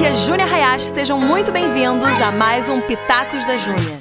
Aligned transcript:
aqui 0.00 0.06
é 0.06 0.14
Júnia 0.14 0.46
Hayashi, 0.46 0.86
sejam 0.86 1.20
muito 1.20 1.52
bem-vindos 1.52 2.22
a 2.22 2.32
mais 2.32 2.70
um 2.70 2.80
Pitacos 2.80 3.44
da 3.44 3.58
Júnia. 3.58 4.00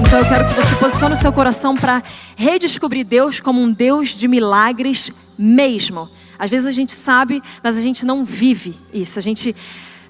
Então 0.00 0.20
eu 0.20 0.28
quero 0.28 0.46
que 0.46 0.54
você 0.54 0.76
posicione 0.76 1.14
o 1.14 1.16
seu 1.16 1.32
coração 1.32 1.74
para 1.76 2.04
redescobrir 2.36 3.04
Deus 3.04 3.40
como 3.40 3.60
um 3.60 3.72
Deus 3.72 4.10
de 4.10 4.28
milagres 4.28 5.10
mesmo. 5.36 6.08
Às 6.38 6.52
vezes 6.52 6.66
a 6.66 6.70
gente 6.70 6.92
sabe, 6.92 7.42
mas 7.64 7.76
a 7.76 7.80
gente 7.80 8.06
não 8.06 8.24
vive 8.24 8.78
isso. 8.94 9.18
A 9.18 9.22
gente 9.22 9.56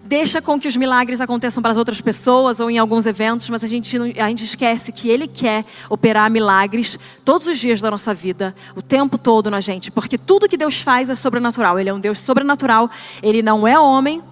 deixa 0.09 0.41
com 0.41 0.59
que 0.59 0.67
os 0.67 0.75
milagres 0.75 1.21
aconteçam 1.21 1.63
para 1.63 1.71
as 1.71 1.77
outras 1.77 2.01
pessoas 2.01 2.61
ou 2.61 2.71
em 2.71 2.79
alguns 2.79 3.05
eventos, 3.05 3.51
mas 3.51 3.63
a 3.63 3.67
gente, 3.67 3.99
a 4.19 4.29
gente 4.29 4.45
esquece 4.45 4.91
que 4.91 5.11
Ele 5.11 5.29
quer 5.29 5.67
operar 5.91 6.31
milagres 6.31 6.99
todos 7.27 7.47
os 7.47 7.59
dias 7.59 7.83
da 7.83 7.91
nossa 7.91 8.15
vida, 8.15 8.55
o 8.75 8.81
tempo 8.81 9.19
todo 9.19 9.51
na 9.51 9.61
gente, 9.61 9.91
porque 9.91 10.17
tudo 10.17 10.49
que 10.49 10.57
Deus 10.57 10.81
faz 10.81 11.11
é 11.11 11.15
sobrenatural. 11.15 11.79
Ele 11.79 11.91
é 11.91 11.95
um 11.95 12.01
Deus 12.01 12.19
sobrenatural, 12.19 12.91
Ele 13.23 13.43
não 13.43 13.69
é 13.69 13.79
homem. 13.79 14.23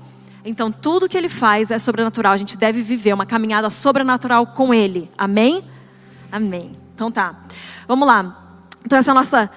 Então, 0.46 0.72
tudo 0.72 1.08
que 1.08 1.18
ele 1.18 1.28
faz 1.28 1.72
é 1.72 1.78
sobrenatural. 1.78 2.32
A 2.32 2.36
gente 2.36 2.56
deve 2.56 2.80
viver 2.80 3.12
uma 3.12 3.26
caminhada 3.26 3.68
sobrenatural 3.68 4.46
com 4.46 4.72
ele. 4.72 5.10
Amém? 5.18 5.64
Amém. 6.30 6.76
Então 6.94 7.10
tá. 7.10 7.34
Vamos 7.88 8.06
lá. 8.06 8.54
Então, 8.84 8.96
essa 8.96 9.10
é 9.10 9.12
a 9.12 9.14
nossa 9.14 9.50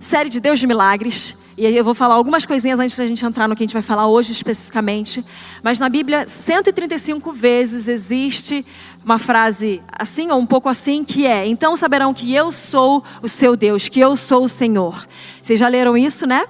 série 0.00 0.28
de 0.28 0.40
Deus 0.40 0.58
de 0.58 0.66
Milagres. 0.66 1.36
E 1.56 1.66
eu 1.66 1.84
vou 1.84 1.94
falar 1.94 2.14
algumas 2.14 2.46
coisinhas 2.46 2.80
antes 2.80 2.96
da 2.96 3.06
gente 3.06 3.24
entrar 3.24 3.46
no 3.46 3.54
que 3.54 3.62
a 3.62 3.66
gente 3.66 3.74
vai 3.74 3.82
falar 3.82 4.06
hoje 4.06 4.32
especificamente. 4.32 5.24
Mas 5.62 5.78
na 5.78 5.88
Bíblia, 5.88 6.26
135 6.26 7.32
vezes 7.32 7.88
existe 7.88 8.64
uma 9.04 9.18
frase 9.18 9.82
assim 9.92 10.30
ou 10.30 10.38
um 10.38 10.46
pouco 10.46 10.68
assim 10.68 11.04
que 11.04 11.26
é: 11.26 11.46
Então 11.46 11.76
saberão 11.76 12.14
que 12.14 12.34
eu 12.34 12.50
sou 12.50 13.02
o 13.22 13.28
seu 13.28 13.54
Deus, 13.56 13.88
que 13.88 14.00
eu 14.00 14.16
sou 14.16 14.44
o 14.44 14.48
Senhor. 14.48 15.06
Vocês 15.42 15.60
já 15.60 15.68
leram 15.68 15.96
isso, 15.96 16.26
né? 16.26 16.46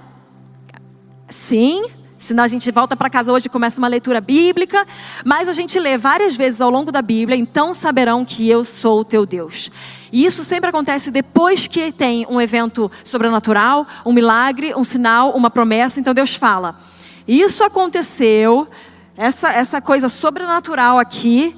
Sim. 1.27 1.85
Senão 2.23 2.45
a 2.45 2.47
gente 2.47 2.71
volta 2.71 2.95
para 2.95 3.09
casa 3.09 3.33
hoje 3.33 3.47
e 3.47 3.49
começa 3.49 3.79
uma 3.79 3.87
leitura 3.89 4.21
bíblica, 4.21 4.87
mas 5.25 5.49
a 5.49 5.53
gente 5.53 5.77
lê 5.77 5.97
várias 5.97 6.33
vezes 6.37 6.61
ao 6.61 6.69
longo 6.69 6.89
da 6.89 7.01
Bíblia, 7.01 7.35
então 7.37 7.73
saberão 7.73 8.23
que 8.23 8.49
eu 8.49 8.63
sou 8.63 9.01
o 9.01 9.03
teu 9.03 9.25
Deus. 9.25 9.69
E 10.09 10.25
isso 10.25 10.41
sempre 10.41 10.69
acontece 10.69 11.11
depois 11.11 11.67
que 11.67 11.91
tem 11.91 12.25
um 12.29 12.39
evento 12.39 12.89
sobrenatural, 13.03 13.85
um 14.05 14.13
milagre, 14.13 14.73
um 14.73 14.85
sinal, 14.85 15.31
uma 15.31 15.49
promessa. 15.49 15.99
Então 15.99 16.13
Deus 16.13 16.33
fala: 16.33 16.79
Isso 17.27 17.61
aconteceu, 17.61 18.69
essa, 19.17 19.51
essa 19.51 19.81
coisa 19.81 20.07
sobrenatural 20.07 20.97
aqui, 20.97 21.53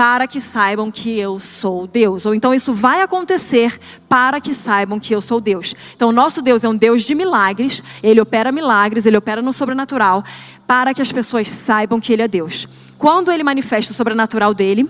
para 0.00 0.26
que 0.26 0.40
saibam 0.40 0.90
que 0.90 1.20
eu 1.20 1.38
sou 1.38 1.86
Deus. 1.86 2.24
Ou 2.24 2.34
então 2.34 2.54
isso 2.54 2.72
vai 2.72 3.02
acontecer 3.02 3.78
para 4.08 4.40
que 4.40 4.54
saibam 4.54 4.98
que 4.98 5.14
eu 5.14 5.20
sou 5.20 5.42
Deus. 5.42 5.74
Então 5.94 6.10
nosso 6.10 6.40
Deus 6.40 6.64
é 6.64 6.68
um 6.70 6.74
Deus 6.74 7.02
de 7.02 7.14
milagres, 7.14 7.82
ele 8.02 8.18
opera 8.18 8.50
milagres, 8.50 9.04
ele 9.04 9.18
opera 9.18 9.42
no 9.42 9.52
sobrenatural, 9.52 10.24
para 10.66 10.94
que 10.94 11.02
as 11.02 11.12
pessoas 11.12 11.50
saibam 11.50 12.00
que 12.00 12.14
ele 12.14 12.22
é 12.22 12.28
Deus. 12.28 12.66
Quando 12.96 13.30
ele 13.30 13.42
manifesta 13.42 13.92
o 13.92 13.94
sobrenatural 13.94 14.54
dele, 14.54 14.88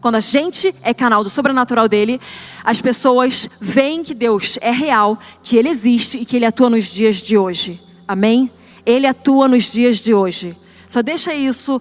quando 0.00 0.16
a 0.16 0.20
gente 0.20 0.74
é 0.82 0.92
canal 0.92 1.22
do 1.22 1.30
sobrenatural 1.30 1.88
dele, 1.88 2.20
as 2.64 2.80
pessoas 2.80 3.48
veem 3.60 4.02
que 4.02 4.12
Deus 4.12 4.58
é 4.60 4.72
real, 4.72 5.20
que 5.40 5.56
ele 5.56 5.68
existe 5.68 6.18
e 6.18 6.24
que 6.24 6.34
ele 6.34 6.46
atua 6.46 6.68
nos 6.68 6.86
dias 6.86 7.18
de 7.18 7.38
hoje. 7.38 7.80
Amém? 8.08 8.50
Ele 8.84 9.06
atua 9.06 9.46
nos 9.46 9.70
dias 9.70 9.98
de 9.98 10.12
hoje. 10.12 10.56
Só 10.88 11.00
deixa 11.00 11.32
isso 11.32 11.80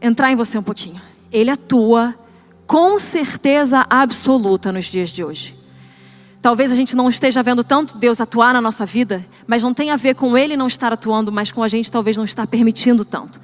entrar 0.00 0.30
em 0.30 0.36
você 0.36 0.56
um 0.56 0.62
pouquinho. 0.62 1.15
Ele 1.36 1.50
atua 1.50 2.14
com 2.66 2.98
certeza 2.98 3.84
absoluta 3.90 4.72
nos 4.72 4.86
dias 4.86 5.10
de 5.10 5.22
hoje. 5.22 5.54
Talvez 6.40 6.72
a 6.72 6.74
gente 6.74 6.96
não 6.96 7.10
esteja 7.10 7.42
vendo 7.42 7.62
tanto 7.62 7.98
Deus 7.98 8.22
atuar 8.22 8.54
na 8.54 8.60
nossa 8.62 8.86
vida, 8.86 9.22
mas 9.46 9.62
não 9.62 9.74
tem 9.74 9.90
a 9.90 9.96
ver 9.96 10.14
com 10.14 10.38
Ele 10.38 10.56
não 10.56 10.66
estar 10.66 10.94
atuando, 10.94 11.30
mas 11.30 11.52
com 11.52 11.62
a 11.62 11.68
gente 11.68 11.90
talvez 11.90 12.16
não 12.16 12.24
estar 12.24 12.46
permitindo 12.46 13.04
tanto. 13.04 13.38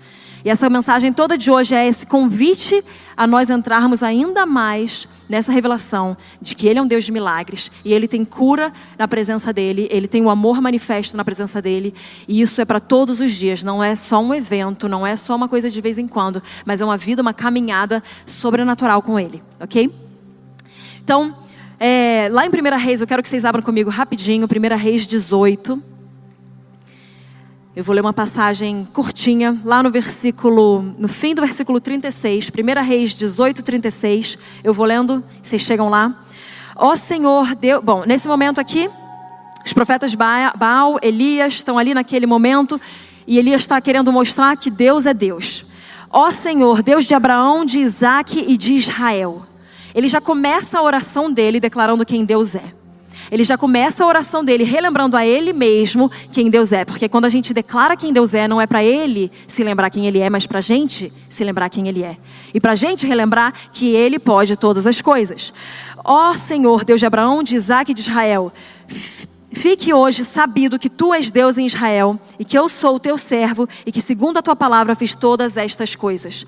E 0.45 0.51
essa 0.51 0.69
mensagem 0.69 1.13
toda 1.13 1.39
de 1.39 1.51
hoje 1.51 1.75
é 1.75 1.87
esse 1.87 2.07
convite 2.07 2.83
a 3.17 3.27
nós 3.27 3.49
entrarmos 3.49 4.03
ainda 4.03 4.45
mais 4.45 5.07
nessa 5.29 5.53
revelação 5.53 6.17
de 6.41 6.57
que 6.57 6.67
Ele 6.67 6.79
é 6.79 6.83
um 6.83 6.87
Deus 6.87 7.05
de 7.05 7.13
milagres 7.13 7.71
e 7.85 7.93
Ele 7.93 8.09
tem 8.09 8.25
cura 8.25 8.73
na 8.99 9.07
presença 9.07 9.53
dEle, 9.53 9.89
Ele 9.91 10.09
tem 10.09 10.23
o 10.23 10.29
amor 10.29 10.61
manifesto 10.61 11.17
na 11.17 11.25
presença 11.25 11.63
dEle, 11.63 11.95
e 12.27 12.41
isso 12.41 12.61
é 12.61 12.65
para 12.65 12.81
todos 12.81 13.21
os 13.21 13.31
dias, 13.31 13.63
não 13.63 13.83
é 13.83 13.95
só 13.95 14.21
um 14.21 14.35
evento, 14.35 14.89
não 14.89 15.07
é 15.07 15.17
só 15.17 15.37
uma 15.37 15.49
coisa 15.49 15.71
de 15.71 15.81
vez 15.81 15.97
em 15.97 16.09
quando, 16.09 16.43
mas 16.67 16.81
é 16.81 16.85
uma 16.85 16.97
vida, 16.97 17.23
uma 17.23 17.33
caminhada 17.33 18.03
sobrenatural 18.27 19.01
com 19.01 19.19
Ele, 19.19 19.43
ok? 19.61 19.91
Então, 21.03 21.35
é, 21.79 22.29
lá 22.31 22.45
em 22.47 22.49
1 22.49 22.79
Reis, 22.79 23.01
eu 23.01 23.07
quero 23.07 23.23
que 23.23 23.29
vocês 23.29 23.45
abram 23.45 23.63
comigo 23.63 23.91
rapidinho, 23.91 24.47
1 24.47 24.77
Reis 24.77 25.07
18. 25.07 25.92
Eu 27.75 27.83
vou 27.83 27.95
ler 27.95 28.03
uma 28.03 28.13
passagem 28.13 28.87
curtinha, 28.93 29.59
lá 29.65 29.83
no 29.83 29.91
versículo, 29.91 30.83
no 30.99 31.09
fim 31.09 31.35
do 31.35 31.41
versículo 31.41 31.81
36, 31.81 32.51
1 32.51 32.83
Reis 32.83 33.15
18, 33.15 33.63
36. 33.63 34.37
Eu 34.63 34.75
vou 34.75 34.85
lendo, 34.85 35.25
vocês 35.43 35.63
chegam 35.63 35.89
lá. 35.89 36.23
Ó 36.77 36.95
Senhor 36.97 37.55
Deus. 37.55 37.83
Bom, 37.83 38.03
nesse 38.07 38.29
momento 38.29 38.61
aqui, 38.61 38.91
os 39.65 39.73
profetas 39.73 40.15
Baal, 40.15 40.99
Elias 41.01 41.55
estão 41.55 41.79
ali 41.79 41.95
naquele 41.95 42.27
momento, 42.27 42.79
e 43.27 43.39
Elias 43.39 43.63
está 43.63 43.81
querendo 43.81 44.13
mostrar 44.13 44.55
que 44.55 44.71
Deus 44.71 45.07
é 45.07 45.15
Deus. 45.15 45.65
Ó 46.11 46.31
Senhor, 46.31 46.83
Deus 46.83 47.07
de 47.07 47.15
Abraão, 47.15 47.65
de 47.65 47.79
Isaac 47.79 48.45
e 48.47 48.55
de 48.59 48.75
Israel. 48.75 49.47
Ele 49.95 50.09
já 50.09 50.21
começa 50.21 50.79
a 50.79 50.83
oração 50.83 51.33
dele 51.33 51.59
declarando 51.59 52.05
quem 52.05 52.23
Deus 52.23 52.55
é 52.55 52.82
ele 53.31 53.45
já 53.45 53.57
começa 53.57 54.05
a 54.05 54.07
oração 54.07 54.45
dele 54.45 54.65
relembrando 54.65 55.17
a 55.17 55.25
ele 55.25 55.53
mesmo 55.53 56.11
quem 56.33 56.51
Deus 56.51 56.73
é. 56.73 56.85
Porque 56.85 57.09
quando 57.09 57.25
a 57.25 57.29
gente 57.29 57.53
declara 57.53 57.97
quem 57.97 58.13
Deus 58.13 58.35
é, 58.35 58.47
não 58.49 58.61
é 58.61 58.67
para 58.67 58.83
ele 58.83 59.31
se 59.47 59.63
lembrar 59.63 59.91
quem 59.91 60.07
ele 60.07 60.19
é, 60.19 60.29
mas 60.29 60.47
para 60.47 60.59
a 60.59 60.63
gente 60.63 61.13
se 61.29 61.45
lembrar 61.45 61.69
quem 61.69 61.89
ele 61.89 62.03
é. 62.03 62.17
E 62.53 62.61
para 62.61 62.73
a 62.73 62.77
gente 62.77 63.07
relembrar 63.07 63.53
que 63.73 63.95
ele 63.95 64.19
pode 64.19 64.57
todas 64.57 64.87
as 64.87 65.01
coisas. 65.01 65.53
Ó 66.05 66.35
Senhor, 66.35 66.85
Deus 66.85 67.01
de 67.01 67.07
Abraão, 67.07 67.43
de 67.43 67.57
Isaac 67.57 67.91
e 67.91 67.95
de 67.95 68.01
Israel, 68.01 68.53
Fique 69.53 69.93
hoje 69.93 70.25
sabido 70.25 70.79
que 70.79 70.89
tu 70.89 71.13
és 71.13 71.31
Deus 71.31 71.59
em 71.59 71.67
Israel 71.67 72.19
e 72.39 72.45
que 72.45 72.59
eu 72.59 72.71
sou 72.71 72.97
o 72.97 72.99
teu 72.99 73.19
servo 73.19 73.69
e 73.85 73.93
que, 73.93 74.01
segundo 74.01 74.39
a 74.39 74.43
tua 74.43 74.57
palavra, 74.57 74.97
fiz 74.97 75.15
todas 75.15 75.59
estas 75.59 75.95
coisas. 75.95 76.47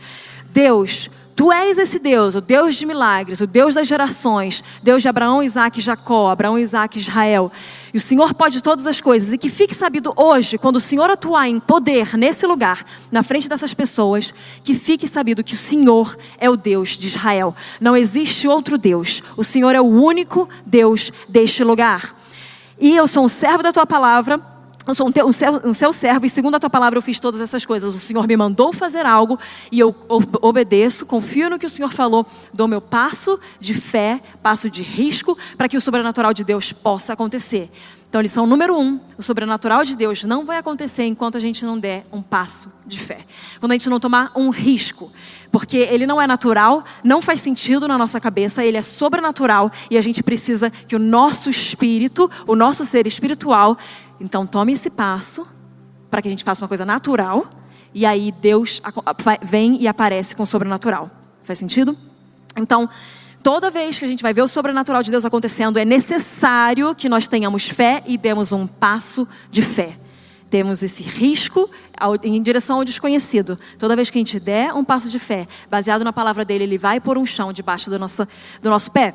Deus, 0.51 1.11
Tu 1.37 1.51
és 1.51 1.79
esse 1.79 1.99
Deus, 1.99 2.37
o 2.37 2.41
Deus 2.41 2.77
de 2.77 2.87
milagres, 2.87 3.41
o 3.41 3.47
Deus 3.47 3.75
das 3.75 3.89
gerações, 3.89 4.63
Deus 4.81 5.03
de 5.03 5.09
Abraão, 5.09 5.43
Isaac 5.43 5.81
e 5.81 5.83
Jacó, 5.83 6.31
Abraão, 6.31 6.57
Isaac 6.57 6.97
e 6.97 7.01
Israel. 7.01 7.51
E 7.93 7.99
o 7.99 8.01
Senhor 8.01 8.33
pode 8.35 8.61
todas 8.61 8.87
as 8.87 9.01
coisas. 9.01 9.33
E 9.33 9.39
que 9.39 9.49
fique 9.49 9.75
sabido 9.75 10.13
hoje, 10.17 10.57
quando 10.57 10.77
o 10.77 10.81
Senhor 10.81 11.11
atuar 11.11 11.49
em 11.49 11.59
poder 11.59 12.17
nesse 12.17 12.47
lugar, 12.47 12.87
na 13.11 13.25
frente 13.25 13.49
dessas 13.49 13.75
pessoas, 13.75 14.33
que 14.63 14.75
fique 14.75 15.09
sabido 15.09 15.43
que 15.43 15.55
o 15.55 15.59
Senhor 15.59 16.17
é 16.39 16.49
o 16.49 16.57
Deus 16.57 16.91
de 16.91 17.09
Israel. 17.09 17.55
Não 17.81 17.97
existe 17.97 18.47
outro 18.47 18.79
Deus. 18.79 19.21
O 19.37 19.43
Senhor 19.43 19.75
é 19.75 19.81
o 19.81 19.85
único 19.85 20.49
Deus 20.65 21.13
deste 21.29 21.65
lugar. 21.65 22.15
E 22.79 22.95
eu 22.95 23.09
sou 23.09 23.25
um 23.25 23.29
servo 23.29 23.63
da 23.63 23.73
tua 23.73 23.87
palavra 23.87 24.54
eu 24.87 24.95
sou 24.95 25.09
um, 25.09 25.13
teu, 25.13 25.27
um, 25.27 25.33
seu, 25.33 25.53
um 25.65 25.73
seu 25.73 25.93
servo 25.93 26.27
e 26.27 26.31
segundo 26.31 26.57
a 26.57 26.61
tua 26.61 26.69
palavra 26.69 26.99
eu 26.99 27.03
fiz 27.03 27.19
todas 27.19 27.41
essas 27.41 27.65
coisas. 27.65 27.95
O 27.95 27.99
Senhor 27.99 28.27
me 28.27 28.37
mandou 28.37 28.73
fazer 28.73 29.07
algo 29.07 29.39
e 29.73 29.81
eu 29.81 29.95
obedeço, 30.43 31.07
confio 31.07 31.49
no 31.49 31.59
que 31.59 31.67
o 31.67 31.71
Senhor 31.71 31.93
falou, 31.93 32.27
dou 32.53 32.69
meu 32.69 32.81
passo 32.81 33.41
de 33.59 33.75
fé, 33.75 34.21
passo 34.43 34.69
de 34.69 34.83
risco 34.83 35.39
para 35.57 35.69
que 35.69 35.77
o 35.77 35.81
sobrenatural 35.81 36.35
de 36.35 36.45
Deus 36.45 36.73
possa 36.73 37.15
acontecer. 37.15 37.71
Então, 38.15 38.23
lição 38.23 38.47
número 38.47 38.79
um: 38.79 39.01
o 39.19 39.23
sobrenatural 39.25 39.85
de 39.85 39.97
Deus 39.97 40.23
não 40.23 40.45
vai 40.45 40.57
acontecer 40.59 41.03
enquanto 41.05 41.37
a 41.37 41.41
gente 41.41 41.65
não 41.65 41.77
der 41.77 42.07
um 42.13 42.23
passo 42.23 42.71
de 42.87 43.01
fé. 43.01 43.27
Quando 43.59 43.73
a 43.73 43.75
gente 43.75 43.89
não 43.89 43.99
tomar 43.99 44.31
um 44.37 44.51
risco. 44.51 45.11
Porque 45.51 45.79
ele 45.79 46.07
não 46.07 46.21
é 46.21 46.27
natural, 46.27 46.85
não 47.03 47.23
faz 47.23 47.41
sentido 47.41 47.87
na 47.87 47.97
nossa 47.97 48.21
cabeça, 48.21 48.65
ele 48.65 48.77
é 48.77 48.83
sobrenatural 48.83 49.71
e 49.89 49.97
a 49.97 50.01
gente 50.01 50.21
precisa 50.21 50.69
que 50.69 50.97
o 50.97 50.99
nosso 50.99 51.49
espírito, 51.49 52.29
o 52.45 52.57
nosso 52.57 52.85
ser 52.85 53.07
espiritual, 53.07 53.79
então 54.21 54.47
tome 54.47 54.73
esse 54.73 54.91
passo 54.91 55.47
para 56.11 56.23
que 56.23 56.29
a 56.29 56.31
gente 56.31 56.45
faça 56.45 56.63
uma 56.63 56.69
coisa 56.69 56.85
natural 56.85 57.47
e 57.93 58.05
aí 58.05 58.33
Deus 58.33 58.83
vem 59.43 59.81
e 59.81 59.87
aparece 59.87 60.35
com 60.35 60.43
o 60.43 60.47
sobrenatural. 60.47 61.11
Faz 61.43 61.59
sentido? 61.59 61.97
Então, 62.57 62.89
toda 63.43 63.71
vez 63.71 63.99
que 63.99 64.05
a 64.05 64.09
gente 64.09 64.23
vai 64.23 64.33
ver 64.33 64.43
o 64.43 64.49
sobrenatural 64.49 65.03
de 65.03 65.11
Deus 65.11 65.25
acontecendo, 65.25 65.79
é 65.79 65.85
necessário 65.85 66.95
que 66.95 67.09
nós 67.09 67.27
tenhamos 67.29 67.69
fé 67.69 68.03
e 68.07 68.19
demos 68.19 68.51
um 68.51 68.67
passo 68.67 69.29
de 69.51 69.63
fé. 69.63 69.97
Temos 70.51 70.83
esse 70.83 71.03
risco 71.03 71.69
em 72.23 72.41
direção 72.43 72.77
ao 72.77 72.85
desconhecido. 72.85 73.59
Toda 73.79 73.97
vez 73.97 74.11
que 74.11 74.19
a 74.19 74.21
gente 74.21 74.39
der 74.39 74.73
um 74.73 74.85
passo 74.85 75.09
de 75.09 75.19
fé, 75.19 75.47
baseado 75.71 76.05
na 76.05 76.13
palavra 76.13 76.45
dele, 76.45 76.65
ele 76.65 76.79
vai 76.79 77.01
por 77.01 77.19
um 77.19 77.27
chão 77.27 77.53
debaixo 77.53 77.91
do 77.91 77.99
nosso, 77.99 78.27
do 78.63 78.71
nosso 78.71 78.91
pé. 78.91 79.15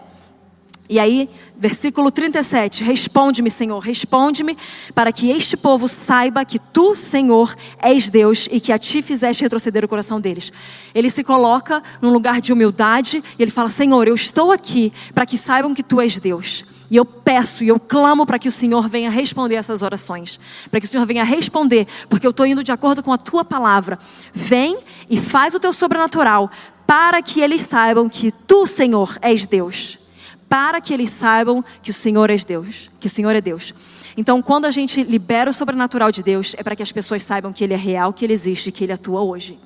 E 0.89 0.97
aí, 0.97 1.29
versículo 1.55 2.09
37, 2.09 2.83
responde-me, 2.83 3.51
Senhor, 3.51 3.77
responde-me, 3.77 4.57
para 4.95 5.11
que 5.11 5.29
este 5.29 5.55
povo 5.55 5.87
saiba 5.87 6.43
que 6.43 6.57
tu, 6.57 6.95
Senhor, 6.95 7.55
és 7.77 8.09
Deus 8.09 8.49
e 8.51 8.59
que 8.59 8.71
a 8.71 8.79
ti 8.79 9.03
fizeste 9.03 9.43
retroceder 9.43 9.85
o 9.85 9.87
coração 9.87 10.19
deles. 10.19 10.51
Ele 10.95 11.11
se 11.11 11.23
coloca 11.23 11.83
num 12.01 12.11
lugar 12.11 12.41
de 12.41 12.51
humildade 12.51 13.23
e 13.37 13.43
ele 13.43 13.51
fala: 13.51 13.69
Senhor, 13.69 14.07
eu 14.07 14.15
estou 14.15 14.51
aqui 14.51 14.91
para 15.13 15.27
que 15.27 15.37
saibam 15.37 15.75
que 15.75 15.83
tu 15.83 16.01
és 16.01 16.17
Deus. 16.17 16.65
E 16.89 16.95
eu 16.95 17.05
peço 17.05 17.63
e 17.63 17.67
eu 17.67 17.79
clamo 17.79 18.25
para 18.25 18.39
que 18.39 18.47
o 18.47 18.51
Senhor 18.51 18.89
venha 18.89 19.11
responder 19.11 19.55
essas 19.55 19.83
orações. 19.83 20.39
Para 20.71 20.79
que 20.79 20.87
o 20.87 20.89
Senhor 20.89 21.05
venha 21.05 21.23
responder, 21.23 21.85
porque 22.09 22.25
eu 22.25 22.31
estou 22.31 22.47
indo 22.47 22.63
de 22.63 22.71
acordo 22.71 23.03
com 23.03 23.13
a 23.13 23.17
tua 23.17 23.45
palavra. 23.45 23.99
Vem 24.33 24.79
e 25.07 25.19
faz 25.19 25.53
o 25.53 25.59
teu 25.59 25.71
sobrenatural, 25.71 26.49
para 26.87 27.21
que 27.21 27.41
eles 27.41 27.61
saibam 27.61 28.09
que 28.09 28.31
tu, 28.31 28.65
Senhor, 28.65 29.19
és 29.21 29.45
Deus. 29.45 29.98
Para 30.49 30.81
que 30.81 30.93
eles 30.93 31.11
saibam 31.11 31.63
que 31.81 31.91
o 31.91 31.93
Senhor 31.93 32.29
é 32.29 32.35
Deus, 32.35 32.89
que 32.99 33.07
o 33.07 33.09
Senhor 33.09 33.35
é 33.35 33.39
Deus. 33.39 33.73
Então, 34.17 34.41
quando 34.41 34.65
a 34.65 34.71
gente 34.71 35.03
libera 35.03 35.49
o 35.49 35.53
sobrenatural 35.53 36.11
de 36.11 36.23
Deus, 36.23 36.55
é 36.57 36.63
para 36.63 36.75
que 36.75 36.83
as 36.83 36.91
pessoas 36.91 37.23
saibam 37.23 37.53
que 37.53 37.63
Ele 37.63 37.75
é 37.75 37.77
real, 37.77 38.11
que 38.11 38.25
Ele 38.25 38.33
existe, 38.33 38.71
que 38.71 38.83
Ele 38.83 38.91
atua 38.91 39.21
hoje. 39.21 39.57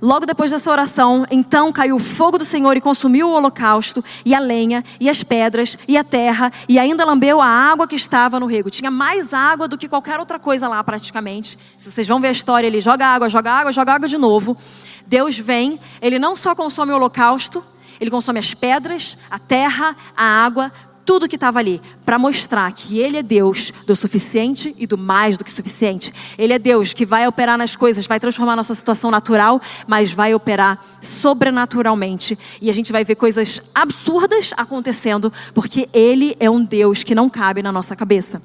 Logo 0.00 0.24
depois 0.26 0.52
dessa 0.52 0.70
oração, 0.70 1.26
então 1.28 1.72
caiu 1.72 1.96
o 1.96 1.98
fogo 1.98 2.38
do 2.38 2.44
Senhor 2.44 2.76
e 2.76 2.80
consumiu 2.80 3.28
o 3.28 3.32
holocausto, 3.32 4.04
e 4.24 4.32
a 4.32 4.38
lenha, 4.38 4.84
e 5.00 5.10
as 5.10 5.24
pedras, 5.24 5.76
e 5.88 5.96
a 5.96 6.04
terra, 6.04 6.52
e 6.68 6.78
ainda 6.78 7.04
lambeu 7.04 7.40
a 7.40 7.46
água 7.46 7.86
que 7.86 7.96
estava 7.96 8.38
no 8.38 8.46
rego. 8.46 8.70
Tinha 8.70 8.92
mais 8.92 9.34
água 9.34 9.66
do 9.66 9.76
que 9.76 9.88
qualquer 9.88 10.20
outra 10.20 10.38
coisa 10.38 10.68
lá, 10.68 10.82
praticamente. 10.84 11.58
Se 11.76 11.90
vocês 11.90 12.06
vão 12.06 12.20
ver 12.20 12.28
a 12.28 12.32
história, 12.32 12.68
ele 12.68 12.80
joga 12.80 13.06
água, 13.06 13.28
joga 13.28 13.50
água, 13.50 13.72
joga 13.72 13.94
água 13.94 14.08
de 14.08 14.18
novo. 14.18 14.56
Deus 15.04 15.36
vem, 15.36 15.80
ele 16.00 16.18
não 16.18 16.36
só 16.36 16.54
consome 16.54 16.92
o 16.92 16.96
holocausto, 16.96 17.64
ele 18.00 18.10
consome 18.10 18.38
as 18.38 18.54
pedras, 18.54 19.16
a 19.30 19.38
terra, 19.38 19.96
a 20.16 20.24
água, 20.24 20.72
tudo 21.08 21.26
que 21.26 21.36
estava 21.36 21.58
ali, 21.58 21.80
para 22.04 22.18
mostrar 22.18 22.70
que 22.70 22.98
Ele 22.98 23.16
é 23.16 23.22
Deus 23.22 23.72
do 23.86 23.96
suficiente 23.96 24.74
e 24.76 24.86
do 24.86 24.98
mais 24.98 25.38
do 25.38 25.44
que 25.44 25.50
suficiente. 25.50 26.12
Ele 26.36 26.52
é 26.52 26.58
Deus 26.58 26.92
que 26.92 27.06
vai 27.06 27.26
operar 27.26 27.56
nas 27.56 27.74
coisas, 27.74 28.06
vai 28.06 28.20
transformar 28.20 28.54
nossa 28.54 28.74
situação 28.74 29.10
natural, 29.10 29.58
mas 29.86 30.12
vai 30.12 30.34
operar 30.34 30.78
sobrenaturalmente. 31.00 32.38
E 32.60 32.68
a 32.68 32.74
gente 32.74 32.92
vai 32.92 33.04
ver 33.04 33.14
coisas 33.14 33.58
absurdas 33.74 34.52
acontecendo, 34.54 35.32
porque 35.54 35.88
Ele 35.94 36.36
é 36.38 36.50
um 36.50 36.62
Deus 36.62 37.02
que 37.02 37.14
não 37.14 37.30
cabe 37.30 37.62
na 37.62 37.72
nossa 37.72 37.96
cabeça. 37.96 38.42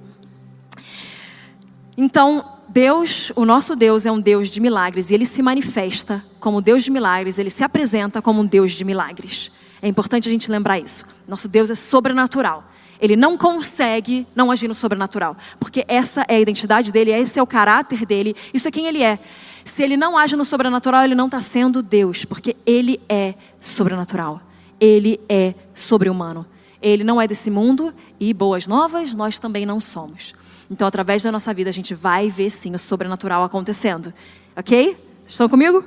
Então, 1.97 2.52
Deus, 2.73 3.31
o 3.35 3.45
nosso 3.45 3.75
Deus 3.75 4.03
é 4.03 4.11
um 4.11 4.19
Deus 4.19 4.49
de 4.49 4.59
milagres 4.59 5.11
e 5.11 5.13
ele 5.13 5.27
se 5.27 5.43
manifesta 5.43 6.25
como 6.39 6.59
Deus 6.59 6.83
de 6.83 6.89
milagres, 6.89 7.37
ele 7.37 7.51
se 7.51 7.63
apresenta 7.63 8.19
como 8.19 8.41
um 8.41 8.45
Deus 8.47 8.71
de 8.71 8.83
milagres. 8.83 9.51
É 9.79 9.87
importante 9.87 10.27
a 10.27 10.31
gente 10.31 10.49
lembrar 10.49 10.79
isso. 10.79 11.05
Nosso 11.27 11.47
Deus 11.47 11.69
é 11.69 11.75
sobrenatural. 11.75 12.63
Ele 12.99 13.15
não 13.15 13.37
consegue 13.37 14.25
não 14.35 14.49
agir 14.49 14.67
no 14.67 14.73
sobrenatural, 14.73 15.37
porque 15.59 15.85
essa 15.87 16.25
é 16.27 16.37
a 16.37 16.39
identidade 16.39 16.91
dele, 16.91 17.11
esse 17.11 17.37
é 17.37 17.43
o 17.43 17.45
caráter 17.45 18.07
dele, 18.07 18.35
isso 18.51 18.67
é 18.67 18.71
quem 18.71 18.87
ele 18.87 19.03
é. 19.03 19.19
Se 19.63 19.83
ele 19.83 19.95
não 19.95 20.17
age 20.17 20.35
no 20.35 20.43
sobrenatural, 20.43 21.03
ele 21.03 21.13
não 21.13 21.27
está 21.27 21.41
sendo 21.41 21.83
Deus, 21.83 22.25
porque 22.25 22.57
ele 22.65 22.99
é 23.07 23.35
sobrenatural. 23.61 24.41
Ele 24.79 25.19
é 25.29 25.53
sobre-humano. 25.75 26.43
Ele 26.81 27.03
não 27.03 27.21
é 27.21 27.27
desse 27.27 27.51
mundo 27.51 27.93
e 28.19 28.33
boas 28.33 28.65
novas, 28.65 29.13
nós 29.13 29.37
também 29.37 29.63
não 29.63 29.79
somos. 29.79 30.33
Então, 30.69 30.87
através 30.87 31.23
da 31.23 31.31
nossa 31.31 31.53
vida, 31.53 31.69
a 31.69 31.73
gente 31.73 31.93
vai 31.93 32.29
ver 32.29 32.49
sim 32.49 32.73
o 32.73 32.79
sobrenatural 32.79 33.43
acontecendo. 33.43 34.13
Ok? 34.55 34.97
Estão 35.25 35.49
comigo? 35.49 35.83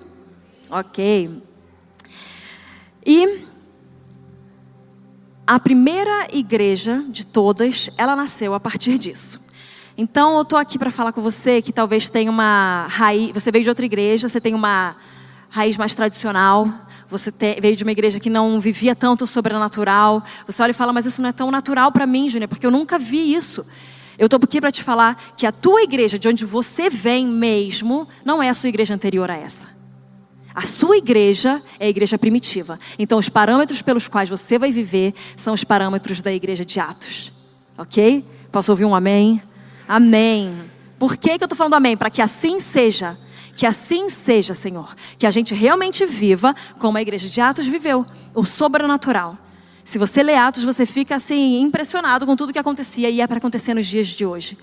Ok. 0.71 1.43
E 3.05 3.45
a 5.47 5.61
primeira 5.61 6.29
igreja 6.33 7.05
de 7.09 7.25
todas, 7.25 7.89
ela 7.97 8.17
nasceu 8.17 8.53
a 8.55 8.61
partir 8.61 8.99
disso. 8.99 9.41
Então, 9.97 10.37
eu 10.37 10.43
estou 10.43 10.59
aqui 10.59 10.79
para 10.79 10.91
falar 10.91 11.13
com 11.13 11.23
você 11.23 11.63
que 11.63 11.73
talvez 11.73 12.11
tenha 12.11 12.31
uma 12.31 12.87
raiz. 12.89 13.31
Você 13.33 13.51
veio 13.51 13.65
de 13.65 13.71
outra 13.71 13.87
igreja, 13.87 14.29
você 14.29 14.41
tem 14.41 14.55
uma 14.55 14.97
raiz 15.49 15.77
mais 15.77 15.95
tradicional. 15.95 16.69
Você 17.09 17.31
te, 17.31 17.59
veio 17.61 17.77
de 17.77 17.85
uma 17.85 17.93
igreja 17.93 18.19
que 18.19 18.29
não 18.29 18.61
vivia 18.61 18.95
tanto 18.95 19.25
o 19.25 19.27
sobrenatural. 19.27 20.23
Você 20.47 20.63
olha 20.63 20.73
e 20.73 20.75
fala, 20.75 20.93
mas 20.93 21.07
isso 21.07 21.23
não 21.23 21.29
é 21.29 21.33
tão 21.33 21.51
natural 21.51 21.93
para 21.93 22.07
mim, 22.07 22.29
Júnior, 22.29 22.49
porque 22.49 22.67
eu 22.67 22.71
nunca 22.71 22.99
vi 22.99 23.33
isso. 23.33 23.65
Eu 24.19 24.27
estou 24.27 24.41
aqui 24.43 24.61
para 24.61 24.73
te 24.73 24.83
falar 24.83 25.17
que 25.37 25.47
a 25.47 25.53
tua 25.53 25.83
igreja, 25.83 26.19
de 26.19 26.29
onde 26.29 26.45
você 26.45 26.89
vem 26.89 27.27
mesmo, 27.27 28.09
não 28.25 28.43
é 28.43 28.49
a 28.49 28.55
sua 28.55 28.69
igreja 28.69 28.95
anterior 28.95 29.31
a 29.31 29.37
essa. 29.37 29.69
A 30.55 30.63
sua 30.63 30.97
igreja 30.97 31.63
é 31.79 31.85
a 31.85 31.89
igreja 31.89 32.17
primitiva. 32.17 32.81
Então, 32.99 33.19
os 33.19 33.29
parâmetros 33.29 33.83
pelos 33.83 34.09
quais 34.09 34.29
você 34.29 34.59
vai 34.59 34.73
viver 34.73 35.13
são 35.37 35.53
os 35.53 35.63
parâmetros 35.63 36.23
da 36.23 36.33
igreja 36.33 36.65
de 36.65 36.81
Atos. 36.81 37.31
Ok? 37.77 38.25
Posso 38.51 38.73
ouvir 38.73 38.87
um 38.87 38.95
amém? 38.95 39.43
Amém. 39.87 40.71
Por 40.99 41.19
que, 41.19 41.37
que 41.37 41.45
eu 41.45 41.47
estou 41.47 41.59
falando 41.59 41.75
amém? 41.75 41.95
Para 41.95 42.09
que 42.09 42.23
assim 42.23 42.59
seja. 42.59 43.19
Que 43.55 43.67
assim 43.67 44.09
seja, 44.09 44.55
Senhor. 44.55 44.95
Que 45.19 45.27
a 45.27 45.31
gente 45.31 45.55
realmente 45.55 46.07
viva 46.07 46.57
como 46.79 46.97
a 46.97 47.03
igreja 47.03 47.29
de 47.29 47.39
Atos 47.39 47.67
viveu 47.67 48.07
o 48.35 48.45
sobrenatural. 48.45 49.37
Se 49.87 49.99
você 49.99 50.21
lê 50.21 50.35
Atos, 50.35 50.65
você 50.65 50.85
fica 50.85 51.15
assim 51.15 51.61
impressionado 51.61 52.27
com 52.27 52.35
tudo 52.35 52.53
que 52.53 52.59
acontecia 52.59 53.09
e 53.09 53.21
é 53.21 53.27
para 53.27 53.39
acontecer 53.39 53.73
nos 53.73 53.87
dias 53.87 54.09
de 54.09 54.27
hoje. 54.27 54.59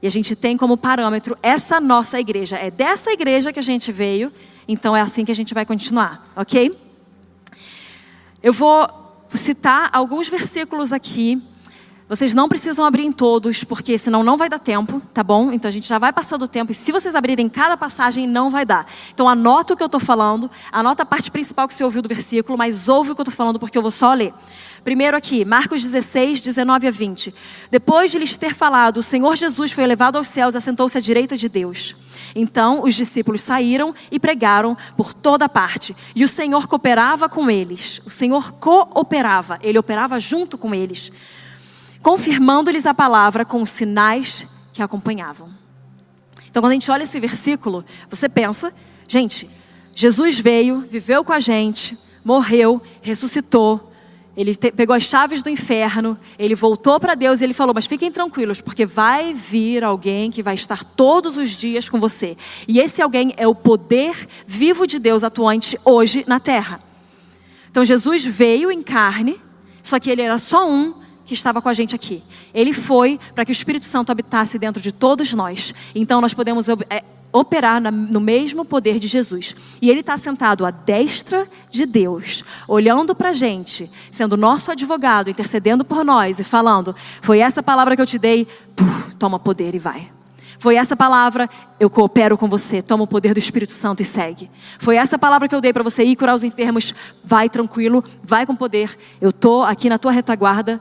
E 0.00 0.06
a 0.06 0.10
gente 0.10 0.36
tem 0.36 0.56
como 0.56 0.76
parâmetro 0.76 1.36
essa 1.42 1.80
nossa 1.80 2.20
igreja. 2.20 2.56
É 2.56 2.70
dessa 2.70 3.10
igreja 3.10 3.52
que 3.52 3.58
a 3.58 3.62
gente 3.62 3.90
veio 3.90 4.32
então 4.66 4.96
é 4.96 5.00
assim 5.00 5.24
que 5.24 5.32
a 5.32 5.34
gente 5.34 5.52
vai 5.52 5.66
continuar, 5.66 6.32
ok? 6.36 6.78
Eu 8.40 8.52
vou 8.52 8.88
citar 9.34 9.90
alguns 9.92 10.28
versículos 10.28 10.92
aqui. 10.92 11.42
Vocês 12.08 12.34
não 12.34 12.48
precisam 12.48 12.84
abrir 12.84 13.04
em 13.04 13.12
todos, 13.12 13.64
porque 13.64 13.96
senão 13.96 14.22
não 14.22 14.36
vai 14.36 14.48
dar 14.48 14.58
tempo, 14.58 15.00
tá 15.14 15.22
bom? 15.22 15.52
Então 15.52 15.68
a 15.68 15.72
gente 15.72 15.88
já 15.88 15.98
vai 15.98 16.12
passando 16.12 16.42
o 16.42 16.48
tempo 16.48 16.72
e 16.72 16.74
se 16.74 16.92
vocês 16.92 17.14
abrirem 17.14 17.48
cada 17.48 17.76
passagem, 17.76 18.26
não 18.26 18.50
vai 18.50 18.66
dar. 18.66 18.86
Então 19.14 19.28
anota 19.28 19.72
o 19.72 19.76
que 19.76 19.82
eu 19.82 19.86
estou 19.86 20.00
falando, 20.00 20.50
anota 20.70 21.04
a 21.04 21.06
parte 21.06 21.30
principal 21.30 21.66
que 21.66 21.74
você 21.74 21.84
ouviu 21.84 22.02
do 22.02 22.08
versículo, 22.08 22.58
mas 22.58 22.88
ouve 22.88 23.12
o 23.12 23.14
que 23.14 23.20
eu 23.20 23.24
estou 23.24 23.34
falando 23.34 23.58
porque 23.58 23.78
eu 23.78 23.82
vou 23.82 23.90
só 23.90 24.12
ler. 24.12 24.34
Primeiro 24.84 25.16
aqui, 25.16 25.44
Marcos 25.44 25.80
16, 25.82 26.40
19 26.40 26.88
a 26.88 26.90
20. 26.90 27.32
Depois 27.70 28.10
de 28.10 28.18
lhes 28.18 28.36
ter 28.36 28.52
falado, 28.52 28.96
o 28.96 29.02
Senhor 29.02 29.36
Jesus 29.36 29.70
foi 29.70 29.84
elevado 29.84 30.18
aos 30.18 30.26
céus 30.26 30.54
e 30.54 30.58
assentou-se 30.58 30.98
à 30.98 31.00
direita 31.00 31.36
de 31.36 31.48
Deus. 31.48 31.94
Então 32.34 32.82
os 32.82 32.94
discípulos 32.94 33.42
saíram 33.42 33.94
e 34.10 34.18
pregaram 34.18 34.76
por 34.96 35.14
toda 35.14 35.48
parte. 35.48 35.94
E 36.14 36.24
o 36.24 36.28
Senhor 36.28 36.66
cooperava 36.66 37.28
com 37.28 37.48
eles. 37.48 38.00
O 38.04 38.10
Senhor 38.10 38.52
cooperava, 38.52 39.58
ele 39.62 39.78
operava 39.78 40.18
junto 40.18 40.58
com 40.58 40.74
eles, 40.74 41.12
confirmando-lhes 42.02 42.84
a 42.84 42.92
palavra 42.92 43.44
com 43.44 43.62
os 43.62 43.70
sinais 43.70 44.46
que 44.72 44.82
acompanhavam. 44.82 45.48
Então, 46.50 46.60
quando 46.62 46.72
a 46.72 46.74
gente 46.74 46.90
olha 46.90 47.04
esse 47.04 47.18
versículo, 47.18 47.84
você 48.10 48.28
pensa, 48.28 48.74
gente, 49.08 49.48
Jesus 49.94 50.38
veio, 50.38 50.80
viveu 50.80 51.24
com 51.24 51.32
a 51.32 51.40
gente, 51.40 51.96
morreu, 52.24 52.82
ressuscitou, 53.00 53.92
ele 54.36 54.54
te, 54.54 54.72
pegou 54.72 54.96
as 54.96 55.02
chaves 55.02 55.42
do 55.42 55.50
inferno, 55.50 56.18
ele 56.38 56.54
voltou 56.54 56.98
para 56.98 57.14
Deus 57.14 57.40
e 57.40 57.44
ele 57.44 57.52
falou: 57.52 57.74
Mas 57.74 57.84
fiquem 57.84 58.10
tranquilos, 58.10 58.60
porque 58.62 58.86
vai 58.86 59.34
vir 59.34 59.84
alguém 59.84 60.30
que 60.30 60.42
vai 60.42 60.54
estar 60.54 60.82
todos 60.82 61.36
os 61.36 61.50
dias 61.50 61.88
com 61.88 62.00
você. 62.00 62.36
E 62.66 62.80
esse 62.80 63.02
alguém 63.02 63.34
é 63.36 63.46
o 63.46 63.54
poder 63.54 64.26
vivo 64.46 64.86
de 64.86 64.98
Deus 64.98 65.22
atuante 65.22 65.78
hoje 65.84 66.24
na 66.26 66.40
terra. 66.40 66.80
Então 67.70 67.84
Jesus 67.84 68.24
veio 68.24 68.70
em 68.70 68.82
carne, 68.82 69.38
só 69.82 69.98
que 69.98 70.10
ele 70.10 70.22
era 70.22 70.38
só 70.38 70.68
um 70.68 70.94
que 71.32 71.38
estava 71.38 71.62
com 71.62 71.68
a 71.68 71.74
gente 71.74 71.94
aqui. 71.94 72.22
Ele 72.52 72.72
foi 72.72 73.18
para 73.34 73.44
que 73.44 73.50
o 73.50 73.52
Espírito 73.52 73.86
Santo 73.86 74.12
habitasse 74.12 74.58
dentro 74.58 74.82
de 74.82 74.92
todos 74.92 75.32
nós. 75.32 75.74
Então 75.94 76.20
nós 76.20 76.34
podemos 76.34 76.68
é, 76.68 77.02
operar 77.32 77.80
no 77.80 78.20
mesmo 78.20 78.64
poder 78.64 78.98
de 78.98 79.06
Jesus. 79.06 79.56
E 79.80 79.90
ele 79.90 80.00
está 80.00 80.18
sentado 80.18 80.66
à 80.66 80.70
destra 80.70 81.48
de 81.70 81.86
Deus, 81.86 82.44
olhando 82.68 83.14
para 83.14 83.30
a 83.30 83.32
gente, 83.32 83.90
sendo 84.10 84.36
nosso 84.36 84.70
advogado, 84.70 85.30
intercedendo 85.30 85.84
por 85.84 86.04
nós 86.04 86.38
e 86.38 86.44
falando: 86.44 86.94
Foi 87.22 87.38
essa 87.38 87.62
palavra 87.62 87.96
que 87.96 88.02
eu 88.02 88.06
te 88.06 88.18
dei, 88.18 88.46
Puf, 88.76 89.14
toma 89.16 89.38
poder 89.38 89.74
e 89.74 89.78
vai. 89.78 90.10
Foi 90.58 90.76
essa 90.76 90.94
palavra, 90.94 91.50
eu 91.80 91.90
coopero 91.90 92.38
com 92.38 92.48
você, 92.48 92.80
toma 92.80 93.02
o 93.02 93.06
poder 93.06 93.34
do 93.34 93.38
Espírito 93.38 93.72
Santo 93.72 94.00
e 94.00 94.04
segue. 94.04 94.48
Foi 94.78 94.94
essa 94.94 95.18
palavra 95.18 95.48
que 95.48 95.54
eu 95.56 95.60
dei 95.60 95.72
para 95.72 95.82
você 95.82 96.04
ir 96.04 96.14
curar 96.14 96.36
os 96.36 96.44
enfermos, 96.44 96.94
vai 97.24 97.48
tranquilo, 97.48 98.04
vai 98.22 98.46
com 98.46 98.54
poder. 98.54 98.96
Eu 99.20 99.30
estou 99.30 99.64
aqui 99.64 99.88
na 99.88 99.98
tua 99.98 100.12
retaguarda, 100.12 100.80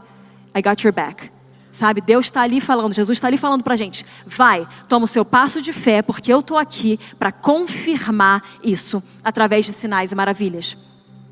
I 0.56 0.62
got 0.62 0.84
your 0.84 0.94
back. 0.94 1.32
Sabe, 1.72 2.02
Deus 2.02 2.26
está 2.26 2.42
ali 2.42 2.60
falando, 2.60 2.94
Jesus 2.94 3.18
está 3.18 3.28
ali 3.28 3.38
falando 3.38 3.64
para 3.64 3.76
a 3.76 3.78
gente: 3.78 4.06
vai, 4.26 4.68
toma 4.90 5.06
o 5.06 5.08
seu 5.08 5.24
passo 5.24 5.62
de 5.62 5.72
fé, 5.72 6.02
porque 6.02 6.32
eu 6.32 6.42
estou 6.42 6.58
aqui 6.58 7.00
para 7.18 7.32
confirmar 7.32 8.44
isso 8.62 9.02
através 9.24 9.66
de 9.66 9.74
sinais 9.74 10.12
e 10.12 10.16
maravilhas. 10.16 10.76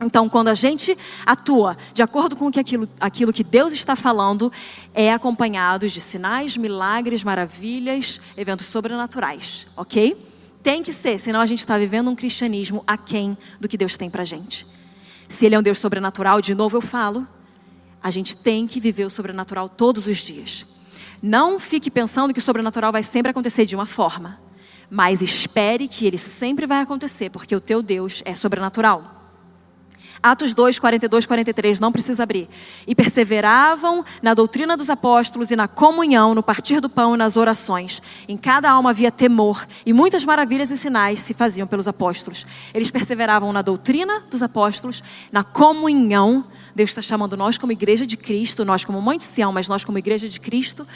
Então, 0.01 0.29
quando 0.29 0.47
a 0.47 0.53
gente 0.53 0.97
atua 1.25 1.77
de 1.93 2.01
acordo 2.01 2.35
com 2.37 2.49
que 2.49 2.57
aquilo, 2.57 2.87
aquilo 3.01 3.33
que 3.33 3.43
Deus 3.43 3.73
está 3.73 3.97
falando, 3.97 4.49
é 4.93 5.11
acompanhado 5.11 5.89
de 5.89 5.99
sinais, 5.99 6.55
milagres, 6.55 7.21
maravilhas, 7.21 8.21
eventos 8.37 8.67
sobrenaturais, 8.67 9.67
ok? 9.75 10.25
Tem 10.63 10.81
que 10.81 10.93
ser, 10.93 11.19
senão 11.19 11.41
a 11.41 11.45
gente 11.45 11.59
está 11.59 11.77
vivendo 11.77 12.09
um 12.09 12.15
cristianismo 12.15 12.81
aquém 12.87 13.37
do 13.59 13.67
que 13.67 13.77
Deus 13.77 13.97
tem 13.97 14.09
para 14.09 14.23
gente. 14.23 14.65
Se 15.27 15.45
Ele 15.45 15.55
é 15.55 15.59
um 15.59 15.63
Deus 15.63 15.79
sobrenatural, 15.79 16.39
de 16.39 16.55
novo 16.55 16.77
eu 16.77 16.81
falo, 16.81 17.27
a 18.01 18.11
gente 18.11 18.35
tem 18.35 18.67
que 18.67 18.79
viver 18.79 19.05
o 19.05 19.09
sobrenatural 19.09 19.67
todos 19.67 20.07
os 20.07 20.17
dias. 20.17 20.65
Não 21.21 21.59
fique 21.59 21.91
pensando 21.91 22.33
que 22.33 22.39
o 22.39 22.43
sobrenatural 22.43 22.91
vai 22.91 23.03
sempre 23.03 23.31
acontecer 23.31 23.65
de 23.65 23.75
uma 23.75 23.85
forma, 23.85 24.39
mas 24.89 25.21
espere 25.21 25.87
que 25.87 26.07
ele 26.07 26.17
sempre 26.17 26.65
vai 26.65 26.81
acontecer, 26.81 27.29
porque 27.29 27.55
o 27.55 27.61
teu 27.61 27.81
Deus 27.81 28.21
é 28.25 28.33
sobrenatural. 28.33 29.18
Atos 30.21 30.53
2, 30.53 30.79
42, 30.79 31.25
43, 31.25 31.79
não 31.79 31.91
precisa 31.91 32.23
abrir. 32.23 32.49
E 32.85 32.93
perseveravam 32.93 34.03
na 34.21 34.33
doutrina 34.33 34.75
dos 34.75 34.89
apóstolos 34.89 35.51
e 35.51 35.55
na 35.55 35.67
comunhão, 35.67 36.35
no 36.35 36.43
partir 36.43 36.79
do 36.79 36.89
pão 36.89 37.15
e 37.15 37.17
nas 37.17 37.37
orações. 37.37 38.01
Em 38.27 38.35
cada 38.37 38.69
alma 38.69 38.89
havia 38.89 39.11
temor, 39.11 39.65
e 39.85 39.93
muitas 39.93 40.25
maravilhas 40.25 40.71
e 40.71 40.77
sinais 40.77 41.19
se 41.19 41.33
faziam 41.33 41.67
pelos 41.67 41.87
apóstolos. 41.87 42.45
Eles 42.73 42.91
perseveravam 42.91 43.53
na 43.53 43.61
doutrina 43.61 44.21
dos 44.29 44.43
apóstolos, 44.43 45.01
na 45.31 45.43
comunhão. 45.43 46.45
Deus 46.75 46.89
está 46.89 47.01
chamando 47.01 47.37
nós 47.37 47.57
como 47.57 47.71
igreja 47.71 48.05
de 48.05 48.17
Cristo, 48.17 48.65
nós 48.65 48.83
como 48.83 49.01
mãe 49.01 49.17
de 49.17 49.23
Sião, 49.23 49.51
mas 49.51 49.67
nós 49.67 49.83
como 49.83 49.97
igreja 49.97 50.27
de 50.27 50.39
Cristo, 50.39 50.87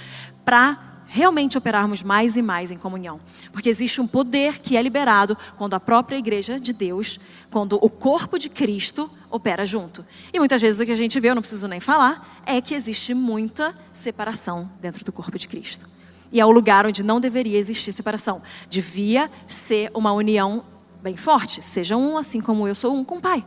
para 0.44 0.93
realmente 1.14 1.60
operarmos 1.60 2.02
mais 2.02 2.36
e 2.36 2.42
mais 2.42 2.72
em 2.72 2.78
comunhão. 2.78 3.20
Porque 3.52 3.70
existe 3.70 4.02
um 4.02 4.08
poder 4.08 4.58
que 4.58 4.76
é 4.76 4.82
liberado 4.82 5.38
quando 5.60 5.76
a 5.76 5.80
própria 5.80 6.18
igreja 6.18 6.60
de 6.60 6.74
Deus, 6.74 7.20
quando 7.52 7.78
o 7.80 7.88
corpo 7.88 8.40
de 8.40 8.50
Cristo 8.50 9.08
opera 9.30 9.64
junto. 9.64 10.04
E 10.34 10.40
muitas 10.40 10.60
vezes 10.60 10.82
o 10.82 10.86
que 10.86 10.92
a 10.92 10.96
gente 10.96 11.20
vê, 11.20 11.30
eu 11.30 11.36
não 11.36 11.44
preciso 11.44 11.68
nem 11.68 11.80
falar, 11.80 12.42
é 12.48 12.60
que 12.60 12.74
existe 12.74 13.14
muita 13.14 13.76
separação 13.94 14.68
dentro 14.82 15.06
do 15.06 15.12
corpo 15.12 15.38
de 15.38 15.48
Cristo. 15.48 15.88
E 16.32 16.40
é 16.40 16.46
o 16.46 16.50
lugar 16.50 16.84
onde 16.88 17.04
não 17.04 17.22
deveria 17.22 17.60
existir 17.60 17.94
separação. 17.94 18.42
Devia 18.68 19.30
ser 19.48 19.92
uma 19.94 20.12
união 20.14 20.66
bem 21.00 21.16
forte. 21.16 21.62
Seja 21.62 21.96
um 21.96 22.18
assim 22.18 22.42
como 22.42 22.68
eu 22.68 22.74
sou 22.74 22.92
um 22.96 23.06
com 23.06 23.18
o 23.18 23.22
Pai. 23.22 23.46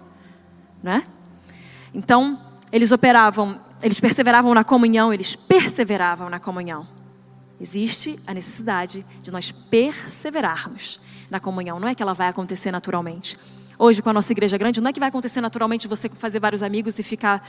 Né? 0.81 1.03
Então, 1.93 2.41
eles 2.71 2.93
operavam, 2.93 3.61
eles 3.83 3.99
perseveravam 3.99 4.55
na 4.55 4.63
comunhão, 4.63 5.13
eles 5.13 5.35
perseveravam 5.35 6.31
na 6.31 6.39
comunhão. 6.39 6.96
Existe 7.61 8.19
a 8.27 8.35
necessidade 8.35 9.05
de 9.23 9.31
nós 9.31 9.51
perseverarmos 9.51 11.01
na 11.31 11.41
comunhão. 11.41 11.81
Não 11.81 11.89
é 11.89 11.95
que 11.95 12.03
ela 12.03 12.13
vai 12.13 12.29
acontecer 12.29 12.71
naturalmente. 12.71 13.39
Hoje, 13.79 14.03
com 14.03 14.11
a 14.11 14.13
nossa 14.13 14.33
igreja 14.33 14.57
grande, 14.57 14.81
não 14.81 14.91
é 14.91 14.93
que 14.93 15.01
vai 15.01 15.09
acontecer 15.09 15.41
naturalmente 15.41 15.89
você 15.89 16.09
fazer 16.09 16.41
vários 16.41 16.63
amigos 16.63 16.99
e 16.99 17.03
ficar. 17.03 17.47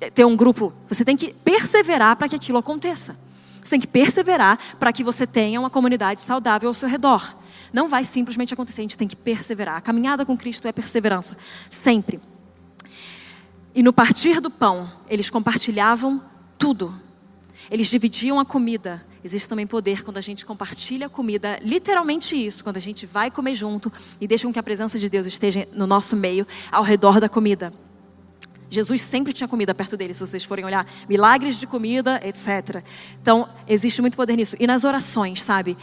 Eh, 0.00 0.10
ter 0.10 0.24
um 0.24 0.36
grupo. 0.36 0.72
Você 0.88 1.04
tem 1.04 1.16
que 1.16 1.32
perseverar 1.32 2.16
para 2.16 2.28
que 2.28 2.36
aquilo 2.36 2.58
aconteça. 2.58 3.16
Você 3.62 3.70
tem 3.70 3.80
que 3.80 3.86
perseverar 3.86 4.58
para 4.78 4.92
que 4.92 5.02
você 5.02 5.26
tenha 5.26 5.58
uma 5.58 5.70
comunidade 5.70 6.20
saudável 6.20 6.68
ao 6.68 6.74
seu 6.74 6.88
redor. 6.88 7.34
Não 7.72 7.88
vai 7.88 8.04
simplesmente 8.04 8.52
acontecer, 8.52 8.82
a 8.82 8.84
gente 8.84 8.98
tem 8.98 9.08
que 9.08 9.16
perseverar. 9.16 9.76
A 9.76 9.80
caminhada 9.80 10.26
com 10.26 10.36
Cristo 10.36 10.68
é 10.68 10.72
perseverança, 10.72 11.36
sempre. 11.70 12.20
E 13.74 13.82
no 13.82 13.92
partir 13.92 14.40
do 14.40 14.50
pão, 14.50 14.90
eles 15.08 15.30
compartilhavam 15.30 16.22
tudo. 16.58 16.94
Eles 17.70 17.88
dividiam 17.88 18.38
a 18.38 18.44
comida. 18.44 19.04
Existe 19.22 19.48
também 19.48 19.66
poder 19.66 20.02
quando 20.02 20.18
a 20.18 20.20
gente 20.20 20.44
compartilha 20.44 21.06
a 21.06 21.08
comida, 21.08 21.58
literalmente 21.62 22.36
isso, 22.36 22.62
quando 22.62 22.76
a 22.76 22.80
gente 22.80 23.06
vai 23.06 23.30
comer 23.30 23.54
junto 23.54 23.90
e 24.20 24.26
deixa 24.26 24.46
com 24.46 24.52
que 24.52 24.58
a 24.58 24.62
presença 24.62 24.98
de 24.98 25.08
Deus 25.08 25.26
esteja 25.26 25.66
no 25.72 25.86
nosso 25.86 26.14
meio, 26.14 26.46
ao 26.70 26.82
redor 26.82 27.20
da 27.20 27.28
comida. 27.28 27.72
Jesus 28.68 29.00
sempre 29.02 29.32
tinha 29.32 29.48
comida 29.48 29.74
perto 29.74 29.96
dele, 29.96 30.12
se 30.12 30.20
vocês 30.20 30.44
forem 30.44 30.64
olhar, 30.64 30.86
milagres 31.08 31.58
de 31.58 31.66
comida, 31.66 32.20
etc. 32.24 32.82
Então, 33.22 33.48
existe 33.68 34.00
muito 34.00 34.16
poder 34.16 34.36
nisso. 34.36 34.56
E 34.58 34.66
nas 34.66 34.84
orações, 34.84 35.40
sabe? 35.40 35.76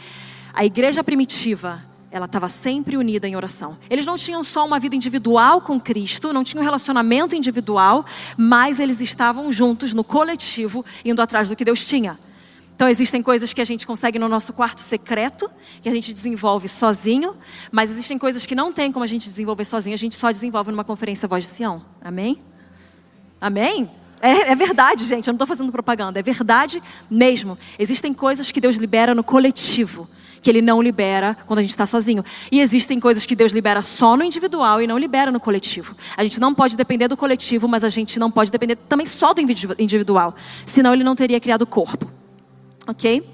A 0.52 0.64
igreja 0.64 1.02
primitiva, 1.02 1.82
ela 2.12 2.26
estava 2.26 2.46
sempre 2.46 2.98
unida 2.98 3.26
em 3.26 3.34
oração. 3.34 3.78
Eles 3.88 4.04
não 4.04 4.18
tinham 4.18 4.44
só 4.44 4.66
uma 4.66 4.78
vida 4.78 4.94
individual 4.94 5.62
com 5.62 5.80
Cristo, 5.80 6.30
não 6.30 6.44
tinham 6.44 6.60
um 6.60 6.64
relacionamento 6.64 7.34
individual, 7.34 8.04
mas 8.36 8.78
eles 8.78 9.00
estavam 9.00 9.50
juntos 9.50 9.94
no 9.94 10.04
coletivo, 10.04 10.84
indo 11.02 11.22
atrás 11.22 11.48
do 11.48 11.56
que 11.56 11.64
Deus 11.64 11.86
tinha. 11.86 12.18
Então 12.76 12.86
existem 12.86 13.22
coisas 13.22 13.54
que 13.54 13.62
a 13.62 13.64
gente 13.64 13.86
consegue 13.86 14.18
no 14.18 14.28
nosso 14.28 14.52
quarto 14.52 14.82
secreto, 14.82 15.50
que 15.80 15.88
a 15.88 15.92
gente 15.92 16.12
desenvolve 16.12 16.68
sozinho, 16.68 17.34
mas 17.70 17.90
existem 17.90 18.18
coisas 18.18 18.44
que 18.44 18.54
não 18.54 18.74
tem 18.74 18.92
como 18.92 19.04
a 19.04 19.08
gente 19.08 19.26
desenvolver 19.26 19.64
sozinho, 19.64 19.94
a 19.94 19.98
gente 19.98 20.16
só 20.16 20.30
desenvolve 20.30 20.70
numa 20.70 20.84
conferência 20.84 21.26
Voz 21.26 21.44
de 21.44 21.50
Sião. 21.50 21.82
Amém? 21.98 22.38
Amém? 23.40 23.90
É, 24.20 24.52
é, 24.52 24.54
verdade, 24.54 25.04
gente, 25.04 25.28
eu 25.28 25.32
não 25.32 25.36
estou 25.36 25.46
fazendo 25.46 25.72
propaganda, 25.72 26.20
é 26.20 26.22
verdade 26.22 26.82
mesmo. 27.10 27.58
Existem 27.78 28.12
coisas 28.12 28.52
que 28.52 28.60
Deus 28.60 28.76
libera 28.76 29.14
no 29.14 29.24
coletivo 29.24 30.06
que 30.42 30.50
Ele 30.50 30.60
não 30.60 30.82
libera 30.82 31.36
quando 31.46 31.60
a 31.60 31.62
gente 31.62 31.70
está 31.70 31.86
sozinho. 31.86 32.24
E 32.50 32.60
existem 32.60 32.98
coisas 32.98 33.24
que 33.24 33.36
Deus 33.36 33.52
libera 33.52 33.80
só 33.80 34.16
no 34.16 34.24
individual 34.24 34.82
e 34.82 34.86
não 34.86 34.98
libera 34.98 35.30
no 35.30 35.40
coletivo. 35.40 35.96
A 36.16 36.22
gente 36.24 36.40
não 36.40 36.52
pode 36.52 36.76
depender 36.76 37.08
do 37.08 37.16
coletivo, 37.16 37.68
mas 37.68 37.84
a 37.84 37.88
gente 37.88 38.18
não 38.18 38.30
pode 38.30 38.50
depender 38.50 38.76
também 38.76 39.06
só 39.06 39.32
do 39.32 39.40
individual. 39.40 40.34
Senão 40.66 40.92
Ele 40.92 41.04
não 41.04 41.14
teria 41.14 41.38
criado 41.38 41.62
o 41.62 41.66
corpo. 41.66 42.10
Ok? 42.86 43.24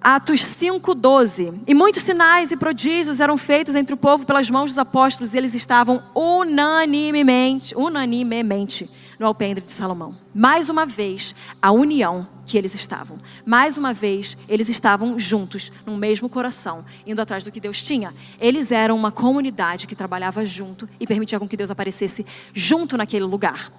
Atos 0.00 0.40
5:12. 0.40 1.60
E 1.66 1.74
muitos 1.74 2.02
sinais 2.02 2.50
e 2.50 2.56
prodígios 2.56 3.20
eram 3.20 3.36
feitos 3.36 3.74
entre 3.74 3.92
o 3.92 3.98
povo 3.98 4.24
pelas 4.24 4.48
mãos 4.48 4.70
dos 4.70 4.78
apóstolos, 4.78 5.34
e 5.34 5.38
eles 5.38 5.54
estavam 5.54 6.02
unanimemente, 6.14 7.74
unanimemente 7.76 8.88
no 9.20 9.26
alpendre 9.26 9.62
de 9.62 9.70
Salomão. 9.70 10.16
Mais 10.34 10.70
uma 10.70 10.86
vez, 10.86 11.34
a 11.60 11.70
união 11.70 12.26
que 12.46 12.56
eles 12.56 12.74
estavam. 12.74 13.18
Mais 13.44 13.76
uma 13.76 13.92
vez, 13.92 14.34
eles 14.48 14.70
estavam 14.70 15.18
juntos, 15.18 15.70
no 15.84 15.94
mesmo 15.94 16.26
coração, 16.26 16.86
indo 17.06 17.20
atrás 17.20 17.44
do 17.44 17.52
que 17.52 17.60
Deus 17.60 17.82
tinha. 17.82 18.14
Eles 18.40 18.72
eram 18.72 18.96
uma 18.96 19.12
comunidade 19.12 19.86
que 19.86 19.94
trabalhava 19.94 20.42
junto 20.46 20.88
e 20.98 21.06
permitia 21.06 21.38
com 21.38 21.46
que 21.46 21.56
Deus 21.56 21.70
aparecesse 21.70 22.24
junto 22.54 22.96
naquele 22.96 23.26
lugar. 23.26 23.70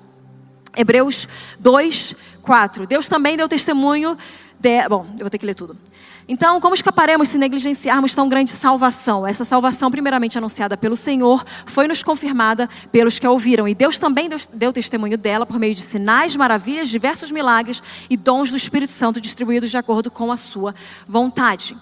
Hebreus 0.78 1.28
2, 1.60 2.16
4. 2.44 2.86
Deus 2.86 3.10
também 3.10 3.36
deu 3.36 3.50
testemunho 3.50 4.16
de... 4.60 4.88
Bom, 4.88 5.08
eu 5.14 5.22
vou 5.22 5.30
ter 5.32 5.40
que 5.40 5.46
ler 5.46 5.56
tudo. 5.56 5.76
Então, 6.34 6.62
como 6.62 6.74
escaparemos 6.74 7.28
se 7.28 7.38
negligenciarmos 7.38 8.14
tão 8.14 8.30
grande 8.30 8.52
salvação? 8.52 9.28
Essa 9.28 9.44
salvação, 9.44 9.92
primeiramente 9.92 10.38
anunciada 10.38 10.78
pelo 10.78 10.96
Senhor, 10.96 11.44
foi 11.66 11.90
nos 11.90 12.04
confirmada 12.04 12.70
pelos 12.90 13.20
que 13.20 13.28
a 13.28 13.30
ouviram. 13.30 13.68
E 13.68 13.76
Deus 13.76 14.00
também 14.00 14.30
deu, 14.54 14.72
testemunho 14.72 15.18
dela 15.18 15.46
por 15.46 15.60
meio 15.60 15.76
de 15.76 15.82
sinais, 15.82 16.34
maravilhas, 16.34 16.88
diversos 16.88 17.32
milagres 17.32 17.84
e 18.10 18.16
dons 18.16 18.50
do 18.50 18.56
Espírito 18.56 18.94
Santo 18.94 19.20
distribuídos 19.20 19.72
de 19.72 19.76
acordo 19.76 20.10
com 20.10 20.32
a 20.32 20.38
sua 20.38 20.74
vontade. 21.06 21.76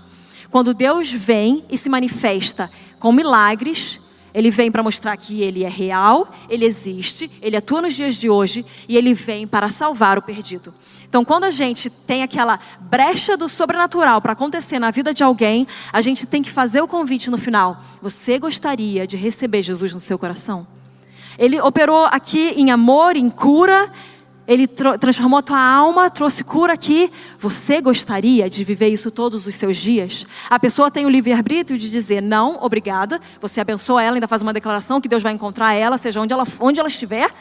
Quando 0.50 0.74
Deus 0.74 1.12
vem 1.12 1.63
e 1.70 1.77
se 1.77 1.88
manifesta 1.88 2.72
com 2.98 3.12
milagres, 3.12 4.01
ele 4.33 4.51
vem 4.51 4.71
para 4.71 4.83
mostrar 4.83 5.15
que 5.17 5.41
ele 5.41 5.63
é 5.63 5.69
real, 5.69 6.31
ele 6.50 6.65
existe, 6.65 7.29
ele 7.41 7.57
atua 7.57 7.81
nos 7.81 7.93
dias 7.93 8.15
de 8.15 8.29
hoje 8.29 8.65
e 8.88 8.98
ele 8.98 9.13
vem 9.13 9.48
para 9.48 9.69
salvar 9.69 10.17
o 10.17 10.21
perdido. 10.21 10.74
Então, 11.07 11.25
quando 11.25 11.45
a 11.45 11.50
gente 11.50 11.89
tem 11.89 12.21
aquela 12.21 12.59
brecha 12.79 13.36
do 13.36 13.50
sobrenatural 13.50 14.21
para 14.21 14.33
acontecer 14.33 14.77
na 14.77 14.91
vida 14.91 15.12
de 15.12 15.24
alguém, 15.24 15.67
a 15.91 16.01
gente 16.01 16.27
tem 16.27 16.43
que 16.43 16.51
fazer 16.51 16.81
o 16.81 16.88
convite 16.88 17.31
no 17.31 17.38
final. 17.38 17.81
Você 18.01 18.38
gostaria 18.38 19.07
de 19.07 19.17
receber 19.17 19.63
Jesus 19.63 19.91
no 19.91 20.00
seu 20.00 20.19
coração? 20.19 20.67
Ele 21.38 21.59
operou 21.59 22.05
aqui 22.05 22.53
em 22.55 22.69
amor, 22.69 23.15
em 23.15 23.29
cura, 23.29 23.91
ele 24.50 24.65
transformou 24.68 25.38
a 25.38 25.44
tua 25.44 25.62
alma, 25.62 26.10
trouxe 26.10 26.44
cura 26.44 26.74
aqui. 26.74 27.12
Você 27.38 27.79
gostaria 27.79 28.50
de 28.50 28.63
viver 28.63 28.88
isso 28.88 29.12
todos 29.12 29.46
os 29.46 29.53
seus 29.53 29.77
dias? 29.77 30.25
A 30.50 30.60
pessoa 30.60 30.89
tem 30.89 31.06
o 31.06 31.10
livre-arbítrio 31.10 31.77
de 31.77 31.88
dizer 31.88 32.20
não, 32.20 32.58
obrigada. 32.60 33.22
Você 33.39 33.62
abençoa 33.62 34.01
ela, 34.01 34.15
ainda 34.15 34.27
faz 34.27 34.41
uma 34.41 34.51
declaração 34.51 35.00
que 35.00 35.08
Deus 35.08 35.22
vai 35.22 35.34
encontrar 35.34 35.75
ela, 35.75 36.00
seja 36.00 36.20
onde 36.20 36.34
ela, 36.34 36.48
onde 36.60 36.79
ela 36.79 36.89
estiver 36.89 37.32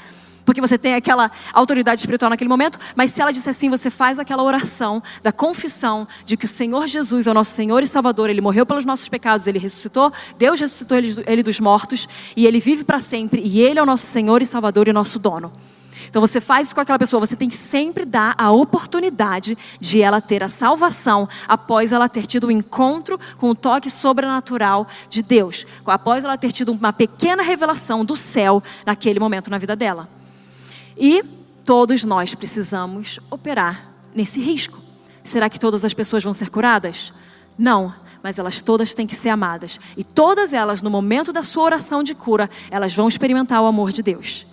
porque 0.45 0.63
você 0.63 0.79
tem 0.79 0.95
aquela 0.95 1.31
autoridade 1.53 2.01
espiritual 2.01 2.31
naquele 2.31 2.49
momento, 2.49 2.79
mas 2.97 3.11
se 3.11 3.21
ela 3.21 3.31
disser 3.31 3.51
assim, 3.51 3.69
você 3.69 3.91
faz 3.91 4.19
aquela 4.19 4.43
oração 4.43 5.03
da 5.23 5.31
confissão 5.31 6.09
de 6.25 6.39
que 6.39 6.47
o 6.47 6.49
Senhor 6.49 6.87
Jesus 6.87 7.27
é 7.27 7.31
o 7.31 7.35
nosso 7.35 7.51
Senhor 7.51 7.83
e 7.83 7.87
Salvador, 7.87 8.31
ele 8.31 8.41
morreu 8.41 8.65
pelos 8.65 8.87
nossos 8.87 9.11
pecados, 9.11 9.47
ele 9.47 9.59
ressuscitou, 9.59 10.11
Deus 10.39 10.59
ressuscitou 10.59 10.97
ele, 10.97 11.23
ele 11.27 11.43
dos 11.43 11.61
mortos 11.61 12.09
e 12.35 12.47
ele 12.47 12.61
vive 12.61 12.83
para 12.83 12.99
sempre 12.99 13.43
e 13.45 13.61
ele 13.61 13.79
é 13.79 13.83
o 13.83 13.85
nosso 13.85 14.07
Senhor 14.07 14.41
e 14.41 14.47
Salvador 14.47 14.89
e 14.89 14.93
nosso 14.93 15.19
dono. 15.19 15.53
Então 16.09 16.21
você 16.21 16.41
faz 16.41 16.69
isso 16.69 16.75
com 16.75 16.81
aquela 16.81 16.99
pessoa, 16.99 17.21
você 17.21 17.37
tem 17.37 17.49
que 17.49 17.57
sempre 17.57 18.05
dar 18.05 18.35
a 18.39 18.51
oportunidade 18.51 19.57
de 19.81 20.01
ela 20.01 20.21
ter 20.21 20.43
a 20.43 20.49
salvação 20.49 21.29
após 21.47 21.93
ela 21.93 22.09
ter 22.09 22.27
tido 22.27 22.47
um 22.47 22.51
encontro 22.51 23.19
com 23.37 23.51
o 23.51 23.55
toque 23.55 23.91
sobrenatural 23.91 24.87
de 25.09 25.23
Deus, 25.23 25.67
após 25.87 26.25
ela 26.25 26.39
ter 26.39 26.53
tido 26.53 26.73
uma 26.73 26.93
pequena 26.93 27.43
revelação 27.43 28.05
do 28.05 28.17
céu 28.17 28.63
naquele 28.85 29.21
momento 29.21 29.51
na 29.51 29.59
vida 29.59 29.77
dela. 29.77 30.09
E 30.97 31.23
todos 31.65 32.03
nós 32.05 32.35
precisamos 32.35 33.21
operar 33.31 33.93
nesse 34.15 34.41
risco. 34.41 34.79
Será 35.23 35.51
que 35.51 35.61
todas 35.61 35.85
as 35.85 35.93
pessoas 35.93 36.25
vão 36.25 36.33
ser 36.33 36.49
curadas? 36.49 37.13
Não, 37.59 37.95
mas 38.23 38.39
elas 38.39 38.61
todas 38.61 38.95
têm 38.95 39.07
que 39.07 39.15
ser 39.15 39.29
amadas. 39.29 39.79
E 39.97 40.03
todas 40.03 40.53
elas, 40.53 40.81
no 40.81 40.91
momento 40.91 41.33
da 41.33 41.43
sua 41.43 41.65
oração 41.65 42.03
de 42.03 42.15
cura, 42.15 42.49
elas 42.71 42.95
vão 42.95 43.09
experimentar 43.09 43.61
o 43.63 43.67
amor 43.67 43.93
de 43.93 44.03
Deus. 44.03 44.47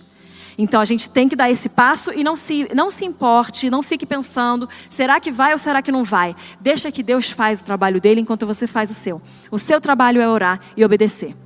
Então 0.58 0.80
a 0.80 0.84
gente 0.84 1.08
tem 1.08 1.28
que 1.28 1.36
dar 1.36 1.50
esse 1.50 1.68
passo 1.68 2.12
e 2.12 2.24
não 2.24 2.34
se, 2.34 2.68
não 2.74 2.90
se 2.90 3.04
importe, 3.04 3.68
não 3.68 3.82
fique 3.82 4.06
pensando, 4.06 4.68
será 4.88 5.20
que 5.20 5.30
vai 5.30 5.52
ou 5.52 5.58
será 5.58 5.82
que 5.82 5.92
não 5.92 6.02
vai? 6.02 6.34
Deixa 6.60 6.90
que 6.90 7.02
Deus 7.02 7.30
faz 7.30 7.60
o 7.60 7.64
trabalho 7.64 8.00
dele 8.00 8.20
enquanto 8.20 8.46
você 8.46 8.66
faz 8.66 8.90
o 8.90 8.94
seu. 8.94 9.20
O 9.50 9.58
seu 9.58 9.80
trabalho 9.80 10.20
é 10.20 10.28
orar 10.28 10.60
e 10.76 10.84
obedecer. 10.84 11.36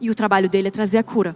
E 0.00 0.10
o 0.10 0.14
trabalho 0.14 0.48
dele 0.48 0.68
é 0.68 0.70
trazer 0.70 0.98
a 0.98 1.02
cura. 1.02 1.34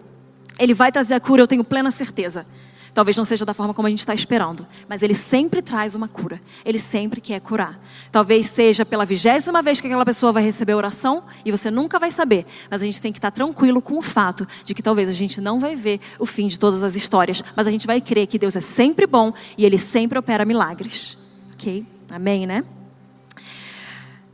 Ele 0.58 0.74
vai 0.74 0.92
trazer 0.92 1.14
a 1.14 1.20
cura, 1.20 1.42
eu 1.42 1.48
tenho 1.48 1.64
plena 1.64 1.90
certeza. 1.90 2.46
Talvez 2.94 3.16
não 3.16 3.24
seja 3.24 3.44
da 3.44 3.54
forma 3.54 3.72
como 3.72 3.86
a 3.86 3.90
gente 3.90 4.00
está 4.00 4.14
esperando, 4.14 4.66
mas 4.86 5.02
Ele 5.02 5.14
sempre 5.14 5.62
traz 5.62 5.94
uma 5.94 6.08
cura. 6.08 6.40
Ele 6.64 6.78
sempre 6.78 7.20
quer 7.20 7.40
curar. 7.40 7.80
Talvez 8.10 8.48
seja 8.48 8.84
pela 8.84 9.06
vigésima 9.06 9.62
vez 9.62 9.80
que 9.80 9.86
aquela 9.86 10.04
pessoa 10.04 10.30
vai 10.30 10.42
receber 10.42 10.72
a 10.72 10.76
oração 10.76 11.24
e 11.44 11.50
você 11.50 11.70
nunca 11.70 11.98
vai 11.98 12.10
saber. 12.10 12.44
Mas 12.70 12.82
a 12.82 12.84
gente 12.84 13.00
tem 13.00 13.10
que 13.10 13.18
estar 13.18 13.30
tranquilo 13.30 13.80
com 13.80 13.96
o 13.96 14.02
fato 14.02 14.46
de 14.64 14.74
que 14.74 14.82
talvez 14.82 15.08
a 15.08 15.12
gente 15.12 15.40
não 15.40 15.58
vai 15.58 15.74
ver 15.74 16.00
o 16.18 16.26
fim 16.26 16.46
de 16.46 16.58
todas 16.58 16.82
as 16.82 16.94
histórias, 16.94 17.42
mas 17.56 17.66
a 17.66 17.70
gente 17.70 17.86
vai 17.86 18.00
crer 18.00 18.26
que 18.26 18.38
Deus 18.38 18.56
é 18.56 18.60
sempre 18.60 19.06
bom 19.06 19.32
e 19.56 19.64
Ele 19.64 19.78
sempre 19.78 20.18
opera 20.18 20.44
milagres. 20.44 21.16
Ok? 21.54 21.86
Amém, 22.10 22.46
né? 22.46 22.62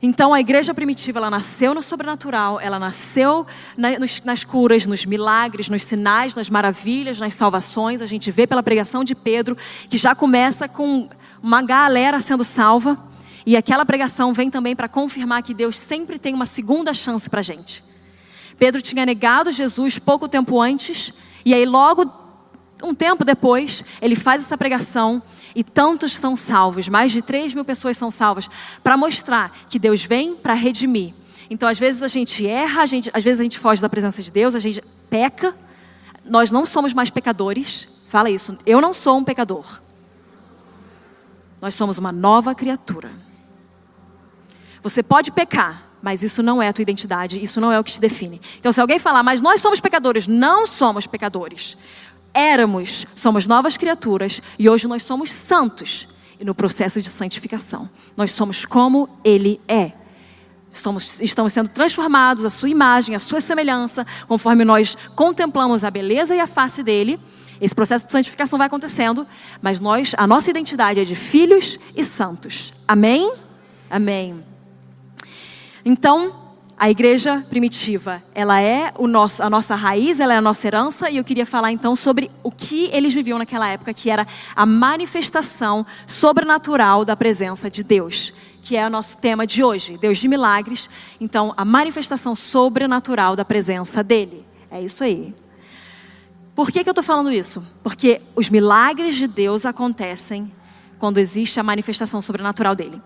Então 0.00 0.33
a 0.33 0.38
igreja 0.38 0.73
primitiva 0.73 1.19
ela 1.19 1.28
nasceu 1.28 1.75
no 1.75 1.83
sobrenatural, 1.83 2.61
ela 2.61 2.78
nasceu 2.78 3.45
na, 3.76 3.99
nos, 3.99 4.21
nas 4.23 4.45
curas, 4.45 4.87
nos 4.87 5.05
milagres, 5.05 5.69
nos 5.69 5.83
sinais, 5.83 6.37
nas 6.37 6.49
maravilhas, 6.49 7.19
nas 7.19 7.35
salvações. 7.35 8.00
A 8.00 8.07
gente 8.07 8.31
vê 8.31 8.47
pela 8.47 8.62
pregação 8.62 9.02
de 9.02 9.14
Pedro 9.14 9.57
que 9.90 9.99
já 9.99 10.14
começa 10.14 10.69
com 10.69 11.09
uma 11.43 11.62
galera 11.62 12.21
sendo 12.21 12.45
salva 12.45 12.97
e 13.45 13.57
aquela 13.57 13.85
pregação 13.85 14.33
vem 14.33 14.50
também 14.50 14.76
para 14.76 14.88
confirmar 14.88 15.43
que 15.43 15.52
Deus 15.52 15.76
sempre 15.76 16.17
tem 16.19 16.33
uma 16.33 16.47
segunda 16.47 16.95
chance 16.95 17.28
para 17.28 17.40
a 17.40 17.43
gente. 17.43 17.83
Pedro 18.57 18.81
tinha 18.81 19.05
negado 19.05 19.50
Jesus 19.50 19.99
pouco 19.99 20.28
tempo 20.28 20.61
antes 20.61 21.12
e 21.45 21.52
aí 21.52 21.67
logo 21.67 22.27
um 22.82 22.94
tempo 22.94 23.25
depois, 23.25 23.85
ele 24.00 24.14
faz 24.14 24.42
essa 24.42 24.56
pregação 24.56 25.23
e 25.54 25.64
tantos 25.64 26.12
são 26.12 26.37
salvos, 26.37 26.88
mais 26.88 27.11
de 27.11 27.20
3 27.20 27.54
mil 27.54 27.64
pessoas 27.64 27.97
são 27.97 28.11
salvas, 28.11 28.49
para 28.82 28.97
mostrar 28.97 29.50
que 29.68 29.78
Deus 29.78 30.04
vem 30.04 30.37
para 30.37 30.54
redimir. 30.54 31.12
Então, 31.50 31.68
às 31.68 31.78
vezes 31.78 32.02
a 32.02 32.08
gente 32.08 32.47
erra, 32.47 32.82
a 32.82 32.87
gente, 32.87 33.11
às 33.12 33.25
vezes 33.25 33.40
a 33.40 33.42
gente 33.42 33.58
foge 33.58 33.80
da 33.80 33.88
presença 33.88 34.23
de 34.23 34.30
Deus, 34.30 34.54
a 34.54 34.58
gente 34.58 34.82
peca. 35.08 35.56
Nós 36.25 36.50
não 36.50 36.66
somos 36.66 36.92
mais 36.92 37.08
pecadores. 37.08 37.88
Fala 38.11 38.30
isso. 38.30 38.56
Eu 38.66 38.80
não 38.80 38.92
sou 38.92 39.16
um 39.16 39.25
pecador. 39.25 39.80
Nós 41.61 41.75
somos 41.75 41.97
uma 41.97 42.12
nova 42.12 42.54
criatura. 42.54 43.11
Você 44.82 45.02
pode 45.02 45.32
pecar, 45.32 45.82
mas 46.02 46.23
isso 46.23 46.42
não 46.42 46.62
é 46.62 46.68
a 46.68 46.73
tua 46.73 46.82
identidade, 46.82 47.42
isso 47.42 47.61
não 47.61 47.73
é 47.73 47.80
o 47.80 47.82
que 47.82 47.92
te 47.92 48.00
define. 48.00 48.40
Então, 48.58 48.70
se 48.70 48.80
alguém 48.80 48.99
falar, 48.99 49.23
mas 49.23 49.40
nós 49.40 49.61
somos 49.61 49.80
pecadores, 49.80 50.28
não 50.28 50.66
somos 50.66 51.06
pecadores 51.06 51.76
éramos, 52.38 53.04
somos 53.16 53.49
novas 53.49 53.76
criaturas 53.76 54.40
e 54.57 54.68
hoje 54.68 54.87
nós 54.87 55.02
somos 55.02 55.28
santos 55.28 56.07
e 56.38 56.45
no 56.45 56.54
processo 56.54 57.02
de 57.02 57.09
santificação. 57.09 57.90
Nós 58.16 58.30
somos 58.30 58.64
como 58.64 59.09
Ele 59.25 59.61
é. 59.66 59.90
Estamos, 60.73 61.21
estamos 61.21 61.52
sendo 61.52 61.68
transformados 61.68 62.45
à 62.45 62.50
sua 62.50 62.68
imagem, 62.68 63.16
à 63.16 63.18
sua 63.18 63.40
semelhança, 63.40 64.07
conforme 64.28 64.64
nós 64.64 64.97
contemplamos 65.16 65.83
a 65.83 65.90
beleza 65.90 66.33
e 66.33 66.38
a 66.38 66.47
face 66.47 66.85
dele. 66.85 67.18
Esse 67.61 67.75
processo 67.75 68.07
de 68.07 68.12
santificação 68.12 68.57
vai 68.57 68.68
acontecendo, 68.68 69.26
mas 69.61 69.80
nós, 69.80 70.14
a 70.16 70.25
nossa 70.25 70.49
identidade 70.49 71.00
é 71.00 71.04
de 71.04 71.16
filhos 71.16 71.76
e 71.97 72.04
santos. 72.04 72.73
Amém? 72.87 73.33
Amém. 73.90 74.45
Então, 75.85 76.38
a 76.78 76.88
igreja 76.88 77.44
primitiva, 77.50 78.23
ela 78.32 78.61
é 78.61 78.92
nosso, 79.00 79.42
a 79.42 79.50
nossa 79.50 79.75
raiz, 79.75 80.20
ela 80.20 80.32
é 80.32 80.37
a 80.37 80.40
nossa 80.40 80.66
herança, 80.66 81.11
e 81.11 81.16
eu 81.16 81.25
queria 81.25 81.44
falar 81.44 81.73
então 81.73 81.97
sobre 81.97 82.30
o 82.42 82.52
que 82.52 82.88
eles 82.92 83.12
viviam 83.12 83.37
naquela 83.37 83.68
época, 83.68 83.92
que 83.92 84.08
era 84.08 84.25
a 84.54 84.64
manifestação 84.64 85.85
sobrenatural 86.06 87.04
da 87.04 87.16
presença 87.16 87.68
de 87.68 87.82
Deus, 87.82 88.32
que 88.62 88.76
é 88.76 88.87
o 88.87 88.90
nosso 88.90 89.18
tema 89.18 89.44
de 89.44 89.64
hoje, 89.64 89.99
Deus 89.99 90.18
de 90.18 90.28
milagres. 90.28 90.88
Então, 91.20 91.52
a 91.56 91.64
manifestação 91.64 92.37
sobrenatural 92.37 93.35
da 93.35 93.44
presença 93.44 94.04
dele. 94.04 94.47
É 94.70 94.80
isso 94.80 95.02
aí. 95.02 95.35
Por 96.54 96.70
que, 96.70 96.85
que 96.85 96.88
eu 96.88 96.92
estou 96.92 97.04
falando 97.04 97.32
isso? 97.32 97.64
Porque 97.82 98.20
os 98.37 98.49
milagres 98.49 99.16
de 99.16 99.26
Deus 99.26 99.66
acontecem 99.66 100.52
quando 100.99 101.18
existe 101.18 101.58
a 101.58 101.62
manifestação 101.62 102.20
sobrenatural 102.20 102.76
dele. 102.76 103.00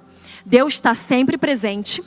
Deus 0.44 0.74
está 0.74 0.94
sempre 0.94 1.38
presente 1.38 2.02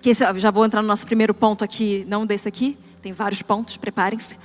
que 0.00 0.10
esse, 0.10 0.24
já 0.38 0.50
vou 0.50 0.64
entrar 0.64 0.82
no 0.82 0.88
nosso 0.88 1.06
primeiro 1.06 1.34
ponto 1.34 1.64
aqui, 1.64 2.04
não 2.08 2.26
desse 2.26 2.48
aqui, 2.48 2.76
tem 3.02 3.12
vários 3.12 3.42
pontos, 3.42 3.76
preparem-se. 3.76 4.38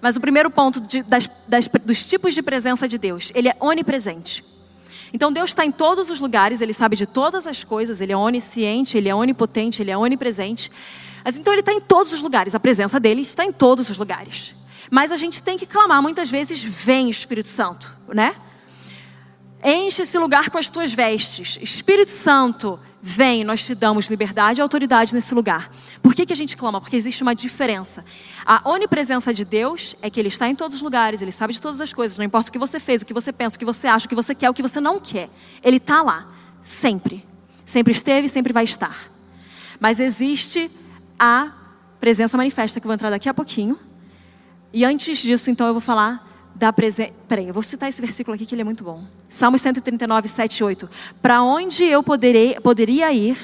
Mas 0.00 0.16
o 0.16 0.20
primeiro 0.20 0.50
ponto 0.50 0.80
de, 0.80 1.02
das, 1.02 1.28
das, 1.48 1.68
dos 1.84 2.04
tipos 2.04 2.34
de 2.34 2.42
presença 2.42 2.86
de 2.86 2.98
Deus, 2.98 3.32
ele 3.34 3.48
é 3.48 3.56
onipresente. 3.60 4.44
Então 5.12 5.32
Deus 5.32 5.50
está 5.50 5.64
em 5.64 5.72
todos 5.72 6.10
os 6.10 6.20
lugares, 6.20 6.60
Ele 6.60 6.72
sabe 6.72 6.96
de 6.96 7.06
todas 7.06 7.46
as 7.46 7.64
coisas, 7.64 8.00
Ele 8.00 8.12
é 8.12 8.16
onisciente, 8.16 8.96
Ele 8.96 9.08
é 9.08 9.14
onipotente, 9.14 9.82
Ele 9.82 9.90
é 9.90 9.96
onipresente. 9.96 10.70
Mas 11.24 11.38
então 11.38 11.52
Ele 11.52 11.60
está 11.60 11.72
em 11.72 11.80
todos 11.80 12.12
os 12.12 12.20
lugares, 12.20 12.54
a 12.54 12.60
presença 12.60 12.98
dele 13.00 13.22
está 13.22 13.44
em 13.44 13.52
todos 13.52 13.88
os 13.88 13.96
lugares. 13.96 14.54
Mas 14.90 15.10
a 15.12 15.16
gente 15.16 15.42
tem 15.42 15.56
que 15.56 15.66
clamar, 15.66 16.02
muitas 16.02 16.30
vezes, 16.30 16.62
vem 16.62 17.08
Espírito 17.10 17.48
Santo, 17.48 17.94
né? 18.12 18.34
Enche 19.64 20.02
esse 20.02 20.18
lugar 20.18 20.50
com 20.50 20.58
as 20.58 20.68
tuas 20.68 20.92
vestes. 20.92 21.58
Espírito 21.60 22.10
Santo, 22.10 22.78
Vem, 23.02 23.44
nós 23.44 23.64
te 23.64 23.74
damos 23.74 24.06
liberdade 24.06 24.60
e 24.60 24.62
autoridade 24.62 25.14
nesse 25.14 25.34
lugar. 25.34 25.70
Por 26.02 26.14
que, 26.14 26.26
que 26.26 26.32
a 26.32 26.36
gente 26.36 26.56
clama? 26.56 26.80
Porque 26.80 26.96
existe 26.96 27.22
uma 27.22 27.34
diferença. 27.34 28.04
A 28.44 28.68
onipresença 28.68 29.32
de 29.32 29.44
Deus 29.44 29.94
é 30.02 30.10
que 30.10 30.18
Ele 30.18 30.28
está 30.28 30.48
em 30.48 30.54
todos 30.54 30.76
os 30.76 30.82
lugares, 30.82 31.22
Ele 31.22 31.30
sabe 31.30 31.52
de 31.52 31.60
todas 31.60 31.80
as 31.80 31.92
coisas, 31.92 32.16
não 32.16 32.24
importa 32.24 32.48
o 32.48 32.52
que 32.52 32.58
você 32.58 32.80
fez, 32.80 33.02
o 33.02 33.06
que 33.06 33.14
você 33.14 33.32
pensa, 33.32 33.56
o 33.56 33.58
que 33.58 33.64
você 33.64 33.86
acha, 33.86 34.06
o 34.06 34.08
que 34.08 34.14
você 34.14 34.34
quer, 34.34 34.50
o 34.50 34.54
que 34.54 34.62
você 34.62 34.80
não 34.80 34.98
quer. 34.98 35.28
Ele 35.62 35.76
está 35.76 36.02
lá, 36.02 36.26
sempre. 36.62 37.24
Sempre 37.64 37.92
esteve 37.92 38.26
e 38.26 38.30
sempre 38.30 38.52
vai 38.52 38.64
estar. 38.64 39.10
Mas 39.78 40.00
existe 40.00 40.70
a 41.18 41.52
presença 42.00 42.36
manifesta, 42.36 42.80
que 42.80 42.86
eu 42.86 42.88
vou 42.88 42.94
entrar 42.94 43.10
daqui 43.10 43.28
a 43.28 43.34
pouquinho. 43.34 43.78
E 44.72 44.84
antes 44.84 45.18
disso, 45.18 45.50
então, 45.50 45.66
eu 45.66 45.74
vou 45.74 45.80
falar 45.80 46.25
da 46.56 46.72
presença. 46.72 47.12
Peraí, 47.28 47.48
eu 47.48 47.54
vou 47.54 47.62
citar 47.62 47.88
esse 47.88 48.00
versículo 48.00 48.34
aqui 48.34 48.46
que 48.46 48.54
ele 48.54 48.62
é 48.62 48.64
muito 48.64 48.82
bom. 48.82 49.04
Salmos 49.28 49.60
139, 49.60 50.28
7 50.28 50.58
e 50.58 50.64
8. 50.64 50.90
Para 51.20 51.42
onde 51.42 51.84
eu 51.84 52.02
poderei, 52.02 52.58
poderia 52.60 53.12
ir, 53.12 53.36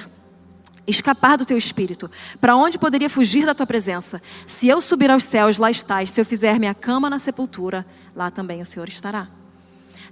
escapar 0.87 1.37
do 1.37 1.44
teu 1.44 1.57
espírito? 1.57 2.11
Para 2.40 2.57
onde 2.57 2.79
poderia 2.79 3.11
fugir 3.11 3.44
da 3.44 3.55
tua 3.55 3.66
presença? 3.66 4.20
Se 4.46 4.66
eu 4.66 4.81
subir 4.81 5.11
aos 5.11 5.25
céus, 5.25 5.59
lá 5.59 5.70
estás. 5.70 6.11
Se 6.11 6.20
eu 6.20 6.25
fizer 6.25 6.59
minha 6.59 6.75
cama 6.75 7.11
na 7.11 7.18
sepultura, 7.18 7.87
lá 8.16 8.31
também 8.31 8.62
o 8.62 8.66
Senhor 8.66 8.88
estará. 8.88 9.29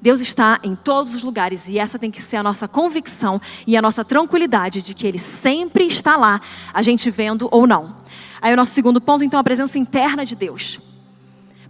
Deus 0.03 0.21
está 0.21 0.59
em 0.63 0.75
todos 0.75 1.15
os 1.15 1.23
lugares 1.23 1.69
e 1.69 1.79
essa 1.79 1.99
tem 1.99 2.11
que 2.11 2.23
ser 2.23 2.37
a 2.37 2.43
nossa 2.43 2.67
convicção 2.67 3.41
e 3.67 3.77
a 3.77 3.83
nossa 3.83 4.03
tranquilidade 4.03 4.81
de 4.81 4.95
que 4.95 5.07
Ele 5.07 5.19
sempre 5.19 5.85
está 5.85 6.17
lá, 6.17 6.41
a 6.73 6.81
gente 6.81 7.11
vendo 7.11 7.49
ou 7.51 7.67
não. 7.67 7.97
Aí 8.41 8.53
o 8.53 8.57
nosso 8.57 8.73
segundo 8.73 9.01
ponto, 9.01 9.25
então, 9.25 9.39
a 9.39 9.45
presença 9.45 9.79
interna 9.79 10.25
de 10.25 10.35
Deus. 10.35 10.81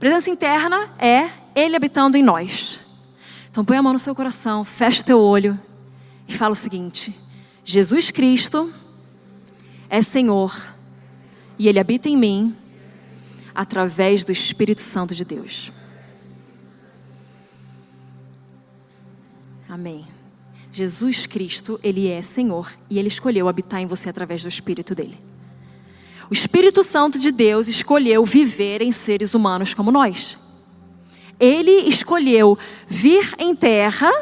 Presença 0.01 0.31
interna 0.31 0.89
é 0.99 1.29
Ele 1.55 1.77
habitando 1.77 2.17
em 2.17 2.23
nós. 2.23 2.81
Então 3.51 3.63
põe 3.63 3.77
a 3.77 3.83
mão 3.83 3.93
no 3.93 3.99
seu 3.99 4.15
coração, 4.15 4.65
fecha 4.65 5.03
o 5.03 5.05
teu 5.05 5.21
olho 5.21 5.61
e 6.27 6.33
fala 6.33 6.53
o 6.53 6.57
seguinte: 6.57 7.15
Jesus 7.63 8.11
Cristo 8.11 8.73
é 9.91 10.01
Senhor 10.01 10.57
e 11.59 11.69
Ele 11.69 11.79
habita 11.79 12.09
em 12.09 12.17
mim 12.17 12.57
através 13.55 14.25
do 14.25 14.33
Espírito 14.33 14.81
Santo 14.81 15.15
de 15.15 15.23
Deus. 15.23 15.71
Amém. 19.69 20.07
Jesus 20.73 21.27
Cristo, 21.27 21.79
Ele 21.83 22.09
é 22.09 22.23
Senhor 22.23 22.73
e 22.89 22.99
Ele 22.99 23.09
escolheu 23.09 23.49
habitar 23.49 23.83
em 23.83 23.87
você 23.87 24.09
através 24.09 24.41
do 24.41 24.49
Espírito 24.49 24.95
dele. 24.95 25.30
O 26.31 26.33
Espírito 26.33 26.85
Santo 26.85 27.19
de 27.19 27.33
Deus 27.33 27.67
escolheu 27.67 28.25
viver 28.25 28.81
em 28.81 28.93
seres 28.93 29.35
humanos 29.35 29.75
como 29.75 29.91
nós. 29.91 30.39
Ele 31.41 31.89
escolheu 31.89 32.57
vir 32.87 33.35
em 33.37 33.53
terra 33.53 34.13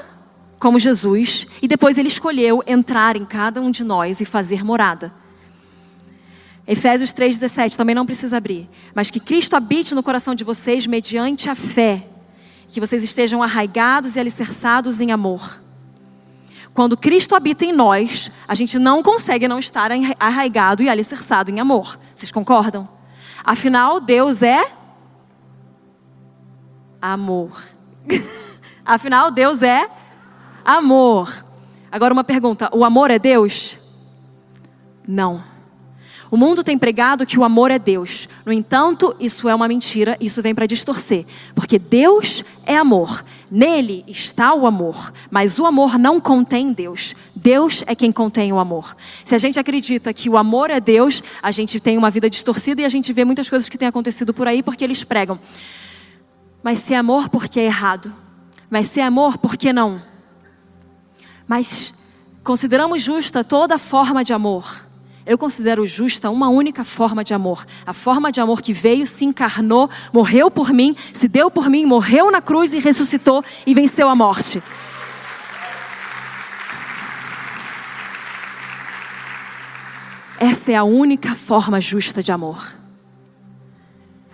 como 0.58 0.78
Jesus 0.78 1.46
e 1.60 1.68
depois 1.68 1.98
ele 1.98 2.08
escolheu 2.08 2.64
entrar 2.66 3.14
em 3.14 3.26
cada 3.26 3.60
um 3.60 3.70
de 3.70 3.84
nós 3.84 4.22
e 4.22 4.24
fazer 4.24 4.64
morada. 4.64 5.12
Efésios 6.66 7.12
3,17 7.12 7.76
também 7.76 7.94
não 7.94 8.06
precisa 8.06 8.38
abrir. 8.38 8.68
Mas 8.94 9.10
que 9.10 9.20
Cristo 9.20 9.54
habite 9.54 9.94
no 9.94 10.02
coração 10.02 10.34
de 10.34 10.44
vocês 10.44 10.86
mediante 10.86 11.50
a 11.50 11.54
fé. 11.54 12.08
Que 12.68 12.80
vocês 12.80 13.02
estejam 13.02 13.42
arraigados 13.42 14.16
e 14.16 14.20
alicerçados 14.20 15.02
em 15.02 15.12
amor 15.12 15.60
quando 16.74 16.96
Cristo 16.96 17.34
habita 17.34 17.64
em 17.64 17.72
nós, 17.72 18.30
a 18.46 18.54
gente 18.54 18.78
não 18.78 19.02
consegue 19.02 19.48
não 19.48 19.58
estar 19.58 19.90
arraigado 20.18 20.82
e 20.82 20.88
alicerçado 20.88 21.50
em 21.50 21.60
amor. 21.60 21.98
Vocês 22.14 22.30
concordam? 22.30 22.88
Afinal, 23.44 24.00
Deus 24.00 24.42
é 24.42 24.64
amor. 27.00 27.62
Afinal, 28.84 29.30
Deus 29.30 29.62
é 29.62 29.88
amor. 30.64 31.44
Agora 31.90 32.12
uma 32.12 32.24
pergunta: 32.24 32.68
o 32.72 32.84
amor 32.84 33.10
é 33.10 33.18
Deus? 33.18 33.78
Não. 35.06 35.42
O 36.30 36.36
mundo 36.36 36.62
tem 36.62 36.76
pregado 36.76 37.24
que 37.24 37.38
o 37.38 37.44
amor 37.44 37.70
é 37.70 37.78
Deus. 37.78 38.28
No 38.44 38.52
entanto, 38.52 39.16
isso 39.18 39.48
é 39.48 39.54
uma 39.54 39.66
mentira, 39.66 40.16
isso 40.20 40.42
vem 40.42 40.54
para 40.54 40.66
distorcer. 40.66 41.24
Porque 41.54 41.78
Deus 41.78 42.44
é 42.66 42.76
amor. 42.76 43.24
Nele 43.50 44.04
está 44.06 44.52
o 44.52 44.66
amor. 44.66 45.12
Mas 45.30 45.58
o 45.58 45.64
amor 45.64 45.98
não 45.98 46.20
contém 46.20 46.72
Deus. 46.72 47.14
Deus 47.34 47.82
é 47.86 47.94
quem 47.94 48.12
contém 48.12 48.52
o 48.52 48.58
amor. 48.58 48.94
Se 49.24 49.34
a 49.34 49.38
gente 49.38 49.58
acredita 49.58 50.12
que 50.12 50.28
o 50.28 50.36
amor 50.36 50.70
é 50.70 50.80
Deus, 50.80 51.22
a 51.42 51.50
gente 51.50 51.80
tem 51.80 51.96
uma 51.96 52.10
vida 52.10 52.28
distorcida 52.28 52.82
e 52.82 52.84
a 52.84 52.90
gente 52.90 53.10
vê 53.12 53.24
muitas 53.24 53.48
coisas 53.48 53.68
que 53.68 53.78
têm 53.78 53.88
acontecido 53.88 54.34
por 54.34 54.46
aí 54.46 54.62
porque 54.62 54.84
eles 54.84 55.02
pregam. 55.02 55.38
Mas 56.62 56.80
se 56.80 56.92
é 56.92 56.98
amor, 56.98 57.30
por 57.30 57.48
que 57.48 57.58
é 57.58 57.64
errado? 57.64 58.14
Mas 58.68 58.88
se 58.88 59.00
é 59.00 59.04
amor, 59.04 59.38
por 59.38 59.56
que 59.56 59.72
não? 59.72 60.02
Mas 61.46 61.94
consideramos 62.44 63.02
justa 63.02 63.42
toda 63.42 63.78
forma 63.78 64.22
de 64.22 64.34
amor. 64.34 64.87
Eu 65.28 65.36
considero 65.36 65.84
justa 65.84 66.30
uma 66.30 66.48
única 66.48 66.84
forma 66.84 67.22
de 67.22 67.34
amor. 67.34 67.66
A 67.84 67.92
forma 67.92 68.32
de 68.32 68.40
amor 68.40 68.62
que 68.62 68.72
veio, 68.72 69.06
se 69.06 69.26
encarnou, 69.26 69.90
morreu 70.10 70.50
por 70.50 70.72
mim, 70.72 70.96
se 71.12 71.28
deu 71.28 71.50
por 71.50 71.68
mim, 71.68 71.84
morreu 71.84 72.30
na 72.30 72.40
cruz 72.40 72.72
e 72.72 72.78
ressuscitou 72.78 73.44
e 73.66 73.74
venceu 73.74 74.08
a 74.08 74.14
morte. 74.14 74.62
Essa 80.38 80.72
é 80.72 80.76
a 80.76 80.82
única 80.82 81.34
forma 81.34 81.78
justa 81.78 82.22
de 82.22 82.32
amor. 82.32 82.66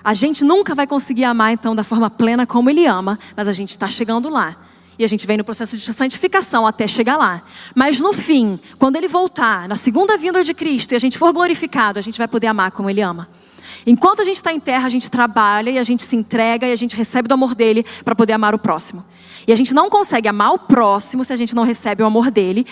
A 0.05 0.15
gente 0.15 0.45
nunca 0.45 0.77
vai 0.77 0.87
conseguir 0.87 1.25
amar 1.25 1.53
então 1.53 1.75
da 1.75 1.83
forma 1.83 2.09
plena 2.09 2.47
como 2.47 2.71
Ele 2.71 2.87
ama, 2.87 3.19
mas 3.37 3.49
a 3.49 3.53
gente 3.53 3.71
está 3.71 3.89
chegando 3.89 4.29
lá. 4.29 4.57
E 4.99 5.05
a 5.05 5.09
gente 5.09 5.27
vem 5.27 5.37
no 5.37 5.45
processo 5.45 5.77
de 5.77 5.93
santificação 5.93 6.67
até 6.67 6.87
chegar 6.87 7.17
lá. 7.17 7.43
Mas 7.75 7.99
no 7.99 8.13
fim, 8.13 8.61
quando 8.79 8.97
Ele 8.97 9.09
voltar, 9.09 9.69
na 9.69 9.77
segunda 9.77 10.17
vinda 10.17 10.45
de 10.45 10.55
Cristo, 10.55 10.93
e 10.93 10.97
a 10.97 10.99
gente 10.99 11.19
for 11.19 11.33
glorificado, 11.33 11.99
a 11.99 12.03
gente 12.03 12.19
vai 12.19 12.29
poder 12.29 12.47
amar 12.47 12.71
como 12.71 12.89
Ele 12.89 13.01
ama. 13.01 13.29
Enquanto 13.87 14.21
a 14.21 14.25
gente 14.25 14.37
está 14.37 14.53
em 14.53 14.61
terra, 14.61 14.87
a 14.87 14.89
gente 14.89 15.11
trabalha 15.11 15.71
e 15.71 15.79
a 15.79 15.83
gente 15.83 16.03
se 16.03 16.15
entrega 16.15 16.67
e 16.67 16.73
a 16.73 16.77
gente 16.77 16.97
recebe 16.97 17.29
do 17.29 17.35
amor 17.35 17.55
dele 17.55 17.85
para 18.05 18.15
poder 18.15 18.33
amar 18.33 18.55
o 18.55 18.59
próximo. 18.59 19.05
E 19.47 19.53
a 19.53 19.57
gente 19.57 19.75
não 19.75 19.91
consegue 19.91 20.29
amar 20.29 20.53
o 20.53 20.59
próximo 20.59 21.25
se 21.25 21.33
a 21.33 21.37
gente 21.37 21.55
não 21.55 21.65
recebe 21.65 22.03
o 22.03 22.07
amor 22.07 22.31
dele. 22.31 22.67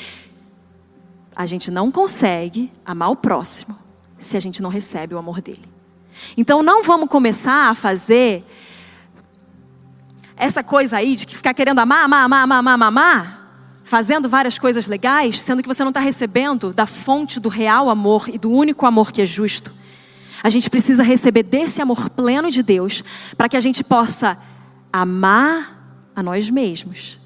A 1.34 1.46
gente 1.46 1.70
não 1.70 1.90
consegue 1.90 2.70
amar 2.84 3.10
o 3.10 3.16
próximo 3.16 3.76
se 4.20 4.36
a 4.36 4.40
gente 4.40 4.62
não 4.62 4.70
recebe 4.70 5.14
o 5.14 5.18
amor 5.18 5.40
dele. 5.40 5.64
Então 6.36 6.62
não 6.62 6.82
vamos 6.82 7.08
começar 7.08 7.70
a 7.70 7.74
fazer 7.74 8.44
essa 10.42 10.60
coisa 10.64 10.96
aí 10.96 11.14
de 11.14 11.24
ficar 11.24 11.54
querendo 11.54 11.78
amar, 11.78 12.04
amar, 12.04 12.24
amar, 12.24 12.42
amar, 12.42 12.58
amar, 12.58 12.88
amar, 12.88 13.80
fazendo 13.84 14.28
várias 14.28 14.58
coisas 14.58 14.88
legais, 14.88 15.40
sendo 15.40 15.62
que 15.62 15.68
você 15.68 15.84
não 15.84 15.90
está 15.90 16.00
recebendo 16.00 16.72
da 16.72 16.84
fonte 16.84 17.38
do 17.38 17.48
real 17.48 17.88
amor 17.88 18.28
e 18.28 18.38
do 18.38 18.50
único 18.50 18.84
amor 18.84 19.12
que 19.12 19.22
é 19.22 19.24
justo. 19.26 19.70
A 20.42 20.50
gente 20.50 20.68
precisa 20.68 21.04
receber 21.04 21.44
desse 21.44 21.80
amor 21.80 22.10
pleno 22.10 22.50
de 22.50 22.60
Deus 22.60 23.04
para 23.36 23.48
que 23.48 23.56
a 23.56 23.60
gente 23.60 23.84
possa 23.84 24.36
amar 24.92 26.10
a 26.16 26.24
nós 26.24 26.50
mesmos, 26.50 27.20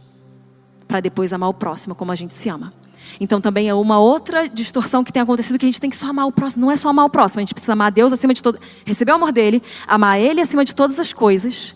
para 0.87 1.01
depois 1.01 1.33
amar 1.33 1.49
o 1.49 1.55
próximo 1.55 1.95
como 1.95 2.13
a 2.13 2.15
gente 2.15 2.35
se 2.35 2.51
ama. 2.51 2.71
Então 3.19 3.41
também 3.41 3.67
é 3.67 3.73
uma 3.73 3.99
outra 3.99 4.47
distorção 4.47 5.03
que 5.03 5.11
tem 5.11 5.23
acontecido 5.23 5.59
que 5.59 5.65
a 5.65 5.69
gente 5.69 5.81
tem 5.81 5.89
que 5.89 5.97
só 5.97 6.11
amar 6.11 6.27
o 6.27 6.33
próximo. 6.33 6.67
Não 6.67 6.71
é 6.71 6.77
só 6.77 6.91
amar 6.91 7.07
o 7.07 7.11
próximo, 7.11 7.41
a 7.41 7.43
gente 7.43 7.55
precisa 7.55 7.73
amar 7.73 7.91
Deus 7.91 8.13
acima 8.13 8.35
de 8.35 8.43
todo, 8.43 8.59
receber 8.85 9.13
o 9.13 9.15
amor 9.15 9.33
dele, 9.33 9.63
amar 9.89 10.21
ele 10.21 10.43
acima 10.43 10.67
de 10.67 10.75
todas 10.75 10.99
as 10.99 11.15
coisas. 11.15 11.75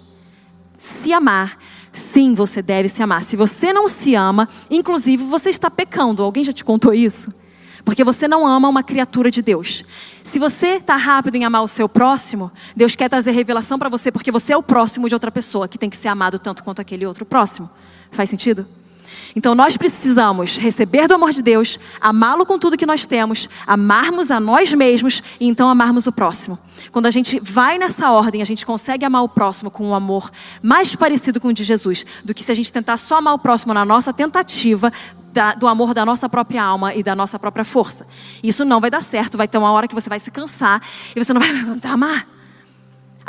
Se 0.80 1.12
amar, 1.12 1.58
sim, 1.92 2.32
você 2.32 2.62
deve 2.62 2.88
se 2.88 3.02
amar. 3.02 3.22
Se 3.22 3.36
você 3.36 3.70
não 3.70 3.86
se 3.86 4.14
ama, 4.14 4.48
inclusive 4.70 5.22
você 5.24 5.50
está 5.50 5.70
pecando. 5.70 6.22
Alguém 6.22 6.42
já 6.42 6.54
te 6.54 6.64
contou 6.64 6.94
isso? 6.94 7.30
Porque 7.84 8.02
você 8.02 8.26
não 8.26 8.46
ama 8.46 8.66
uma 8.66 8.82
criatura 8.82 9.30
de 9.30 9.42
Deus. 9.42 9.84
Se 10.24 10.38
você 10.38 10.76
está 10.76 10.96
rápido 10.96 11.36
em 11.36 11.44
amar 11.44 11.62
o 11.62 11.68
seu 11.68 11.86
próximo, 11.86 12.50
Deus 12.74 12.96
quer 12.96 13.10
trazer 13.10 13.32
revelação 13.32 13.78
para 13.78 13.90
você, 13.90 14.10
porque 14.10 14.32
você 14.32 14.54
é 14.54 14.56
o 14.56 14.62
próximo 14.62 15.06
de 15.06 15.14
outra 15.14 15.30
pessoa 15.30 15.68
que 15.68 15.78
tem 15.78 15.90
que 15.90 15.98
ser 15.98 16.08
amado 16.08 16.38
tanto 16.38 16.64
quanto 16.64 16.80
aquele 16.80 17.04
outro 17.04 17.26
próximo. 17.26 17.68
Faz 18.10 18.30
sentido? 18.30 18.66
Então 19.34 19.54
nós 19.54 19.76
precisamos 19.76 20.56
receber 20.56 21.06
do 21.06 21.14
amor 21.14 21.32
de 21.32 21.42
Deus, 21.42 21.78
amá-lo 22.00 22.44
com 22.44 22.58
tudo 22.58 22.76
que 22.76 22.86
nós 22.86 23.06
temos, 23.06 23.48
amarmos 23.66 24.30
a 24.30 24.40
nós 24.40 24.72
mesmos 24.72 25.22
e 25.38 25.46
então 25.46 25.68
amarmos 25.68 26.06
o 26.06 26.12
próximo. 26.12 26.58
Quando 26.90 27.06
a 27.06 27.10
gente 27.10 27.38
vai 27.40 27.78
nessa 27.78 28.10
ordem, 28.10 28.42
a 28.42 28.44
gente 28.44 28.64
consegue 28.66 29.04
amar 29.04 29.22
o 29.22 29.28
próximo 29.28 29.70
com 29.70 29.88
um 29.88 29.94
amor 29.94 30.30
mais 30.62 30.94
parecido 30.94 31.40
com 31.40 31.48
o 31.48 31.52
de 31.52 31.64
Jesus, 31.64 32.04
do 32.24 32.34
que 32.34 32.42
se 32.42 32.52
a 32.52 32.54
gente 32.54 32.72
tentar 32.72 32.96
só 32.96 33.18
amar 33.18 33.34
o 33.34 33.38
próximo 33.38 33.74
na 33.74 33.84
nossa 33.84 34.12
tentativa 34.12 34.92
da, 35.32 35.54
do 35.54 35.66
amor 35.66 35.94
da 35.94 36.04
nossa 36.04 36.28
própria 36.28 36.62
alma 36.62 36.94
e 36.94 37.02
da 37.02 37.14
nossa 37.14 37.38
própria 37.38 37.64
força. 37.64 38.06
Isso 38.42 38.64
não 38.64 38.80
vai 38.80 38.90
dar 38.90 39.02
certo, 39.02 39.38
vai 39.38 39.48
ter 39.48 39.58
uma 39.58 39.70
hora 39.70 39.86
que 39.86 39.94
você 39.94 40.08
vai 40.08 40.18
se 40.18 40.30
cansar 40.30 40.82
e 41.14 41.22
você 41.22 41.32
não 41.32 41.40
vai 41.40 41.50
aguentar 41.54 41.92
amar. 41.92 42.39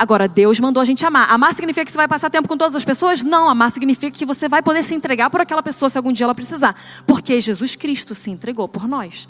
Agora, 0.02 0.28
Deus 0.28 0.60
mandou 0.60 0.82
a 0.82 0.84
gente 0.84 1.06
amar. 1.06 1.30
Amar 1.30 1.54
significa 1.54 1.86
que 1.86 1.92
você 1.92 1.98
vai 2.00 2.08
passar 2.08 2.32
tempo 2.32 2.48
com 2.48 2.58
todas 2.58 2.76
as 2.76 2.84
pessoas? 2.84 3.22
Não, 3.22 3.48
amar 3.48 3.70
significa 3.70 4.18
que 4.18 4.26
você 4.26 4.50
vai 4.50 4.60
poder 4.64 4.82
se 4.82 4.96
entregar 4.96 5.30
por 5.30 5.40
aquela 5.40 5.62
pessoa 5.62 5.92
se 5.92 5.98
algum 6.00 6.12
dia 6.12 6.24
ela 6.24 6.34
precisar. 6.34 6.76
Porque 7.06 7.40
Jesus 7.40 7.76
Cristo 7.76 8.16
se 8.16 8.32
entregou 8.32 8.68
por 8.68 8.88
nós. 8.88 9.28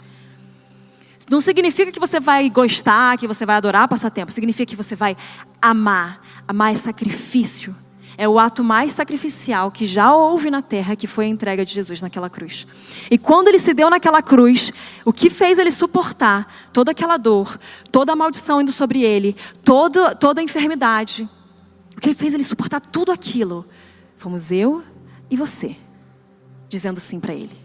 Não 1.28 1.42
significa 1.42 1.92
que 1.92 2.00
você 2.00 2.18
vai 2.18 2.48
gostar, 2.48 3.18
que 3.18 3.28
você 3.28 3.44
vai 3.44 3.56
adorar 3.56 3.86
passar 3.86 4.08
tempo. 4.08 4.32
Significa 4.32 4.64
que 4.64 4.74
você 4.74 4.96
vai 4.96 5.14
amar. 5.60 6.22
Amar 6.48 6.72
é 6.72 6.76
sacrifício 6.76 7.76
é 8.16 8.28
o 8.28 8.38
ato 8.38 8.62
mais 8.62 8.92
sacrificial 8.92 9.70
que 9.70 9.86
já 9.86 10.14
houve 10.14 10.50
na 10.50 10.62
terra, 10.62 10.96
que 10.96 11.06
foi 11.06 11.26
a 11.26 11.28
entrega 11.28 11.64
de 11.64 11.72
Jesus 11.72 12.02
naquela 12.02 12.28
cruz. 12.28 12.66
E 13.10 13.18
quando 13.18 13.48
ele 13.48 13.58
se 13.58 13.72
deu 13.72 13.88
naquela 13.88 14.22
cruz, 14.22 14.72
o 15.04 15.12
que 15.12 15.30
fez 15.30 15.58
ele 15.58 15.72
suportar 15.72 16.46
toda 16.72 16.90
aquela 16.90 17.16
dor, 17.16 17.58
toda 17.90 18.12
a 18.12 18.16
maldição 18.16 18.60
indo 18.60 18.72
sobre 18.72 19.02
ele, 19.02 19.36
toda, 19.64 20.14
toda 20.14 20.40
a 20.40 20.44
enfermidade, 20.44 21.28
o 21.96 22.00
que 22.00 22.08
ele 22.08 22.16
fez 22.16 22.34
ele 22.34 22.44
suportar 22.44 22.80
tudo 22.80 23.12
aquilo, 23.12 23.66
fomos 24.18 24.50
eu 24.50 24.82
e 25.30 25.36
você, 25.36 25.76
dizendo 26.68 27.00
sim 27.00 27.18
para 27.18 27.34
ele. 27.34 27.62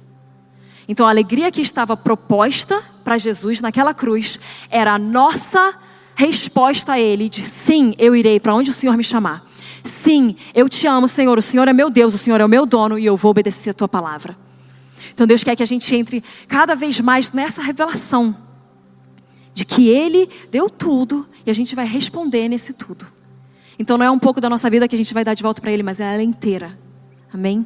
Então 0.87 1.05
a 1.05 1.09
alegria 1.09 1.51
que 1.51 1.61
estava 1.61 1.97
proposta 1.97 2.81
para 3.03 3.17
Jesus 3.17 3.59
naquela 3.59 3.93
cruz 3.93 4.39
era 4.69 4.93
a 4.93 4.99
nossa 4.99 5.75
resposta 6.15 6.93
a 6.93 6.99
ele 6.99 7.29
de 7.29 7.41
sim, 7.41 7.93
eu 7.97 8.15
irei 8.15 8.39
para 8.39 8.55
onde 8.55 8.71
o 8.71 8.73
Senhor 8.73 8.97
me 8.97 9.03
chamar. 9.03 9.46
Sim, 9.87 10.35
eu 10.53 10.67
te 10.69 10.85
amo, 10.85 11.07
Senhor. 11.07 11.37
O 11.37 11.41
Senhor 11.41 11.67
é 11.67 11.73
meu 11.73 11.89
Deus, 11.89 12.13
o 12.13 12.17
Senhor 12.17 12.39
é 12.41 12.45
o 12.45 12.49
meu 12.49 12.65
dono 12.65 12.99
e 12.99 13.05
eu 13.05 13.17
vou 13.17 13.31
obedecer 13.31 13.71
a 13.71 13.73
tua 13.73 13.87
palavra. 13.87 14.37
Então 15.13 15.25
Deus 15.25 15.43
quer 15.43 15.55
que 15.55 15.63
a 15.63 15.65
gente 15.65 15.95
entre 15.95 16.23
cada 16.47 16.75
vez 16.75 16.99
mais 16.99 17.31
nessa 17.31 17.61
revelação 17.61 18.35
de 19.53 19.65
que 19.65 19.89
Ele 19.89 20.29
deu 20.51 20.69
tudo 20.69 21.27
e 21.45 21.49
a 21.49 21.53
gente 21.53 21.75
vai 21.75 21.85
responder 21.85 22.47
nesse 22.47 22.73
tudo. 22.73 23.07
Então 23.79 23.97
não 23.97 24.05
é 24.05 24.11
um 24.11 24.19
pouco 24.19 24.41
da 24.41 24.49
nossa 24.49 24.69
vida 24.69 24.87
que 24.87 24.95
a 24.95 24.97
gente 24.97 25.13
vai 25.13 25.23
dar 25.23 25.33
de 25.33 25.41
volta 25.41 25.61
para 25.61 25.71
Ele, 25.71 25.83
mas 25.83 25.99
é 25.99 26.13
ela 26.13 26.23
inteira. 26.23 26.77
Amém? 27.33 27.65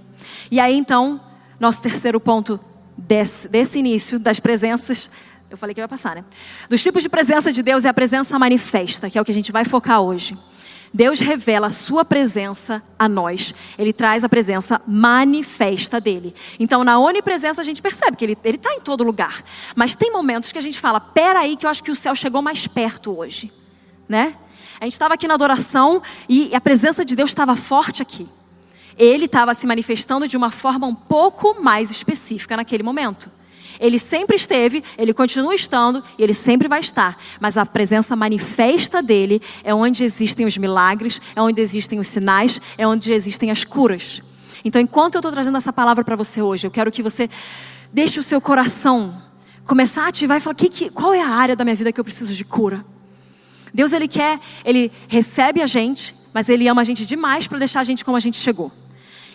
E 0.49 0.59
aí 0.59 0.75
então, 0.75 1.19
nosso 1.59 1.81
terceiro 1.81 2.19
ponto 2.19 2.59
desse, 2.97 3.47
desse 3.47 3.79
início, 3.79 4.19
das 4.19 4.39
presenças 4.39 5.09
eu 5.49 5.57
falei 5.57 5.75
que 5.75 5.81
vai 5.81 5.87
passar, 5.87 6.15
né? 6.15 6.23
Dos 6.69 6.81
tipos 6.81 7.03
de 7.03 7.09
presença 7.09 7.51
de 7.51 7.61
Deus 7.61 7.83
é 7.83 7.89
a 7.89 7.93
presença 7.93 8.39
manifesta, 8.39 9.09
que 9.09 9.17
é 9.17 9.21
o 9.21 9.25
que 9.25 9.31
a 9.31 9.33
gente 9.33 9.51
vai 9.51 9.65
focar 9.65 9.99
hoje. 9.99 10.37
Deus 10.93 11.19
revela 11.19 11.67
a 11.67 11.71
sua 11.71 12.03
presença 12.03 12.83
a 12.99 13.07
nós. 13.07 13.55
Ele 13.77 13.93
traz 13.93 14.23
a 14.23 14.29
presença 14.29 14.81
manifesta 14.85 16.01
dele. 16.01 16.35
Então, 16.59 16.83
na 16.83 16.99
onipresença, 16.99 17.61
a 17.61 17.63
gente 17.63 17.81
percebe 17.81 18.17
que 18.17 18.25
ele 18.25 18.37
está 18.43 18.73
em 18.73 18.81
todo 18.81 19.03
lugar. 19.03 19.43
Mas 19.75 19.95
tem 19.95 20.11
momentos 20.11 20.51
que 20.51 20.57
a 20.57 20.61
gente 20.61 20.79
fala: 20.79 20.99
peraí, 20.99 21.55
que 21.55 21.65
eu 21.65 21.69
acho 21.69 21.83
que 21.83 21.91
o 21.91 21.95
céu 21.95 22.13
chegou 22.13 22.41
mais 22.41 22.67
perto 22.67 23.17
hoje. 23.17 23.51
Né? 24.07 24.35
A 24.81 24.83
gente 24.83 24.93
estava 24.93 25.13
aqui 25.13 25.27
na 25.27 25.35
adoração 25.35 26.01
e 26.27 26.53
a 26.53 26.59
presença 26.59 27.05
de 27.05 27.15
Deus 27.15 27.31
estava 27.31 27.55
forte 27.55 28.01
aqui. 28.01 28.27
Ele 28.97 29.25
estava 29.25 29.53
se 29.53 29.65
manifestando 29.65 30.27
de 30.27 30.35
uma 30.35 30.51
forma 30.51 30.85
um 30.85 30.95
pouco 30.95 31.61
mais 31.61 31.89
específica 31.89 32.57
naquele 32.57 32.83
momento. 32.83 33.31
Ele 33.81 33.97
sempre 33.97 34.35
esteve, 34.35 34.83
ele 34.95 35.11
continua 35.11 35.55
estando 35.55 36.03
e 36.15 36.23
ele 36.23 36.35
sempre 36.35 36.67
vai 36.67 36.79
estar. 36.79 37.17
Mas 37.39 37.57
a 37.57 37.65
presença 37.65 38.15
manifesta 38.15 39.01
dele 39.01 39.41
é 39.63 39.73
onde 39.73 40.03
existem 40.03 40.45
os 40.45 40.55
milagres, 40.55 41.19
é 41.35 41.41
onde 41.41 41.59
existem 41.59 41.99
os 41.99 42.07
sinais, 42.07 42.61
é 42.77 42.87
onde 42.87 43.11
existem 43.11 43.49
as 43.49 43.63
curas. 43.63 44.21
Então, 44.63 44.79
enquanto 44.79 45.15
eu 45.15 45.19
estou 45.19 45.31
trazendo 45.31 45.57
essa 45.57 45.73
palavra 45.73 46.03
para 46.03 46.15
você 46.15 46.43
hoje, 46.43 46.67
eu 46.67 46.71
quero 46.71 46.91
que 46.91 47.01
você 47.01 47.27
deixe 47.91 48.19
o 48.19 48.23
seu 48.23 48.39
coração 48.39 49.19
começar 49.65 50.05
a 50.05 50.07
ativar 50.09 50.37
e 50.37 50.41
falar: 50.41 50.53
que, 50.53 50.69
que, 50.69 50.89
qual 50.91 51.11
é 51.11 51.21
a 51.21 51.29
área 51.29 51.55
da 51.55 51.63
minha 51.63 51.75
vida 51.75 51.91
que 51.91 51.99
eu 51.99 52.03
preciso 52.03 52.33
de 52.33 52.45
cura? 52.45 52.85
Deus, 53.73 53.93
Ele 53.93 54.07
quer, 54.07 54.39
Ele 54.63 54.91
recebe 55.07 55.59
a 55.59 55.65
gente, 55.65 56.13
mas 56.31 56.49
Ele 56.49 56.67
ama 56.67 56.81
a 56.81 56.85
gente 56.85 57.03
demais 57.03 57.47
para 57.47 57.57
deixar 57.57 57.79
a 57.79 57.83
gente 57.83 58.05
como 58.05 58.15
a 58.15 58.19
gente 58.19 58.37
chegou. 58.37 58.71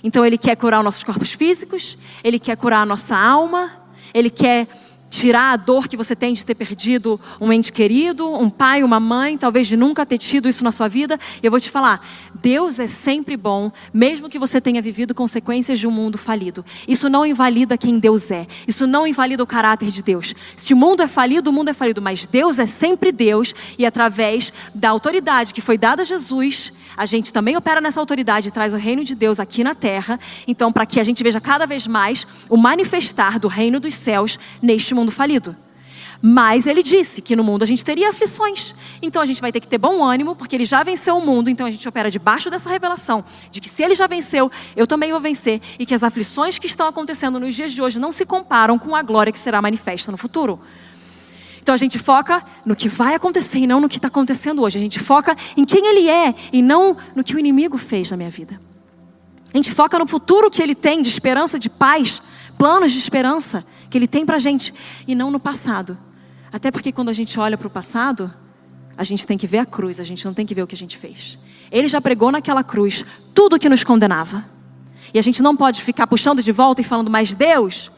Então, 0.05 0.25
Ele 0.25 0.39
quer 0.39 0.55
curar 0.55 0.79
os 0.79 0.85
nossos 0.85 1.03
corpos 1.03 1.33
físicos, 1.33 1.99
Ele 2.23 2.39
quer 2.39 2.57
curar 2.57 2.83
a 2.83 2.87
nossa 2.87 3.17
alma, 3.17 3.86
ele 4.19 4.31
quer 4.31 4.67
tirar 5.09 5.53
a 5.53 5.57
dor 5.57 5.89
que 5.89 5.97
você 5.97 6.15
tem 6.15 6.33
de 6.33 6.45
ter 6.45 6.55
perdido 6.55 7.21
um 7.41 7.53
ente 7.53 7.73
querido, 7.73 8.29
um 8.29 8.51
pai, 8.51 8.83
uma 8.83 9.01
mãe, 9.01 9.39
talvez 9.39 9.67
de 9.67 9.77
nunca 9.77 10.05
ter 10.05 10.19
tido 10.19 10.49
isso 10.49 10.65
na 10.65 10.73
sua 10.73 10.89
vida. 10.89 11.19
E 11.43 11.47
eu 11.47 11.51
vou 11.51 11.61
te 11.61 11.71
falar, 11.71 12.07
Deus 12.35 12.79
é 12.79 12.87
sempre 12.87 13.37
bom, 13.37 13.71
mesmo 13.93 14.29
que 14.29 14.39
você 14.39 14.61
tenha 14.61 14.83
vivido 14.83 15.15
consequências 15.15 15.79
de 15.79 15.87
um 15.87 15.91
mundo 15.91 16.19
falido. 16.19 16.65
Isso 16.87 17.09
não 17.09 17.25
invalida 17.25 17.79
quem 17.79 17.99
Deus 17.99 18.31
é. 18.31 18.47
Isso 18.67 18.87
não 18.87 19.07
invalida 19.07 19.43
o 19.43 19.47
caráter 19.47 19.91
de 19.91 20.03
Deus. 20.03 20.35
Se 20.57 20.75
o 20.75 20.77
mundo 20.77 21.03
é 21.03 21.07
falido, 21.07 21.51
o 21.51 21.53
mundo 21.53 21.69
é 21.71 21.75
falido, 21.75 22.03
mas 22.03 22.27
Deus 22.27 22.59
é 22.59 22.67
sempre 22.67 23.13
Deus 23.13 23.55
e 23.79 23.87
através 23.87 24.53
da 24.75 24.91
autoridade 24.91 25.55
que 25.55 25.61
foi 25.61 25.79
dada 25.79 26.03
a 26.03 26.05
Jesus, 26.05 26.73
a 26.97 27.07
gente 27.07 27.33
também 27.33 27.57
opera 27.57 27.81
nessa 27.81 28.01
autoridade 28.01 28.49
e 28.49 28.51
traz 28.51 28.73
o 28.73 28.77
reino 28.77 29.05
de 29.05 29.15
Deus 29.15 29.39
aqui 29.39 29.63
na 29.63 29.75
terra. 29.75 30.19
Então, 30.47 30.73
para 30.73 30.87
que 30.87 30.99
a 30.99 31.05
gente 31.05 31.23
veja 31.23 31.41
cada 31.41 31.67
vez 31.67 31.87
mais 31.87 32.27
o 32.49 32.57
manifestar 32.57 33.39
do 33.39 33.49
reino 33.49 33.79
dos 33.79 33.95
céus 33.95 34.39
neste 34.63 34.95
mundo 34.97 35.13
falido. 35.13 35.55
Mas 36.21 36.67
ele 36.67 36.83
disse 36.83 37.21
que 37.21 37.37
no 37.37 37.45
mundo 37.45 37.63
a 37.63 37.67
gente 37.67 37.85
teria 37.85 38.11
aflições. 38.11 38.75
Então 39.03 39.21
a 39.21 39.27
gente 39.27 39.41
vai 39.41 39.53
ter 39.53 39.61
que 39.61 39.69
ter 39.69 39.79
bom 39.79 40.03
ânimo, 40.03 40.35
porque 40.35 40.57
ele 40.57 40.65
já 40.65 40.83
venceu 40.83 41.17
o 41.17 41.25
mundo. 41.25 41.51
Então 41.51 41.67
a 41.67 41.71
gente 41.71 41.87
opera 41.89 42.11
debaixo 42.11 42.49
dessa 42.49 42.69
revelação 42.69 43.25
de 43.51 43.61
que 43.61 43.69
se 43.69 43.83
ele 43.83 43.95
já 43.95 44.07
venceu, 44.07 44.51
eu 44.75 44.87
também 44.87 45.13
vou 45.13 45.21
vencer. 45.21 45.61
E 45.79 45.85
que 45.85 45.95
as 45.95 46.03
aflições 46.03 46.59
que 46.59 46.67
estão 46.67 46.87
acontecendo 46.89 47.39
nos 47.39 47.55
dias 47.55 47.73
de 47.73 47.83
hoje 47.83 47.99
não 47.99 48.13
se 48.13 48.25
comparam 48.25 48.79
com 48.79 48.97
a 48.97 49.03
glória 49.03 49.33
que 49.33 49.39
será 49.39 49.61
manifesta 49.61 50.11
no 50.11 50.19
futuro. 50.19 50.59
Então 51.61 51.75
a 51.75 51.79
gente 51.79 51.99
foca 51.99 52.45
no 52.65 52.77
que 52.77 52.89
vai 52.89 53.15
acontecer 53.15 53.59
e 53.59 53.67
não 53.67 53.81
no 53.81 53.89
que 53.89 53.97
está 53.97 54.09
acontecendo 54.09 54.63
hoje. 54.63 54.79
A 54.79 54.81
gente 54.81 55.01
foca 55.01 55.37
em 55.57 55.65
quem 55.65 55.87
ele 55.87 56.09
é 56.09 56.35
e 56.53 56.63
não 56.63 56.97
no 57.15 57.25
que 57.25 57.35
o 57.35 57.39
inimigo 57.39 57.77
fez 57.77 58.11
na 58.11 58.17
minha 58.17 58.31
vida. 58.31 58.61
A 59.53 59.57
gente 59.57 59.73
foca 59.73 59.99
no 59.99 60.07
futuro 60.07 60.51
que 60.51 60.63
ele 60.63 60.75
tem 60.75 61.03
de 61.03 61.09
esperança, 61.09 61.59
de 61.59 61.69
paz, 61.69 62.23
planos 62.59 62.93
de 62.93 62.99
esperança 62.99 63.65
que 63.89 63.97
ele 63.97 64.09
tem 64.09 64.25
para 64.25 64.37
a 64.37 64.39
gente 64.39 64.73
e 65.07 65.15
não 65.15 65.31
no 65.31 65.39
passado. 65.41 65.97
Até 66.53 66.71
porque 66.71 66.93
quando 66.93 67.09
a 67.09 67.13
gente 67.13 67.39
olha 67.39 67.57
para 67.57 67.67
o 67.67 67.71
passado, 67.71 68.33
a 68.97 69.05
gente 69.05 69.27
tem 69.27 69.37
que 69.37 69.47
ver 69.47 69.59
a 69.59 69.67
cruz, 69.67 70.01
a 70.01 70.05
gente 70.05 70.25
não 70.25 70.33
tem 70.33 70.47
que 70.47 70.55
ver 70.55 70.63
o 70.63 70.67
que 70.67 70.75
a 70.75 70.79
gente 70.79 70.97
fez. 70.97 71.39
Ele 71.71 71.89
já 71.89 72.01
pregou 72.01 72.33
naquela 72.33 72.65
cruz 72.65 73.05
tudo 73.35 73.57
o 73.57 73.59
que 73.59 73.69
nos 73.69 73.85
condenava. 73.85 74.45
E 75.13 75.19
a 75.19 75.23
gente 75.23 75.43
não 75.43 75.57
pode 75.57 75.83
ficar 75.83 76.07
puxando 76.07 76.43
de 76.43 76.53
volta 76.53 76.81
e 76.81 76.85
falando, 76.85 77.11
mas 77.11 77.35
Deus, 77.35 77.91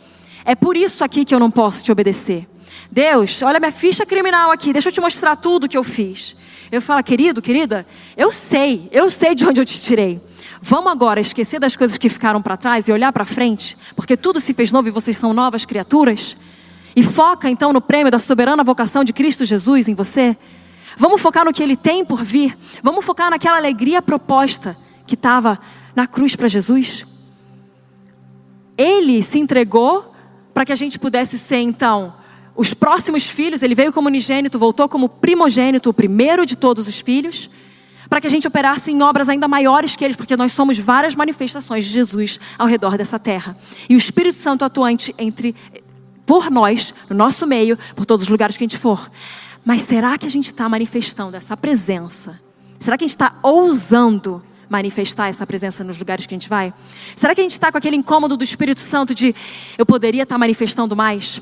é 0.45 0.55
por 0.55 0.77
isso 0.77 1.05
aqui 1.05 1.25
que 1.25 1.35
eu 1.35 1.39
não 1.39 1.51
posso 1.51 1.83
te 1.83 1.93
obedecer. 1.93 2.49
Deus, 2.91 3.43
olha 3.43 3.61
minha 3.61 3.73
ficha 3.73 4.05
criminal 4.05 4.51
aqui, 4.51 4.73
deixa 4.73 4.89
eu 4.89 4.93
te 4.93 5.01
mostrar 5.01 5.37
tudo 5.37 5.69
que 5.69 5.77
eu 5.77 5.85
fiz. 5.85 6.37
Eu 6.71 6.83
falo, 6.83 7.03
querido, 7.03 7.41
querida, 7.41 7.87
eu 8.17 8.33
sei, 8.33 8.89
eu 8.93 9.11
sei 9.11 9.35
de 9.35 9.45
onde 9.45 9.61
eu 9.61 9.65
te 9.65 9.81
tirei. 9.81 10.21
Vamos 10.61 10.91
agora 10.91 11.21
esquecer 11.21 11.61
das 11.61 11.77
coisas 11.77 11.99
que 11.99 12.09
ficaram 12.09 12.43
para 12.43 12.57
trás 12.57 12.89
e 12.89 12.93
olhar 12.93 13.13
para 13.13 13.25
frente, 13.25 13.77
porque 13.95 14.17
tudo 14.17 14.41
se 14.41 14.53
fez 14.53 14.73
novo 14.73 14.89
e 14.89 14.91
vocês 14.91 15.17
são 15.17 15.33
novas 15.33 15.65
criaturas. 15.65 16.37
E 16.97 17.03
foca 17.03 17.49
então 17.49 17.73
no 17.73 17.81
prêmio 17.81 18.11
da 18.11 18.19
soberana 18.19 18.65
vocação 18.65 19.05
de 19.05 19.13
Cristo 19.13 19.45
Jesus 19.45 19.87
em 19.87 19.95
você. 19.95 20.37
Vamos 20.97 21.21
focar 21.21 21.45
no 21.45 21.53
que 21.53 21.63
ele 21.63 21.77
tem 21.77 22.05
por 22.05 22.25
vir. 22.25 22.59
Vamos 22.83 23.05
focar 23.05 23.31
naquela 23.31 23.57
alegria 23.57 24.03
proposta 24.03 24.77
que 25.07 25.15
estava 25.15 25.61
na 25.95 26.07
cruz 26.07 26.35
para 26.35 26.49
Jesus. 26.49 27.07
Ele 28.77 29.23
se 29.23 29.39
entregou 29.39 30.13
para 30.53 30.65
que 30.65 30.73
a 30.73 30.77
gente 30.77 30.99
pudesse 30.99 31.39
ser 31.39 31.59
então 31.59 32.15
os 32.57 32.75
próximos 32.75 33.27
filhos. 33.27 33.63
Ele 33.63 33.77
veio 33.77 33.93
como 33.93 34.09
unigênito, 34.09 34.59
voltou 34.59 34.89
como 34.89 35.09
primogênito, 35.09 35.91
o 35.91 35.95
primeiro 35.95 36.45
de 36.45 36.57
todos 36.57 36.89
os 36.89 36.99
filhos 36.99 37.49
para 38.09 38.21
que 38.21 38.27
a 38.27 38.31
gente 38.31 38.49
operasse 38.49 38.91
em 38.91 39.03
obras 39.03 39.29
ainda 39.29 39.47
maiores 39.47 39.95
que 39.95 40.05
eles, 40.05 40.17
porque 40.17 40.37
nós 40.37 40.53
somos 40.53 40.79
várias 40.79 41.15
manifestações 41.15 41.85
de 41.85 41.91
Jesus 41.91 42.41
ao 42.59 42.67
redor 42.67 42.97
dessa 42.97 43.19
terra. 43.19 43.57
E 43.89 43.95
o 43.95 43.99
Espírito 43.99 44.37
Santo 44.37 44.65
atuante 44.65 45.15
entre 45.19 45.55
por 46.25 46.51
nós, 46.51 46.95
no 47.09 47.17
nosso 47.17 47.47
meio, 47.47 47.79
por 47.95 48.05
todos 48.05 48.25
os 48.25 48.29
lugares 48.29 48.57
que 48.57 48.65
a 48.65 48.67
gente 48.67 48.79
for. 48.79 49.11
Mas 49.65 49.83
será 49.83 50.17
que 50.17 50.27
a 50.27 50.31
gente 50.31 50.47
está 50.47 50.69
manifestando 50.69 51.37
essa 51.37 51.57
presença? 51.57 52.41
Será 52.81 52.97
que 52.97 53.05
a 53.05 53.07
gente 53.07 53.15
está 53.15 53.35
ousando 53.43 54.43
manifestar 54.69 55.29
essa 55.29 55.47
presença 55.47 55.83
nos 55.83 55.99
lugares 55.99 56.27
que 56.27 56.35
a 56.35 56.37
gente 56.37 56.49
vai? 56.49 56.73
Será 57.17 57.35
que 57.35 57.41
a 57.41 57.45
gente 57.45 57.53
está 57.53 57.73
com 57.73 57.79
aquele 57.79 57.97
incômodo 57.97 58.37
do 58.37 58.45
Espírito 58.45 58.81
Santo 58.81 59.15
de 59.15 59.35
eu 59.77 59.85
poderia 59.87 60.23
estar 60.23 60.35
tá 60.35 60.39
manifestando 60.39 60.95
mais? 60.95 61.41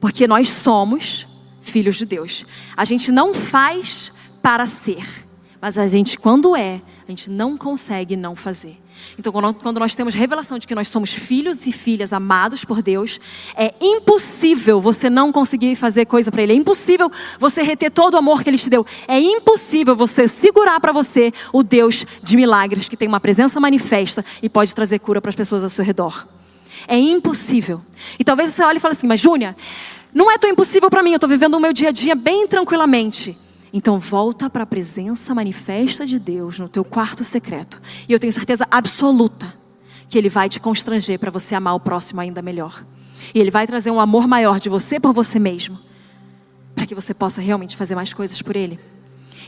Porque 0.00 0.26
nós 0.26 0.48
somos 0.48 1.26
filhos 1.60 1.96
de 1.96 2.06
Deus. 2.06 2.44
A 2.76 2.84
gente 2.84 3.12
não 3.12 3.34
faz 3.34 4.12
para 4.42 4.66
ser. 4.66 5.29
Mas 5.60 5.76
a 5.76 5.86
gente, 5.86 6.18
quando 6.18 6.56
é, 6.56 6.80
a 7.06 7.10
gente 7.10 7.28
não 7.28 7.56
consegue 7.56 8.16
não 8.16 8.34
fazer. 8.34 8.78
Então, 9.18 9.32
quando 9.32 9.78
nós 9.78 9.94
temos 9.94 10.14
revelação 10.14 10.58
de 10.58 10.66
que 10.66 10.74
nós 10.74 10.88
somos 10.88 11.12
filhos 11.12 11.66
e 11.66 11.72
filhas 11.72 12.12
amados 12.12 12.64
por 12.64 12.80
Deus, 12.80 13.20
é 13.54 13.74
impossível 13.80 14.80
você 14.80 15.10
não 15.10 15.30
conseguir 15.30 15.76
fazer 15.76 16.06
coisa 16.06 16.30
para 16.30 16.42
Ele. 16.42 16.52
É 16.52 16.56
impossível 16.56 17.10
você 17.38 17.62
reter 17.62 17.90
todo 17.90 18.14
o 18.14 18.16
amor 18.16 18.42
que 18.42 18.48
Ele 18.48 18.58
te 18.58 18.70
deu. 18.70 18.86
É 19.06 19.18
impossível 19.20 19.94
você 19.94 20.28
segurar 20.28 20.80
para 20.80 20.92
você 20.92 21.32
o 21.52 21.62
Deus 21.62 22.06
de 22.22 22.36
milagres, 22.36 22.88
que 22.88 22.96
tem 22.96 23.08
uma 23.08 23.20
presença 23.20 23.60
manifesta 23.60 24.24
e 24.42 24.48
pode 24.48 24.74
trazer 24.74 24.98
cura 24.98 25.20
para 25.20 25.30
as 25.30 25.36
pessoas 25.36 25.62
ao 25.62 25.70
seu 25.70 25.84
redor. 25.84 26.26
É 26.88 26.96
impossível. 26.96 27.82
E 28.18 28.24
talvez 28.24 28.50
você 28.50 28.62
olhe 28.62 28.78
e 28.78 28.80
fale 28.80 28.92
assim, 28.92 29.06
mas 29.06 29.20
Júnia, 29.20 29.54
não 30.14 30.30
é 30.30 30.38
tão 30.38 30.48
impossível 30.48 30.88
para 30.88 31.02
mim, 31.02 31.10
eu 31.10 31.16
estou 31.16 31.28
vivendo 31.28 31.54
o 31.54 31.60
meu 31.60 31.72
dia 31.72 31.90
a 31.90 31.92
dia 31.92 32.14
bem 32.14 32.46
tranquilamente. 32.46 33.36
Então 33.72 33.98
volta 33.98 34.50
para 34.50 34.64
a 34.64 34.66
presença 34.66 35.34
manifesta 35.34 36.04
de 36.04 36.18
Deus 36.18 36.58
no 36.58 36.68
teu 36.68 36.84
quarto 36.84 37.22
secreto. 37.22 37.80
E 38.08 38.12
eu 38.12 38.18
tenho 38.18 38.32
certeza 38.32 38.66
absoluta 38.70 39.54
que 40.08 40.18
ele 40.18 40.28
vai 40.28 40.48
te 40.48 40.58
constranger 40.58 41.18
para 41.18 41.30
você 41.30 41.54
amar 41.54 41.74
o 41.74 41.80
próximo 41.80 42.20
ainda 42.20 42.42
melhor. 42.42 42.84
E 43.32 43.38
ele 43.38 43.50
vai 43.50 43.66
trazer 43.66 43.90
um 43.90 44.00
amor 44.00 44.26
maior 44.26 44.58
de 44.58 44.68
você 44.68 44.98
por 44.98 45.12
você 45.12 45.38
mesmo, 45.38 45.78
para 46.74 46.86
que 46.86 46.94
você 46.94 47.14
possa 47.14 47.40
realmente 47.40 47.76
fazer 47.76 47.94
mais 47.94 48.12
coisas 48.12 48.42
por 48.42 48.56
ele. 48.56 48.78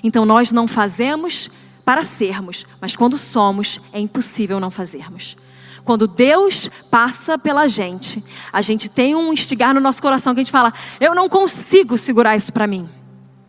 Então 0.05 0.25
nós 0.25 0.53
não 0.53 0.69
fazemos 0.69 1.51
para 1.85 2.05
sermos, 2.05 2.65
mas 2.81 2.95
quando 2.95 3.19
somos, 3.19 3.81
é 3.93 3.99
impossível 3.99 4.61
não 4.61 4.71
fazermos. 4.71 5.37
Quando 5.85 6.07
Deus 6.07 6.71
passa 6.91 7.37
pela 7.37 7.67
gente, 7.67 8.23
a 8.53 8.63
gente 8.63 8.89
tem 8.89 9.17
um 9.17 9.33
instigar 9.33 9.75
no 9.75 9.81
nosso 9.81 10.01
coração 10.01 10.33
que 10.33 10.41
a 10.41 10.45
gente 10.45 10.53
fala: 10.53 10.73
eu 11.01 11.13
não 11.13 11.29
consigo 11.29 11.99
segurar 11.99 12.37
isso 12.37 12.53
para 12.53 12.69
mim. 12.69 12.89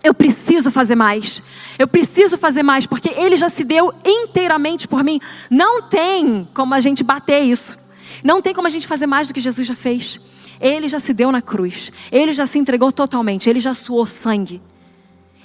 Eu 0.03 0.13
preciso 0.13 0.69
fazer 0.69 0.95
mais. 0.95 1.41
Eu 1.79 1.87
preciso 1.87 2.37
fazer 2.37 2.61
mais, 2.61 2.85
porque 2.85 3.09
Ele 3.15 3.37
já 3.37 3.47
se 3.47 3.63
deu 3.63 3.93
inteiramente 4.05 4.87
por 4.87 5.03
mim. 5.03 5.19
Não 5.49 5.83
tem 5.83 6.47
como 6.53 6.73
a 6.73 6.81
gente 6.81 7.03
bater 7.03 7.41
isso. 7.41 7.77
Não 8.21 8.41
tem 8.41 8.53
como 8.53 8.67
a 8.67 8.69
gente 8.69 8.85
fazer 8.85 9.07
mais 9.07 9.27
do 9.27 9.33
que 9.33 9.39
Jesus 9.39 9.65
já 9.65 9.75
fez. 9.75 10.19
Ele 10.59 10.89
já 10.89 10.99
se 10.99 11.13
deu 11.13 11.31
na 11.31 11.41
cruz. 11.41 11.91
Ele 12.11 12.33
já 12.33 12.45
se 12.45 12.59
entregou 12.59 12.91
totalmente. 12.91 13.49
Ele 13.49 13.61
já 13.61 13.73
suou 13.73 14.05
sangue. 14.05 14.61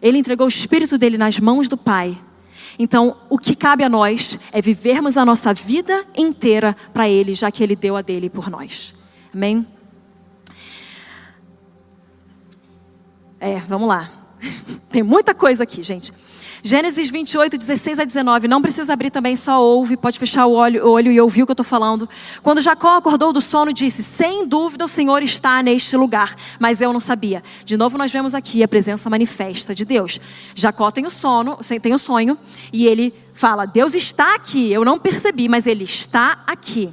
Ele 0.02 0.18
entregou 0.18 0.46
o 0.46 0.48
Espírito 0.48 0.98
dele 0.98 1.16
nas 1.16 1.38
mãos 1.38 1.68
do 1.68 1.76
Pai. 1.76 2.18
Então, 2.78 3.16
o 3.28 3.38
que 3.38 3.56
cabe 3.56 3.82
a 3.84 3.88
nós 3.88 4.38
é 4.52 4.60
vivermos 4.60 5.16
a 5.16 5.24
nossa 5.24 5.54
vida 5.54 6.04
inteira 6.16 6.76
para 6.92 7.08
Ele, 7.08 7.34
já 7.34 7.50
que 7.50 7.62
Ele 7.62 7.74
deu 7.74 7.96
a 7.96 8.02
dele 8.02 8.28
por 8.28 8.50
nós. 8.50 8.94
Amém? 9.32 9.66
É, 13.40 13.60
vamos 13.60 13.88
lá. 13.88 14.17
Tem 14.90 15.02
muita 15.02 15.34
coisa 15.34 15.64
aqui, 15.64 15.82
gente. 15.82 16.12
Gênesis 16.62 17.08
28, 17.08 17.56
16 17.56 18.00
a 18.00 18.04
19. 18.04 18.48
Não 18.48 18.60
precisa 18.60 18.92
abrir 18.92 19.10
também, 19.10 19.36
só 19.36 19.62
ouve. 19.62 19.96
Pode 19.96 20.18
fechar 20.18 20.46
o 20.46 20.52
olho, 20.52 20.86
o 20.86 20.90
olho 20.90 21.12
e 21.12 21.20
ouvir 21.20 21.42
o 21.42 21.46
que 21.46 21.52
eu 21.52 21.54
estou 21.54 21.64
falando. 21.64 22.08
Quando 22.42 22.60
Jacó 22.60 22.96
acordou 22.96 23.32
do 23.32 23.40
sono, 23.40 23.72
disse: 23.72 24.02
Sem 24.02 24.46
dúvida 24.46 24.84
o 24.84 24.88
Senhor 24.88 25.22
está 25.22 25.62
neste 25.62 25.96
lugar. 25.96 26.34
Mas 26.58 26.80
eu 26.80 26.92
não 26.92 27.00
sabia. 27.00 27.42
De 27.64 27.76
novo, 27.76 27.96
nós 27.96 28.12
vemos 28.12 28.34
aqui 28.34 28.62
a 28.62 28.68
presença 28.68 29.08
manifesta 29.08 29.74
de 29.74 29.84
Deus. 29.84 30.20
Jacó 30.54 30.90
tem 30.90 31.06
o 31.06 31.10
sono, 31.10 31.58
tem 31.80 31.94
o 31.94 31.98
sonho, 31.98 32.36
e 32.72 32.86
ele 32.86 33.14
fala: 33.34 33.64
Deus 33.64 33.94
está 33.94 34.34
aqui. 34.34 34.72
Eu 34.72 34.84
não 34.84 34.98
percebi, 34.98 35.48
mas 35.48 35.66
ele 35.66 35.84
está 35.84 36.42
aqui. 36.46 36.92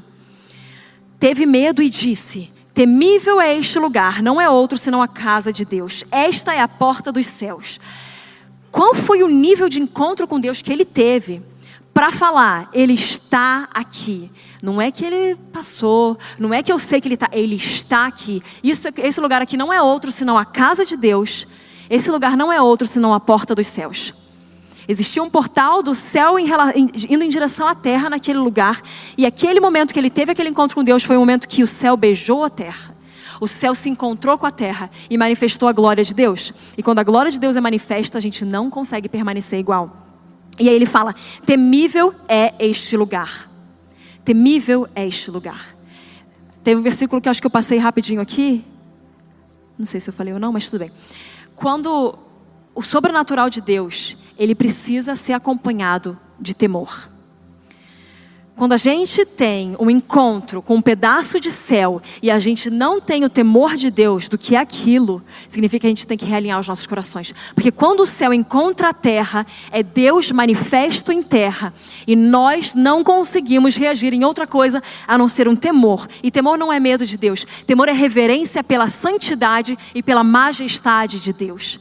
Teve 1.19 1.45
medo 1.45 1.81
e 1.81 1.89
disse: 1.89 2.51
Temível 2.75 3.39
é 3.39 3.57
este 3.57 3.79
lugar, 3.79 4.21
não 4.21 4.39
é 4.39 4.49
outro 4.49 4.77
senão 4.77 5.01
a 5.01 5.07
casa 5.07 5.53
de 5.53 5.63
Deus. 5.63 6.03
Esta 6.11 6.53
é 6.53 6.59
a 6.59 6.67
porta 6.67 7.09
dos 7.09 7.25
céus. 7.25 7.79
Qual 8.69 8.93
foi 8.93 9.23
o 9.23 9.29
nível 9.29 9.69
de 9.69 9.79
encontro 9.79 10.27
com 10.27 10.37
Deus 10.37 10.61
que 10.61 10.73
ele 10.73 10.83
teve 10.83 11.41
para 11.93 12.11
falar, 12.11 12.69
ele 12.73 12.91
está 12.91 13.69
aqui? 13.73 14.29
Não 14.61 14.81
é 14.81 14.91
que 14.91 15.05
ele 15.05 15.37
passou, 15.53 16.19
não 16.37 16.53
é 16.53 16.61
que 16.61 16.69
eu 16.69 16.77
sei 16.77 16.99
que 16.99 17.07
ele 17.07 17.15
está, 17.15 17.29
ele 17.31 17.55
está 17.55 18.07
aqui. 18.07 18.43
Isso, 18.61 18.89
esse 18.97 19.21
lugar 19.21 19.41
aqui 19.41 19.55
não 19.55 19.71
é 19.71 19.81
outro 19.81 20.11
senão 20.11 20.37
a 20.37 20.43
casa 20.43 20.85
de 20.85 20.97
Deus. 20.97 21.47
Esse 21.89 22.11
lugar 22.11 22.35
não 22.35 22.51
é 22.51 22.61
outro 22.61 22.85
senão 22.85 23.13
a 23.13 23.21
porta 23.21 23.55
dos 23.55 23.67
céus. 23.67 24.13
Existia 24.87 25.23
um 25.23 25.29
portal 25.29 25.81
do 25.81 25.95
céu 25.95 26.37
em, 26.37 26.47
indo 27.09 27.23
em 27.23 27.29
direção 27.29 27.67
à 27.67 27.73
terra 27.73 28.09
naquele 28.09 28.39
lugar. 28.39 28.81
E 29.17 29.25
aquele 29.25 29.59
momento 29.59 29.93
que 29.93 29.99
ele 29.99 30.09
teve 30.09 30.31
aquele 30.31 30.49
encontro 30.49 30.75
com 30.75 30.83
Deus 30.83 31.03
foi 31.03 31.15
o 31.15 31.19
momento 31.19 31.47
que 31.47 31.63
o 31.63 31.67
céu 31.67 31.97
beijou 31.97 32.43
a 32.43 32.49
terra. 32.49 32.95
O 33.39 33.47
céu 33.47 33.75
se 33.75 33.89
encontrou 33.89 34.37
com 34.37 34.45
a 34.45 34.51
terra 34.51 34.89
e 35.09 35.17
manifestou 35.17 35.67
a 35.67 35.73
glória 35.73 36.03
de 36.03 36.13
Deus. 36.13 36.53
E 36.77 36.83
quando 36.83 36.99
a 36.99 37.03
glória 37.03 37.31
de 37.31 37.39
Deus 37.39 37.55
é 37.55 37.61
manifesta, 37.61 38.17
a 38.17 38.21
gente 38.21 38.45
não 38.45 38.69
consegue 38.69 39.09
permanecer 39.09 39.59
igual. 39.59 40.05
E 40.59 40.69
aí 40.69 40.75
ele 40.75 40.85
fala: 40.85 41.13
temível 41.45 42.13
é 42.27 42.53
este 42.59 42.95
lugar. 42.95 43.49
Temível 44.23 44.87
é 44.95 45.05
este 45.05 45.29
lugar. 45.29 45.75
Teve 46.63 46.79
um 46.79 46.83
versículo 46.83 47.21
que 47.21 47.27
eu 47.27 47.31
acho 47.31 47.41
que 47.41 47.47
eu 47.47 47.51
passei 47.51 47.77
rapidinho 47.77 48.21
aqui. 48.21 48.63
Não 49.77 49.85
sei 49.85 49.99
se 49.99 50.09
eu 50.09 50.13
falei 50.13 50.33
ou 50.33 50.39
não, 50.39 50.51
mas 50.51 50.65
tudo 50.65 50.79
bem. 50.79 50.91
Quando 51.55 52.17
o 52.73 52.81
sobrenatural 52.81 53.49
de 53.49 53.61
Deus 53.61 54.17
ele 54.37 54.55
precisa 54.55 55.15
ser 55.15 55.33
acompanhado 55.33 56.17
de 56.39 56.53
temor. 56.53 57.09
quando 58.55 58.71
a 58.71 58.77
gente 58.77 59.25
tem 59.25 59.75
um 59.79 59.89
encontro 59.89 60.61
com 60.61 60.75
um 60.75 60.81
pedaço 60.81 61.41
de 61.41 61.51
céu 61.51 62.01
e 62.21 62.31
a 62.31 62.39
gente 62.39 62.69
não 62.69 63.01
tem 63.01 63.25
o 63.25 63.29
temor 63.29 63.75
de 63.75 63.91
Deus 63.91 64.29
do 64.29 64.37
que 64.37 64.55
é 64.55 64.59
aquilo, 64.59 65.21
significa 65.49 65.81
que 65.81 65.87
a 65.87 65.89
gente 65.89 66.07
tem 66.07 66.17
que 66.17 66.25
realinhar 66.25 66.57
os 66.57 66.67
nossos 66.67 66.87
corações. 66.87 67.33
Porque 67.53 67.69
quando 67.69 67.99
o 67.99 68.05
céu 68.05 68.33
encontra 68.33 68.89
a 68.89 68.93
terra, 68.93 69.45
é 69.71 69.83
Deus 69.83 70.31
manifesto 70.31 71.11
em 71.11 71.21
terra. 71.21 71.73
E 72.07 72.15
nós 72.15 72.73
não 72.73 73.03
conseguimos 73.03 73.75
reagir 73.75 74.13
em 74.13 74.23
outra 74.23 74.47
coisa 74.47 74.81
a 75.05 75.17
não 75.17 75.27
ser 75.27 75.49
um 75.49 75.55
temor. 75.55 76.07
E 76.23 76.31
temor 76.31 76.57
não 76.57 76.71
é 76.71 76.79
medo 76.79 77.05
de 77.05 77.17
Deus. 77.17 77.45
Temor 77.67 77.89
é 77.89 77.93
reverência 77.93 78.63
pela 78.63 78.87
santidade 78.87 79.77
e 79.93 80.01
pela 80.01 80.23
majestade 80.23 81.19
de 81.19 81.33
Deus. 81.33 81.77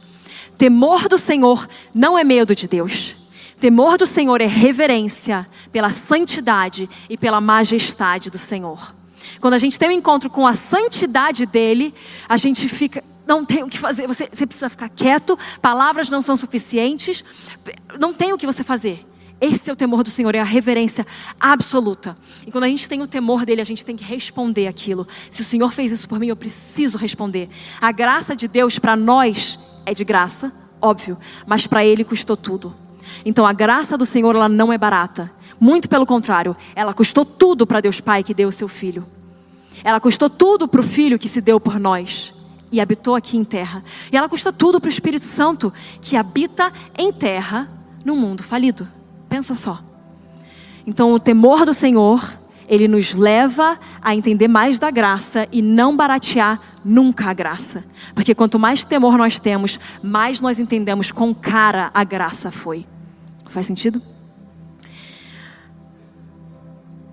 Temor 0.57 1.07
do 1.07 1.17
Senhor 1.17 1.67
não 1.93 2.17
é 2.17 2.23
medo 2.23 2.55
de 2.55 2.67
Deus. 2.67 3.15
Temor 3.59 3.97
do 3.97 4.05
Senhor 4.05 4.41
é 4.41 4.45
reverência 4.45 5.47
pela 5.71 5.89
santidade 5.89 6.89
e 7.09 7.17
pela 7.17 7.39
majestade 7.39 8.29
do 8.29 8.37
Senhor. 8.37 8.93
Quando 9.39 9.53
a 9.53 9.57
gente 9.57 9.79
tem 9.79 9.89
um 9.89 9.93
encontro 9.93 10.29
com 10.29 10.45
a 10.45 10.53
santidade 10.53 11.45
dele, 11.45 11.93
a 12.27 12.37
gente 12.37 12.67
fica, 12.67 13.03
não 13.25 13.43
tem 13.43 13.63
o 13.63 13.67
que 13.67 13.77
fazer, 13.77 14.07
você, 14.07 14.29
você 14.31 14.45
precisa 14.45 14.69
ficar 14.69 14.89
quieto, 14.89 15.37
palavras 15.61 16.09
não 16.09 16.21
são 16.21 16.37
suficientes, 16.37 17.23
não 17.99 18.13
tem 18.13 18.33
o 18.33 18.37
que 18.37 18.45
você 18.45 18.63
fazer. 18.63 19.05
Esse 19.39 19.69
é 19.69 19.73
o 19.73 19.75
temor 19.75 20.03
do 20.03 20.09
Senhor, 20.09 20.33
é 20.33 20.39
a 20.39 20.45
reverência 20.45 21.05
absoluta. 21.39 22.17
E 22.47 22.51
quando 22.51 22.63
a 22.63 22.67
gente 22.67 22.87
tem 22.87 23.01
o 23.01 23.07
temor 23.07 23.45
dele, 23.45 23.61
a 23.61 23.65
gente 23.65 23.83
tem 23.83 23.95
que 23.95 24.03
responder 24.03 24.67
aquilo. 24.67 25.07
Se 25.29 25.41
o 25.41 25.45
Senhor 25.45 25.73
fez 25.73 25.91
isso 25.91 26.07
por 26.07 26.19
mim, 26.19 26.27
eu 26.27 26.35
preciso 26.35 26.97
responder. 26.97 27.49
A 27.81 27.91
graça 27.91 28.35
de 28.35 28.47
Deus 28.47 28.79
para 28.79 28.95
nós 28.95 29.59
é 29.85 29.93
de 29.93 30.03
graça, 30.03 30.51
óbvio, 30.81 31.17
mas 31.45 31.67
para 31.67 31.85
ele 31.85 32.03
custou 32.03 32.35
tudo. 32.35 32.73
Então 33.23 33.45
a 33.45 33.53
graça 33.53 33.97
do 33.97 34.05
Senhor 34.05 34.35
ela 34.35 34.49
não 34.49 34.73
é 34.73 34.77
barata. 34.77 35.31
Muito 35.59 35.87
pelo 35.87 36.05
contrário, 36.05 36.55
ela 36.75 36.93
custou 36.93 37.23
tudo 37.23 37.65
para 37.65 37.81
Deus 37.81 38.01
Pai 38.01 38.23
que 38.23 38.33
deu 38.33 38.49
o 38.49 38.51
seu 38.51 38.67
filho. 38.67 39.05
Ela 39.83 39.99
custou 39.99 40.29
tudo 40.29 40.67
para 40.67 40.81
o 40.81 40.83
filho 40.83 41.19
que 41.19 41.29
se 41.29 41.41
deu 41.41 41.59
por 41.59 41.79
nós 41.79 42.33
e 42.71 42.81
habitou 42.81 43.15
aqui 43.15 43.37
em 43.37 43.43
terra. 43.43 43.83
E 44.11 44.17
ela 44.17 44.27
custou 44.27 44.51
tudo 44.51 44.79
para 44.79 44.87
o 44.87 44.91
Espírito 44.91 45.25
Santo 45.25 45.71
que 46.01 46.17
habita 46.17 46.71
em 46.97 47.11
terra 47.11 47.69
no 48.03 48.15
mundo 48.15 48.43
falido. 48.43 48.87
Pensa 49.29 49.55
só. 49.55 49.79
Então 50.85 51.13
o 51.13 51.19
temor 51.19 51.65
do 51.65 51.73
Senhor 51.73 52.21
ele 52.67 52.87
nos 52.87 53.13
leva 53.13 53.79
a 54.01 54.15
entender 54.15 54.47
mais 54.47 54.79
da 54.79 54.89
graça 54.89 55.47
e 55.51 55.61
não 55.61 55.95
baratear 55.95 56.59
nunca 56.83 57.29
a 57.29 57.33
graça. 57.33 57.83
Porque 58.13 58.35
quanto 58.35 58.59
mais 58.59 58.83
temor 58.83 59.17
nós 59.17 59.39
temos, 59.39 59.79
mais 60.01 60.39
nós 60.39 60.59
entendemos 60.59 61.11
quão 61.11 61.33
cara 61.33 61.91
a 61.93 62.03
graça 62.03 62.51
foi. 62.51 62.85
Faz 63.47 63.65
sentido? 63.65 64.01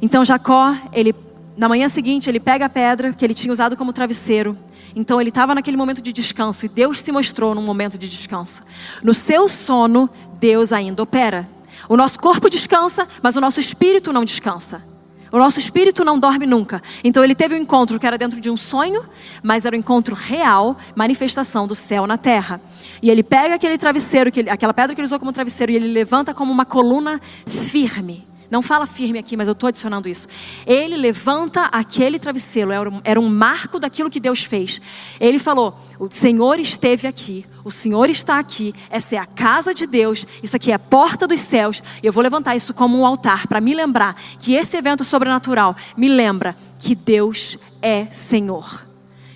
Então 0.00 0.24
Jacó, 0.24 0.74
ele 0.92 1.14
na 1.56 1.68
manhã 1.68 1.88
seguinte, 1.88 2.28
ele 2.30 2.40
pega 2.40 2.66
a 2.66 2.68
pedra 2.68 3.12
que 3.12 3.24
ele 3.24 3.34
tinha 3.34 3.52
usado 3.52 3.76
como 3.76 3.92
travesseiro. 3.92 4.56
Então 4.96 5.20
ele 5.20 5.30
estava 5.30 5.54
naquele 5.54 5.76
momento 5.76 6.02
de 6.02 6.12
descanso 6.12 6.66
e 6.66 6.68
Deus 6.68 7.00
se 7.00 7.12
mostrou 7.12 7.54
num 7.54 7.62
momento 7.62 7.98
de 7.98 8.08
descanso. 8.08 8.62
No 9.02 9.14
seu 9.14 9.48
sono, 9.48 10.08
Deus 10.40 10.72
ainda 10.72 11.02
opera. 11.02 11.48
O 11.88 11.96
nosso 11.96 12.18
corpo 12.18 12.48
descansa, 12.48 13.06
mas 13.22 13.36
o 13.36 13.40
nosso 13.40 13.60
espírito 13.60 14.12
não 14.12 14.24
descansa. 14.24 14.82
O 15.32 15.38
nosso 15.38 15.58
espírito 15.58 16.04
não 16.04 16.18
dorme 16.18 16.46
nunca. 16.46 16.82
Então 17.02 17.24
ele 17.24 17.34
teve 17.34 17.54
um 17.54 17.58
encontro 17.58 17.98
que 17.98 18.06
era 18.06 18.18
dentro 18.18 18.38
de 18.38 18.50
um 18.50 18.56
sonho, 18.56 19.02
mas 19.42 19.64
era 19.64 19.74
um 19.74 19.78
encontro 19.78 20.14
real, 20.14 20.76
manifestação 20.94 21.66
do 21.66 21.74
céu 21.74 22.06
na 22.06 22.18
terra. 22.18 22.60
E 23.00 23.10
ele 23.10 23.22
pega 23.22 23.54
aquele 23.54 23.78
travesseiro, 23.78 24.30
aquela 24.50 24.74
pedra 24.74 24.94
que 24.94 25.00
ele 25.00 25.06
usou 25.06 25.18
como 25.18 25.32
travesseiro, 25.32 25.72
e 25.72 25.76
ele 25.76 25.88
levanta 25.88 26.34
como 26.34 26.52
uma 26.52 26.66
coluna 26.66 27.18
firme. 27.46 28.31
Não 28.52 28.60
fala 28.60 28.86
firme 28.86 29.18
aqui, 29.18 29.34
mas 29.34 29.48
eu 29.48 29.52
estou 29.52 29.68
adicionando 29.68 30.10
isso. 30.10 30.28
Ele 30.66 30.94
levanta 30.94 31.70
aquele 31.72 32.18
travesseiro, 32.18 32.70
era 33.02 33.18
um 33.18 33.30
marco 33.30 33.78
daquilo 33.78 34.10
que 34.10 34.20
Deus 34.20 34.44
fez. 34.44 34.78
Ele 35.18 35.38
falou: 35.38 35.74
O 35.98 36.06
Senhor 36.10 36.58
esteve 36.58 37.08
aqui, 37.08 37.46
o 37.64 37.70
Senhor 37.70 38.10
está 38.10 38.38
aqui, 38.38 38.74
essa 38.90 39.16
é 39.16 39.18
a 39.18 39.24
casa 39.24 39.72
de 39.72 39.86
Deus, 39.86 40.26
isso 40.42 40.54
aqui 40.54 40.70
é 40.70 40.74
a 40.74 40.78
porta 40.78 41.26
dos 41.26 41.40
céus, 41.40 41.82
e 42.02 42.06
eu 42.06 42.12
vou 42.12 42.22
levantar 42.22 42.54
isso 42.54 42.74
como 42.74 42.98
um 42.98 43.06
altar 43.06 43.46
para 43.46 43.58
me 43.58 43.72
lembrar 43.72 44.16
que 44.38 44.52
esse 44.52 44.76
evento 44.76 45.02
sobrenatural 45.02 45.74
me 45.96 46.10
lembra 46.10 46.54
que 46.78 46.94
Deus 46.94 47.56
é 47.80 48.04
Senhor. 48.10 48.86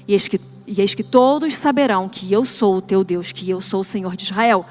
E 0.07 0.13
eis 0.13 0.29
que, 0.29 0.39
e 0.67 0.79
eis 0.79 0.95
que 0.95 1.03
todos 1.03 1.57
saberão 1.57 2.07
que 2.07 2.31
eu 2.31 2.45
sou 2.45 2.77
o 2.77 2.83
teu 2.83 3.03
Deus, 3.03 3.33
que 3.33 3.49
eu 3.49 3.63
sou 3.63 3.81
o 3.81 3.85
Senhor 3.85 4.15
de 4.15 4.25
Israel. 4.25 4.67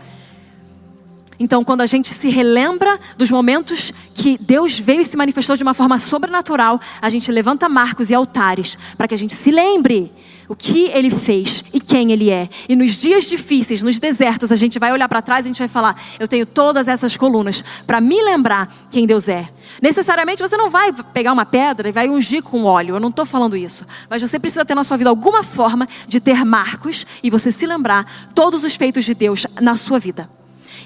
Então, 1.39 1.63
quando 1.63 1.81
a 1.81 1.85
gente 1.85 2.09
se 2.09 2.29
relembra 2.29 2.99
dos 3.17 3.29
momentos 3.29 3.91
que 4.13 4.37
Deus 4.39 4.79
veio 4.79 5.01
e 5.01 5.05
se 5.05 5.17
manifestou 5.17 5.55
de 5.55 5.63
uma 5.63 5.73
forma 5.73 5.99
sobrenatural, 5.99 6.79
a 7.01 7.09
gente 7.09 7.31
levanta 7.31 7.67
marcos 7.67 8.09
e 8.09 8.15
altares 8.15 8.77
para 8.97 9.07
que 9.07 9.13
a 9.13 9.17
gente 9.17 9.35
se 9.35 9.51
lembre 9.51 10.11
o 10.47 10.55
que 10.55 10.87
ele 10.87 11.09
fez 11.09 11.63
e 11.73 11.79
quem 11.79 12.11
ele 12.11 12.29
é. 12.29 12.47
E 12.69 12.75
nos 12.75 12.95
dias 12.95 13.25
difíceis, 13.25 13.81
nos 13.81 13.99
desertos, 13.99 14.51
a 14.51 14.55
gente 14.55 14.79
vai 14.79 14.91
olhar 14.91 15.09
para 15.09 15.21
trás 15.21 15.45
e 15.45 15.47
a 15.47 15.49
gente 15.49 15.59
vai 15.59 15.67
falar: 15.67 15.99
Eu 16.19 16.27
tenho 16.27 16.45
todas 16.45 16.87
essas 16.87 17.17
colunas 17.17 17.63
para 17.85 17.99
me 17.99 18.21
lembrar 18.21 18.73
quem 18.89 19.05
Deus 19.05 19.27
é. 19.27 19.49
Necessariamente 19.81 20.41
você 20.41 20.55
não 20.55 20.69
vai 20.69 20.93
pegar 21.13 21.33
uma 21.33 21.45
pedra 21.45 21.89
e 21.89 21.91
vai 21.91 22.09
ungir 22.09 22.43
com 22.43 22.63
óleo, 22.63 22.95
eu 22.95 22.99
não 22.99 23.09
estou 23.09 23.25
falando 23.25 23.57
isso. 23.57 23.85
Mas 24.09 24.21
você 24.21 24.39
precisa 24.39 24.63
ter 24.63 24.75
na 24.75 24.83
sua 24.83 24.97
vida 24.97 25.09
alguma 25.09 25.43
forma 25.43 25.87
de 26.07 26.19
ter 26.19 26.45
marcos 26.45 27.05
e 27.23 27.29
você 27.29 27.51
se 27.51 27.65
lembrar 27.65 28.29
todos 28.33 28.63
os 28.63 28.75
feitos 28.75 29.03
de 29.03 29.13
Deus 29.13 29.45
na 29.59 29.75
sua 29.75 29.99
vida. 29.99 30.29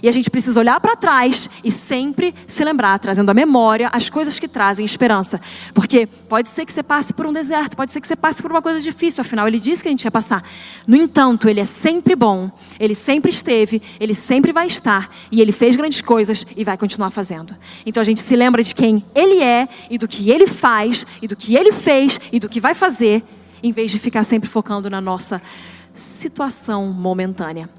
E 0.01 0.09
a 0.09 0.11
gente 0.11 0.29
precisa 0.29 0.59
olhar 0.59 0.79
para 0.79 0.95
trás 0.95 1.49
e 1.63 1.71
sempre 1.71 2.33
se 2.47 2.63
lembrar, 2.63 2.99
trazendo 2.99 3.29
à 3.29 3.33
memória 3.33 3.89
as 3.91 4.09
coisas 4.09 4.39
que 4.39 4.47
trazem 4.47 4.85
esperança. 4.85 5.39
Porque 5.73 6.05
pode 6.05 6.49
ser 6.49 6.65
que 6.65 6.73
você 6.73 6.83
passe 6.83 7.13
por 7.13 7.25
um 7.25 7.33
deserto, 7.33 7.75
pode 7.75 7.91
ser 7.91 8.01
que 8.01 8.07
você 8.07 8.15
passe 8.15 8.41
por 8.41 8.51
uma 8.51 8.61
coisa 8.61 8.79
difícil, 8.79 9.21
afinal, 9.21 9.47
ele 9.47 9.59
disse 9.59 9.81
que 9.81 9.89
a 9.89 9.91
gente 9.91 10.03
ia 10.03 10.11
passar. 10.11 10.43
No 10.87 10.95
entanto, 10.95 11.49
ele 11.49 11.59
é 11.59 11.65
sempre 11.65 12.15
bom, 12.15 12.51
ele 12.79 12.95
sempre 12.95 13.29
esteve, 13.29 13.81
ele 13.99 14.13
sempre 14.13 14.51
vai 14.51 14.67
estar, 14.67 15.09
e 15.31 15.41
ele 15.41 15.51
fez 15.51 15.75
grandes 15.75 16.01
coisas 16.01 16.45
e 16.55 16.63
vai 16.63 16.77
continuar 16.77 17.09
fazendo. 17.09 17.55
Então 17.85 18.01
a 18.01 18.05
gente 18.05 18.21
se 18.21 18.35
lembra 18.35 18.63
de 18.63 18.73
quem 18.73 19.03
ele 19.13 19.41
é, 19.41 19.67
e 19.89 19.97
do 19.97 20.07
que 20.07 20.29
ele 20.29 20.47
faz, 20.47 21.05
e 21.21 21.27
do 21.27 21.35
que 21.35 21.55
ele 21.55 21.71
fez, 21.71 22.19
e 22.31 22.39
do 22.39 22.49
que 22.49 22.59
vai 22.59 22.73
fazer, 22.73 23.23
em 23.61 23.71
vez 23.71 23.91
de 23.91 23.99
ficar 23.99 24.23
sempre 24.23 24.49
focando 24.49 24.89
na 24.89 25.01
nossa 25.01 25.41
situação 25.93 26.87
momentânea. 26.87 27.69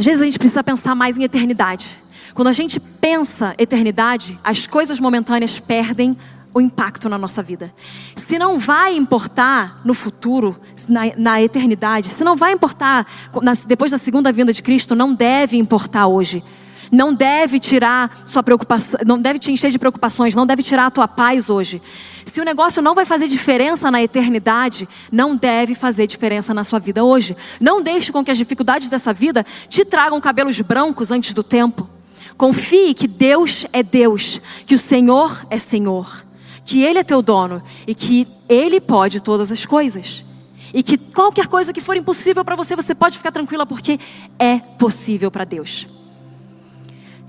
Às 0.00 0.06
vezes 0.06 0.22
a 0.22 0.24
gente 0.24 0.38
precisa 0.38 0.64
pensar 0.64 0.94
mais 0.94 1.18
em 1.18 1.24
eternidade. 1.24 1.94
Quando 2.32 2.48
a 2.48 2.54
gente 2.54 2.80
pensa 2.80 3.54
eternidade, 3.58 4.38
as 4.42 4.66
coisas 4.66 4.98
momentâneas 4.98 5.60
perdem 5.60 6.16
o 6.54 6.60
impacto 6.62 7.06
na 7.06 7.18
nossa 7.18 7.42
vida. 7.42 7.70
Se 8.16 8.38
não 8.38 8.58
vai 8.58 8.96
importar 8.96 9.82
no 9.84 9.92
futuro, 9.92 10.58
na, 10.88 11.02
na 11.18 11.42
eternidade, 11.42 12.08
se 12.08 12.24
não 12.24 12.34
vai 12.34 12.52
importar 12.52 13.06
na, 13.42 13.52
depois 13.66 13.90
da 13.90 13.98
segunda 13.98 14.32
vinda 14.32 14.54
de 14.54 14.62
Cristo, 14.62 14.94
não 14.94 15.12
deve 15.12 15.58
importar 15.58 16.06
hoje 16.06 16.42
não 16.90 17.14
deve 17.14 17.60
tirar 17.60 18.22
sua 18.24 18.42
preocupação, 18.42 19.00
não 19.06 19.20
deve 19.20 19.38
te 19.38 19.52
encher 19.52 19.70
de 19.70 19.78
preocupações, 19.78 20.34
não 20.34 20.46
deve 20.46 20.62
tirar 20.62 20.86
a 20.86 20.90
tua 20.90 21.06
paz 21.06 21.48
hoje. 21.48 21.80
Se 22.24 22.40
o 22.40 22.44
negócio 22.44 22.82
não 22.82 22.94
vai 22.94 23.04
fazer 23.04 23.28
diferença 23.28 23.90
na 23.90 24.02
eternidade, 24.02 24.88
não 25.10 25.36
deve 25.36 25.74
fazer 25.74 26.06
diferença 26.06 26.52
na 26.52 26.64
sua 26.64 26.78
vida 26.78 27.04
hoje. 27.04 27.36
Não 27.60 27.82
deixe 27.82 28.12
com 28.12 28.24
que 28.24 28.30
as 28.30 28.38
dificuldades 28.38 28.88
dessa 28.88 29.12
vida 29.12 29.46
te 29.68 29.84
tragam 29.84 30.20
cabelos 30.20 30.60
brancos 30.60 31.10
antes 31.10 31.32
do 31.32 31.42
tempo. 31.42 31.88
Confie 32.36 32.94
que 32.94 33.06
Deus 33.06 33.66
é 33.72 33.82
Deus, 33.82 34.40
que 34.66 34.74
o 34.74 34.78
Senhor 34.78 35.46
é 35.50 35.58
Senhor, 35.58 36.24
que 36.64 36.82
Ele 36.82 36.98
é 36.98 37.04
teu 37.04 37.22
dono 37.22 37.62
e 37.86 37.94
que 37.94 38.26
Ele 38.48 38.80
pode 38.80 39.20
todas 39.20 39.52
as 39.52 39.64
coisas. 39.64 40.24
E 40.72 40.82
que 40.82 40.96
qualquer 40.96 41.48
coisa 41.48 41.72
que 41.72 41.80
for 41.80 41.96
impossível 41.96 42.44
para 42.44 42.56
você, 42.56 42.76
você 42.76 42.94
pode 42.94 43.18
ficar 43.18 43.32
tranquila 43.32 43.66
porque 43.66 43.98
é 44.38 44.58
possível 44.58 45.30
para 45.30 45.44
Deus. 45.44 45.99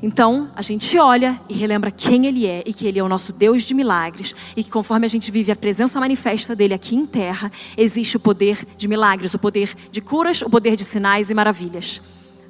Então, 0.01 0.49
a 0.55 0.63
gente 0.63 0.97
olha 0.97 1.39
e 1.47 1.53
relembra 1.53 1.91
quem 1.91 2.25
Ele 2.25 2.47
é 2.47 2.63
e 2.65 2.73
que 2.73 2.87
Ele 2.87 2.97
é 2.97 3.03
o 3.03 3.07
nosso 3.07 3.31
Deus 3.31 3.61
de 3.61 3.73
milagres 3.73 4.33
e 4.55 4.63
que 4.63 4.71
conforme 4.71 5.05
a 5.05 5.09
gente 5.09 5.29
vive 5.29 5.51
a 5.51 5.55
presença 5.55 5.99
manifesta 5.99 6.55
dele 6.55 6.73
aqui 6.73 6.95
em 6.95 7.05
terra, 7.05 7.51
existe 7.77 8.17
o 8.17 8.19
poder 8.19 8.65
de 8.75 8.87
milagres, 8.87 9.33
o 9.35 9.39
poder 9.39 9.75
de 9.91 10.01
curas, 10.01 10.41
o 10.41 10.49
poder 10.49 10.75
de 10.75 10.83
sinais 10.83 11.29
e 11.29 11.35
maravilhas. 11.35 12.01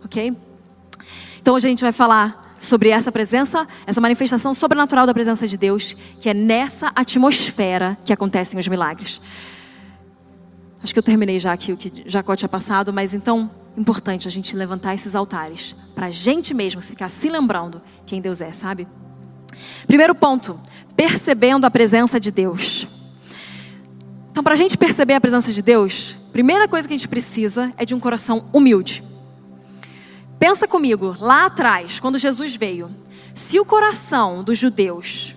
Ok? 0.06 0.34
Então, 1.42 1.54
hoje 1.54 1.68
a 1.68 1.70
gente 1.70 1.82
vai 1.82 1.92
falar 1.92 2.56
sobre 2.58 2.90
essa 2.90 3.12
presença, 3.12 3.68
essa 3.86 4.00
manifestação 4.00 4.54
sobrenatural 4.54 5.06
da 5.06 5.14
presença 5.14 5.46
de 5.46 5.58
Deus, 5.58 5.98
que 6.22 6.30
é 6.30 6.34
nessa 6.34 6.92
atmosfera 6.96 7.98
que 8.06 8.14
acontecem 8.14 8.58
os 8.58 8.68
milagres. 8.68 9.20
Acho 10.82 10.94
que 10.94 11.00
eu 11.00 11.04
terminei 11.04 11.38
já 11.38 11.52
aqui 11.52 11.74
o 11.74 11.78
que 11.78 12.04
Jacó 12.06 12.36
tinha 12.36 12.48
passado, 12.48 12.94
mas 12.94 13.14
então 13.14 13.52
importante 13.78 14.28
a 14.28 14.32
gente 14.32 14.56
levantar 14.56 14.94
esses 14.94 15.16
altares 15.16 15.76
para 15.96 16.08
a 16.08 16.12
gente 16.12 16.54
mesmo 16.54 16.82
ficar 16.82 17.10
se 17.10 17.30
lembrando 17.30 17.82
quem 18.06 18.22
Deus 18.22 18.42
é, 18.42 18.52
sabe? 18.52 18.88
Primeiro 19.88 20.14
ponto, 20.16 20.60
percebendo 20.96 21.66
a 21.66 21.72
presença 21.72 22.20
de 22.20 22.32
Deus. 22.32 22.88
Então, 24.32 24.44
para 24.44 24.54
a 24.54 24.58
gente 24.58 24.78
perceber 24.78 25.14
a 25.14 25.22
presença 25.22 25.52
de 25.52 25.62
Deus, 25.62 26.16
primeira 26.32 26.68
coisa 26.68 26.88
que 26.88 26.94
a 26.94 26.98
gente 26.98 27.08
precisa 27.08 27.74
é 27.78 27.86
de 27.86 27.94
um 27.94 28.00
coração 28.00 28.46
humilde. 28.54 29.04
Pensa 30.40 30.68
comigo, 30.68 31.16
lá 31.20 31.46
atrás, 31.46 32.00
quando 32.00 32.18
Jesus 32.18 32.56
veio, 32.56 32.90
se 33.34 33.60
o 33.60 33.66
coração 33.66 34.44
dos 34.44 34.58
judeus, 34.58 35.36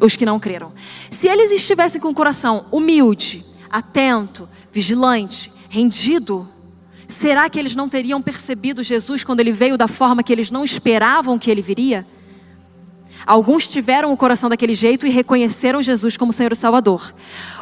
os 0.00 0.16
que 0.16 0.26
não 0.26 0.38
creram, 0.38 0.72
se 1.10 1.28
eles 1.28 1.50
estivessem 1.50 2.00
com 2.00 2.08
o 2.08 2.14
coração 2.14 2.66
humilde, 2.70 3.44
atento, 3.70 4.48
vigilante, 4.70 5.50
rendido, 5.68 6.48
será 7.08 7.48
que 7.48 7.58
eles 7.58 7.76
não 7.76 7.88
teriam 7.88 8.20
percebido 8.22 8.82
Jesus 8.82 9.24
quando 9.24 9.40
ele 9.40 9.52
veio 9.52 9.76
da 9.76 9.88
forma 9.88 10.22
que 10.22 10.32
eles 10.32 10.50
não 10.50 10.64
esperavam 10.64 11.38
que 11.38 11.50
ele 11.50 11.62
viria? 11.62 12.06
Alguns 13.26 13.68
tiveram 13.68 14.12
o 14.12 14.16
coração 14.16 14.48
daquele 14.48 14.74
jeito 14.74 15.06
e 15.06 15.10
reconheceram 15.10 15.82
Jesus 15.82 16.16
como 16.16 16.32
Senhor 16.32 16.52
e 16.52 16.56
Salvador. 16.56 17.14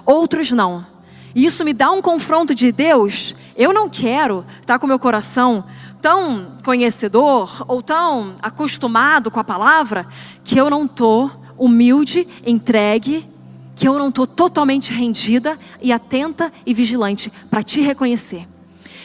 Outros 0.06 0.52
não. 0.52 0.86
E 1.34 1.46
isso 1.46 1.64
me 1.64 1.72
dá 1.72 1.90
um 1.90 2.02
confronto 2.02 2.54
de 2.54 2.72
Deus. 2.72 3.34
Eu 3.56 3.72
não 3.72 3.88
quero 3.88 4.44
estar 4.60 4.78
com 4.78 4.86
meu 4.86 4.98
coração 4.98 5.64
tão 6.00 6.56
conhecedor 6.64 7.64
ou 7.68 7.82
tão 7.82 8.34
acostumado 8.42 9.30
com 9.30 9.38
a 9.38 9.44
palavra 9.44 10.06
que 10.42 10.58
eu 10.58 10.70
não 10.70 10.86
estou 10.86 11.30
humilde, 11.58 12.26
entregue, 12.44 13.28
que 13.76 13.86
eu 13.86 13.98
não 13.98 14.08
estou 14.08 14.26
totalmente 14.26 14.92
rendida 14.92 15.58
e 15.80 15.92
atenta 15.92 16.52
e 16.64 16.72
vigilante 16.72 17.30
para 17.50 17.62
te 17.62 17.80
reconhecer. 17.80 18.46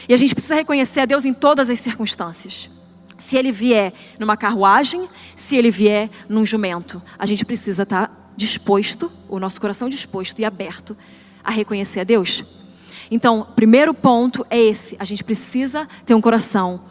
E 0.07 0.13
a 0.13 0.17
gente 0.17 0.33
precisa 0.33 0.55
reconhecer 0.55 1.01
a 1.01 1.05
Deus 1.05 1.25
em 1.25 1.33
todas 1.33 1.69
as 1.69 1.79
circunstâncias. 1.79 2.69
Se 3.17 3.37
ele 3.37 3.51
vier 3.51 3.93
numa 4.19 4.35
carruagem, 4.35 5.07
se 5.35 5.55
ele 5.55 5.71
vier 5.71 6.09
num 6.27 6.45
jumento, 6.45 7.01
a 7.17 7.25
gente 7.25 7.45
precisa 7.45 7.83
estar 7.83 8.07
tá 8.07 8.13
disposto, 8.35 9.11
o 9.29 9.39
nosso 9.39 9.59
coração 9.59 9.87
disposto 9.87 10.39
e 10.39 10.45
aberto 10.45 10.95
a 11.43 11.51
reconhecer 11.51 12.01
a 12.01 12.03
Deus. 12.03 12.43
Então, 13.09 13.47
primeiro 13.55 13.93
ponto 13.93 14.45
é 14.49 14.59
esse: 14.59 14.95
a 14.99 15.05
gente 15.05 15.23
precisa 15.23 15.87
ter 16.05 16.13
um 16.13 16.21
coração 16.21 16.81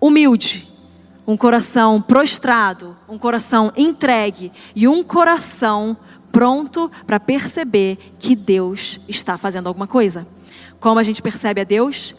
humilde, 0.00 0.66
um 1.26 1.36
coração 1.36 2.00
prostrado, 2.00 2.96
um 3.08 3.18
coração 3.18 3.72
entregue 3.76 4.52
e 4.74 4.86
um 4.88 5.02
coração 5.02 5.96
pronto 6.32 6.90
para 7.06 7.18
perceber 7.18 7.98
que 8.18 8.34
Deus 8.36 9.00
está 9.08 9.36
fazendo 9.36 9.66
alguma 9.66 9.86
coisa. 9.86 10.26
Como 10.78 10.98
a 10.98 11.02
gente 11.02 11.22
percebe 11.22 11.60
a 11.60 11.64
Deus? 11.64 12.14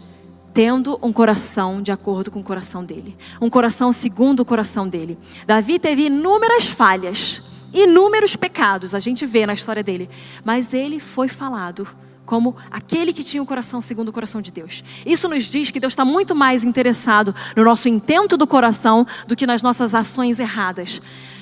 Tendo 0.58 0.98
um 1.04 1.14
coração 1.14 1.84
de 1.84 1.92
acordo 1.92 2.32
com 2.32 2.40
o 2.40 2.44
coração 2.44 2.84
dele, 2.84 3.16
um 3.40 3.48
coração 3.48 3.94
segundo 3.94 4.40
o 4.40 4.46
coração 4.46 4.90
dele. 4.90 5.16
Davi 5.46 5.78
teve 5.78 6.08
inúmeras 6.08 6.66
falhas, 6.66 7.44
inúmeros 7.72 8.36
pecados, 8.36 8.96
a 8.96 9.00
gente 9.00 9.24
vê 9.24 9.46
na 9.46 9.54
história 9.54 9.84
dele, 9.84 10.10
mas 10.44 10.74
ele 10.74 11.00
foi 11.00 11.28
falado 11.28 11.88
como 12.26 12.56
aquele 12.72 13.14
que 13.14 13.24
tinha 13.24 13.44
o 13.44 13.46
coração 13.46 13.80
segundo 13.80 14.10
o 14.10 14.12
coração 14.12 14.42
de 14.42 14.52
Deus. 14.52 14.84
Isso 15.06 15.30
nos 15.30 15.44
diz 15.44 15.70
que 15.70 15.80
Deus 15.80 15.94
está 15.94 16.04
muito 16.04 16.36
mais 16.36 16.64
interessado 16.64 17.36
no 17.56 17.64
nosso 17.64 17.88
intento 17.88 18.36
do 18.36 18.48
coração 18.48 19.06
do 19.28 19.36
que 19.36 19.46
nas 19.46 19.62
nossas 19.62 19.94
ações 19.94 20.40
erradas. 20.40 21.00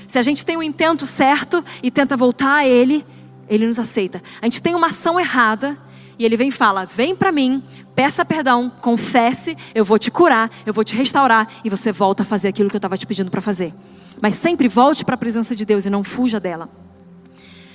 Se 0.10 0.20
a 0.20 0.22
gente 0.22 0.44
tem 0.44 0.58
o 0.58 0.60
um 0.60 0.64
intento 0.64 1.06
certo 1.06 1.64
e 1.82 1.90
tenta 1.90 2.18
voltar 2.18 2.56
a 2.56 2.68
Ele, 2.68 3.06
Ele 3.48 3.66
nos 3.66 3.80
aceita. 3.80 4.22
A 4.42 4.46
gente 4.46 4.62
tem 4.62 4.76
uma 4.76 4.88
ação 4.88 5.18
errada 5.18 5.78
e 6.18 6.26
ele 6.26 6.38
vem 6.38 6.50
e 6.50 6.52
fala: 6.52 6.86
Vem 6.86 7.16
para 7.16 7.32
mim, 7.32 7.64
peça 7.96 8.26
perdão, 8.26 8.70
confesse, 8.82 9.58
eu 9.74 9.86
vou 9.86 10.00
te 10.00 10.12
curar, 10.12 10.50
eu 10.66 10.74
vou 10.74 10.84
te 10.84 10.96
restaurar 10.96 11.48
e 11.64 11.70
você 11.70 11.92
volta 11.92 12.24
a 12.24 12.26
fazer 12.26 12.48
aquilo 12.48 12.70
que 12.70 12.76
eu 12.76 12.80
estava 12.80 12.98
te 12.98 13.06
pedindo 13.06 13.32
para 13.32 13.42
fazer. 13.42 13.74
Mas 14.22 14.36
sempre 14.36 14.68
volte 14.68 15.04
para 15.04 15.16
a 15.16 15.18
presença 15.18 15.56
de 15.56 15.66
Deus 15.66 15.86
e 15.86 15.90
não 15.90 16.04
fuja 16.04 16.40
dela. 16.40 16.70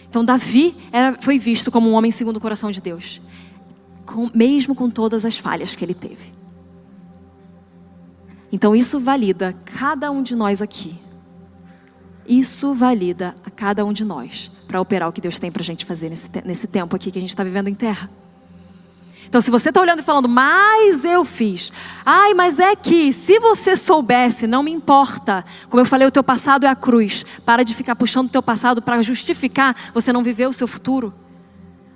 Então, 0.09 0.25
Davi 0.25 0.77
era, 0.91 1.17
foi 1.21 1.39
visto 1.39 1.71
como 1.71 1.89
um 1.89 1.93
homem 1.93 2.11
segundo 2.11 2.39
o 2.39 2.41
coração 2.41 2.71
de 2.71 2.81
Deus, 2.81 3.23
com, 4.05 4.29
mesmo 4.35 4.75
com 4.75 4.91
todas 4.91 5.25
as 5.25 5.39
falhas 5.39 5.77
que 5.77 5.85
ele 5.85 5.95
teve. 5.95 6.33
Então, 8.51 8.75
isso 8.75 8.99
valida 8.99 9.55
cada 9.65 10.11
um 10.11 10.23
de 10.23 10.35
nós 10.35 10.61
aqui. 10.61 10.99
Isso 12.27 12.75
valida 12.75 13.35
a 13.45 13.51
cada 13.51 13.85
um 13.85 13.93
de 13.93 14.05
nós 14.05 14.51
para 14.67 14.81
operar 14.81 15.09
o 15.09 15.13
que 15.13 15.21
Deus 15.21 15.39
tem 15.39 15.51
para 15.51 15.63
a 15.63 15.65
gente 15.65 15.85
fazer 15.85 16.09
nesse, 16.09 16.29
nesse 16.45 16.67
tempo 16.67 16.95
aqui 16.97 17.11
que 17.11 17.19
a 17.19 17.21
gente 17.21 17.31
está 17.31 17.45
vivendo 17.45 17.69
em 17.69 17.75
terra. 17.75 18.11
Então, 19.31 19.41
se 19.41 19.49
você 19.49 19.69
está 19.69 19.81
olhando 19.81 20.01
e 20.01 20.03
falando, 20.03 20.29
mas 20.29 21.05
eu 21.05 21.25
fiz. 21.25 21.71
Ai, 22.05 22.35
mas 22.35 22.59
é 22.59 22.75
que, 22.75 23.13
se 23.13 23.39
você 23.39 23.77
soubesse, 23.77 24.45
não 24.45 24.61
me 24.61 24.73
importa. 24.73 25.45
Como 25.69 25.81
eu 25.81 25.87
falei, 25.87 26.09
o 26.09 26.11
teu 26.11 26.25
passado 26.25 26.67
é 26.67 26.69
a 26.69 26.75
cruz. 26.75 27.25
Para 27.47 27.63
de 27.63 27.73
ficar 27.73 27.95
puxando 27.95 28.27
o 28.27 28.29
teu 28.29 28.43
passado 28.43 28.83
para 28.83 29.01
justificar 29.05 29.77
você 29.95 30.13
não 30.13 30.25
viver 30.25 30.49
o 30.49 30.53
seu 30.53 30.67
futuro. 30.67 31.15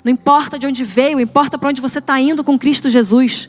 Não 0.05 0.13
importa 0.13 0.57
de 0.61 0.65
onde 0.65 0.85
veio, 0.85 1.19
importa 1.19 1.59
para 1.59 1.71
onde 1.71 1.81
você 1.81 1.99
está 1.99 2.21
indo 2.21 2.45
com 2.45 2.57
Cristo 2.57 2.89
Jesus. 2.89 3.49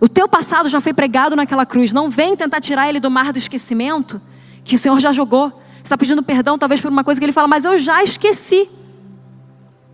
O 0.00 0.08
teu 0.08 0.28
passado 0.28 0.68
já 0.68 0.80
foi 0.80 0.92
pregado 0.92 1.36
naquela 1.36 1.64
cruz. 1.64 1.92
Não 1.92 2.10
vem 2.10 2.34
tentar 2.34 2.60
tirar 2.60 2.88
ele 2.88 2.98
do 2.98 3.08
mar 3.08 3.32
do 3.32 3.38
esquecimento, 3.38 4.20
que 4.64 4.74
o 4.74 4.78
Senhor 4.80 4.98
já 4.98 5.12
jogou. 5.12 5.50
Você 5.76 5.82
está 5.84 5.96
pedindo 5.96 6.24
perdão, 6.24 6.58
talvez 6.58 6.80
por 6.80 6.90
uma 6.90 7.04
coisa 7.04 7.20
que 7.20 7.24
ele 7.24 7.32
fala, 7.32 7.46
mas 7.46 7.64
eu 7.64 7.78
já 7.78 8.02
esqueci. 8.02 8.68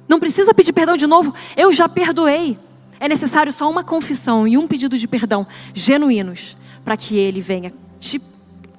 Não 0.09 0.19
precisa 0.19 0.55
pedir 0.55 0.73
perdão 0.73 0.97
de 0.97 1.07
novo, 1.07 1.35
eu 1.55 1.71
já 1.75 1.87
perdoei. 1.91 2.59
É 3.03 3.09
necessário 3.09 3.53
só 3.53 3.69
uma 3.69 3.83
confissão 3.83 4.47
e 4.47 4.57
um 4.57 4.69
pedido 4.69 4.97
de 4.97 5.09
perdão 5.09 5.45
genuínos 5.75 6.57
para 6.85 6.97
que 6.97 7.19
Ele 7.19 7.41
venha 7.41 7.75
te, 7.99 8.23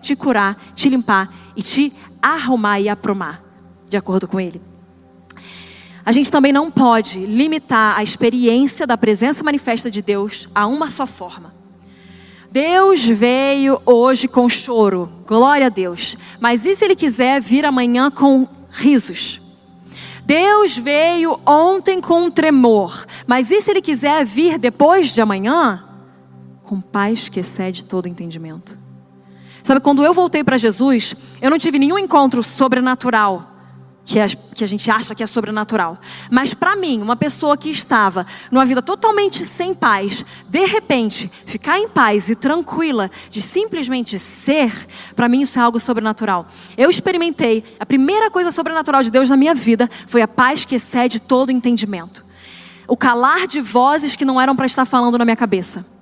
te 0.01 0.15
curar, 0.15 0.55
te 0.73 0.87
limpar 0.87 1.29
e 1.57 1.61
te 1.61 1.91
arrumar 2.21 2.79
e 2.79 2.87
aprumar, 2.87 3.43
de 3.89 3.97
acordo 3.97 4.25
com 4.25 4.39
Ele. 4.39 4.61
A 6.05 6.13
gente 6.13 6.31
também 6.31 6.53
não 6.53 6.71
pode 6.71 7.19
limitar 7.25 7.97
a 7.97 8.01
experiência 8.01 8.87
da 8.87 8.95
presença 8.95 9.43
manifesta 9.43 9.91
de 9.91 10.01
Deus 10.01 10.47
a 10.55 10.67
uma 10.67 10.89
só 10.89 11.05
forma. 11.05 11.53
Deus 12.49 13.03
veio 13.03 13.81
hoje 13.85 14.29
com 14.29 14.47
choro, 14.47 15.11
glória 15.27 15.65
a 15.65 15.69
Deus. 15.69 16.15
Mas 16.39 16.65
e 16.65 16.73
se 16.73 16.85
Ele 16.85 16.95
quiser 16.95 17.41
vir 17.41 17.65
amanhã 17.65 18.09
com 18.09 18.47
risos? 18.71 19.42
Deus 20.25 20.77
veio 20.77 21.39
ontem 21.45 21.99
com 21.99 22.23
um 22.23 22.31
tremor, 22.31 23.05
mas 23.27 23.51
e 23.51 23.61
se 23.61 23.71
Ele 23.71 23.81
quiser 23.81 24.25
vir 24.25 24.57
depois 24.57 25.13
de 25.13 25.21
amanhã? 25.21 25.83
Com 26.63 26.79
paz 26.79 27.29
que 27.29 27.41
excede 27.41 27.83
todo 27.83 28.07
entendimento. 28.07 28.77
Sabe, 29.63 29.79
quando 29.79 30.03
eu 30.03 30.13
voltei 30.13 30.43
para 30.43 30.57
Jesus, 30.57 31.15
eu 31.41 31.49
não 31.49 31.57
tive 31.57 31.79
nenhum 31.79 31.97
encontro 31.97 32.43
sobrenatural 32.43 33.52
que 34.05 34.19
a, 34.19 34.27
que 34.27 34.63
a 34.63 34.67
gente 34.67 34.89
acha 34.91 35.15
que 35.15 35.23
é 35.23 35.27
sobrenatural. 35.27 35.97
Mas 36.29 36.53
para 36.53 36.75
mim, 36.75 37.01
uma 37.01 37.15
pessoa 37.15 37.55
que 37.55 37.69
estava 37.69 38.25
numa 38.51 38.65
vida 38.65 38.81
totalmente 38.81 39.45
sem 39.45 39.73
paz, 39.73 40.25
de 40.49 40.65
repente, 40.65 41.31
ficar 41.45 41.79
em 41.79 41.87
paz 41.87 42.29
e 42.29 42.35
tranquila, 42.35 43.09
de 43.29 43.41
simplesmente 43.41 44.19
ser, 44.19 44.71
para 45.15 45.29
mim 45.29 45.41
isso 45.41 45.57
é 45.57 45.61
algo 45.61 45.79
sobrenatural. 45.79 46.47
Eu 46.77 46.89
experimentei, 46.89 47.63
a 47.79 47.85
primeira 47.85 48.29
coisa 48.29 48.51
sobrenatural 48.51 49.03
de 49.03 49.11
Deus 49.11 49.29
na 49.29 49.37
minha 49.37 49.55
vida 49.55 49.89
foi 50.07 50.21
a 50.21 50.27
paz 50.27 50.65
que 50.65 50.75
excede 50.75 51.19
todo 51.19 51.51
entendimento. 51.51 52.25
O 52.87 52.97
calar 52.97 53.47
de 53.47 53.61
vozes 53.61 54.15
que 54.15 54.25
não 54.25 54.39
eram 54.39 54.55
para 54.55 54.65
estar 54.65 54.85
falando 54.85 55.17
na 55.17 55.23
minha 55.23 55.37
cabeça. 55.37 55.92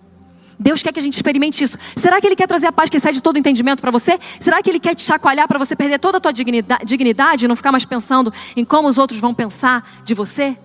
Deus 0.61 0.83
quer 0.83 0.93
que 0.93 0.99
a 0.99 1.01
gente 1.01 1.15
experimente 1.15 1.63
isso. 1.63 1.75
Será 1.95 2.21
que 2.21 2.27
Ele 2.27 2.35
quer 2.35 2.45
trazer 2.45 2.67
a 2.67 2.71
paz 2.71 2.87
que 2.87 2.97
excede 2.97 3.19
todo 3.19 3.39
entendimento 3.39 3.81
para 3.81 3.89
você? 3.89 4.19
Será 4.39 4.61
que 4.61 4.69
Ele 4.69 4.79
quer 4.79 4.93
te 4.93 5.01
chacoalhar 5.01 5.47
para 5.47 5.57
você 5.57 5.75
perder 5.75 5.97
toda 5.97 6.19
a 6.19 6.21
tua 6.21 6.31
dignidade 6.31 7.45
e 7.45 7.47
não 7.47 7.55
ficar 7.55 7.71
mais 7.71 7.83
pensando 7.83 8.31
em 8.55 8.63
como 8.63 8.87
os 8.87 8.99
outros 8.99 9.19
vão 9.19 9.33
pensar 9.33 10.01
de 10.05 10.13
você? 10.13 10.55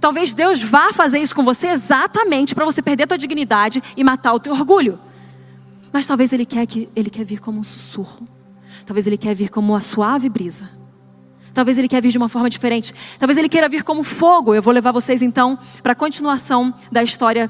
Talvez 0.00 0.34
Deus 0.34 0.60
vá 0.60 0.92
fazer 0.92 1.20
isso 1.20 1.32
com 1.32 1.44
você 1.44 1.68
exatamente 1.68 2.56
para 2.56 2.64
você 2.64 2.82
perder 2.82 3.04
a 3.04 3.06
tua 3.06 3.16
dignidade 3.16 3.80
e 3.96 4.02
matar 4.02 4.34
o 4.34 4.40
teu 4.40 4.52
orgulho. 4.52 4.98
Mas 5.92 6.08
talvez 6.08 6.32
Ele 6.32 6.44
quer 6.44 6.66
que 6.66 6.88
Ele 6.96 7.08
quer 7.08 7.24
vir 7.24 7.38
como 7.38 7.60
um 7.60 7.64
sussurro. 7.64 8.26
Talvez 8.84 9.06
Ele 9.06 9.16
quer 9.16 9.32
vir 9.32 9.48
como 9.48 9.74
uma 9.74 9.80
suave 9.80 10.28
brisa. 10.28 10.68
Talvez 11.54 11.78
Ele 11.78 11.86
quer 11.86 12.02
vir 12.02 12.10
de 12.10 12.18
uma 12.18 12.28
forma 12.28 12.50
diferente. 12.50 12.92
Talvez 13.16 13.38
Ele 13.38 13.48
queira 13.48 13.68
vir 13.68 13.84
como 13.84 14.02
fogo. 14.02 14.56
Eu 14.56 14.60
vou 14.60 14.74
levar 14.74 14.90
vocês 14.90 15.22
então 15.22 15.56
para 15.84 15.92
a 15.92 15.94
continuação 15.94 16.74
da 16.90 17.00
história 17.00 17.48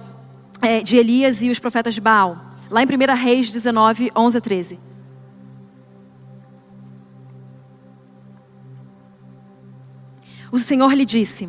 é, 0.67 0.83
de 0.83 0.97
Elias 0.97 1.43
e 1.43 1.51
os 1.51 1.59
profetas 1.59 1.95
de 1.95 2.01
Baal. 2.01 2.39
Lá 2.71 2.83
em 2.83 2.87
1 2.87 3.15
Reis 3.15 3.51
19, 3.51 4.11
11 4.17 4.39
a 4.39 4.41
13. 4.41 4.79
O 10.51 10.59
Senhor 10.59 10.93
lhe 10.95 11.05
disse: 11.05 11.49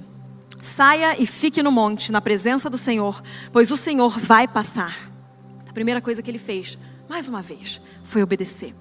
Saia 0.61 1.15
e 1.21 1.27
fique 1.27 1.61
no 1.61 1.71
monte, 1.71 2.11
na 2.11 2.19
presença 2.19 2.69
do 2.69 2.77
Senhor, 2.77 3.21
pois 3.51 3.71
o 3.71 3.77
Senhor 3.77 4.17
vai 4.19 4.47
passar. 4.47 4.95
A 5.69 5.73
primeira 5.73 6.01
coisa 6.01 6.21
que 6.21 6.31
ele 6.31 6.39
fez, 6.39 6.77
mais 7.07 7.29
uma 7.29 7.41
vez, 7.41 7.79
foi 8.03 8.23
obedecer. 8.23 8.73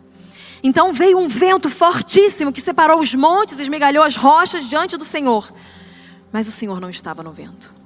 Então 0.63 0.95
veio 0.95 1.19
um 1.19 1.29
vento 1.29 1.69
fortíssimo 1.69 2.53
que 2.53 2.61
separou 2.63 2.99
os 2.99 3.15
montes 3.15 3.59
esmigalhou 3.59 4.03
as 4.03 4.17
rochas 4.17 4.67
diante 4.67 4.97
do 4.97 5.05
Senhor. 5.05 5.53
Mas 6.33 6.49
o 6.49 6.53
Senhor 6.53 6.81
não 6.81 6.89
estava 6.89 7.23
no 7.23 7.31
vento. 7.31 7.84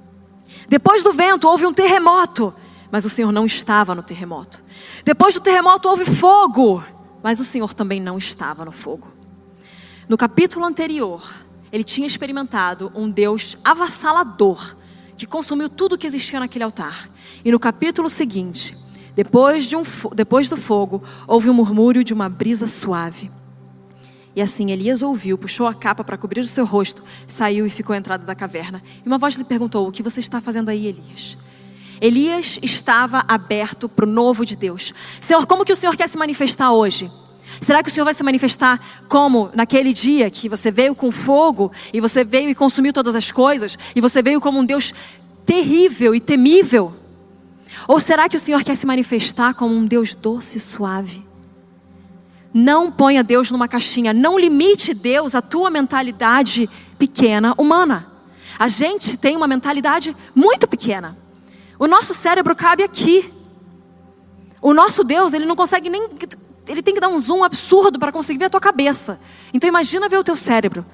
Depois 0.69 1.03
do 1.03 1.11
vento 1.11 1.47
houve 1.47 1.65
um 1.65 1.73
terremoto, 1.73 2.53
mas 2.91 3.03
o 3.03 3.09
Senhor 3.09 3.31
não 3.31 3.45
estava 3.45 3.93
no 3.93 4.03
terremoto. 4.03 4.63
Depois 5.03 5.33
do 5.33 5.41
terremoto 5.41 5.89
houve 5.89 6.05
fogo, 6.05 6.83
mas 7.21 7.39
o 7.39 7.43
Senhor 7.43 7.73
também 7.73 7.99
não 7.99 8.17
estava 8.17 8.63
no 8.63 8.71
fogo. 8.71 9.07
No 10.07 10.15
capítulo 10.15 10.65
anterior, 10.65 11.21
ele 11.71 11.83
tinha 11.83 12.07
experimentado 12.07 12.91
um 12.95 13.09
Deus 13.09 13.57
avassalador 13.63 14.75
que 15.17 15.25
consumiu 15.25 15.67
tudo 15.67 15.97
que 15.97 16.07
existia 16.07 16.39
naquele 16.39 16.63
altar. 16.63 17.09
E 17.43 17.51
no 17.51 17.59
capítulo 17.59 18.09
seguinte, 18.09 18.77
Depois, 19.19 19.65
de 19.65 19.75
um, 19.75 19.83
depois 20.15 20.47
do 20.47 20.55
fogo, 20.55 21.03
houve 21.27 21.49
um 21.49 21.53
murmúrio 21.53 22.05
de 22.05 22.13
uma 22.13 22.29
brisa 22.29 22.69
suave. 22.69 23.29
E 24.39 24.41
assim 24.41 24.71
Elias 24.71 25.01
ouviu, 25.01 25.37
puxou 25.37 25.67
a 25.67 25.73
capa 25.73 26.01
para 26.01 26.17
cobrir 26.17 26.39
o 26.39 26.45
seu 26.45 26.63
rosto, 26.63 27.03
saiu 27.27 27.65
e 27.65 27.69
ficou 27.69 27.93
à 27.93 27.97
entrada 27.97 28.25
da 28.25 28.33
caverna. 28.33 28.81
E 29.05 29.05
uma 29.05 29.17
voz 29.17 29.35
lhe 29.35 29.43
perguntou: 29.43 29.85
O 29.85 29.91
que 29.91 30.01
você 30.01 30.21
está 30.21 30.39
fazendo 30.39 30.69
aí, 30.69 30.87
Elias? 30.87 31.37
Elias 31.99 32.57
estava 32.63 33.25
aberto 33.27 33.89
para 33.89 34.05
o 34.05 34.09
novo 34.09 34.45
de 34.45 34.55
Deus. 34.55 34.93
Senhor, 35.19 35.45
como 35.45 35.65
que 35.65 35.73
o 35.73 35.75
Senhor 35.75 35.93
quer 35.97 36.07
se 36.07 36.17
manifestar 36.17 36.71
hoje? 36.71 37.11
Será 37.59 37.83
que 37.83 37.89
o 37.89 37.91
Senhor 37.91 38.05
vai 38.05 38.13
se 38.13 38.23
manifestar 38.23 38.79
como 39.09 39.49
naquele 39.53 39.91
dia 39.91 40.29
que 40.29 40.47
você 40.47 40.71
veio 40.71 40.95
com 40.95 41.11
fogo 41.11 41.69
e 41.91 41.99
você 41.99 42.23
veio 42.23 42.49
e 42.49 42.55
consumiu 42.55 42.93
todas 42.93 43.15
as 43.15 43.33
coisas 43.33 43.77
e 43.93 43.99
você 43.99 44.21
veio 44.21 44.39
como 44.39 44.57
um 44.57 44.63
Deus 44.63 44.93
terrível 45.45 46.15
e 46.15 46.21
temível? 46.21 46.95
Ou 47.89 47.99
será 47.99 48.29
que 48.29 48.37
o 48.37 48.39
Senhor 48.39 48.63
quer 48.63 48.75
se 48.75 48.87
manifestar 48.87 49.53
como 49.53 49.75
um 49.75 49.85
Deus 49.85 50.15
doce 50.15 50.59
e 50.59 50.61
suave? 50.61 51.27
Não 52.59 52.91
ponha 52.91 53.23
Deus 53.23 53.49
numa 53.49 53.69
caixinha, 53.69 54.11
não 54.11 54.37
limite 54.37 54.93
Deus 54.93 55.33
à 55.33 55.41
tua 55.41 55.69
mentalidade 55.69 56.69
pequena 56.97 57.55
humana. 57.57 58.11
A 58.59 58.67
gente 58.67 59.15
tem 59.17 59.37
uma 59.37 59.47
mentalidade 59.47 60.13
muito 60.35 60.67
pequena. 60.67 61.17
O 61.79 61.87
nosso 61.87 62.13
cérebro 62.13 62.53
cabe 62.53 62.83
aqui. 62.83 63.31
O 64.61 64.73
nosso 64.73 65.05
Deus, 65.05 65.33
ele 65.33 65.45
não 65.45 65.55
consegue 65.55 65.89
nem 65.89 66.09
ele 66.67 66.83
tem 66.83 66.93
que 66.93 66.99
dar 66.99 67.07
um 67.07 67.17
zoom 67.17 67.45
absurdo 67.45 67.97
para 67.97 68.11
conseguir 68.11 68.39
ver 68.39 68.45
a 68.45 68.49
tua 68.49 68.59
cabeça. 68.59 69.17
Então 69.53 69.67
imagina 69.67 70.09
ver 70.09 70.17
o 70.17 70.23
teu 70.23 70.35
cérebro. 70.35 70.85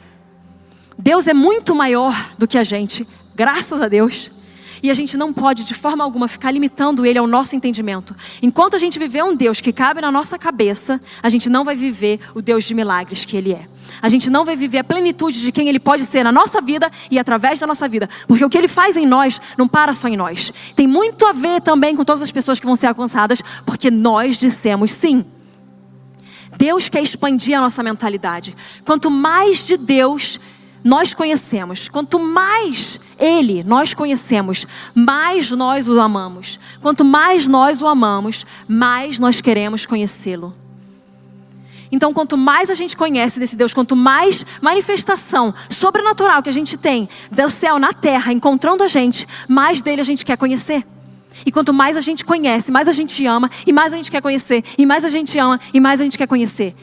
Deus 0.97 1.27
é 1.27 1.33
muito 1.33 1.73
maior 1.73 2.13
do 2.37 2.47
que 2.47 2.59
a 2.59 2.63
gente, 2.63 3.07
graças 3.33 3.81
a 3.81 3.87
Deus. 3.87 4.29
E 4.81 4.89
a 4.89 4.93
gente 4.93 5.17
não 5.17 5.33
pode, 5.33 5.63
de 5.63 5.73
forma 5.73 6.03
alguma, 6.03 6.27
ficar 6.27 6.51
limitando 6.51 7.05
ele 7.05 7.19
ao 7.19 7.27
nosso 7.27 7.55
entendimento. 7.55 8.15
Enquanto 8.41 8.75
a 8.75 8.79
gente 8.79 8.99
viver 8.99 9.23
um 9.23 9.35
Deus 9.35 9.61
que 9.61 9.71
cabe 9.71 10.01
na 10.01 10.11
nossa 10.11 10.37
cabeça, 10.37 11.01
a 11.21 11.29
gente 11.29 11.49
não 11.49 11.63
vai 11.63 11.75
viver 11.75 12.19
o 12.33 12.41
Deus 12.41 12.65
de 12.65 12.73
milagres 12.73 13.25
que 13.25 13.37
ele 13.37 13.53
é. 13.53 13.67
A 14.01 14.09
gente 14.09 14.29
não 14.29 14.45
vai 14.45 14.55
viver 14.55 14.79
a 14.79 14.83
plenitude 14.83 15.41
de 15.41 15.51
quem 15.51 15.69
ele 15.69 15.79
pode 15.79 16.05
ser 16.05 16.23
na 16.23 16.31
nossa 16.31 16.61
vida 16.61 16.91
e 17.09 17.19
através 17.19 17.59
da 17.59 17.67
nossa 17.67 17.87
vida. 17.87 18.09
Porque 18.27 18.43
o 18.43 18.49
que 18.49 18.57
ele 18.57 18.67
faz 18.67 18.97
em 18.97 19.05
nós 19.05 19.39
não 19.57 19.67
para 19.67 19.93
só 19.93 20.07
em 20.07 20.17
nós. 20.17 20.51
Tem 20.75 20.87
muito 20.87 21.25
a 21.25 21.31
ver 21.31 21.61
também 21.61 21.95
com 21.95 22.03
todas 22.03 22.21
as 22.21 22.31
pessoas 22.31 22.59
que 22.59 22.65
vão 22.65 22.75
ser 22.75 22.87
alcançadas, 22.87 23.41
porque 23.65 23.91
nós 23.91 24.39
dissemos 24.39 24.91
sim. 24.91 25.25
Deus 26.57 26.89
quer 26.89 27.01
expandir 27.01 27.57
a 27.57 27.61
nossa 27.61 27.83
mentalidade. 27.83 28.55
Quanto 28.85 29.09
mais 29.11 29.65
de 29.65 29.77
Deus 29.77 30.39
nós 30.85 31.15
conhecemos, 31.15 31.89
quanto 31.89 32.19
mais 32.19 32.99
Ele 33.17 33.63
nós 33.63 33.95
conhecemos, 33.95 34.67
mais 34.93 35.49
nós 35.49 35.89
o 35.89 35.99
amamos. 35.99 36.59
Quanto 36.79 37.03
mais 37.03 37.47
nós 37.47 37.81
o 37.81 37.87
amamos, 37.87 38.45
mais 38.67 39.17
nós 39.17 39.41
queremos 39.41 39.83
conhecê-lo. 39.87 40.53
Então, 41.91 42.13
quanto 42.13 42.37
mais 42.37 42.69
a 42.69 42.75
gente 42.75 42.95
conhece 42.95 43.39
desse 43.39 43.55
Deus, 43.55 43.73
quanto 43.73 43.95
mais 43.95 44.45
manifestação 44.61 45.55
sobrenatural 45.71 46.43
que 46.43 46.49
a 46.49 46.53
gente 46.53 46.77
tem 46.77 47.09
do 47.31 47.49
céu 47.49 47.79
na 47.79 47.91
terra 47.91 48.31
encontrando 48.31 48.83
a 48.83 48.87
gente, 48.87 49.27
mais 49.47 49.81
dele 49.81 50.01
a 50.01 50.05
gente 50.05 50.23
quer 50.23 50.37
conhecer. 50.37 50.85
E 51.45 51.51
quanto 51.51 51.73
mais 51.73 51.97
a 51.97 52.01
gente 52.01 52.23
conhece, 52.23 52.71
mais 52.71 52.87
a 52.87 52.91
gente 52.91 53.25
ama, 53.25 53.49
e 53.65 53.73
mais 53.73 53.91
a 53.91 53.97
gente 53.97 54.11
quer 54.11 54.21
conhecer, 54.21 54.63
e 54.77 54.85
mais 54.85 55.03
a 55.03 55.09
gente 55.09 55.37
ama, 55.39 55.59
e 55.73 55.79
mais 55.79 55.99
a 55.99 56.03
gente 56.03 56.17
quer 56.17 56.27
conhecer. 56.27 56.75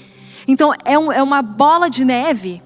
Então 0.49 0.75
é, 0.85 0.99
um, 0.99 1.13
é 1.13 1.23
uma 1.23 1.41
bola 1.41 1.89
de 1.89 2.05
neve 2.05 2.61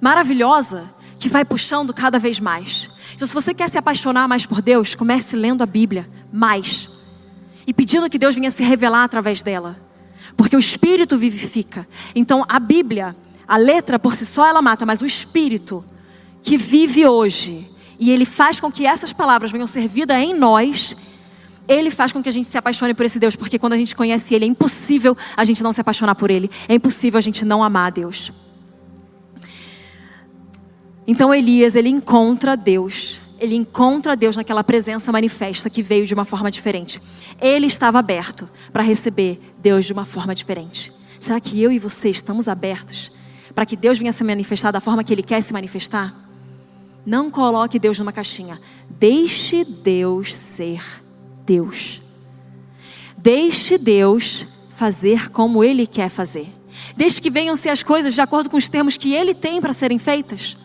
maravilhosa 0.00 0.94
que 1.18 1.28
vai 1.28 1.44
puxando 1.44 1.92
cada 1.94 2.18
vez 2.18 2.38
mais. 2.38 2.90
Então, 3.14 3.26
se 3.26 3.34
você 3.34 3.54
quer 3.54 3.68
se 3.68 3.78
apaixonar 3.78 4.28
mais 4.28 4.44
por 4.44 4.60
Deus, 4.60 4.94
comece 4.94 5.36
lendo 5.36 5.62
a 5.62 5.66
Bíblia 5.66 6.08
mais 6.32 6.90
e 7.66 7.72
pedindo 7.72 8.08
que 8.10 8.18
Deus 8.18 8.34
venha 8.34 8.50
se 8.50 8.62
revelar 8.62 9.04
através 9.04 9.42
dela, 9.42 9.76
porque 10.36 10.54
o 10.54 10.58
Espírito 10.58 11.16
vivifica. 11.16 11.88
Então, 12.14 12.44
a 12.48 12.60
Bíblia, 12.60 13.16
a 13.48 13.56
letra 13.56 13.98
por 13.98 14.14
si 14.14 14.26
só 14.26 14.46
ela 14.46 14.60
mata, 14.60 14.84
mas 14.84 15.00
o 15.00 15.06
Espírito 15.06 15.84
que 16.42 16.56
vive 16.56 17.06
hoje 17.06 17.68
e 17.98 18.10
ele 18.10 18.26
faz 18.26 18.60
com 18.60 18.70
que 18.70 18.86
essas 18.86 19.12
palavras 19.12 19.50
venham 19.50 19.66
ser 19.66 19.88
vida 19.88 20.18
em 20.20 20.34
nós 20.34 20.94
ele 21.68 21.90
faz 21.90 22.12
com 22.12 22.22
que 22.22 22.28
a 22.28 22.32
gente 22.32 22.46
se 22.46 22.56
apaixone 22.56 22.94
por 22.94 23.04
esse 23.04 23.18
Deus, 23.18 23.34
porque 23.34 23.58
quando 23.58 23.72
a 23.72 23.76
gente 23.76 23.94
conhece 23.94 24.34
Ele, 24.34 24.44
é 24.44 24.48
impossível 24.48 25.16
a 25.36 25.44
gente 25.44 25.62
não 25.62 25.72
se 25.72 25.80
apaixonar 25.80 26.14
por 26.14 26.30
Ele, 26.30 26.50
é 26.68 26.74
impossível 26.74 27.18
a 27.18 27.20
gente 27.20 27.44
não 27.44 27.62
amar 27.62 27.88
a 27.88 27.90
Deus. 27.90 28.32
Então 31.06 31.32
Elias, 31.32 31.76
ele 31.76 31.88
encontra 31.88 32.56
Deus, 32.56 33.20
ele 33.38 33.54
encontra 33.54 34.16
Deus 34.16 34.36
naquela 34.36 34.64
presença 34.64 35.12
manifesta 35.12 35.70
que 35.70 35.82
veio 35.82 36.06
de 36.06 36.14
uma 36.14 36.24
forma 36.24 36.50
diferente. 36.50 37.00
Ele 37.40 37.66
estava 37.66 37.98
aberto 37.98 38.48
para 38.72 38.82
receber 38.82 39.40
Deus 39.58 39.84
de 39.84 39.92
uma 39.92 40.04
forma 40.04 40.34
diferente. 40.34 40.92
Será 41.20 41.38
que 41.38 41.62
eu 41.62 41.70
e 41.70 41.78
você 41.78 42.08
estamos 42.08 42.48
abertos 42.48 43.12
para 43.54 43.66
que 43.66 43.76
Deus 43.76 43.98
venha 43.98 44.12
se 44.12 44.24
manifestar 44.24 44.70
da 44.70 44.80
forma 44.80 45.04
que 45.04 45.12
Ele 45.12 45.22
quer 45.22 45.42
se 45.42 45.52
manifestar? 45.52 46.14
Não 47.04 47.30
coloque 47.30 47.78
Deus 47.78 47.98
numa 47.98 48.12
caixinha. 48.12 48.60
Deixe 48.90 49.64
Deus 49.64 50.34
ser 50.34 50.82
Deus. 51.44 52.02
Deixe 53.16 53.78
Deus 53.78 54.46
fazer 54.74 55.30
como 55.30 55.62
Ele 55.62 55.86
quer 55.86 56.08
fazer. 56.08 56.48
Deixe 56.96 57.20
que 57.20 57.30
venham 57.30 57.54
ser 57.54 57.68
as 57.68 57.82
coisas 57.82 58.12
de 58.12 58.20
acordo 58.20 58.50
com 58.50 58.56
os 58.56 58.68
termos 58.68 58.96
que 58.96 59.14
Ele 59.14 59.34
tem 59.34 59.60
para 59.60 59.72
serem 59.72 59.98
feitas. 59.98 60.56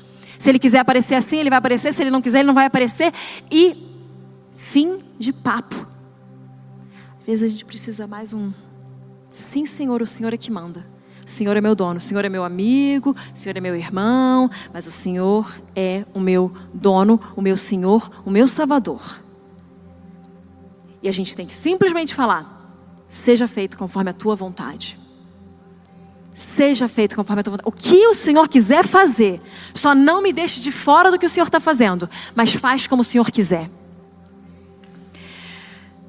Se 0.42 0.50
Ele 0.50 0.58
quiser 0.58 0.80
aparecer 0.80 1.14
assim, 1.14 1.38
Ele 1.38 1.52
vai 1.52 1.60
aparecer. 1.60 1.94
Se 1.94 2.02
Ele 2.02 2.10
não 2.10 2.20
quiser, 2.20 2.40
Ele 2.40 2.48
não 2.48 2.56
vai 2.56 2.66
aparecer. 2.66 3.14
E 3.52 3.78
fim 4.56 4.98
de 5.20 5.32
papo. 5.32 5.86
Às 7.20 7.26
vezes 7.28 7.44
a 7.44 7.48
gente 7.48 7.64
precisa 7.64 8.08
mais 8.08 8.34
um. 8.34 8.52
Sim, 9.30 9.68
Senhor, 9.68 10.02
o 10.02 10.08
Senhor 10.08 10.34
é 10.34 10.38
que 10.38 10.50
manda. 10.50 10.84
O 11.24 11.30
Senhor 11.30 11.56
é 11.56 11.62
meu 11.62 11.76
dono, 11.76 12.00
o 12.00 12.02
Senhor 12.02 12.26
é 12.26 12.30
meu 12.30 12.44
amigo, 12.44 13.12
o 13.12 13.38
Senhor 13.38 13.56
é 13.56 13.62
meu 13.62 13.76
irmão, 13.76 14.50
mas 14.74 14.88
o 14.88 14.92
Senhor 14.92 15.62
é 15.76 16.06
o 16.12 16.20
meu 16.20 16.52
dono, 16.74 17.22
o 17.36 17.42
meu 17.42 17.56
Senhor, 17.56 18.10
o 18.26 18.32
meu 18.32 18.48
Salvador. 18.48 19.24
E 21.04 21.08
a 21.08 21.12
gente 21.12 21.36
tem 21.36 21.46
que 21.46 21.54
simplesmente 21.54 22.16
falar: 22.16 22.68
seja 23.08 23.48
feito 23.48 23.78
conforme 23.78 24.10
a 24.10 24.14
tua 24.14 24.36
vontade. 24.36 24.98
Seja 26.42 26.88
feito 26.88 27.16
conforme 27.16 27.42
a 27.42 27.44
tua 27.44 27.52
vontade. 27.52 27.70
O 27.70 27.72
que 27.72 28.08
o 28.08 28.16
Senhor 28.16 28.50
quiser 28.50 28.88
fazer, 28.88 29.40
só 29.76 29.94
não 29.94 30.24
me 30.24 30.34
deixe 30.34 30.60
de 30.60 30.72
fora 30.72 31.12
do 31.12 31.20
que 31.20 31.26
o 31.26 31.30
Senhor 31.30 31.46
está 31.46 31.60
fazendo, 31.60 32.10
mas 32.34 32.52
faz 32.52 32.88
como 32.88 33.04
o 33.04 33.06
Senhor 33.06 33.30
quiser. 33.30 33.70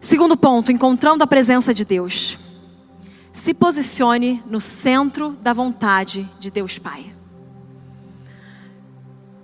Segundo 0.01 0.35
ponto, 0.35 0.73
encontrando 0.73 1.23
a 1.23 1.27
presença 1.27 1.75
de 1.75 1.85
Deus. 1.85 2.39
Se 3.31 3.53
posicione 3.53 4.43
no 4.47 4.59
centro 4.59 5.33
da 5.43 5.53
vontade 5.53 6.27
de 6.41 6.51
Deus 6.51 6.79
Pai. 6.79 7.15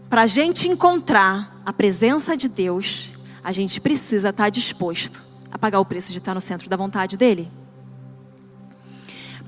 Para 0.08 0.22
a 0.22 0.26
gente 0.26 0.68
encontrar 0.68 1.54
a 1.66 1.72
presença 1.72 2.34
de 2.34 2.48
Deus, 2.48 3.10
a 3.44 3.52
gente 3.52 3.78
precisa 3.78 4.30
estar 4.30 4.48
disposto 4.48 5.22
a 5.52 5.58
pagar 5.58 5.80
o 5.80 5.84
preço 5.84 6.12
de 6.12 6.18
estar 6.18 6.32
no 6.32 6.40
centro 6.40 6.66
da 6.70 6.76
vontade 6.76 7.14
dele. 7.14 7.50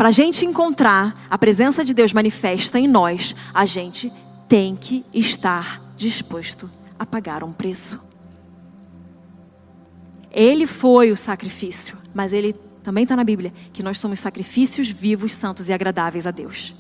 Para 0.01 0.09
a 0.09 0.13
gente 0.13 0.47
encontrar 0.47 1.27
a 1.29 1.37
presença 1.37 1.85
de 1.85 1.93
Deus 1.93 2.11
manifesta 2.11 2.79
em 2.79 2.89
nós, 2.89 3.37
a 3.53 3.67
gente 3.67 4.11
tem 4.49 4.75
que 4.75 5.05
estar 5.13 5.79
disposto 5.95 6.71
a 6.99 7.05
pagar 7.05 7.45
um 7.45 7.53
preço. 7.53 8.01
Ele 10.33 10.67
foi 10.67 11.13
o 11.13 11.17
sacrifício, 11.19 11.99
mas 12.15 12.33
ele 12.33 12.55
também 12.83 13.03
está 13.03 13.15
na 13.15 13.23
Bíblia 13.23 13.53
que 13.75 13.83
nós 13.83 13.99
somos 13.99 14.21
sacrifícios 14.21 14.89
vivos, 14.89 15.33
santos 15.33 15.69
e 15.69 15.73
agradáveis 15.75 16.27
a 16.27 16.31
Deus. 16.31 16.75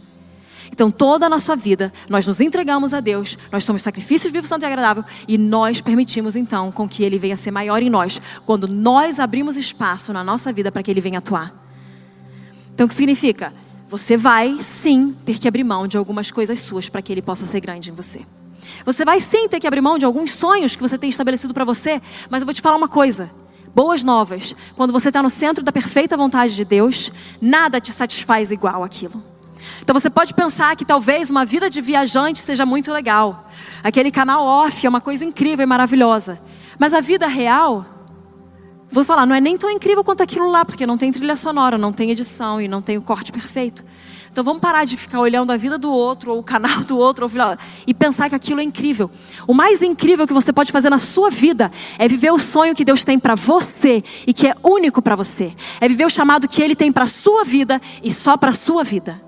Então, 0.72 0.90
toda 0.90 1.26
a 1.26 1.28
nossa 1.28 1.54
vida, 1.54 1.92
nós 2.08 2.26
nos 2.26 2.40
entregamos 2.40 2.94
a 2.94 3.00
Deus, 3.00 3.36
nós 3.52 3.64
somos 3.64 3.82
sacrifícios 3.82 4.32
vivos, 4.32 4.48
santo 4.48 4.62
e 4.62 4.66
agradável, 4.66 5.04
e 5.28 5.36
nós 5.36 5.82
permitimos 5.82 6.36
então 6.36 6.72
com 6.72 6.88
que 6.88 7.04
Ele 7.04 7.18
venha 7.18 7.36
ser 7.36 7.50
maior 7.50 7.82
em 7.82 7.90
nós, 7.90 8.18
quando 8.46 8.66
nós 8.66 9.20
abrimos 9.20 9.58
espaço 9.58 10.10
na 10.10 10.24
nossa 10.24 10.50
vida 10.50 10.72
para 10.72 10.82
que 10.82 10.90
Ele 10.90 11.02
venha 11.02 11.18
atuar. 11.18 11.68
Então, 12.80 12.86
o 12.86 12.88
que 12.88 12.94
significa? 12.94 13.52
Você 13.90 14.16
vai 14.16 14.56
sim 14.62 15.14
ter 15.26 15.38
que 15.38 15.46
abrir 15.46 15.64
mão 15.64 15.86
de 15.86 15.98
algumas 15.98 16.30
coisas 16.30 16.58
suas 16.60 16.88
para 16.88 17.02
que 17.02 17.12
Ele 17.12 17.20
possa 17.20 17.44
ser 17.44 17.60
grande 17.60 17.90
em 17.90 17.92
você. 17.92 18.22
Você 18.86 19.04
vai 19.04 19.20
sim 19.20 19.48
ter 19.48 19.60
que 19.60 19.66
abrir 19.66 19.82
mão 19.82 19.98
de 19.98 20.06
alguns 20.06 20.30
sonhos 20.30 20.74
que 20.74 20.80
você 20.80 20.96
tem 20.96 21.10
estabelecido 21.10 21.52
para 21.52 21.62
você, 21.62 22.00
mas 22.30 22.40
eu 22.40 22.46
vou 22.46 22.54
te 22.54 22.62
falar 22.62 22.78
uma 22.78 22.88
coisa. 22.88 23.30
Boas 23.74 24.02
novas. 24.02 24.56
Quando 24.76 24.94
você 24.94 25.08
está 25.08 25.22
no 25.22 25.28
centro 25.28 25.62
da 25.62 25.70
perfeita 25.70 26.16
vontade 26.16 26.56
de 26.56 26.64
Deus, 26.64 27.12
nada 27.38 27.82
te 27.82 27.92
satisfaz 27.92 28.50
igual 28.50 28.82
aquilo. 28.82 29.22
Então 29.82 29.92
você 29.92 30.08
pode 30.08 30.32
pensar 30.32 30.74
que 30.74 30.86
talvez 30.86 31.28
uma 31.28 31.44
vida 31.44 31.68
de 31.68 31.82
viajante 31.82 32.38
seja 32.38 32.64
muito 32.64 32.90
legal. 32.90 33.46
Aquele 33.84 34.10
canal 34.10 34.42
off 34.42 34.86
é 34.86 34.88
uma 34.88 35.02
coisa 35.02 35.22
incrível 35.22 35.64
e 35.64 35.66
maravilhosa. 35.66 36.40
Mas 36.78 36.94
a 36.94 37.02
vida 37.02 37.26
real, 37.26 37.84
vou 38.90 39.04
falar, 39.04 39.26
não 39.26 39.34
é 39.34 39.40
nem 39.40 39.56
tão 39.56 39.70
incrível 39.70 40.02
quanto 40.02 40.22
aquilo 40.22 40.50
lá, 40.50 40.64
porque 40.64 40.86
não 40.86 40.98
tem 40.98 41.12
trilha 41.12 41.36
sonora, 41.36 41.78
não 41.78 41.92
tem 41.92 42.10
edição 42.10 42.60
e 42.60 42.66
não 42.66 42.82
tem 42.82 42.98
o 42.98 43.02
corte 43.02 43.30
perfeito. 43.30 43.84
Então 44.30 44.44
vamos 44.44 44.60
parar 44.62 44.84
de 44.84 44.96
ficar 44.96 45.18
olhando 45.18 45.50
a 45.50 45.56
vida 45.56 45.76
do 45.76 45.90
outro, 45.90 46.32
ou 46.32 46.38
o 46.38 46.42
canal 46.42 46.84
do 46.84 46.96
outro, 46.96 47.26
ou, 47.26 47.58
e 47.86 47.92
pensar 47.92 48.28
que 48.28 48.34
aquilo 48.34 48.60
é 48.60 48.62
incrível. 48.62 49.10
O 49.46 49.52
mais 49.52 49.82
incrível 49.82 50.26
que 50.26 50.32
você 50.32 50.52
pode 50.52 50.70
fazer 50.70 50.88
na 50.88 50.98
sua 50.98 51.30
vida 51.30 51.70
é 51.98 52.06
viver 52.06 52.30
o 52.30 52.38
sonho 52.38 52.74
que 52.74 52.84
Deus 52.84 53.02
tem 53.02 53.18
para 53.18 53.34
você 53.34 54.04
e 54.26 54.32
que 54.32 54.46
é 54.46 54.54
único 54.62 55.02
para 55.02 55.16
você. 55.16 55.52
É 55.80 55.88
viver 55.88 56.04
o 56.04 56.10
chamado 56.10 56.46
que 56.46 56.62
Ele 56.62 56.76
tem 56.76 56.92
para 56.92 57.06
sua 57.06 57.44
vida 57.44 57.80
e 58.02 58.12
só 58.12 58.36
para 58.36 58.52
sua 58.52 58.84
vida. 58.84 59.20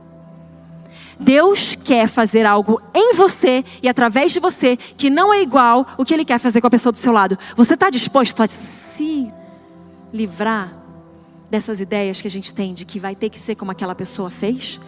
Deus 1.19 1.77
quer 1.77 2.09
fazer 2.09 2.47
algo 2.47 2.81
em 2.95 3.15
você 3.15 3.65
e 3.83 3.89
através 3.89 4.33
de 4.33 4.41
você 4.41 4.77
que 4.77 5.09
não 5.11 5.33
é 5.33 5.41
igual 5.41 5.87
o 5.97 6.05
que 6.05 6.15
Ele 6.15 6.25
quer 6.25 6.39
fazer 6.39 6.61
com 6.61 6.67
a 6.67 6.71
pessoa 6.71 6.93
do 6.93 6.99
seu 6.99 7.13
lado. 7.13 7.39
Você 7.57 7.75
está 7.75 7.91
disposto 7.91 8.43
a 8.43 8.47
se 8.47 9.33
livrar 10.13 10.77
dessas 11.51 11.81
ideias 11.81 12.21
que 12.21 12.27
a 12.27 12.31
gente 12.31 12.53
tem 12.53 12.73
de 12.75 12.85
que 12.85 12.99
vai 12.99 13.15
ter 13.15 13.29
que 13.29 13.39
ser 13.39 13.55
como 13.55 13.71
aquela 13.71 13.95
pessoa 13.95 14.31
fez? 14.31 14.81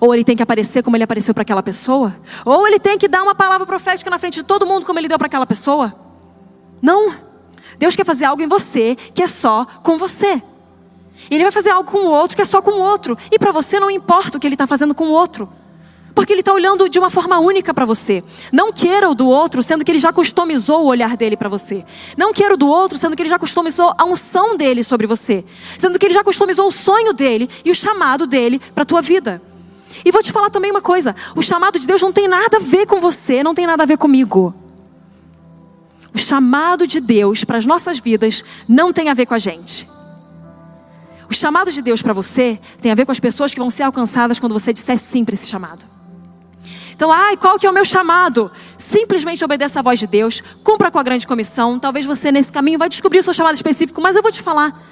Ou 0.00 0.14
ele 0.14 0.24
tem 0.24 0.36
que 0.36 0.42
aparecer 0.42 0.82
como 0.82 0.96
ele 0.96 1.04
apareceu 1.04 1.34
para 1.34 1.42
aquela 1.42 1.62
pessoa? 1.62 2.16
Ou 2.44 2.66
ele 2.66 2.78
tem 2.78 2.98
que 2.98 3.08
dar 3.08 3.22
uma 3.22 3.34
palavra 3.34 3.66
profética 3.66 4.10
na 4.10 4.18
frente 4.18 4.34
de 4.36 4.42
todo 4.42 4.66
mundo 4.66 4.86
como 4.86 4.98
ele 4.98 5.08
deu 5.08 5.18
para 5.18 5.26
aquela 5.26 5.46
pessoa? 5.46 5.94
Não. 6.80 7.14
Deus 7.78 7.96
quer 7.96 8.04
fazer 8.04 8.24
algo 8.24 8.42
em 8.42 8.46
você 8.46 8.96
que 9.14 9.22
é 9.22 9.26
só 9.26 9.66
com 9.82 9.98
você. 9.98 10.42
Ele 11.30 11.42
vai 11.42 11.52
fazer 11.52 11.70
algo 11.70 11.90
com 11.90 11.98
o 11.98 12.10
outro 12.10 12.36
que 12.36 12.42
é 12.42 12.46
só 12.46 12.62
com 12.62 12.72
o 12.72 12.82
outro. 12.82 13.16
E 13.30 13.38
para 13.38 13.52
você 13.52 13.80
não 13.80 13.90
importa 13.90 14.38
o 14.38 14.40
que 14.40 14.46
ele 14.46 14.54
está 14.54 14.66
fazendo 14.66 14.94
com 14.94 15.08
o 15.08 15.12
outro. 15.12 15.48
Porque 16.16 16.32
ele 16.32 16.40
está 16.40 16.50
olhando 16.50 16.88
de 16.88 16.98
uma 16.98 17.10
forma 17.10 17.38
única 17.38 17.74
para 17.74 17.84
você. 17.84 18.24
Não 18.50 18.72
queira 18.72 19.10
o 19.10 19.14
do 19.14 19.28
outro, 19.28 19.62
sendo 19.62 19.84
que 19.84 19.92
ele 19.92 19.98
já 19.98 20.14
customizou 20.14 20.82
o 20.82 20.86
olhar 20.86 21.14
dele 21.14 21.36
para 21.36 21.50
você. 21.50 21.84
Não 22.16 22.32
queira 22.32 22.54
o 22.54 22.56
do 22.56 22.66
outro, 22.66 22.96
sendo 22.96 23.14
que 23.14 23.20
ele 23.20 23.28
já 23.28 23.38
customizou 23.38 23.92
a 23.98 24.02
unção 24.02 24.56
dele 24.56 24.82
sobre 24.82 25.06
você. 25.06 25.44
Sendo 25.78 25.98
que 25.98 26.06
ele 26.06 26.14
já 26.14 26.24
customizou 26.24 26.68
o 26.68 26.72
sonho 26.72 27.12
dele 27.12 27.50
e 27.62 27.70
o 27.70 27.74
chamado 27.74 28.26
dele 28.26 28.58
para 28.74 28.80
a 28.82 28.86
tua 28.86 29.02
vida. 29.02 29.42
E 30.06 30.10
vou 30.10 30.22
te 30.22 30.32
falar 30.32 30.48
também 30.48 30.70
uma 30.70 30.80
coisa: 30.80 31.14
o 31.34 31.42
chamado 31.42 31.78
de 31.78 31.86
Deus 31.86 32.00
não 32.00 32.10
tem 32.10 32.26
nada 32.26 32.56
a 32.56 32.60
ver 32.60 32.86
com 32.86 32.98
você, 32.98 33.42
não 33.42 33.54
tem 33.54 33.66
nada 33.66 33.82
a 33.82 33.86
ver 33.86 33.98
comigo. 33.98 34.54
O 36.14 36.18
chamado 36.18 36.86
de 36.86 36.98
Deus 36.98 37.44
para 37.44 37.58
as 37.58 37.66
nossas 37.66 37.98
vidas 37.98 38.42
não 38.66 38.90
tem 38.90 39.10
a 39.10 39.14
ver 39.14 39.26
com 39.26 39.34
a 39.34 39.38
gente. 39.38 39.86
O 41.28 41.34
chamado 41.34 41.70
de 41.70 41.82
Deus 41.82 42.00
para 42.00 42.14
você 42.14 42.58
tem 42.80 42.90
a 42.90 42.94
ver 42.94 43.04
com 43.04 43.12
as 43.12 43.20
pessoas 43.20 43.52
que 43.52 43.60
vão 43.60 43.68
ser 43.68 43.82
alcançadas 43.82 44.38
quando 44.38 44.54
você 44.54 44.72
disser 44.72 44.96
sim 44.96 45.26
para 45.26 45.34
esse 45.34 45.46
chamado. 45.46 45.95
Então, 46.96 47.12
ai, 47.12 47.36
qual 47.36 47.58
que 47.58 47.66
é 47.66 47.70
o 47.70 47.74
meu 47.74 47.84
chamado? 47.84 48.50
Simplesmente 48.78 49.44
obedeça 49.44 49.80
a 49.80 49.82
voz 49.82 50.00
de 50.00 50.06
Deus, 50.06 50.42
cumpra 50.64 50.90
com 50.90 50.98
a 50.98 51.02
grande 51.02 51.26
comissão. 51.26 51.78
Talvez 51.78 52.06
você 52.06 52.32
nesse 52.32 52.50
caminho 52.50 52.78
vai 52.78 52.88
descobrir 52.88 53.18
o 53.18 53.22
seu 53.22 53.34
chamado 53.34 53.54
específico, 53.54 54.00
mas 54.00 54.16
eu 54.16 54.22
vou 54.22 54.32
te 54.32 54.40
falar. 54.40 54.82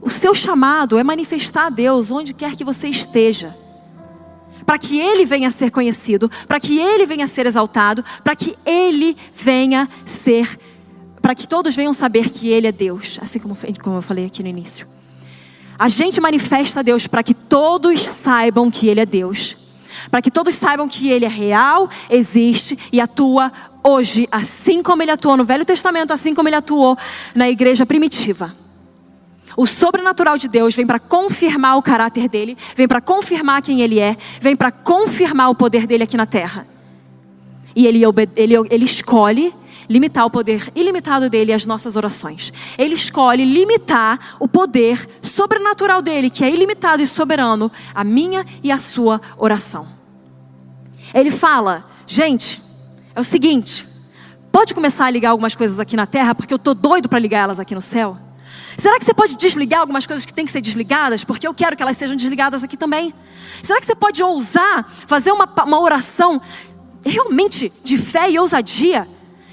O 0.00 0.08
seu 0.08 0.32
chamado 0.32 0.96
é 0.96 1.02
manifestar 1.02 1.66
a 1.66 1.70
Deus 1.70 2.12
onde 2.12 2.32
quer 2.32 2.54
que 2.54 2.64
você 2.64 2.86
esteja. 2.86 3.52
Para 4.64 4.78
que 4.78 4.96
Ele 4.96 5.26
venha 5.26 5.48
a 5.48 5.50
ser 5.50 5.72
conhecido, 5.72 6.30
para 6.46 6.60
que 6.60 6.78
Ele 6.78 7.04
venha 7.04 7.24
a 7.24 7.28
ser 7.28 7.46
exaltado, 7.46 8.04
para 8.22 8.36
que 8.36 8.56
Ele 8.64 9.16
venha 9.34 9.88
ser, 10.04 10.56
para 11.20 11.34
que 11.34 11.48
todos 11.48 11.74
venham 11.74 11.92
saber 11.92 12.30
que 12.30 12.48
Ele 12.48 12.68
é 12.68 12.72
Deus, 12.72 13.18
assim 13.20 13.40
como, 13.40 13.56
como 13.82 13.96
eu 13.96 14.02
falei 14.02 14.26
aqui 14.26 14.40
no 14.40 14.48
início. 14.48 14.86
A 15.76 15.88
gente 15.88 16.20
manifesta 16.20 16.78
a 16.78 16.82
Deus 16.84 17.08
para 17.08 17.24
que 17.24 17.34
todos 17.34 18.02
saibam 18.02 18.70
que 18.70 18.86
Ele 18.86 19.00
é 19.00 19.06
Deus 19.06 19.56
para 20.10 20.22
que 20.22 20.30
todos 20.30 20.54
saibam 20.54 20.88
que 20.88 21.08
Ele 21.08 21.24
é 21.24 21.28
real, 21.28 21.88
existe 22.08 22.78
e 22.92 23.00
atua 23.00 23.52
hoje, 23.82 24.28
assim 24.30 24.82
como 24.82 25.02
Ele 25.02 25.10
atuou 25.10 25.36
no 25.36 25.44
Velho 25.44 25.64
Testamento, 25.64 26.12
assim 26.12 26.34
como 26.34 26.48
Ele 26.48 26.56
atuou 26.56 26.96
na 27.34 27.48
igreja 27.48 27.86
primitiva. 27.86 28.54
O 29.56 29.66
sobrenatural 29.66 30.38
de 30.38 30.46
Deus 30.46 30.74
vem 30.76 30.86
para 30.86 31.00
confirmar 31.00 31.76
o 31.76 31.82
caráter 31.82 32.28
dele, 32.28 32.56
vem 32.76 32.86
para 32.86 33.00
confirmar 33.00 33.60
quem 33.60 33.80
ele 33.80 33.98
é, 33.98 34.16
vem 34.40 34.54
para 34.54 34.70
confirmar 34.70 35.50
o 35.50 35.54
poder 35.54 35.84
dele 35.84 36.04
aqui 36.04 36.16
na 36.16 36.26
terra. 36.26 36.64
E 37.74 37.84
ele, 37.84 38.02
ele, 38.36 38.54
ele 38.70 38.84
escolhe 38.84 39.52
limitar 39.88 40.26
o 40.26 40.30
poder 40.30 40.70
ilimitado 40.74 41.30
dele 41.30 41.52
às 41.52 41.64
nossas 41.64 41.96
orações. 41.96 42.52
Ele 42.76 42.94
escolhe 42.94 43.44
limitar 43.44 44.36
o 44.38 44.46
poder 44.46 45.08
sobrenatural 45.22 46.02
dele, 46.02 46.30
que 46.30 46.44
é 46.44 46.50
ilimitado 46.50 47.02
e 47.02 47.06
soberano, 47.06 47.70
a 47.94 48.04
minha 48.04 48.44
e 48.62 48.70
a 48.70 48.78
sua 48.78 49.20
oração. 49.36 49.88
Ele 51.14 51.30
fala: 51.30 51.84
gente, 52.06 52.60
é 53.14 53.20
o 53.20 53.24
seguinte, 53.24 53.86
pode 54.52 54.74
começar 54.74 55.06
a 55.06 55.10
ligar 55.10 55.30
algumas 55.30 55.54
coisas 55.54 55.80
aqui 55.80 55.96
na 55.96 56.06
terra, 56.06 56.34
porque 56.34 56.52
eu 56.52 56.58
tô 56.58 56.74
doido 56.74 57.08
para 57.08 57.18
ligar 57.18 57.40
elas 57.40 57.58
aqui 57.58 57.74
no 57.74 57.82
céu? 57.82 58.18
Será 58.76 58.98
que 58.98 59.04
você 59.04 59.12
pode 59.12 59.36
desligar 59.36 59.80
algumas 59.80 60.06
coisas 60.06 60.24
que 60.24 60.32
têm 60.32 60.46
que 60.46 60.52
ser 60.52 60.60
desligadas? 60.60 61.24
Porque 61.24 61.46
eu 61.46 61.52
quero 61.52 61.76
que 61.76 61.82
elas 61.82 61.96
sejam 61.96 62.14
desligadas 62.14 62.62
aqui 62.62 62.76
também. 62.76 63.12
Será 63.60 63.80
que 63.80 63.86
você 63.86 63.94
pode 63.94 64.22
ousar 64.22 64.88
fazer 65.06 65.32
uma, 65.32 65.48
uma 65.64 65.80
oração 65.80 66.40
realmente 67.04 67.72
de 67.82 67.98
fé 67.98 68.30
e 68.30 68.38
ousadia? 68.38 69.08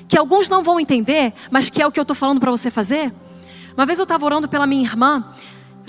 Que 0.07 0.17
alguns 0.17 0.47
não 0.47 0.63
vão 0.63 0.79
entender, 0.79 1.33
mas 1.49 1.69
que 1.69 1.81
é 1.81 1.87
o 1.87 1.91
que 1.91 1.99
eu 1.99 2.03
estou 2.03 2.15
falando 2.15 2.39
para 2.39 2.51
você 2.51 2.69
fazer? 2.69 3.13
Uma 3.75 3.85
vez 3.85 3.99
eu 3.99 4.03
estava 4.03 4.23
orando 4.25 4.47
pela 4.47 4.65
minha 4.65 4.83
irmã 4.83 5.25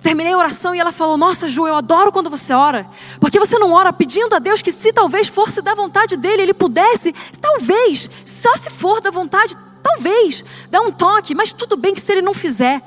terminei 0.06 0.34
a 0.34 0.38
oração 0.38 0.72
e 0.72 0.78
ela 0.78 0.92
falou: 0.92 1.16
Nossa, 1.16 1.48
Ju, 1.48 1.66
eu 1.66 1.74
adoro 1.74 2.12
quando 2.12 2.30
você 2.30 2.52
ora. 2.52 2.88
Porque 3.20 3.40
você 3.40 3.58
não 3.58 3.72
ora 3.72 3.92
pedindo 3.92 4.36
a 4.36 4.38
Deus 4.38 4.62
que, 4.62 4.70
se 4.70 4.92
talvez 4.92 5.26
fosse 5.26 5.60
da 5.60 5.74
vontade 5.74 6.16
dele, 6.16 6.42
ele 6.42 6.54
pudesse, 6.54 7.12
talvez, 7.40 8.08
só 8.24 8.56
se 8.56 8.70
for 8.70 9.00
da 9.00 9.10
vontade, 9.10 9.56
talvez, 9.82 10.44
dá 10.70 10.80
um 10.80 10.92
toque, 10.92 11.34
mas 11.34 11.50
tudo 11.50 11.76
bem 11.76 11.92
que 11.92 12.00
se 12.00 12.12
ele 12.12 12.22
não 12.22 12.34
fizer. 12.34 12.80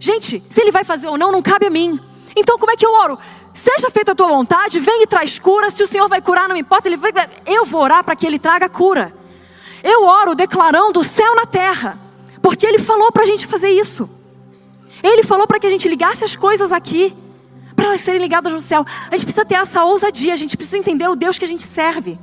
Gente, 0.00 0.42
se 0.48 0.60
ele 0.60 0.72
vai 0.72 0.82
fazer 0.82 1.06
ou 1.06 1.16
não, 1.16 1.30
não 1.30 1.40
cabe 1.40 1.66
a 1.66 1.70
mim. 1.70 2.00
Então, 2.34 2.58
como 2.58 2.72
é 2.72 2.76
que 2.76 2.84
eu 2.84 2.92
oro? 2.92 3.16
Seja 3.54 3.88
feita 3.90 4.10
a 4.10 4.14
tua 4.14 4.26
vontade, 4.26 4.80
vem 4.80 5.02
e 5.02 5.06
traz 5.06 5.38
cura. 5.38 5.70
Se 5.70 5.82
o 5.82 5.86
Senhor 5.86 6.08
vai 6.08 6.20
curar, 6.20 6.48
não 6.48 6.56
importa. 6.56 6.88
Ele 6.88 6.96
vai... 6.96 7.12
Eu 7.46 7.64
vou 7.64 7.82
orar 7.82 8.02
para 8.02 8.16
que 8.16 8.26
Ele 8.26 8.38
traga 8.38 8.68
cura. 8.68 9.14
Eu 9.82 10.04
oro 10.04 10.34
declarando 10.34 11.00
o 11.00 11.04
céu 11.04 11.34
na 11.34 11.46
terra, 11.46 11.98
porque 12.40 12.66
Ele 12.66 12.78
falou 12.78 13.10
para 13.10 13.24
a 13.24 13.26
gente 13.26 13.46
fazer 13.46 13.70
isso. 13.70 14.08
Ele 15.02 15.24
falou 15.24 15.46
para 15.46 15.58
que 15.58 15.66
a 15.66 15.70
gente 15.70 15.88
ligasse 15.88 16.24
as 16.24 16.36
coisas 16.36 16.70
aqui, 16.70 17.14
para 17.74 17.86
elas 17.86 18.00
serem 18.00 18.20
ligadas 18.20 18.52
no 18.52 18.60
céu. 18.60 18.84
A 19.10 19.16
gente 19.16 19.24
precisa 19.24 19.44
ter 19.44 19.56
essa 19.56 19.84
ousadia, 19.84 20.32
a 20.32 20.36
gente 20.36 20.56
precisa 20.56 20.78
entender 20.78 21.08
o 21.08 21.16
Deus 21.16 21.38
que 21.38 21.44
a 21.44 21.48
gente 21.48 21.64
serve. 21.64 22.18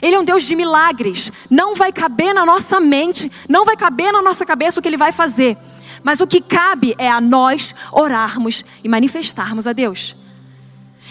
Ele 0.00 0.16
é 0.16 0.18
um 0.18 0.24
Deus 0.24 0.44
de 0.44 0.56
milagres. 0.56 1.30
Não 1.50 1.74
vai 1.74 1.92
caber 1.92 2.32
na 2.32 2.46
nossa 2.46 2.80
mente, 2.80 3.30
não 3.48 3.64
vai 3.64 3.76
caber 3.76 4.12
na 4.12 4.22
nossa 4.22 4.46
cabeça 4.46 4.80
o 4.80 4.82
que 4.82 4.88
ele 4.88 4.96
vai 4.96 5.12
fazer. 5.12 5.58
Mas 6.02 6.20
o 6.20 6.26
que 6.26 6.40
cabe 6.40 6.94
é 6.96 7.10
a 7.10 7.20
nós 7.20 7.74
orarmos 7.92 8.64
e 8.82 8.88
manifestarmos 8.88 9.66
a 9.66 9.74
Deus. 9.74 10.16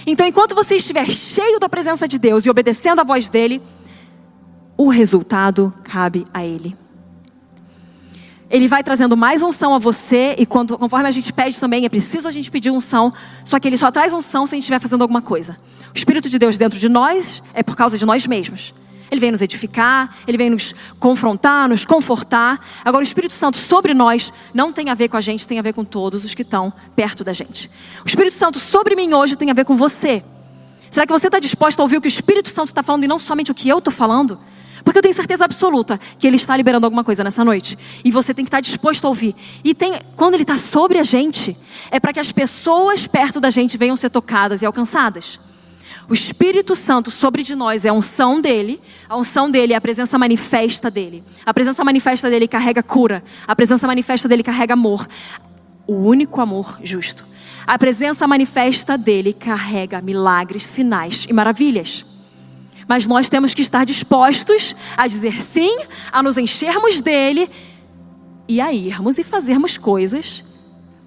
Então, 0.07 0.25
enquanto 0.25 0.55
você 0.55 0.75
estiver 0.75 1.07
cheio 1.11 1.59
da 1.59 1.69
presença 1.69 2.07
de 2.07 2.17
Deus 2.17 2.45
e 2.45 2.49
obedecendo 2.49 2.99
a 2.99 3.03
voz 3.03 3.29
dele, 3.29 3.61
o 4.79 4.87
resultado 4.87 5.73
cabe 5.83 6.25
a 6.33 6.45
ele 6.45 6.73
ele 8.49 8.67
vai 8.67 8.83
trazendo 8.83 9.15
mais 9.15 9.43
unção 9.43 9.75
a 9.75 9.77
você, 9.77 10.35
e 10.37 10.45
quando, 10.45 10.75
conforme 10.75 11.07
a 11.07 11.11
gente 11.11 11.31
pede 11.31 11.59
também, 11.59 11.85
é 11.85 11.89
preciso 11.89 12.27
a 12.27 12.31
gente 12.31 12.49
pedir 12.49 12.71
unção, 12.71 13.13
só 13.45 13.59
que 13.59 13.67
ele 13.67 13.77
só 13.77 13.91
traz 13.91 14.11
unção 14.11 14.47
se 14.47 14.55
a 14.55 14.57
gente 14.57 14.63
estiver 14.63 14.79
fazendo 14.79 15.03
alguma 15.03 15.21
coisa. 15.21 15.55
O 15.93 15.95
Espírito 15.97 16.27
de 16.27 16.39
Deus 16.39 16.57
dentro 16.57 16.79
de 16.79 16.89
nós 16.89 17.43
é 17.53 17.61
por 17.61 17.75
causa 17.75 17.95
de 17.95 18.07
nós 18.07 18.25
mesmos. 18.25 18.73
Ele 19.11 19.21
vem 19.21 19.31
nos 19.31 19.43
edificar, 19.43 20.15
ele 20.27 20.35
vem 20.35 20.49
nos 20.49 20.73
confrontar, 20.99 21.69
nos 21.69 21.85
confortar. 21.85 22.59
Agora, 22.83 23.01
o 23.01 23.07
Espírito 23.07 23.35
Santo 23.35 23.57
sobre 23.57 23.93
nós 23.93 24.33
não 24.51 24.73
tem 24.73 24.89
a 24.89 24.95
ver 24.95 25.09
com 25.09 25.17
a 25.17 25.21
gente, 25.21 25.47
tem 25.47 25.59
a 25.59 25.63
ver 25.63 25.73
com 25.73 25.83
todos 25.83 26.23
os 26.23 26.33
que 26.33 26.41
estão 26.41 26.73
perto 26.95 27.23
da 27.23 27.33
gente. 27.33 27.69
O 28.03 28.07
Espírito 28.07 28.35
Santo 28.35 28.59
sobre 28.59 28.95
mim 28.95 29.13
hoje 29.13 29.35
tem 29.35 29.51
a 29.51 29.53
ver 29.53 29.65
com 29.65 29.77
você. 29.77 30.23
Será 30.89 31.05
que 31.05 31.13
você 31.13 31.27
está 31.27 31.39
disposto 31.39 31.79
a 31.79 31.83
ouvir 31.83 31.97
o 31.97 32.01
que 32.01 32.07
o 32.07 32.09
Espírito 32.09 32.49
Santo 32.49 32.69
está 32.69 32.81
falando 32.81 33.03
e 33.03 33.07
não 33.07 33.19
somente 33.19 33.51
o 33.51 33.55
que 33.55 33.69
eu 33.69 33.77
estou 33.77 33.93
falando? 33.93 34.39
Porque 34.83 34.97
eu 34.97 35.01
tenho 35.01 35.13
certeza 35.13 35.45
absoluta 35.45 35.99
que 36.17 36.27
Ele 36.27 36.35
está 36.35 36.55
liberando 36.55 36.85
alguma 36.85 37.03
coisa 37.03 37.23
nessa 37.23 37.43
noite. 37.43 37.77
E 38.03 38.11
você 38.11 38.33
tem 38.33 38.45
que 38.45 38.49
estar 38.49 38.61
disposto 38.61 39.05
a 39.05 39.09
ouvir. 39.09 39.35
E 39.63 39.73
tem, 39.73 39.99
quando 40.15 40.35
Ele 40.35 40.43
está 40.43 40.57
sobre 40.57 40.97
a 40.97 41.03
gente, 41.03 41.55
é 41.91 41.99
para 41.99 42.13
que 42.13 42.19
as 42.19 42.31
pessoas 42.31 43.07
perto 43.07 43.39
da 43.39 43.49
gente 43.49 43.77
venham 43.77 43.95
ser 43.95 44.09
tocadas 44.09 44.61
e 44.61 44.65
alcançadas. 44.65 45.39
O 46.09 46.13
Espírito 46.13 46.75
Santo 46.75 47.11
sobre 47.11 47.43
de 47.43 47.55
nós 47.55 47.85
é 47.85 47.89
a 47.89 47.93
unção 47.93 48.41
dele. 48.41 48.81
A 49.07 49.15
unção 49.15 49.49
dele 49.49 49.73
é 49.73 49.75
a 49.75 49.81
presença 49.81 50.17
manifesta 50.17 50.89
dele. 50.89 51.23
A 51.45 51.53
presença 51.53 51.83
manifesta 51.83 52.29
dele 52.29 52.47
carrega 52.47 52.81
cura. 52.81 53.23
A 53.47 53.55
presença 53.55 53.85
manifesta 53.85 54.27
dele 54.27 54.41
carrega 54.41 54.73
amor. 54.73 55.07
O 55.85 55.93
único 55.93 56.41
amor 56.41 56.79
justo. 56.81 57.25
A 57.65 57.77
presença 57.77 58.27
manifesta 58.27 58.97
dele 58.97 59.33
carrega 59.33 60.01
milagres, 60.01 60.63
sinais 60.63 61.27
e 61.29 61.33
maravilhas. 61.33 62.03
Mas 62.89 63.05
nós 63.05 63.29
temos 63.29 63.53
que 63.53 63.61
estar 63.61 63.85
dispostos 63.85 64.75
a 64.97 65.05
dizer 65.05 65.43
sim, 65.43 65.77
a 66.11 66.23
nos 66.23 66.39
enchermos 66.39 67.01
dele 67.01 67.47
e 68.47 68.59
a 68.59 68.73
irmos 68.73 69.19
e 69.19 69.23
fazermos 69.23 69.77
coisas 69.77 70.43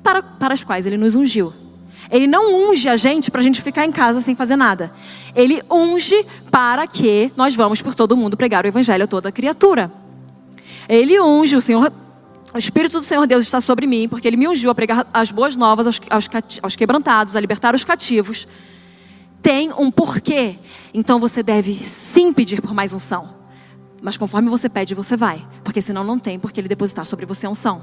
para, 0.00 0.22
para 0.22 0.54
as 0.54 0.62
quais 0.62 0.86
ele 0.86 0.96
nos 0.96 1.16
ungiu. 1.16 1.52
Ele 2.08 2.28
não 2.28 2.70
unge 2.70 2.88
a 2.88 2.96
gente 2.96 3.32
para 3.32 3.40
a 3.40 3.44
gente 3.44 3.60
ficar 3.60 3.84
em 3.84 3.90
casa 3.90 4.20
sem 4.20 4.36
fazer 4.36 4.54
nada. 4.54 4.92
Ele 5.34 5.60
unge 5.68 6.24
para 6.52 6.86
que 6.86 7.32
nós 7.36 7.56
vamos 7.56 7.82
por 7.82 7.96
todo 7.96 8.16
mundo 8.16 8.36
pregar 8.36 8.64
o 8.64 8.68
evangelho 8.68 9.02
a 9.02 9.08
toda 9.08 9.32
criatura. 9.32 9.90
Ele 10.88 11.20
unge, 11.20 11.56
o 11.56 11.60
Senhor, 11.60 11.92
o 12.54 12.58
Espírito 12.58 13.00
do 13.00 13.04
Senhor 13.04 13.26
Deus 13.26 13.42
está 13.42 13.60
sobre 13.60 13.88
mim, 13.88 14.06
porque 14.08 14.28
Ele 14.28 14.36
me 14.36 14.46
ungiu 14.46 14.70
a 14.70 14.74
pregar 14.74 15.04
as 15.12 15.32
boas 15.32 15.56
novas 15.56 15.88
aos, 15.88 16.00
aos, 16.08 16.30
aos 16.62 16.76
quebrantados, 16.76 17.34
a 17.34 17.40
libertar 17.40 17.74
os 17.74 17.82
cativos. 17.82 18.46
Tem 19.42 19.72
um 19.72 19.90
porquê. 19.90 20.58
Então 20.94 21.18
você 21.18 21.42
deve 21.42 21.74
sim 21.74 22.32
pedir 22.32 22.62
por 22.62 22.72
mais 22.72 22.92
unção. 22.92 23.34
Mas 24.00 24.16
conforme 24.16 24.48
você 24.48 24.68
pede, 24.68 24.94
você 24.94 25.16
vai. 25.16 25.46
Porque 25.64 25.82
senão 25.82 26.04
não 26.04 26.18
tem 26.18 26.38
porque 26.38 26.60
ele 26.60 26.68
depositar 26.68 27.04
sobre 27.04 27.26
você 27.26 27.46
a 27.46 27.50
unção. 27.50 27.80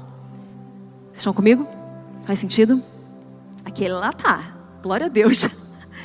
Vocês 1.06 1.18
estão 1.18 1.34
comigo? 1.34 1.68
Faz 2.24 2.38
sentido? 2.38 2.82
Aquele 3.64 3.94
lá 3.94 4.12
tá. 4.12 4.54
Glória 4.82 5.06
a 5.06 5.08
Deus. 5.08 5.48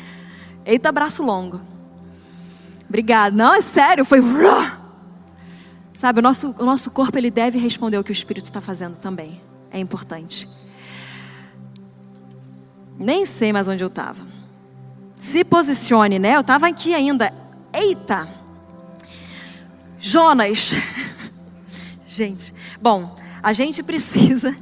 Eita, 0.66 0.92
braço 0.92 1.24
longo. 1.24 1.62
Obrigado. 2.88 3.34
Não, 3.34 3.54
é 3.54 3.62
sério, 3.62 4.04
foi. 4.04 4.20
Sabe, 5.94 6.20
o 6.20 6.22
nosso, 6.22 6.54
o 6.58 6.66
nosso 6.66 6.92
corpo 6.92 7.18
ele 7.18 7.32
deve 7.32 7.58
responder 7.58 7.96
ao 7.96 8.04
que 8.04 8.12
o 8.12 8.14
Espírito 8.14 8.46
está 8.46 8.60
fazendo 8.60 8.98
também. 8.98 9.42
É 9.72 9.80
importante. 9.80 10.48
Nem 12.98 13.26
sei 13.26 13.54
mais 13.54 13.68
onde 13.68 13.84
eu 13.84 13.88
estava. 13.88 14.35
Se 15.16 15.44
posicione, 15.44 16.20
né? 16.20 16.36
Eu 16.36 16.42
estava 16.42 16.68
aqui 16.68 16.94
ainda. 16.94 17.34
Eita! 17.74 18.28
Jonas. 20.00 20.74
Gente, 22.08 22.54
bom, 22.82 23.16
a 23.44 23.52
gente 23.52 23.84
precisa. 23.84 24.56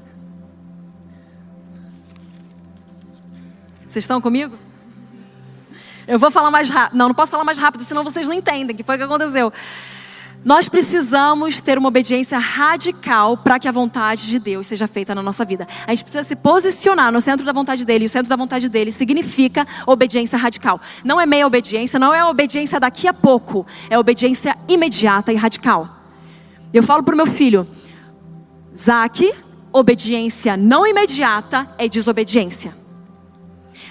Vocês 3.86 4.04
estão 4.04 4.20
comigo? 4.20 4.58
Eu 6.08 6.18
vou 6.18 6.32
falar 6.32 6.50
mais 6.50 6.70
rápido. 6.70 6.98
Não, 6.98 7.08
não 7.08 7.16
posso 7.16 7.32
falar 7.32 7.44
mais 7.44 7.58
rápido, 7.58 7.84
senão 7.84 8.04
vocês 8.04 8.28
não 8.28 8.34
entendem 8.34 8.74
o 8.74 8.78
que 8.78 8.84
foi 8.84 8.98
que 8.98 9.04
aconteceu. 9.04 9.54
Nós 10.46 10.68
precisamos 10.68 11.62
ter 11.62 11.78
uma 11.78 11.88
obediência 11.88 12.38
radical 12.38 13.38
para 13.38 13.58
que 13.58 13.68
a 13.68 13.72
vontade 13.72 14.28
de 14.28 14.40
Deus 14.40 14.68
seja 14.68 14.88
feita 14.88 15.16
na 15.16 15.24
nossa 15.24 15.46
vida. 15.46 15.66
A 15.88 15.92
gente 15.92 16.04
precisa 16.04 16.24
se 16.24 16.36
posicionar 16.36 17.14
no 17.14 17.22
centro 17.22 17.46
da 17.46 17.54
vontade 17.54 17.86
dele. 17.86 18.04
E 18.04 18.08
o 18.08 18.10
centro 18.10 18.30
da 18.30 18.36
vontade 18.36 18.68
dele 18.68 18.92
significa 18.92 19.66
obediência 19.88 20.38
radical. 20.38 20.82
Não 21.04 21.20
é 21.20 21.26
meia 21.26 21.48
obediência, 21.48 21.98
não 21.98 22.14
é 22.14 22.26
obediência 22.26 22.78
daqui 22.78 23.08
a 23.08 23.14
pouco. 23.14 23.66
É 23.90 23.98
obediência 23.98 24.58
imediata 24.68 25.32
e 25.32 25.36
radical. 25.36 25.98
Eu 26.74 26.84
falo 26.84 27.04
para 27.04 27.14
o 27.14 27.18
meu 27.18 27.28
filho, 27.28 27.66
Zaque, 28.78 29.34
obediência 29.72 30.58
não 30.58 30.86
imediata 30.86 31.70
é 31.78 31.88
desobediência. 31.88 32.76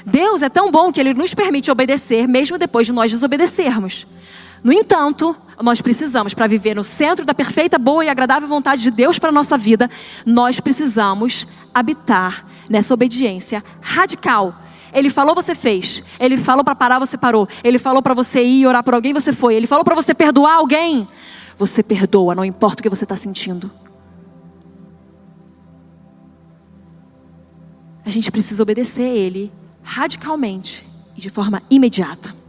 Deus 0.04 0.42
é 0.42 0.48
tão 0.48 0.70
bom 0.70 0.92
que 0.92 1.00
ele 1.00 1.14
nos 1.14 1.32
permite 1.32 1.70
obedecer 1.70 2.26
mesmo 2.26 2.58
depois 2.58 2.86
de 2.86 2.92
nós 2.92 3.10
desobedecermos. 3.10 4.06
No 4.62 4.72
entanto, 4.72 5.36
nós 5.60 5.80
precisamos, 5.80 6.34
para 6.34 6.46
viver 6.46 6.74
no 6.74 6.84
centro 6.84 7.24
da 7.24 7.34
perfeita, 7.34 7.78
boa 7.78 8.04
e 8.04 8.08
agradável 8.08 8.48
vontade 8.48 8.82
de 8.82 8.90
Deus 8.90 9.18
para 9.18 9.30
a 9.30 9.32
nossa 9.32 9.58
vida, 9.58 9.90
nós 10.24 10.60
precisamos 10.60 11.46
habitar 11.74 12.46
nessa 12.68 12.94
obediência 12.94 13.62
radical. 13.80 14.54
Ele 14.92 15.10
falou, 15.10 15.34
você 15.34 15.54
fez. 15.54 16.02
Ele 16.20 16.36
falou 16.36 16.62
para 16.62 16.74
parar, 16.74 16.98
você 16.98 17.16
parou. 17.16 17.48
Ele 17.64 17.78
falou 17.78 18.02
para 18.02 18.14
você 18.14 18.44
ir 18.44 18.66
orar 18.66 18.84
por 18.84 18.94
alguém, 18.94 19.12
você 19.12 19.32
foi. 19.32 19.54
Ele 19.54 19.66
falou 19.66 19.84
para 19.84 19.94
você 19.94 20.14
perdoar 20.14 20.56
alguém, 20.56 21.08
você 21.56 21.82
perdoa, 21.82 22.34
não 22.34 22.44
importa 22.44 22.80
o 22.80 22.82
que 22.82 22.90
você 22.90 23.04
está 23.04 23.16
sentindo. 23.16 23.70
A 28.04 28.10
gente 28.10 28.30
precisa 28.30 28.62
obedecer 28.62 29.04
a 29.04 29.14
Ele 29.14 29.52
radicalmente 29.82 30.86
e 31.16 31.20
de 31.20 31.30
forma 31.30 31.62
imediata. 31.70 32.41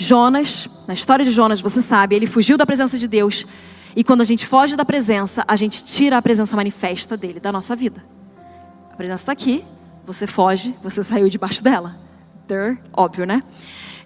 Jonas, 0.00 0.68
na 0.86 0.94
história 0.94 1.24
de 1.24 1.32
Jonas, 1.32 1.60
você 1.60 1.82
sabe, 1.82 2.14
ele 2.14 2.26
fugiu 2.26 2.56
da 2.56 2.64
presença 2.64 2.96
de 2.96 3.08
Deus. 3.08 3.44
E 3.96 4.04
quando 4.04 4.20
a 4.20 4.24
gente 4.24 4.46
foge 4.46 4.76
da 4.76 4.84
presença, 4.84 5.44
a 5.48 5.56
gente 5.56 5.82
tira 5.82 6.16
a 6.16 6.22
presença 6.22 6.54
manifesta 6.54 7.16
dele 7.16 7.40
da 7.40 7.50
nossa 7.50 7.74
vida. 7.74 8.04
A 8.92 8.94
presença 8.94 9.22
está 9.22 9.32
aqui, 9.32 9.64
você 10.06 10.24
foge, 10.24 10.72
você 10.84 11.02
saiu 11.02 11.28
debaixo 11.28 11.64
dela. 11.64 11.98
Der, 12.46 12.80
óbvio, 12.96 13.26
né? 13.26 13.42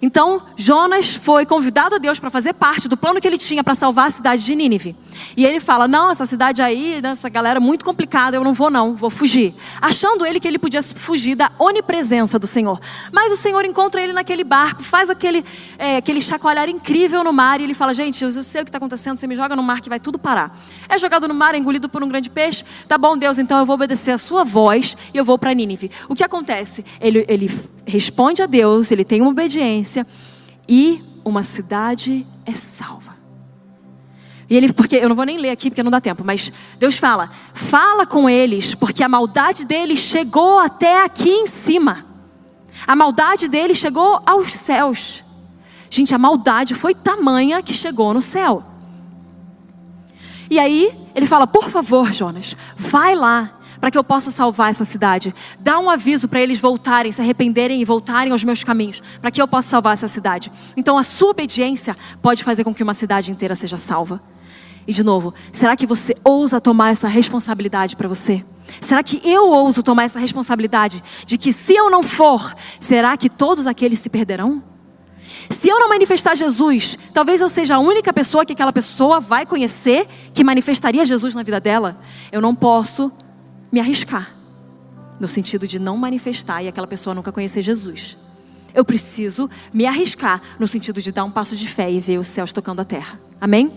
Então, 0.05 0.41
Jonas 0.57 1.15
foi 1.15 1.45
convidado 1.45 1.95
a 1.95 1.97
Deus 1.97 2.19
para 2.19 2.29
fazer 2.29 2.51
parte 2.51 2.89
do 2.89 2.97
plano 2.97 3.21
que 3.21 3.25
ele 3.25 3.37
tinha 3.37 3.63
para 3.63 3.73
salvar 3.73 4.07
a 4.07 4.11
cidade 4.11 4.43
de 4.43 4.53
Nínive. 4.53 4.97
E 5.37 5.45
ele 5.45 5.61
fala: 5.61 5.87
Não, 5.87 6.11
essa 6.11 6.25
cidade 6.25 6.61
aí, 6.61 6.99
essa 7.01 7.29
galera 7.29 7.57
é 7.57 7.61
muito 7.61 7.85
complicada, 7.85 8.35
eu 8.35 8.43
não 8.43 8.53
vou, 8.53 8.69
não, 8.69 8.95
vou 8.95 9.09
fugir. 9.09 9.55
Achando 9.81 10.25
ele 10.25 10.41
que 10.41 10.47
ele 10.47 10.59
podia 10.59 10.83
fugir 10.83 11.35
da 11.35 11.53
onipresença 11.57 12.37
do 12.37 12.45
Senhor. 12.45 12.81
Mas 13.13 13.31
o 13.31 13.37
Senhor 13.37 13.63
encontra 13.63 14.01
ele 14.01 14.11
naquele 14.11 14.43
barco, 14.43 14.83
faz 14.83 15.09
aquele, 15.09 15.41
é, 15.77 15.95
aquele 15.95 16.19
chacoalhar 16.19 16.67
incrível 16.67 17.23
no 17.23 17.31
mar, 17.31 17.61
e 17.61 17.63
ele 17.63 17.73
fala: 17.73 17.93
Gente, 17.93 18.25
eu 18.25 18.43
sei 18.43 18.61
o 18.61 18.65
que 18.65 18.69
está 18.69 18.79
acontecendo, 18.79 19.15
você 19.15 19.25
me 19.25 19.37
joga 19.37 19.55
no 19.55 19.63
mar 19.63 19.79
que 19.79 19.87
vai 19.87 20.01
tudo 20.01 20.19
parar. 20.19 20.59
É 20.89 20.97
jogado 20.97 21.29
no 21.29 21.33
mar, 21.33 21.55
é 21.55 21.57
engolido 21.57 21.87
por 21.87 22.03
um 22.03 22.09
grande 22.09 22.29
peixe. 22.29 22.65
Tá 22.89 22.97
bom, 22.97 23.17
Deus, 23.17 23.39
então 23.39 23.57
eu 23.57 23.65
vou 23.65 23.75
obedecer 23.75 24.11
a 24.11 24.17
sua 24.17 24.43
voz 24.43 24.97
e 25.13 25.17
eu 25.17 25.23
vou 25.23 25.37
para 25.37 25.53
Nínive. 25.53 25.89
O 26.09 26.13
que 26.13 26.25
acontece? 26.25 26.83
Ele, 26.99 27.23
ele 27.29 27.49
responde 27.85 28.41
a 28.41 28.45
Deus, 28.45 28.91
ele 28.91 29.03
tem 29.03 29.21
uma 29.21 29.31
obediência 29.31 30.05
e 30.67 31.03
uma 31.23 31.43
cidade 31.43 32.25
é 32.45 32.53
salva. 32.53 33.13
E 34.49 34.55
ele, 34.55 34.71
porque 34.73 34.97
eu 34.97 35.09
não 35.09 35.15
vou 35.15 35.25
nem 35.25 35.37
ler 35.37 35.49
aqui 35.49 35.69
porque 35.69 35.83
não 35.83 35.91
dá 35.91 36.01
tempo, 36.01 36.23
mas 36.23 36.51
Deus 36.77 36.97
fala: 36.97 37.31
fala 37.53 38.05
com 38.05 38.29
eles, 38.29 38.75
porque 38.75 39.03
a 39.03 39.09
maldade 39.09 39.65
deles 39.65 39.99
chegou 39.99 40.59
até 40.59 41.03
aqui 41.03 41.29
em 41.29 41.47
cima. 41.47 42.05
A 42.85 42.95
maldade 42.95 43.47
deles 43.47 43.77
chegou 43.77 44.21
aos 44.25 44.53
céus. 44.53 45.23
Gente, 45.89 46.13
a 46.13 46.17
maldade 46.17 46.75
foi 46.75 46.93
tamanha 46.93 47.61
que 47.61 47.73
chegou 47.73 48.13
no 48.13 48.21
céu. 48.21 48.63
E 50.49 50.59
aí 50.59 50.91
ele 51.15 51.25
fala: 51.25 51.47
por 51.47 51.69
favor, 51.69 52.11
Jonas, 52.11 52.55
vai 52.77 53.15
lá 53.15 53.59
para 53.83 53.91
que 53.91 53.97
eu 53.97 54.03
possa 54.03 54.31
salvar 54.31 54.69
essa 54.69 54.85
cidade. 54.85 55.35
Dá 55.59 55.77
um 55.77 55.89
aviso 55.89 56.29
para 56.29 56.39
eles 56.39 56.57
voltarem, 56.57 57.11
se 57.11 57.21
arrependerem 57.21 57.81
e 57.81 57.83
voltarem 57.83 58.31
aos 58.31 58.41
meus 58.41 58.63
caminhos, 58.63 59.03
para 59.19 59.29
que 59.29 59.41
eu 59.41 59.45
possa 59.45 59.67
salvar 59.67 59.91
essa 59.91 60.07
cidade. 60.07 60.49
Então 60.77 60.97
a 60.97 61.03
sua 61.03 61.31
obediência 61.31 61.93
pode 62.21 62.45
fazer 62.45 62.63
com 62.63 62.73
que 62.73 62.81
uma 62.81 62.93
cidade 62.93 63.29
inteira 63.29 63.55
seja 63.55 63.77
salva. 63.77 64.23
E 64.87 64.93
de 64.93 65.03
novo, 65.03 65.33
será 65.51 65.75
que 65.75 65.85
você 65.85 66.15
ousa 66.23 66.61
tomar 66.61 66.91
essa 66.91 67.09
responsabilidade 67.09 67.97
para 67.97 68.07
você? 68.07 68.45
Será 68.79 69.03
que 69.03 69.19
eu 69.21 69.49
ouso 69.49 69.83
tomar 69.83 70.03
essa 70.03 70.17
responsabilidade 70.17 71.03
de 71.25 71.37
que 71.37 71.51
se 71.51 71.75
eu 71.75 71.89
não 71.89 72.03
for, 72.03 72.55
será 72.79 73.17
que 73.17 73.29
todos 73.29 73.67
aqueles 73.67 73.99
se 73.99 74.09
perderão? 74.09 74.63
Se 75.49 75.67
eu 75.67 75.77
não 75.77 75.89
manifestar 75.89 76.35
Jesus, 76.35 76.97
talvez 77.13 77.41
eu 77.41 77.49
seja 77.49 77.75
a 77.75 77.79
única 77.79 78.13
pessoa 78.13 78.45
que 78.45 78.53
aquela 78.53 78.71
pessoa 78.71 79.19
vai 79.19 79.45
conhecer 79.45 80.07
que 80.33 80.41
manifestaria 80.41 81.03
Jesus 81.03 81.35
na 81.35 81.43
vida 81.43 81.59
dela. 81.59 81.97
Eu 82.31 82.39
não 82.39 82.55
posso 82.55 83.11
me 83.73 83.79
arriscar, 83.79 84.29
no 85.19 85.27
sentido 85.27 85.67
de 85.67 85.79
não 85.79 85.97
manifestar 85.97 86.61
e 86.61 86.67
aquela 86.67 86.85
pessoa 86.85 87.15
nunca 87.15 87.31
conhecer 87.31 87.63
Jesus. 87.63 88.15
Eu 88.71 88.85
preciso 88.85 89.49
me 89.73 89.87
arriscar 89.87 90.39
no 90.59 90.67
sentido 90.67 91.01
de 91.01 91.11
dar 91.11 91.23
um 91.23 91.31
passo 91.31 91.55
de 91.55 91.67
fé 91.67 91.91
e 91.91 91.99
ver 91.99 92.19
os 92.19 92.27
céus 92.27 92.51
tocando 92.51 92.81
a 92.81 92.85
terra. 92.85 93.19
Amém? 93.41 93.73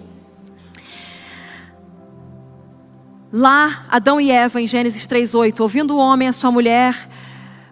Lá, 3.32 3.86
Adão 3.88 4.20
e 4.20 4.30
Eva, 4.30 4.60
em 4.60 4.66
Gênesis 4.66 5.06
3:8, 5.06 5.60
ouvindo 5.60 5.94
o 5.94 5.98
homem 5.98 6.28
a 6.28 6.32
sua 6.32 6.52
mulher, 6.52 7.08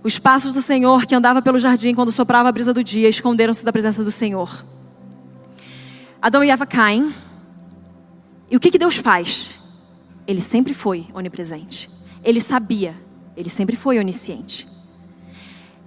os 0.03 0.18
passos 0.18 0.55
do 0.55 0.62
Senhor 0.62 1.05
que 1.05 1.14
andava 1.14 1.43
pelo 1.43 1.59
jardim 1.59 1.95
quando 1.95 2.11
soprava 2.11 2.49
a 2.49 2.53
brisa 2.53 2.72
do 2.72 2.83
dia, 2.83 3.07
esconderam-se 3.07 3.62
da 3.62 3.72
presença 3.72 4.03
do 4.03 4.11
Senhor. 4.11 4.64
Adão 6.22 6.43
e 6.43 6.49
Eva 6.49 6.64
caem. 6.64 7.14
E 8.51 8.57
o 8.57 8.61
que, 8.61 8.70
que 8.70 8.79
Deus 8.79 8.97
faz? 8.97 9.51
Ele 10.27 10.41
sempre 10.41 10.72
foi 10.72 11.07
onipresente. 11.12 11.93
Ele 12.25 12.41
sabia, 12.41 12.97
ele 13.37 13.51
sempre 13.51 13.77
foi 13.77 13.99
onisciente. 13.99 14.66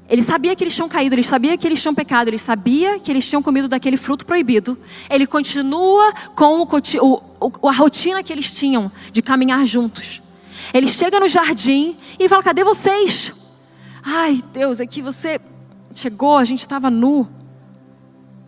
Ele 0.09 0.21
sabia 0.21 0.55
que 0.55 0.63
eles 0.63 0.73
tinham 0.73 0.87
caído, 0.87 1.15
ele 1.15 1.23
sabia 1.23 1.57
que 1.57 1.67
eles 1.67 1.81
tinham 1.81 1.93
pecado, 1.93 2.29
ele 2.29 2.37
sabia 2.37 2.97
que 2.97 3.11
eles 3.11 3.27
tinham 3.27 3.43
comido 3.43 3.67
daquele 3.67 3.97
fruto 3.97 4.25
proibido. 4.25 4.77
Ele 5.09 5.27
continua 5.27 6.13
com 6.33 6.61
o, 6.61 7.21
o, 7.41 7.67
a 7.67 7.73
rotina 7.73 8.23
que 8.23 8.31
eles 8.31 8.49
tinham 8.51 8.89
de 9.11 9.21
caminhar 9.21 9.65
juntos. 9.65 10.21
Ele 10.73 10.87
chega 10.87 11.19
no 11.19 11.27
jardim 11.27 11.97
e 12.17 12.29
fala: 12.29 12.41
Cadê 12.41 12.63
vocês? 12.63 13.33
Ai, 14.01 14.41
Deus, 14.53 14.79
é 14.79 14.87
que 14.87 15.01
você 15.01 15.41
chegou, 15.93 16.37
a 16.37 16.45
gente 16.45 16.59
estava 16.59 16.89
nu. 16.89 17.27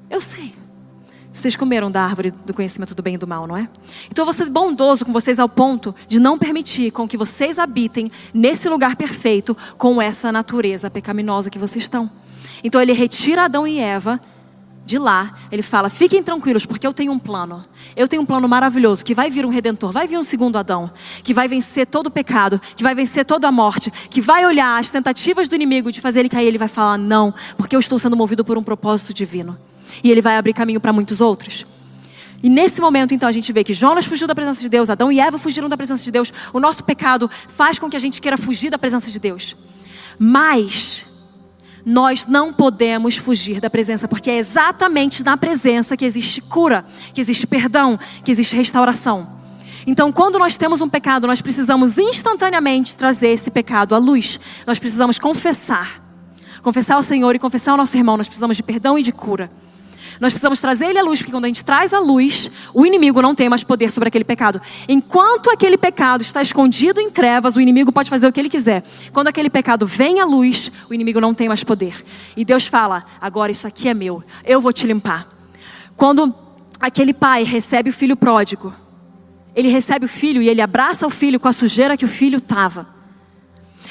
Eu 0.10 0.22
sei. 0.22 0.59
Vocês 1.40 1.56
comeram 1.56 1.90
da 1.90 2.04
árvore 2.04 2.32
do 2.32 2.54
conhecimento 2.54 2.94
do 2.94 3.02
bem 3.02 3.16
e 3.16 3.18
do 3.18 3.26
mal, 3.26 3.48
não 3.48 3.56
é? 3.56 3.66
Então 4.12 4.24
eu 4.24 4.26
vou 4.26 4.34
ser 4.34 4.50
bondoso 4.50 5.06
com 5.06 5.14
vocês 5.14 5.40
ao 5.40 5.48
ponto 5.48 5.96
de 6.06 6.20
não 6.20 6.38
permitir 6.38 6.92
com 6.92 7.08
que 7.08 7.16
vocês 7.16 7.58
habitem 7.58 8.12
nesse 8.34 8.68
lugar 8.68 8.98
perfeito 8.98 9.56
com 9.78 10.02
essa 10.02 10.34
natureza 10.34 10.90
pecaminosa 10.90 11.50
que 11.50 11.58
vocês 11.58 11.86
estão. 11.86 12.12
Então 12.62 12.82
ele 12.82 12.92
retira 12.92 13.44
Adão 13.46 13.66
e 13.66 13.80
Eva 13.80 14.20
de 14.86 14.98
lá, 14.98 15.34
ele 15.50 15.62
fala: 15.62 15.88
fiquem 15.88 16.22
tranquilos, 16.22 16.66
porque 16.66 16.86
eu 16.86 16.92
tenho 16.92 17.14
um 17.14 17.20
plano. 17.20 17.64
Eu 17.96 18.06
tenho 18.06 18.22
um 18.22 18.26
plano 18.26 18.50
maravilhoso 18.50 19.06
que 19.06 19.16
vai 19.16 19.30
vir 19.30 19.46
um 19.46 19.50
redentor, 19.50 19.94
vai 19.94 20.08
vir 20.08 20.18
um 20.18 20.24
segundo 20.24 20.58
Adão, 20.58 20.92
que 21.24 21.34
vai 21.34 21.48
vencer 21.48 21.88
todo 21.88 22.08
o 22.08 22.12
pecado, 22.12 22.60
que 22.76 22.84
vai 22.84 22.94
vencer 22.94 23.24
toda 23.24 23.48
a 23.48 23.52
morte, 23.52 23.90
que 24.10 24.20
vai 24.20 24.46
olhar 24.46 24.78
as 24.78 24.90
tentativas 24.90 25.48
do 25.48 25.56
inimigo 25.56 25.90
de 25.90 26.02
fazer 26.02 26.20
ele 26.20 26.28
cair, 26.28 26.48
ele 26.48 26.58
vai 26.58 26.68
falar: 26.68 26.98
não, 26.98 27.34
porque 27.56 27.78
eu 27.78 27.80
estou 27.80 27.98
sendo 27.98 28.18
movido 28.18 28.44
por 28.44 28.58
um 28.58 28.64
propósito 28.64 29.14
divino. 29.14 29.58
E 30.04 30.12
ele 30.12 30.22
vai 30.22 30.38
abrir 30.38 30.54
caminho 30.54 30.80
para 30.80 30.94
muitos 30.94 31.22
outros. 31.22 31.66
E 32.42 32.50
nesse 32.50 32.80
momento, 32.80 33.14
então, 33.14 33.28
a 33.28 33.32
gente 33.32 33.52
vê 33.52 33.64
que 33.64 33.74
Jonas 33.74 34.06
fugiu 34.06 34.28
da 34.28 34.34
presença 34.34 34.62
de 34.62 34.70
Deus, 34.70 34.90
Adão 34.90 35.12
e 35.12 35.20
Eva 35.20 35.38
fugiram 35.38 35.68
da 35.68 35.76
presença 35.76 36.04
de 36.04 36.12
Deus. 36.12 36.32
O 36.54 36.60
nosso 36.60 36.84
pecado 36.84 37.30
faz 37.50 37.78
com 37.78 37.90
que 37.90 37.98
a 37.98 38.00
gente 38.00 38.22
queira 38.22 38.38
fugir 38.38 38.70
da 38.70 38.78
presença 38.78 39.12
de 39.12 39.20
Deus. 39.20 39.56
Mas, 40.18 41.06
nós 41.86 42.26
não 42.26 42.54
podemos 42.54 43.18
fugir 43.18 43.60
da 43.60 43.70
presença, 43.70 44.08
porque 44.08 44.32
é 44.32 44.38
exatamente 44.38 45.24
na 45.24 45.36
presença 45.36 45.98
que 45.98 46.06
existe 46.06 46.42
cura, 46.42 46.86
que 47.14 47.20
existe 47.20 47.46
perdão, 47.46 48.00
que 48.24 48.32
existe 48.32 48.56
restauração. 48.56 49.40
Então, 49.86 50.12
quando 50.12 50.38
nós 50.38 50.56
temos 50.58 50.82
um 50.82 50.90
pecado, 50.90 51.28
nós 51.28 51.42
precisamos 51.42 51.98
instantaneamente 51.98 52.98
trazer 52.98 53.30
esse 53.30 53.50
pecado 53.50 53.96
à 53.96 53.98
luz. 53.98 54.40
Nós 54.68 54.80
precisamos 54.80 55.18
confessar. 55.20 56.02
Confessar 56.62 56.96
ao 56.96 57.04
Senhor 57.04 57.34
e 57.36 57.40
confessar 57.40 57.72
ao 57.72 57.78
nosso 57.78 57.96
irmão. 57.98 58.18
Nós 58.18 58.28
precisamos 58.28 58.58
de 58.58 58.64
perdão 58.64 59.00
e 59.00 59.04
de 59.04 59.12
cura. 59.12 59.50
Nós 60.20 60.34
precisamos 60.34 60.60
trazer 60.60 60.88
ele 60.88 61.00
à 61.00 61.04
luz, 61.04 61.20
porque 61.20 61.32
quando 61.32 61.45
a 61.45 61.47
gente 61.47 61.64
traz 61.64 61.93
à 61.93 62.00
luz, 62.00 62.50
o 62.74 62.86
inimigo 62.86 63.22
não 63.22 63.34
tem 63.34 63.50
mais 63.50 63.64
poder 63.64 63.91
sobre 63.91 64.10
aquele 64.10 64.24
pecado. 64.24 64.62
Enquanto 64.88 65.50
aquele 65.50 65.78
pecado 65.78 66.22
está 66.22 66.41
escondido 66.41 67.00
em 67.00 67.10
trevas, 67.10 67.56
o 67.56 67.62
inimigo 67.62 67.91
pode 67.91 68.10
fazer 68.10 68.28
o 68.28 68.32
que 68.32 68.39
ele 68.39 68.50
quiser. 68.50 68.84
Quando 69.14 69.28
aquele 69.28 69.50
pecado 69.50 69.86
vem 69.86 70.20
à 70.20 70.26
luz, 70.26 70.72
o 70.89 70.93
inimigo 70.93 71.20
não 71.20 71.34
tem 71.34 71.47
mais 71.47 71.64
poder. 71.64 72.04
E 72.36 72.43
Deus 72.43 72.68
fala: 72.68 73.06
agora 73.20 73.52
isso 73.52 73.68
aqui 73.68 73.88
é 73.88 73.93
meu, 73.93 74.24
eu 74.45 74.62
vou 74.62 74.74
te 74.74 74.86
limpar. 74.86 75.28
Quando 75.95 76.34
aquele 76.80 77.14
pai 77.14 77.43
recebe 77.43 77.89
o 77.89 77.93
filho 77.93 78.16
pródigo, 78.16 78.74
ele 79.56 79.68
recebe 79.68 80.06
o 80.06 80.10
filho 80.10 80.41
e 80.41 80.47
ele 80.47 80.62
abraça 80.62 81.06
o 81.06 81.10
filho 81.10 81.39
com 81.39 81.47
a 81.47 81.54
sujeira 81.54 81.97
que 81.97 82.06
o 82.06 82.08
filho 82.08 82.38
estava. 82.38 82.99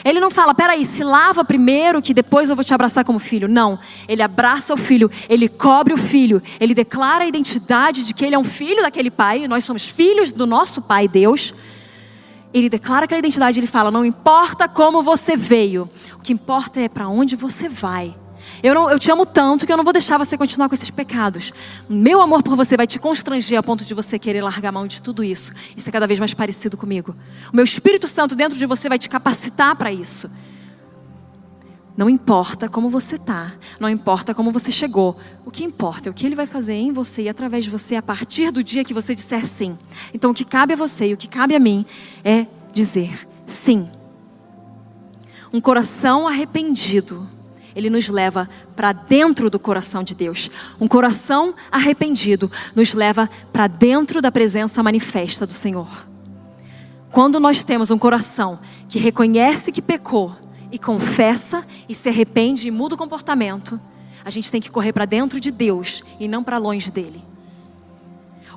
Ele 0.05 0.21
não 0.21 0.31
fala, 0.31 0.55
peraí, 0.55 0.85
se 0.85 1.03
lava 1.03 1.45
primeiro 1.45 2.01
que 2.01 2.15
depois 2.15 2.49
eu 2.49 2.57
vou 2.57 2.65
te 2.65 2.75
abraçar 2.75 3.05
como 3.05 3.19
filho. 3.19 3.49
Não. 3.49 3.79
Ele 4.07 4.23
abraça 4.23 4.75
o 4.75 4.77
filho, 4.77 5.11
ele 5.29 5.49
cobre 5.49 5.95
o 5.95 5.99
filho, 5.99 6.43
ele 6.61 6.75
declara 6.75 7.25
a 7.25 7.27
identidade 7.27 8.05
de 8.05 8.15
que 8.15 8.25
ele 8.25 8.35
é 8.35 8.39
um 8.39 8.45
filho 8.45 8.83
daquele 8.83 9.11
pai, 9.11 9.49
nós 9.49 9.65
somos 9.65 9.87
filhos 9.87 10.33
do 10.33 10.47
nosso 10.47 10.81
pai 10.81 11.09
Deus. 11.09 11.55
Ele 12.53 12.69
declara 12.69 13.05
aquela 13.05 13.19
identidade, 13.19 13.61
ele 13.61 13.67
fala: 13.67 13.91
não 13.91 14.05
importa 14.05 14.69
como 14.69 15.03
você 15.03 15.37
veio, 15.37 15.89
o 16.15 16.21
que 16.21 16.33
importa 16.33 16.81
é 16.81 16.89
para 16.89 17.09
onde 17.09 17.37
você 17.37 17.69
vai. 17.69 18.15
Eu, 18.63 18.75
não, 18.75 18.91
eu 18.91 18.99
te 18.99 19.11
amo 19.11 19.25
tanto 19.25 19.67
que 19.67 19.73
eu 19.73 19.77
não 19.77 19.85
vou 19.85 19.93
deixar 19.93 20.19
você 20.19 20.37
continuar 20.37 20.69
com 20.69 20.75
esses 20.75 20.91
pecados. 20.91 21.53
Meu 21.89 22.21
amor 22.21 22.43
por 22.43 22.57
você 22.57 22.77
vai 22.77 22.87
te 22.87 22.99
constranger 22.99 23.59
a 23.59 23.63
ponto 23.63 23.85
de 23.85 23.95
você 23.95 24.19
querer 24.19 24.43
largar 24.43 24.73
mão 24.73 24.87
de 24.87 25.01
tudo 25.01 25.23
isso 25.23 25.53
e 25.77 25.81
ser 25.81 25.93
cada 25.93 26.07
vez 26.07 26.19
mais 26.19 26.35
parecido 26.35 26.77
comigo. 26.77 27.15
O 27.53 27.57
meu 27.57 27.65
Espírito 27.65 28.09
Santo 28.09 28.35
dentro 28.35 28.59
de 28.59 28.67
você 28.67 28.89
vai 28.89 28.99
te 28.99 29.09
capacitar 29.09 29.77
para 29.77 29.93
isso. 29.93 30.31
Não 31.97 32.09
importa 32.09 32.69
como 32.69 32.89
você 32.89 33.17
está, 33.17 33.55
não 33.81 33.89
importa 33.89 34.33
como 34.33 34.53
você 34.53 34.71
chegou. 34.71 35.19
O 35.45 35.51
que 35.51 35.65
importa 35.65 36.09
é 36.09 36.11
o 36.11 36.15
que 36.15 36.25
ele 36.25 36.37
vai 36.37 36.47
fazer 36.47 36.75
em 36.75 36.93
você 36.93 37.23
e 37.23 37.29
através 37.29 37.65
de 37.65 37.71
você 37.71 37.97
a 37.97 38.03
partir 38.03 38.53
do 38.53 38.63
dia 38.63 38.85
que 38.85 38.95
você 38.95 39.17
disser 39.17 39.45
sim. 39.47 39.77
Então 40.15 40.31
o 40.31 40.35
que 40.35 40.45
cabe 40.45 40.75
a 40.75 40.77
você 40.77 41.09
e 41.09 41.15
o 41.15 41.17
que 41.17 41.27
cabe 41.27 41.57
a 41.57 41.59
mim 41.59 41.85
é 42.25 42.47
dizer 42.73 43.29
sim. 43.49 43.89
Um 45.53 45.61
coração 45.61 46.29
arrependido 46.29 47.29
ele 47.79 47.89
nos 47.89 48.09
leva 48.09 48.51
para 48.75 48.91
dentro 48.93 49.49
do 49.49 49.57
coração 49.57 50.03
de 50.03 50.13
Deus. 50.13 50.51
Um 50.81 50.89
coração 50.89 51.55
arrependido 51.71 52.51
nos 52.75 52.93
leva 52.93 53.31
para 53.53 53.69
dentro 53.69 54.21
da 54.21 54.33
presença 54.33 54.83
manifesta 54.83 55.47
do 55.47 55.53
Senhor. 55.53 55.89
Quando 57.13 57.39
nós 57.39 57.63
temos 57.63 57.93
um 57.93 57.97
coração 57.97 58.59
que 58.89 58.99
reconhece 58.99 59.71
que 59.71 59.81
pecou 59.81 60.35
e 60.73 60.79
confessa 60.79 61.65
e 61.89 61.95
se 61.95 62.09
arrepende 62.09 62.67
e 62.67 62.71
muda 62.73 62.97
o 62.97 62.99
comportamento, 62.99 63.81
a 64.25 64.31
gente 64.31 64.51
tem 64.51 64.61
que 64.61 64.73
correr 64.73 64.93
para 64.93 65.05
dentro 65.05 65.39
de 65.39 65.53
Deus 65.53 66.03
e 66.19 66.27
não 66.27 66.43
para 66.43 66.59
longe 66.59 66.91
dele. 66.91 67.23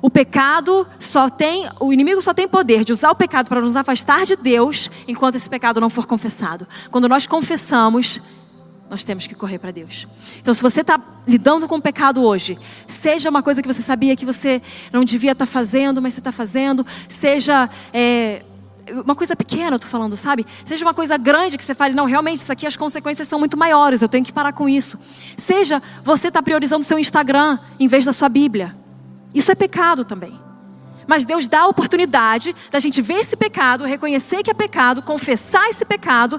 O 0.02 0.10
pecado 0.10 0.84
só 0.98 1.28
tem, 1.28 1.70
o 1.78 1.92
inimigo 1.92 2.20
só 2.20 2.34
tem 2.34 2.48
poder 2.48 2.82
de 2.82 2.92
usar 2.92 3.12
o 3.12 3.14
pecado 3.14 3.48
para 3.48 3.60
nos 3.60 3.76
afastar 3.76 4.26
de 4.26 4.34
Deus 4.34 4.90
enquanto 5.06 5.36
esse 5.36 5.48
pecado 5.48 5.80
não 5.80 5.88
for 5.88 6.06
confessado. 6.06 6.66
Quando 6.90 7.08
nós 7.08 7.24
confessamos, 7.24 8.20
nós 8.92 9.02
temos 9.02 9.26
que 9.26 9.34
correr 9.34 9.58
para 9.58 9.70
Deus. 9.70 10.06
Então, 10.38 10.52
se 10.52 10.60
você 10.60 10.82
está 10.82 11.00
lidando 11.26 11.66
com 11.66 11.76
o 11.76 11.80
pecado 11.80 12.22
hoje, 12.22 12.58
seja 12.86 13.30
uma 13.30 13.42
coisa 13.42 13.62
que 13.62 13.66
você 13.66 13.80
sabia 13.80 14.14
que 14.14 14.26
você 14.26 14.60
não 14.92 15.02
devia 15.02 15.32
estar 15.32 15.46
tá 15.46 15.50
fazendo, 15.50 16.02
mas 16.02 16.12
você 16.12 16.20
está 16.20 16.30
fazendo, 16.30 16.86
seja 17.08 17.70
é, 17.90 18.42
uma 19.02 19.14
coisa 19.14 19.34
pequena, 19.34 19.70
eu 19.70 19.76
estou 19.76 19.90
falando, 19.90 20.14
sabe? 20.14 20.44
Seja 20.62 20.84
uma 20.84 20.92
coisa 20.92 21.16
grande 21.16 21.56
que 21.56 21.64
você 21.64 21.74
fale, 21.74 21.94
não, 21.94 22.04
realmente, 22.04 22.40
isso 22.40 22.52
aqui 22.52 22.66
as 22.66 22.76
consequências 22.76 23.26
são 23.26 23.38
muito 23.38 23.56
maiores, 23.56 24.02
eu 24.02 24.08
tenho 24.10 24.26
que 24.26 24.32
parar 24.32 24.52
com 24.52 24.68
isso. 24.68 24.98
Seja 25.38 25.82
você 26.04 26.28
está 26.28 26.42
priorizando 26.42 26.82
o 26.82 26.86
seu 26.86 26.98
Instagram 26.98 27.58
em 27.80 27.88
vez 27.88 28.04
da 28.04 28.12
sua 28.12 28.28
Bíblia. 28.28 28.76
Isso 29.34 29.50
é 29.50 29.54
pecado 29.54 30.04
também. 30.04 30.38
Mas 31.06 31.24
Deus 31.24 31.46
dá 31.46 31.60
a 31.60 31.66
oportunidade 31.66 32.54
da 32.70 32.78
gente 32.78 33.00
ver 33.00 33.20
esse 33.20 33.36
pecado, 33.36 33.84
reconhecer 33.84 34.42
que 34.42 34.50
é 34.50 34.54
pecado, 34.54 35.00
confessar 35.00 35.66
esse 35.70 35.86
pecado 35.86 36.38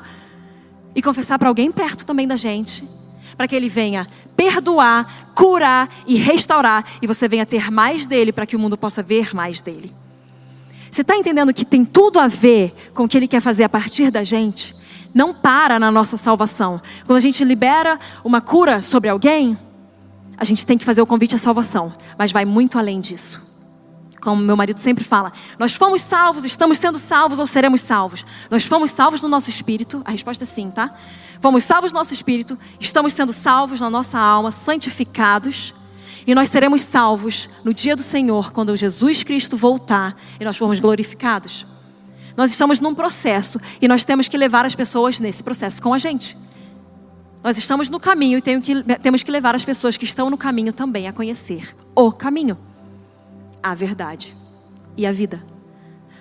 e 0.95 1.01
confessar 1.01 1.39
para 1.39 1.47
alguém 1.47 1.71
perto 1.71 2.05
também 2.05 2.27
da 2.27 2.35
gente, 2.35 2.87
para 3.35 3.47
que 3.47 3.55
ele 3.55 3.69
venha 3.69 4.07
perdoar, 4.35 5.31
curar 5.33 5.89
e 6.05 6.15
restaurar, 6.15 6.85
e 7.01 7.07
você 7.07 7.27
venha 7.27 7.45
ter 7.45 7.71
mais 7.71 8.05
dele 8.05 8.31
para 8.31 8.45
que 8.45 8.55
o 8.55 8.59
mundo 8.59 8.77
possa 8.77 9.01
ver 9.01 9.33
mais 9.33 9.61
dele. 9.61 9.93
Você 10.89 11.01
está 11.01 11.15
entendendo 11.15 11.53
que 11.53 11.65
tem 11.65 11.83
tudo 11.83 12.19
a 12.19 12.27
ver 12.27 12.73
com 12.93 13.03
o 13.03 13.07
que 13.07 13.17
ele 13.17 13.27
quer 13.27 13.41
fazer 13.41 13.63
a 13.63 13.69
partir 13.69 14.11
da 14.11 14.23
gente? 14.23 14.75
Não 15.13 15.33
para 15.33 15.79
na 15.79 15.91
nossa 15.91 16.17
salvação. 16.17 16.81
Quando 17.05 17.17
a 17.17 17.21
gente 17.21 17.43
libera 17.43 17.99
uma 18.23 18.39
cura 18.39 18.83
sobre 18.83 19.09
alguém, 19.09 19.57
a 20.37 20.43
gente 20.43 20.65
tem 20.65 20.77
que 20.77 20.85
fazer 20.85 21.01
o 21.01 21.07
convite 21.07 21.35
à 21.35 21.39
salvação, 21.39 21.93
mas 22.17 22.31
vai 22.31 22.45
muito 22.45 22.77
além 22.77 22.99
disso 22.99 23.42
como 24.23 24.41
meu 24.41 24.55
marido 24.55 24.79
sempre 24.79 25.03
fala, 25.03 25.33
nós 25.59 25.73
fomos 25.73 26.01
salvos, 26.01 26.45
estamos 26.45 26.77
sendo 26.77 26.97
salvos 26.97 27.39
ou 27.39 27.45
seremos 27.45 27.81
salvos? 27.81 28.25
Nós 28.49 28.63
fomos 28.63 28.89
salvos 28.89 29.21
no 29.21 29.27
nosso 29.27 29.49
espírito? 29.49 30.01
A 30.05 30.11
resposta 30.11 30.45
é 30.45 30.47
sim, 30.47 30.71
tá? 30.71 30.95
Fomos 31.41 31.65
salvos 31.65 31.91
no 31.91 31.99
nosso 31.99 32.13
espírito, 32.13 32.57
estamos 32.79 33.11
sendo 33.11 33.33
salvos 33.33 33.81
na 33.81 33.89
nossa 33.89 34.17
alma, 34.17 34.49
santificados, 34.49 35.73
e 36.25 36.33
nós 36.33 36.49
seremos 36.49 36.83
salvos 36.83 37.49
no 37.65 37.73
dia 37.73 37.97
do 37.97 38.01
Senhor, 38.01 38.53
quando 38.53 38.73
Jesus 38.77 39.23
Cristo 39.23 39.57
voltar 39.57 40.15
e 40.39 40.45
nós 40.45 40.55
formos 40.55 40.79
glorificados. 40.79 41.65
Nós 42.37 42.49
estamos 42.49 42.79
num 42.79 42.95
processo 42.95 43.59
e 43.81 43.89
nós 43.89 44.05
temos 44.05 44.29
que 44.29 44.37
levar 44.37 44.65
as 44.65 44.73
pessoas 44.73 45.19
nesse 45.19 45.43
processo 45.43 45.81
com 45.81 45.93
a 45.93 45.97
gente. 45.97 46.37
Nós 47.43 47.57
estamos 47.57 47.89
no 47.89 47.99
caminho 47.99 48.39
e 48.39 48.97
temos 48.99 49.21
que 49.21 49.31
levar 49.31 49.53
as 49.53 49.65
pessoas 49.65 49.97
que 49.97 50.05
estão 50.05 50.29
no 50.29 50.37
caminho 50.37 50.71
também 50.71 51.09
a 51.09 51.13
conhecer 51.13 51.75
o 51.93 52.09
caminho 52.09 52.57
a 53.63 53.73
verdade 53.73 54.35
e 54.95 55.07
a 55.07 55.11
vida. 55.11 55.43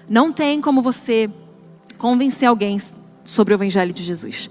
Não 0.09 0.33
tem 0.33 0.61
como 0.61 0.81
você 0.81 1.29
convencer 1.99 2.49
alguém 2.49 2.79
sobre 3.25 3.53
o 3.53 3.57
Evangelho 3.57 3.93
de 3.93 4.03
Jesus. 4.03 4.49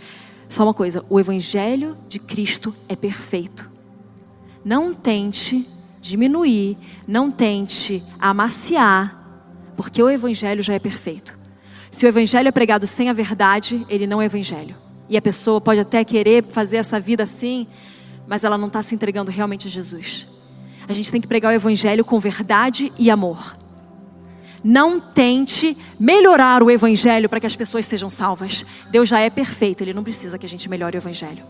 Só 0.49 0.63
uma 0.63 0.73
coisa: 0.73 1.05
o 1.09 1.19
Evangelho 1.19 1.97
de 2.07 2.19
Cristo 2.19 2.75
é 2.89 2.95
perfeito. 2.95 3.71
Não 4.63 4.93
tente 4.93 5.67
diminuir, 6.01 6.77
não 7.07 7.31
tente 7.31 8.03
amaciar, 8.19 9.73
porque 9.77 10.01
o 10.01 10.09
Evangelho 10.09 10.61
já 10.61 10.73
é 10.73 10.79
perfeito. 10.79 11.39
Se 11.89 12.05
o 12.05 12.09
Evangelho 12.09 12.47
é 12.47 12.51
pregado 12.51 12.87
sem 12.87 13.09
a 13.09 13.13
verdade, 13.13 13.85
ele 13.89 14.07
não 14.07 14.21
é 14.21 14.25
Evangelho. 14.25 14.75
E 15.09 15.17
a 15.17 15.21
pessoa 15.21 15.59
pode 15.59 15.79
até 15.79 16.03
querer 16.03 16.45
fazer 16.45 16.77
essa 16.77 16.99
vida 16.99 17.23
assim, 17.23 17.67
mas 18.27 18.43
ela 18.43 18.57
não 18.57 18.67
está 18.67 18.81
se 18.81 18.95
entregando 18.95 19.29
realmente 19.29 19.67
a 19.67 19.71
Jesus. 19.71 20.27
A 20.91 20.93
gente 20.93 21.09
tem 21.09 21.21
que 21.21 21.27
pregar 21.27 21.53
o 21.53 21.55
Evangelho 21.55 22.03
com 22.03 22.19
verdade 22.19 22.91
e 22.99 23.09
amor. 23.09 23.55
Não 24.61 24.99
tente 24.99 25.77
melhorar 25.97 26.61
o 26.61 26.69
Evangelho 26.69 27.29
para 27.29 27.39
que 27.39 27.45
as 27.47 27.55
pessoas 27.55 27.85
sejam 27.85 28.09
salvas. 28.09 28.65
Deus 28.89 29.07
já 29.07 29.19
é 29.21 29.29
perfeito, 29.29 29.81
Ele 29.81 29.93
não 29.93 30.03
precisa 30.03 30.37
que 30.37 30.45
a 30.45 30.49
gente 30.49 30.69
melhore 30.69 30.97
o 30.97 30.99
Evangelho. 30.99 31.45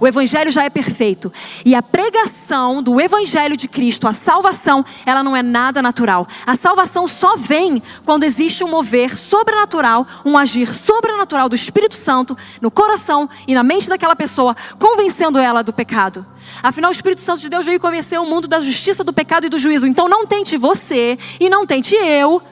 O 0.00 0.06
Evangelho 0.06 0.50
já 0.50 0.64
é 0.64 0.70
perfeito. 0.70 1.32
E 1.64 1.74
a 1.74 1.82
pregação 1.82 2.82
do 2.82 3.00
Evangelho 3.00 3.56
de 3.56 3.68
Cristo, 3.68 4.08
a 4.08 4.12
salvação, 4.12 4.84
ela 5.04 5.22
não 5.22 5.36
é 5.36 5.42
nada 5.42 5.82
natural. 5.82 6.26
A 6.46 6.56
salvação 6.56 7.06
só 7.06 7.36
vem 7.36 7.82
quando 8.04 8.24
existe 8.24 8.64
um 8.64 8.68
mover 8.68 9.16
sobrenatural, 9.16 10.06
um 10.24 10.36
agir 10.36 10.66
sobrenatural 10.66 11.48
do 11.48 11.56
Espírito 11.56 11.94
Santo 11.94 12.36
no 12.60 12.70
coração 12.70 13.28
e 13.46 13.54
na 13.54 13.62
mente 13.62 13.88
daquela 13.88 14.16
pessoa, 14.16 14.56
convencendo 14.78 15.38
ela 15.38 15.62
do 15.62 15.72
pecado. 15.72 16.24
Afinal, 16.62 16.90
o 16.90 16.92
Espírito 16.92 17.20
Santo 17.20 17.40
de 17.40 17.48
Deus 17.48 17.66
veio 17.66 17.80
convencer 17.80 18.20
o 18.20 18.26
mundo 18.26 18.48
da 18.48 18.60
justiça, 18.62 19.04
do 19.04 19.12
pecado 19.12 19.46
e 19.46 19.48
do 19.48 19.58
juízo. 19.58 19.86
Então 19.86 20.08
não 20.08 20.26
tente 20.26 20.56
você 20.56 21.18
e 21.38 21.48
não 21.48 21.66
tente 21.66 21.94
eu 21.94 22.42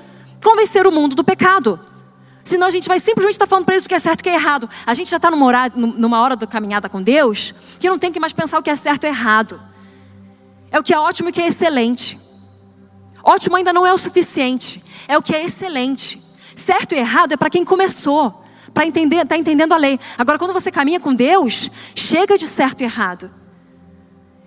convencer 0.42 0.86
o 0.86 0.92
mundo 0.92 1.14
do 1.14 1.24
pecado. 1.24 1.78
Senão 2.50 2.66
a 2.66 2.70
gente 2.70 2.88
vai 2.88 2.98
simplesmente 2.98 3.34
estar 3.34 3.46
falando 3.46 3.64
para 3.64 3.76
eles 3.76 3.86
o 3.86 3.88
que 3.88 3.94
é 3.94 3.98
certo 4.00 4.18
e 4.18 4.22
o 4.22 4.24
que 4.24 4.30
é 4.30 4.34
errado. 4.34 4.68
A 4.84 4.92
gente 4.92 5.08
já 5.08 5.18
está 5.18 5.30
numa 5.30 5.46
hora, 5.46 5.72
numa 5.76 6.20
hora 6.20 6.34
da 6.34 6.48
caminhada 6.48 6.88
com 6.88 7.00
Deus 7.00 7.54
que 7.78 7.88
não 7.88 7.96
tem 7.96 8.10
que 8.10 8.18
mais 8.18 8.32
pensar 8.32 8.58
o 8.58 8.62
que 8.62 8.68
é 8.68 8.74
certo 8.74 9.04
e 9.04 9.06
errado. 9.06 9.62
É 10.68 10.76
o 10.76 10.82
que 10.82 10.92
é 10.92 10.98
ótimo 10.98 11.28
e 11.28 11.30
o 11.30 11.32
que 11.32 11.40
é 11.40 11.46
excelente. 11.46 12.18
Ótimo 13.22 13.54
ainda 13.54 13.72
não 13.72 13.86
é 13.86 13.92
o 13.92 13.98
suficiente. 13.98 14.82
É 15.06 15.16
o 15.16 15.22
que 15.22 15.32
é 15.32 15.44
excelente. 15.44 16.20
Certo 16.56 16.92
e 16.92 16.98
errado 16.98 17.30
é 17.30 17.36
para 17.36 17.50
quem 17.50 17.64
começou, 17.64 18.42
para 18.74 18.84
entender, 18.84 19.24
tá 19.26 19.36
entendendo 19.36 19.72
a 19.72 19.76
lei. 19.76 20.00
Agora, 20.18 20.36
quando 20.36 20.52
você 20.52 20.72
caminha 20.72 20.98
com 20.98 21.14
Deus, 21.14 21.70
chega 21.94 22.36
de 22.36 22.48
certo 22.48 22.80
e 22.80 22.84
errado. 22.84 23.30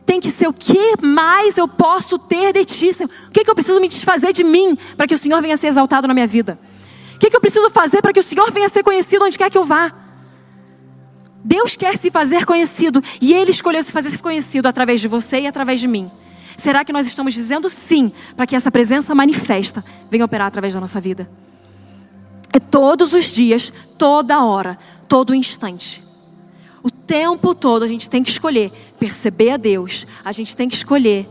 Tem 0.06 0.20
que 0.20 0.30
ser 0.30 0.50
o 0.50 0.54
que 0.54 1.02
mais 1.02 1.58
eu 1.58 1.70
posso 1.70 2.20
ter 2.20 2.52
de 2.52 2.66
ti. 2.66 2.90
O 3.30 3.32
que, 3.32 3.46
que 3.46 3.50
eu 3.50 3.56
preciso 3.56 3.80
me 3.80 3.88
desfazer 3.88 4.34
de 4.34 4.44
mim 4.44 4.78
para 4.98 5.08
que 5.08 5.14
o 5.14 5.18
Senhor 5.18 5.42
venha 5.42 5.56
ser 5.56 5.68
exaltado 5.68 6.06
na 6.06 6.14
minha 6.14 6.28
vida? 6.28 6.60
Que, 7.24 7.30
que 7.30 7.38
eu 7.38 7.40
preciso 7.40 7.70
fazer 7.70 8.02
para 8.02 8.12
que 8.12 8.20
o 8.20 8.24
Senhor 8.24 8.52
venha 8.52 8.68
ser 8.68 8.84
conhecido 8.84 9.24
onde 9.24 9.38
quer 9.38 9.50
que 9.50 9.58
eu 9.58 9.64
vá? 9.64 9.94
Deus 11.42 11.78
quer 11.78 11.98
se 11.98 12.12
fazer 12.12 12.46
conhecido 12.46 13.02
e 13.22 13.34
Ele 13.34 13.50
escolheu 13.50 13.82
se 13.82 13.94
fazer 13.94 14.18
conhecido 14.18 14.68
através 14.68 15.00
de 15.00 15.08
você 15.08 15.40
e 15.40 15.48
através 15.48 15.80
de 15.80 15.88
mim. 15.88 16.12
Será 16.58 16.84
que 16.84 16.92
nós 16.92 17.08
estamos 17.08 17.34
dizendo 17.34 17.70
sim 17.70 18.12
para 18.36 18.46
que 18.46 18.58
essa 18.58 18.70
presença 18.70 19.16
manifesta 19.16 19.86
venha 20.12 20.26
operar 20.26 20.48
através 20.48 20.74
da 20.74 20.82
nossa 20.82 21.00
vida? 21.00 21.32
É 22.52 22.60
todos 22.60 23.14
os 23.14 23.32
dias, 23.32 23.72
toda 23.98 24.44
hora, 24.44 24.78
todo 25.08 25.34
instante. 25.34 26.04
O 26.84 26.92
tempo 26.92 27.56
todo 27.56 27.84
a 27.84 27.88
gente 27.88 28.10
tem 28.10 28.22
que 28.22 28.32
escolher 28.32 28.70
perceber 29.00 29.52
a 29.52 29.58
Deus, 29.58 30.06
a 30.26 30.34
gente 30.34 30.58
tem 30.58 30.68
que 30.68 30.76
escolher 30.76 31.30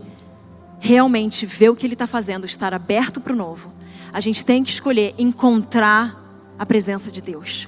realmente 0.80 1.44
ver 1.44 1.68
o 1.68 1.76
que 1.76 1.86
Ele 1.86 1.92
está 1.92 2.06
fazendo, 2.06 2.46
estar 2.46 2.72
aberto 2.72 3.20
para 3.20 3.34
o 3.34 3.36
novo. 3.36 3.81
A 4.12 4.20
gente 4.20 4.44
tem 4.44 4.62
que 4.62 4.70
escolher 4.70 5.14
encontrar 5.18 6.20
a 6.58 6.66
presença 6.66 7.10
de 7.10 7.20
Deus. 7.20 7.66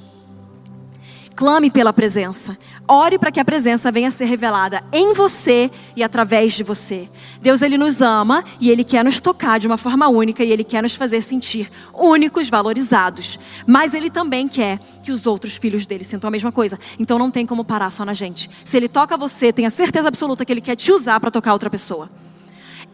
Clame 1.35 1.69
pela 1.69 1.93
presença. 1.93 2.57
Ore 2.87 3.19
para 3.19 3.33
que 3.33 3.41
a 3.41 3.45
presença 3.45 3.91
venha 3.91 4.07
a 4.07 4.11
ser 4.13 4.27
revelada 4.27 4.85
em 4.93 5.15
você 5.15 5.69
e 5.97 6.03
através 6.03 6.53
de 6.53 6.63
você. 6.63 7.09
Deus 7.43 7.61
ele 7.61 7.77
nos 7.77 8.01
ama 8.01 8.45
e 8.61 8.71
ele 8.71 8.85
quer 8.85 9.05
nos 9.05 9.19
tocar 9.19 9.59
de 9.59 9.67
uma 9.67 9.77
forma 9.77 10.07
única 10.09 10.45
e 10.45 10.53
ele 10.53 10.63
quer 10.63 10.81
nos 10.81 10.95
fazer 10.95 11.23
sentir 11.23 11.69
únicos, 11.93 12.49
valorizados. 12.49 13.39
Mas 13.67 13.95
ele 13.95 14.11
também 14.11 14.47
quer 14.47 14.79
que 15.03 15.11
os 15.11 15.27
outros 15.27 15.57
filhos 15.57 15.87
dele 15.87 16.05
sintam 16.05 16.29
a 16.29 16.31
mesma 16.31 16.53
coisa. 16.53 16.79
Então 17.01 17.19
não 17.19 17.33
tem 17.33 17.45
como 17.45 17.65
parar 17.65 17.91
só 17.91 18.05
na 18.05 18.15
gente. 18.15 18.49
Se 18.65 18.77
ele 18.77 18.89
toca 18.89 19.17
você, 19.17 19.53
tenha 19.53 19.71
certeza 19.71 20.07
absoluta 20.07 20.45
que 20.45 20.53
ele 20.53 20.61
quer 20.61 20.77
te 20.77 20.93
usar 20.93 21.19
para 21.19 21.33
tocar 21.33 21.53
outra 21.53 21.69
pessoa. 21.69 22.09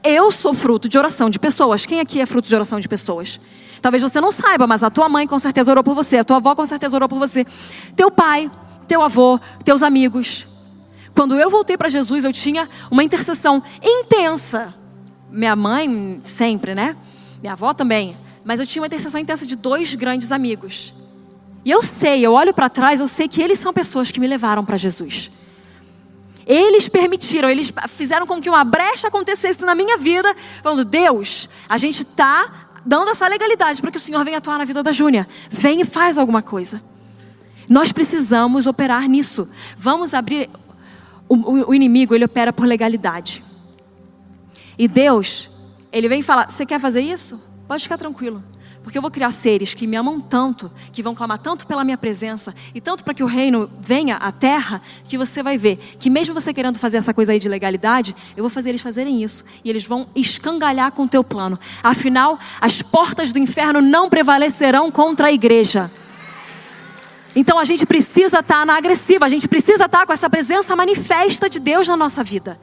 Eu 0.03 0.33
sou 0.33 0.55
fruto 0.55 0.89
de 0.89 0.97
oração 0.99 1.29
de 1.29 1.39
pessoas. 1.39 1.85
Quem 1.85 2.01
aqui 2.01 2.21
é 2.21 2.27
fruto 2.27 2.49
de 2.49 2.55
oração 2.55 2.81
de 2.81 2.89
pessoas? 2.89 3.39
Talvez 3.83 4.03
você 4.03 4.21
não 4.21 4.33
saiba, 4.33 4.67
mas 4.67 4.83
a 4.83 4.91
tua 4.91 5.09
mãe 5.09 5.27
com 5.27 5.39
certeza 5.39 5.71
orou 5.71 5.83
por 5.83 5.95
você, 5.95 6.19
a 6.19 6.25
tua 6.25 6.37
avó 6.37 6.55
com 6.55 6.67
certeza 6.67 6.97
orou 6.97 7.09
por 7.09 7.19
você, 7.19 7.47
teu 7.97 8.11
pai, 8.11 8.51
teu 8.87 9.03
avô, 9.03 9.39
teus 9.65 9.83
amigos. 9.83 10.47
Quando 11.15 11.39
eu 11.39 11.51
voltei 11.51 11.77
para 11.77 11.89
Jesus, 11.89 12.25
eu 12.25 12.33
tinha 12.33 12.69
uma 12.91 13.03
intercessão 13.03 13.63
intensa. 13.83 14.75
Minha 15.31 15.57
mãe, 15.57 16.21
sempre, 16.23 16.75
né? 16.75 16.97
Minha 17.41 17.53
avó 17.53 17.73
também. 17.73 18.17
Mas 18.45 18.61
eu 18.61 18.67
tinha 18.67 18.83
uma 18.83 18.87
intercessão 18.87 19.21
intensa 19.21 19.47
de 19.47 19.57
dois 19.57 19.95
grandes 19.95 20.33
amigos. 20.33 20.95
E 21.65 21.71
eu 21.71 21.83
sei, 21.83 22.25
eu 22.25 22.33
olho 22.33 22.55
para 22.55 22.69
trás, 22.69 23.01
eu 23.01 23.09
sei 23.09 23.29
que 23.29 23.43
eles 23.43 23.59
são 23.59 23.73
pessoas 23.73 24.11
que 24.11 24.21
me 24.21 24.27
levaram 24.27 24.65
para 24.65 24.77
Jesus. 24.77 25.31
Eles 26.47 26.89
permitiram, 26.89 27.49
eles 27.49 27.73
fizeram 27.89 28.27
com 28.27 28.41
que 28.41 28.49
uma 28.49 28.65
brecha 28.65 29.09
acontecesse 29.09 29.65
na 29.65 29.75
minha 29.75 29.97
vida, 29.97 30.35
falando: 30.63 30.85
Deus, 30.85 31.49
a 31.69 31.79
gente 31.79 32.03
está 32.03 32.71
dando 32.85 33.11
essa 33.11 33.27
legalidade 33.29 33.81
para 33.81 33.91
que 33.91 33.99
o 33.99 34.01
Senhor 34.01 34.25
venha 34.25 34.39
atuar 34.39 34.59
na 34.59 34.65
vida 34.65 34.83
da 34.83 34.93
Júnia. 34.93 35.29
Vem 35.51 35.81
e 35.81 35.85
faz 35.85 36.19
alguma 36.19 36.43
coisa. 36.43 36.83
Nós 37.69 37.93
precisamos 37.93 38.67
operar 38.67 39.09
nisso. 39.09 39.49
Vamos 39.77 40.15
abrir. 40.15 40.51
O, 41.29 41.35
o, 41.35 41.71
o 41.71 41.75
inimigo, 41.75 42.15
ele 42.15 42.25
opera 42.25 42.53
por 42.53 42.67
legalidade. 42.67 43.45
E 44.77 44.89
Deus, 44.89 45.49
ele 45.93 46.09
vem 46.09 46.23
falar: 46.23 46.51
Você 46.51 46.67
quer 46.67 46.81
fazer 46.81 47.01
isso? 47.01 47.41
Pode 47.69 47.83
ficar 47.85 47.99
tranquilo. 47.99 48.43
Porque 48.83 48.97
eu 48.97 49.03
vou 49.03 49.11
criar 49.11 49.31
seres 49.31 49.75
que 49.75 49.87
me 49.87 49.97
amam 49.97 50.21
tanto, 50.21 50.71
que 50.93 51.03
vão 51.03 51.15
clamar 51.15 51.39
tanto 51.39 51.67
pela 51.67 51.85
minha 51.85 51.99
presença 51.99 52.55
e 52.75 52.81
tanto 52.81 53.05
para 53.05 53.13
que 53.13 53.23
o 53.23 53.27
reino 53.27 53.71
venha 53.79 54.17
à 54.17 54.33
terra, 54.33 54.81
que 55.05 55.19
você 55.19 55.43
vai 55.43 55.59
ver 55.59 55.77
que 55.99 56.09
mesmo 56.09 56.35
você 56.35 56.53
querendo 56.55 56.79
fazer 56.79 56.97
essa 56.97 57.13
coisa 57.13 57.33
aí 57.33 57.39
de 57.39 57.49
legalidade, 57.49 58.17
eu 58.37 58.43
vou 58.43 58.51
fazer 58.51 58.71
eles 58.71 58.81
fazerem 58.81 59.23
isso 59.23 59.45
e 59.63 59.69
eles 59.71 59.85
vão 59.85 60.09
escangalhar 60.15 60.93
com 60.93 61.05
o 61.05 61.09
teu 61.09 61.23
plano. 61.23 61.59
Afinal, 61.83 62.39
as 62.61 62.81
portas 62.81 63.33
do 63.33 63.39
inferno 63.39 63.81
não 63.81 64.09
prevalecerão 64.09 64.91
contra 64.91 65.29
a 65.29 65.33
igreja. 65.33 65.91
Então 67.37 67.59
a 67.59 67.65
gente 67.65 67.87
precisa 67.87 68.41
estar 68.41 68.67
na 68.67 68.77
agressiva, 68.77 69.25
a 69.25 69.29
gente 69.29 69.47
precisa 69.47 69.85
estar 69.85 70.07
com 70.07 70.13
essa 70.13 70.29
presença 70.29 70.75
manifesta 70.75 71.49
de 71.49 71.61
Deus 71.61 71.87
na 71.87 71.97
nossa 71.97 72.25
vida. 72.25 72.59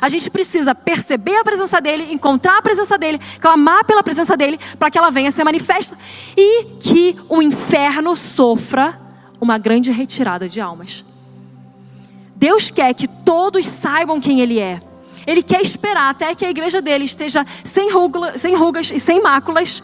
A 0.00 0.08
gente 0.08 0.30
precisa 0.30 0.74
perceber 0.74 1.36
a 1.36 1.44
presença 1.44 1.80
dele, 1.80 2.12
encontrar 2.12 2.58
a 2.58 2.62
presença 2.62 2.98
dele, 2.98 3.18
clamar 3.40 3.84
pela 3.84 4.02
presença 4.02 4.36
dele, 4.36 4.58
para 4.78 4.90
que 4.90 4.98
ela 4.98 5.10
venha 5.10 5.30
ser 5.30 5.44
manifesta 5.44 5.96
e 6.36 6.64
que 6.80 7.16
o 7.28 7.42
inferno 7.42 8.16
sofra 8.16 9.00
uma 9.40 9.58
grande 9.58 9.90
retirada 9.90 10.48
de 10.48 10.60
almas. 10.60 11.04
Deus 12.34 12.70
quer 12.70 12.92
que 12.94 13.08
todos 13.08 13.66
saibam 13.66 14.20
quem 14.20 14.40
Ele 14.40 14.60
é. 14.60 14.80
Ele 15.26 15.42
quer 15.42 15.60
esperar 15.60 16.10
até 16.10 16.34
que 16.34 16.44
a 16.44 16.50
igreja 16.50 16.80
dele 16.80 17.04
esteja 17.04 17.44
sem, 17.64 17.90
rugula, 17.90 18.38
sem 18.38 18.54
rugas 18.54 18.90
e 18.90 19.00
sem 19.00 19.20
máculas, 19.20 19.82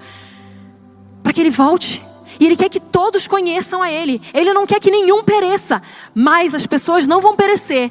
para 1.23 1.33
que 1.33 1.41
Ele 1.41 1.51
volte. 1.51 2.01
E 2.39 2.47
Ele 2.47 2.57
quer 2.57 2.69
que 2.69 2.81
todos 2.81 3.27
conheçam 3.27 3.83
a 3.83 3.91
Ele. 3.91 4.21
Ele 4.33 4.53
não 4.53 4.67
quer 4.67 4.79
que 4.81 4.91
nenhum 4.91 5.25
pereça, 5.25 5.83
mas 6.15 6.55
as 6.55 6.67
pessoas 6.67 7.07
não 7.07 7.21
vão 7.21 7.35
perecer 7.35 7.91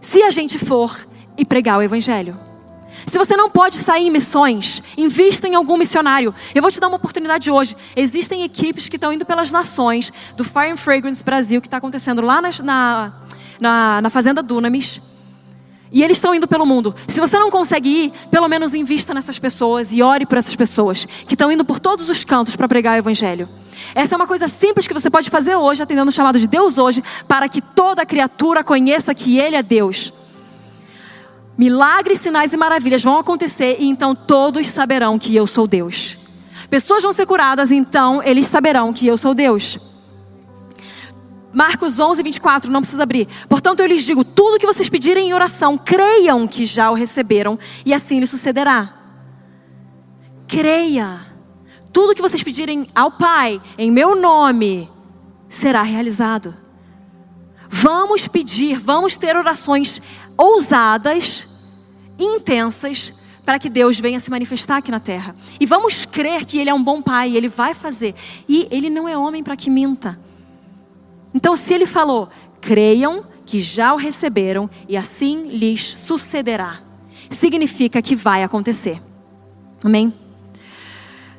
se 0.00 0.22
a 0.22 0.30
gente 0.30 0.58
for 0.58 1.06
e 1.36 1.44
pregar 1.44 1.78
o 1.78 1.82
Evangelho. 1.82 2.38
Se 3.06 3.18
você 3.18 3.36
não 3.36 3.50
pode 3.50 3.76
sair 3.76 4.06
em 4.06 4.10
missões, 4.10 4.82
invista 4.96 5.48
em 5.48 5.54
algum 5.54 5.76
missionário. 5.76 6.34
Eu 6.54 6.62
vou 6.62 6.70
te 6.70 6.78
dar 6.78 6.88
uma 6.88 6.96
oportunidade 6.96 7.50
hoje. 7.50 7.76
Existem 7.96 8.44
equipes 8.44 8.88
que 8.88 8.96
estão 8.96 9.12
indo 9.12 9.26
pelas 9.26 9.50
nações 9.50 10.12
do 10.36 10.44
Fire 10.44 10.70
and 10.70 10.76
Fragrance 10.76 11.22
Brasil, 11.24 11.60
que 11.60 11.66
está 11.66 11.78
acontecendo 11.78 12.22
lá 12.22 12.40
na, 12.40 13.12
na, 13.60 14.00
na 14.00 14.10
Fazenda 14.10 14.42
Dunamis. 14.42 15.00
E 15.92 16.02
eles 16.02 16.16
estão 16.16 16.34
indo 16.34 16.48
pelo 16.48 16.66
mundo. 16.66 16.94
Se 17.06 17.20
você 17.20 17.38
não 17.38 17.50
consegue 17.50 17.88
ir, 17.88 18.12
pelo 18.30 18.48
menos 18.48 18.74
invista 18.74 19.14
nessas 19.14 19.38
pessoas 19.38 19.92
e 19.92 20.02
ore 20.02 20.26
por 20.26 20.38
essas 20.38 20.56
pessoas 20.56 21.04
que 21.04 21.34
estão 21.34 21.52
indo 21.52 21.64
por 21.64 21.78
todos 21.78 22.08
os 22.08 22.24
cantos 22.24 22.56
para 22.56 22.66
pregar 22.66 22.96
o 22.96 22.98
Evangelho. 22.98 23.48
Essa 23.94 24.14
é 24.14 24.16
uma 24.16 24.26
coisa 24.26 24.48
simples 24.48 24.88
que 24.88 24.94
você 24.94 25.08
pode 25.08 25.30
fazer 25.30 25.54
hoje, 25.54 25.82
atendendo 25.82 26.08
o 26.08 26.12
chamado 26.12 26.38
de 26.38 26.48
Deus 26.48 26.78
hoje, 26.78 27.02
para 27.28 27.48
que 27.48 27.60
toda 27.60 28.04
criatura 28.04 28.64
conheça 28.64 29.14
que 29.14 29.38
Ele 29.38 29.54
é 29.54 29.62
Deus. 29.62 30.12
Milagres, 31.56 32.18
sinais 32.18 32.52
e 32.52 32.56
maravilhas 32.56 33.02
vão 33.02 33.18
acontecer 33.18 33.76
e 33.78 33.88
então 33.88 34.14
todos 34.14 34.66
saberão 34.66 35.18
que 35.18 35.34
eu 35.36 35.46
sou 35.46 35.66
Deus. 35.66 36.16
Pessoas 36.68 37.02
vão 37.02 37.12
ser 37.12 37.26
curadas, 37.26 37.70
então 37.70 38.22
eles 38.22 38.46
saberão 38.46 38.92
que 38.92 39.06
eu 39.06 39.16
sou 39.16 39.34
Deus. 39.34 39.78
Marcos 41.52 42.00
11, 42.00 42.22
24, 42.22 42.70
não 42.70 42.80
precisa 42.80 43.04
abrir. 43.04 43.28
Portanto, 43.48 43.80
eu 43.80 43.86
lhes 43.86 44.02
digo: 44.02 44.24
tudo 44.24 44.58
que 44.58 44.66
vocês 44.66 44.88
pedirem 44.88 45.28
em 45.28 45.34
oração, 45.34 45.78
creiam 45.78 46.48
que 46.48 46.66
já 46.66 46.90
o 46.90 46.94
receberam, 46.94 47.58
e 47.86 47.94
assim 47.94 48.18
lhes 48.18 48.30
sucederá. 48.30 48.92
Creia. 50.48 51.20
Tudo 51.92 52.14
que 52.14 52.22
vocês 52.22 52.42
pedirem 52.42 52.88
ao 52.92 53.12
Pai, 53.12 53.62
em 53.78 53.88
meu 53.88 54.16
nome, 54.16 54.90
será 55.48 55.82
realizado. 55.82 56.63
Vamos 57.68 58.28
pedir, 58.28 58.78
vamos 58.78 59.16
ter 59.16 59.36
orações 59.36 60.00
ousadas, 60.36 61.46
intensas, 62.18 63.12
para 63.44 63.58
que 63.58 63.68
Deus 63.68 64.00
venha 64.00 64.18
se 64.20 64.30
manifestar 64.30 64.78
aqui 64.78 64.90
na 64.90 65.00
terra. 65.00 65.36
E 65.60 65.66
vamos 65.66 66.04
crer 66.06 66.44
que 66.44 66.58
Ele 66.58 66.70
é 66.70 66.74
um 66.74 66.82
bom 66.82 67.02
Pai, 67.02 67.36
Ele 67.36 67.48
vai 67.48 67.74
fazer. 67.74 68.14
E 68.48 68.66
Ele 68.70 68.88
não 68.88 69.08
é 69.08 69.16
homem 69.16 69.42
para 69.42 69.56
que 69.56 69.68
minta. 69.68 70.18
Então, 71.32 71.54
se 71.54 71.74
Ele 71.74 71.86
falou, 71.86 72.28
creiam 72.60 73.26
que 73.44 73.60
já 73.60 73.92
o 73.92 73.96
receberam 73.96 74.70
e 74.88 74.96
assim 74.96 75.48
lhes 75.48 75.84
sucederá, 75.84 76.80
significa 77.28 78.00
que 78.00 78.16
vai 78.16 78.42
acontecer. 78.42 79.00
Amém? 79.84 80.14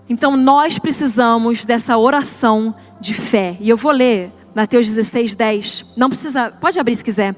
Então, 0.07 0.37
nós 0.37 0.77
precisamos 0.77 1.65
dessa 1.65 1.97
oração 1.97 2.75
de 3.01 3.15
fé. 3.15 3.57
E 3.59 3.67
eu 3.67 3.77
vou 3.77 3.91
ler 3.91 4.31
Mateus 4.55 4.87
16, 4.87 5.35
10. 5.35 5.85
Não 5.97 6.07
precisa, 6.07 6.49
pode 6.49 6.79
abrir 6.79 6.95
se 6.95 7.03
quiser. 7.03 7.35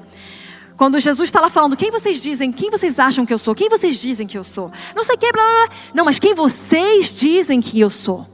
Quando 0.76 1.00
Jesus 1.00 1.28
está 1.28 1.40
lá 1.40 1.50
falando, 1.50 1.76
quem 1.76 1.90
vocês 1.90 2.22
dizem, 2.22 2.52
quem 2.52 2.70
vocês 2.70 3.00
acham 3.00 3.26
que 3.26 3.34
eu 3.34 3.38
sou? 3.38 3.56
Quem 3.56 3.68
vocês 3.68 3.96
dizem 3.96 4.24
que 4.24 4.38
eu 4.38 4.44
sou? 4.44 4.70
Não 4.94 5.02
sei 5.02 5.16
o 5.16 5.18
que, 5.18 5.32
blá, 5.32 5.42
blá, 5.42 5.66
blá. 5.66 5.76
Não, 5.92 6.04
mas 6.04 6.20
quem 6.20 6.32
vocês 6.34 7.12
dizem 7.12 7.60
que 7.60 7.80
eu 7.80 7.90
sou? 7.90 8.24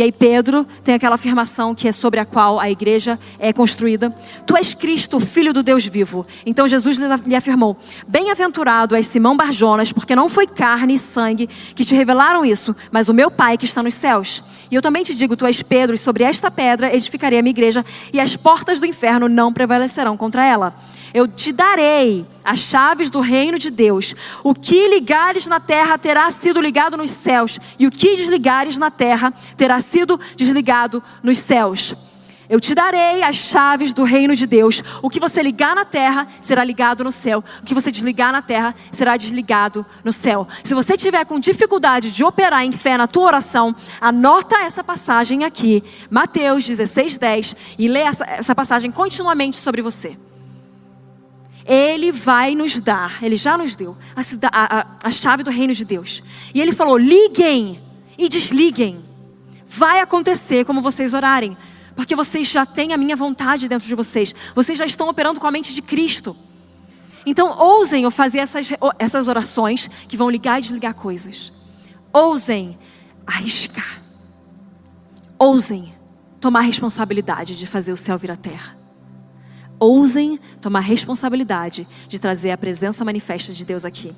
E 0.00 0.02
aí 0.02 0.10
Pedro 0.10 0.66
tem 0.82 0.94
aquela 0.94 1.16
afirmação 1.16 1.74
que 1.74 1.86
é 1.86 1.92
sobre 1.92 2.18
a 2.20 2.24
qual 2.24 2.58
a 2.58 2.70
igreja 2.70 3.18
é 3.38 3.52
construída. 3.52 4.08
Tu 4.46 4.56
és 4.56 4.72
Cristo, 4.72 5.20
filho 5.20 5.52
do 5.52 5.62
Deus 5.62 5.84
vivo. 5.84 6.26
Então 6.46 6.66
Jesus 6.66 6.96
lhe 7.26 7.36
afirmou: 7.36 7.76
Bem-aventurado 8.08 8.96
és 8.96 9.04
Simão 9.04 9.36
Barjonas, 9.36 9.92
porque 9.92 10.16
não 10.16 10.30
foi 10.30 10.46
carne 10.46 10.94
e 10.94 10.98
sangue 10.98 11.46
que 11.46 11.84
te 11.84 11.94
revelaram 11.94 12.46
isso, 12.46 12.74
mas 12.90 13.10
o 13.10 13.12
meu 13.12 13.30
Pai 13.30 13.58
que 13.58 13.66
está 13.66 13.82
nos 13.82 13.92
céus. 13.92 14.42
E 14.70 14.74
eu 14.74 14.80
também 14.80 15.02
te 15.02 15.14
digo, 15.14 15.36
tu 15.36 15.44
és 15.44 15.62
Pedro, 15.62 15.94
e 15.94 15.98
sobre 15.98 16.24
esta 16.24 16.50
pedra 16.50 16.96
edificarei 16.96 17.38
a 17.38 17.42
minha 17.42 17.50
igreja, 17.50 17.84
e 18.10 18.18
as 18.18 18.34
portas 18.36 18.80
do 18.80 18.86
inferno 18.86 19.28
não 19.28 19.52
prevalecerão 19.52 20.16
contra 20.16 20.46
ela. 20.46 20.74
Eu 21.12 21.28
te 21.28 21.52
darei 21.52 22.26
as 22.50 22.58
chaves 22.58 23.10
do 23.10 23.20
reino 23.20 23.60
de 23.60 23.70
Deus. 23.70 24.12
O 24.42 24.52
que 24.54 24.88
ligares 24.88 25.46
na 25.46 25.60
terra 25.60 25.96
terá 25.96 26.28
sido 26.32 26.60
ligado 26.60 26.96
nos 26.96 27.12
céus, 27.12 27.60
e 27.78 27.86
o 27.86 27.90
que 27.92 28.16
desligares 28.16 28.76
na 28.76 28.90
terra 28.90 29.32
terá 29.56 29.80
sido 29.80 30.18
desligado 30.34 31.00
nos 31.22 31.38
céus. 31.38 31.94
Eu 32.48 32.58
te 32.58 32.74
darei 32.74 33.22
as 33.22 33.36
chaves 33.36 33.92
do 33.92 34.02
reino 34.02 34.34
de 34.34 34.44
Deus. 34.44 34.82
O 35.00 35.08
que 35.08 35.20
você 35.20 35.40
ligar 35.40 35.76
na 35.76 35.84
terra 35.84 36.26
será 36.42 36.64
ligado 36.64 37.04
no 37.04 37.12
céu. 37.12 37.44
O 37.62 37.64
que 37.64 37.72
você 37.72 37.92
desligar 37.92 38.32
na 38.32 38.42
terra 38.42 38.74
será 38.90 39.16
desligado 39.16 39.86
no 40.02 40.12
céu. 40.12 40.48
Se 40.64 40.74
você 40.74 40.96
tiver 40.96 41.24
com 41.24 41.38
dificuldade 41.38 42.10
de 42.10 42.24
operar 42.24 42.64
em 42.64 42.72
fé 42.72 42.96
na 42.96 43.06
tua 43.06 43.26
oração, 43.26 43.72
anota 44.00 44.56
essa 44.56 44.82
passagem 44.82 45.44
aqui, 45.44 45.84
Mateus 46.10 46.66
16, 46.66 47.16
10, 47.16 47.56
e 47.78 47.86
lê 47.86 48.00
essa, 48.00 48.24
essa 48.24 48.54
passagem 48.56 48.90
continuamente 48.90 49.56
sobre 49.58 49.80
você. 49.80 50.18
Ele 51.70 52.10
vai 52.10 52.56
nos 52.56 52.80
dar, 52.80 53.22
Ele 53.22 53.36
já 53.36 53.56
nos 53.56 53.76
deu 53.76 53.96
a, 54.50 54.80
a, 54.80 54.86
a 55.04 55.12
chave 55.12 55.44
do 55.44 55.50
reino 55.50 55.72
de 55.72 55.84
Deus. 55.84 56.20
E 56.52 56.60
Ele 56.60 56.72
falou: 56.72 56.98
liguem 56.98 57.80
e 58.18 58.28
desliguem. 58.28 59.04
Vai 59.68 60.00
acontecer 60.00 60.64
como 60.64 60.82
vocês 60.82 61.14
orarem, 61.14 61.56
porque 61.94 62.16
vocês 62.16 62.48
já 62.48 62.66
têm 62.66 62.92
a 62.92 62.96
minha 62.96 63.14
vontade 63.14 63.68
dentro 63.68 63.86
de 63.86 63.94
vocês. 63.94 64.34
Vocês 64.52 64.76
já 64.76 64.84
estão 64.84 65.08
operando 65.08 65.38
com 65.38 65.46
a 65.46 65.50
mente 65.52 65.72
de 65.72 65.80
Cristo. 65.80 66.36
Então, 67.24 67.56
ousem 67.56 68.10
fazer 68.10 68.38
essas, 68.38 68.70
essas 68.98 69.28
orações 69.28 69.88
que 70.08 70.16
vão 70.16 70.28
ligar 70.28 70.58
e 70.58 70.62
desligar 70.62 70.94
coisas. 70.94 71.52
Ousem 72.12 72.76
arriscar. 73.24 74.02
Ousem 75.38 75.94
tomar 76.40 76.62
responsabilidade 76.62 77.54
de 77.54 77.64
fazer 77.64 77.92
o 77.92 77.96
céu 77.96 78.18
vir 78.18 78.32
à 78.32 78.36
terra. 78.36 78.79
Ousem 79.80 80.38
tomar 80.60 80.80
responsabilidade 80.80 81.88
de 82.06 82.18
trazer 82.18 82.50
a 82.50 82.58
presença 82.58 83.02
manifesta 83.02 83.50
de 83.50 83.64
Deus 83.64 83.84
aqui. 83.84 84.14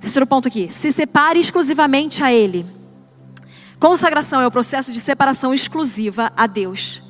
Terceiro 0.00 0.26
ponto 0.26 0.46
aqui: 0.46 0.70
se 0.70 0.92
separe 0.92 1.40
exclusivamente 1.40 2.22
a 2.22 2.32
Ele. 2.32 2.64
Consagração 3.80 4.40
é 4.40 4.46
o 4.46 4.50
processo 4.50 4.92
de 4.92 5.00
separação 5.00 5.52
exclusiva 5.52 6.32
a 6.36 6.46
Deus. 6.46 7.02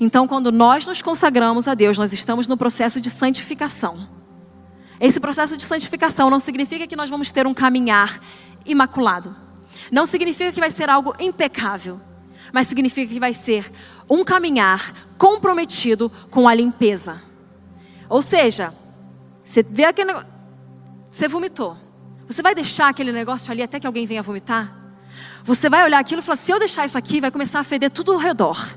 Então, 0.00 0.26
quando 0.26 0.50
nós 0.50 0.84
nos 0.84 1.00
consagramos 1.00 1.68
a 1.68 1.74
Deus, 1.74 1.96
nós 1.96 2.12
estamos 2.12 2.48
no 2.48 2.56
processo 2.56 3.00
de 3.00 3.08
santificação. 3.08 4.08
Esse 5.00 5.20
processo 5.20 5.56
de 5.56 5.64
santificação 5.64 6.28
não 6.28 6.40
significa 6.40 6.86
que 6.88 6.96
nós 6.96 7.08
vamos 7.08 7.30
ter 7.30 7.46
um 7.46 7.54
caminhar 7.54 8.20
imaculado. 8.66 9.34
Não 9.92 10.06
significa 10.06 10.52
que 10.52 10.60
vai 10.60 10.70
ser 10.70 10.90
algo 10.90 11.14
impecável 11.20 12.00
mas 12.52 12.68
significa 12.68 13.12
que 13.12 13.18
vai 13.18 13.34
ser 13.34 13.72
um 14.08 14.24
caminhar 14.24 14.92
comprometido 15.16 16.12
com 16.30 16.46
a 16.46 16.54
limpeza. 16.54 17.22
Ou 18.08 18.20
seja, 18.20 18.74
você 19.42 19.62
vê 19.62 19.84
aquele 19.84 20.08
negócio, 20.08 20.28
você 21.10 21.26
vomitou. 21.26 21.76
Você 22.26 22.42
vai 22.42 22.54
deixar 22.54 22.88
aquele 22.88 23.10
negócio 23.10 23.50
ali 23.50 23.62
até 23.62 23.80
que 23.80 23.86
alguém 23.86 24.06
venha 24.06 24.22
vomitar? 24.22 24.74
Você 25.44 25.68
vai 25.68 25.84
olhar 25.84 25.98
aquilo 25.98 26.20
e 26.20 26.24
falar: 26.24 26.36
se 26.36 26.52
eu 26.52 26.58
deixar 26.58 26.84
isso 26.84 26.96
aqui, 26.96 27.20
vai 27.20 27.30
começar 27.30 27.60
a 27.60 27.64
feder 27.64 27.90
tudo 27.90 28.12
ao 28.12 28.18
redor. 28.18 28.76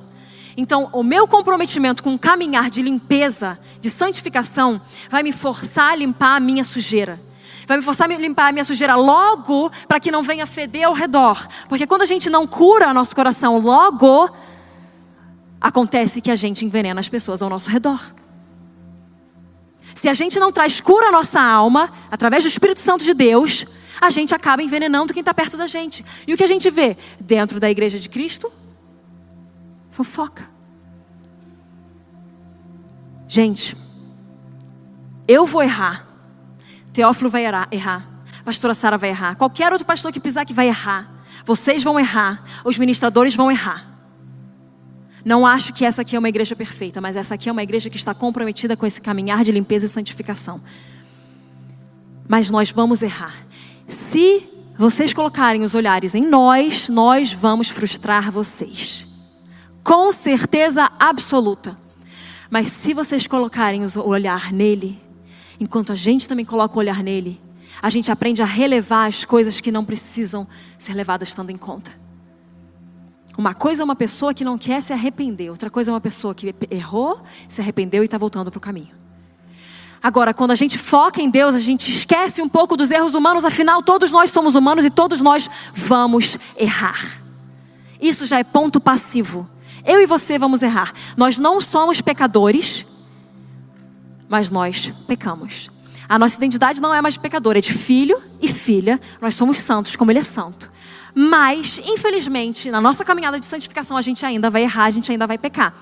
Então, 0.58 0.90
o 0.94 1.04
meu 1.04 1.28
comprometimento 1.28 2.02
com 2.02 2.16
o 2.16 2.20
caminhar 2.20 2.70
de 2.70 2.82
limpeza, 2.82 3.60
de 3.82 3.92
santificação, 3.92 4.82
vai 5.10 5.22
me 5.22 5.34
forçar 5.34 5.92
a 5.92 5.96
limpar 5.96 6.38
a 6.38 6.40
minha 6.40 6.64
sujeira. 6.64 7.20
Vai 7.68 7.78
me 7.78 7.84
forçar 7.84 8.09
a 8.09 8.16
limpar 8.16 8.49
a 8.49 8.51
minha 8.51 8.63
sujeira 8.63 8.95
logo 8.95 9.72
para 9.88 9.99
que 9.99 10.11
não 10.11 10.22
venha 10.22 10.45
feder 10.45 10.88
ao 10.88 10.93
redor. 10.93 11.47
Porque 11.68 11.88
quando 11.88 12.03
a 12.03 12.05
gente 12.05 12.30
não 12.30 12.45
cura 12.45 12.93
nosso 12.93 13.16
coração 13.16 13.59
logo, 13.59 14.30
acontece 15.59 16.22
que 16.22 16.30
a 16.30 16.36
gente 16.36 16.63
envenena 16.63 16.99
as 16.99 17.09
pessoas 17.09 17.41
ao 17.41 17.49
nosso 17.49 17.70
redor. 17.70 18.13
Se 19.95 20.09
a 20.09 20.13
gente 20.13 20.39
não 20.39 20.51
traz 20.51 20.80
cura 20.80 21.07
à 21.07 21.11
nossa 21.11 21.41
alma, 21.41 21.91
através 22.11 22.43
do 22.43 22.47
Espírito 22.47 22.80
Santo 22.80 23.03
de 23.03 23.13
Deus, 23.13 23.66
a 23.99 24.09
gente 24.09 24.36
acaba 24.36 24.61
envenenando 24.61 25.13
quem 25.13 25.22
está 25.22 25.34
perto 25.34 25.57
da 25.57 25.68
gente. 25.68 26.05
E 26.28 26.34
o 26.34 26.38
que 26.38 26.43
a 26.43 26.47
gente 26.47 26.70
vê 26.70 26.97
dentro 27.20 27.59
da 27.59 27.70
igreja 27.70 27.97
de 27.97 28.09
Cristo? 28.09 28.51
Fofoca. 29.89 30.49
Gente, 33.28 33.76
eu 35.28 35.45
vou 35.45 35.63
errar. 35.63 36.05
Teófilo 36.96 37.30
vai 37.30 37.43
errar. 37.72 38.08
Pastora 38.46 38.74
Sara 38.74 38.98
vai 38.98 39.10
errar. 39.10 39.36
Qualquer 39.36 39.70
outro 39.74 39.86
pastor 39.86 40.14
que 40.14 40.20
pisar 40.20 40.46
que 40.46 40.54
vai 40.54 40.70
errar. 40.70 41.12
Vocês 41.46 41.84
vão 41.84 42.00
errar. 42.00 42.41
Os 42.64 42.78
ministradores 42.78 43.36
vão 43.36 43.52
errar. 43.52 43.86
Não 45.26 45.46
acho 45.46 45.74
que 45.74 45.84
essa 45.84 46.04
aqui 46.04 46.16
é 46.16 46.20
uma 46.20 46.30
igreja 46.30 46.56
perfeita, 46.56 47.02
mas 47.02 47.18
essa 47.18 47.34
aqui 47.34 47.50
é 47.50 47.52
uma 47.52 47.62
igreja 47.62 47.89
que 47.89 47.98
está 47.98 48.14
comprometida 48.14 48.78
com 48.78 48.86
esse 48.86 49.02
caminhar 49.02 49.43
de 49.43 49.52
limpeza 49.52 49.88
e 49.88 49.89
santificação. 49.89 50.62
Mas 52.30 52.50
nós 52.50 52.72
vamos 52.72 53.02
errar. 53.02 53.36
Se 53.89 54.48
vocês 54.78 55.14
colocarem 55.14 55.64
os 55.64 55.76
olhares 55.76 56.16
em 56.16 56.26
nós, 56.26 56.88
nós 56.88 57.34
vamos 57.34 57.68
frustrar 57.68 58.32
vocês. 58.32 59.06
Com 59.84 60.14
certeza 60.14 60.89
absoluta. 60.98 61.78
Mas 62.50 62.70
se 62.70 62.93
vocês 62.93 63.28
colocarem 63.28 63.84
o 63.84 64.08
olhar 64.08 64.54
nele, 64.54 65.05
enquanto 65.60 65.91
a 65.91 65.95
gente 65.95 66.28
também 66.28 66.45
coloca 66.45 66.76
o 66.76 66.80
olhar 66.80 67.03
nele, 67.03 67.41
a 67.82 67.89
gente 67.89 68.12
aprende 68.12 68.41
a 68.41 68.45
relevar 68.45 69.08
as 69.08 69.26
coisas 69.26 69.60
que 69.60 69.72
não 69.72 69.84
precisam 69.84 70.47
ser 70.78 70.93
levadas 70.93 71.30
estando 71.30 71.49
em 71.49 71.58
conta. 71.58 71.91
Uma 73.38 73.53
coisa 73.53 73.82
é 73.82 73.86
uma 73.86 73.95
pessoa 73.95 74.34
que 74.34 74.45
não 74.45 74.58
quer 74.58 74.82
se 74.82 74.93
arrepender, 74.93 75.49
outra 75.49 75.70
coisa 75.70 75.91
é 75.91 75.93
uma 75.93 76.01
pessoa 76.01 76.34
que 76.34 76.56
errou, 76.72 77.22
se 77.47 77.62
arrependeu 77.62 78.01
e 78.01 78.06
está 78.06 78.18
voltando 78.18 78.49
para 78.49 78.58
o 78.58 78.62
caminho. 78.62 78.95
Agora, 80.01 80.34
quando 80.34 80.51
a 80.51 80.56
gente 80.56 80.78
foca 80.78 81.22
em 81.22 81.30
Deus, 81.30 81.56
a 81.56 81.60
gente 81.60 81.91
esquece 81.91 82.41
um 82.41 82.47
pouco 82.47 82.78
dos 82.78 82.91
erros 82.91 83.14
humanos, 83.14 83.43
afinal, 83.43 83.82
todos 83.82 84.12
nós 84.12 84.30
somos 84.30 84.56
humanos 84.56 84.86
e 84.86 84.89
todos 84.89 85.20
nós 85.20 85.49
vamos 85.74 86.38
errar. 86.56 87.20
Isso 87.99 88.26
já 88.26 88.39
é 88.39 88.43
ponto 88.43 88.80
passivo. 88.80 89.49
Eu 89.84 89.99
e 90.01 90.06
você 90.06 90.38
vamos 90.38 90.62
errar. 90.62 90.93
Nós 91.18 91.38
não 91.38 91.60
somos 91.60 92.01
pecadores, 92.01 92.86
mas 94.30 94.50
nós 94.50 94.92
pecamos. 95.08 95.70
A 96.08 96.20
nossa 96.20 96.36
identidade 96.36 96.80
não 96.80 96.94
é 96.94 97.02
mais 97.02 97.16
de 97.16 97.20
pecador, 97.20 97.58
é 97.58 97.62
de 97.62 97.74
filho 97.74 98.22
e 98.42 98.48
filha. 98.48 99.00
Nós 99.22 99.36
somos 99.36 99.58
santos 99.58 99.96
como 99.96 100.12
Ele 100.12 100.20
é 100.20 100.24
santo. 100.24 100.70
Mas, 101.14 101.80
infelizmente, 101.84 102.70
na 102.70 102.82
nossa 102.82 103.04
caminhada 103.04 103.40
de 103.40 103.46
santificação, 103.46 103.98
a 103.98 104.02
gente 104.02 104.26
ainda 104.26 104.50
vai 104.50 104.64
errar, 104.64 104.86
a 104.86 104.90
gente 104.90 105.12
ainda 105.12 105.26
vai 105.26 105.38
pecar. 105.38 105.74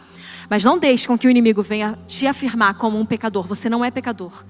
Mas 0.50 0.64
não 0.64 0.78
deixe 0.78 1.08
com 1.08 1.18
que 1.18 1.28
o 1.28 1.30
inimigo 1.30 1.62
venha 1.62 1.98
te 2.08 2.28
afirmar 2.28 2.76
como 2.76 3.00
um 3.00 3.06
pecador. 3.06 3.46
Você 3.48 3.70
não 3.70 3.84
é 3.84 3.90
pecador. 3.90 4.46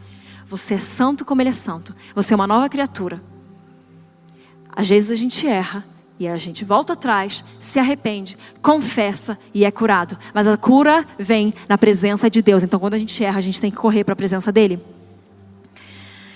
Você 0.47 0.75
é 0.75 0.79
santo 0.79 1.23
como 1.23 1.41
Ele 1.41 1.49
é 1.49 1.53
santo. 1.53 1.95
Você 2.13 2.33
é 2.33 2.35
uma 2.35 2.47
nova 2.47 2.67
criatura. 2.69 3.23
Às 4.75 4.89
vezes 4.89 5.11
a 5.11 5.15
gente 5.15 5.47
erra, 5.47 5.85
e 6.19 6.27
a 6.27 6.37
gente 6.37 6.63
volta 6.63 6.93
atrás, 6.93 7.43
se 7.59 7.79
arrepende, 7.79 8.37
confessa 8.61 9.37
e 9.53 9.65
é 9.65 9.71
curado. 9.71 10.17
Mas 10.33 10.47
a 10.47 10.55
cura 10.55 11.05
vem 11.17 11.53
na 11.67 11.77
presença 11.77 12.29
de 12.29 12.41
Deus. 12.41 12.63
Então, 12.63 12.79
quando 12.79 12.93
a 12.93 12.99
gente 12.99 13.23
erra, 13.23 13.39
a 13.39 13.41
gente 13.41 13.59
tem 13.59 13.71
que 13.71 13.77
correr 13.77 14.03
para 14.03 14.13
a 14.13 14.15
presença 14.15 14.51
dEle. 14.51 14.79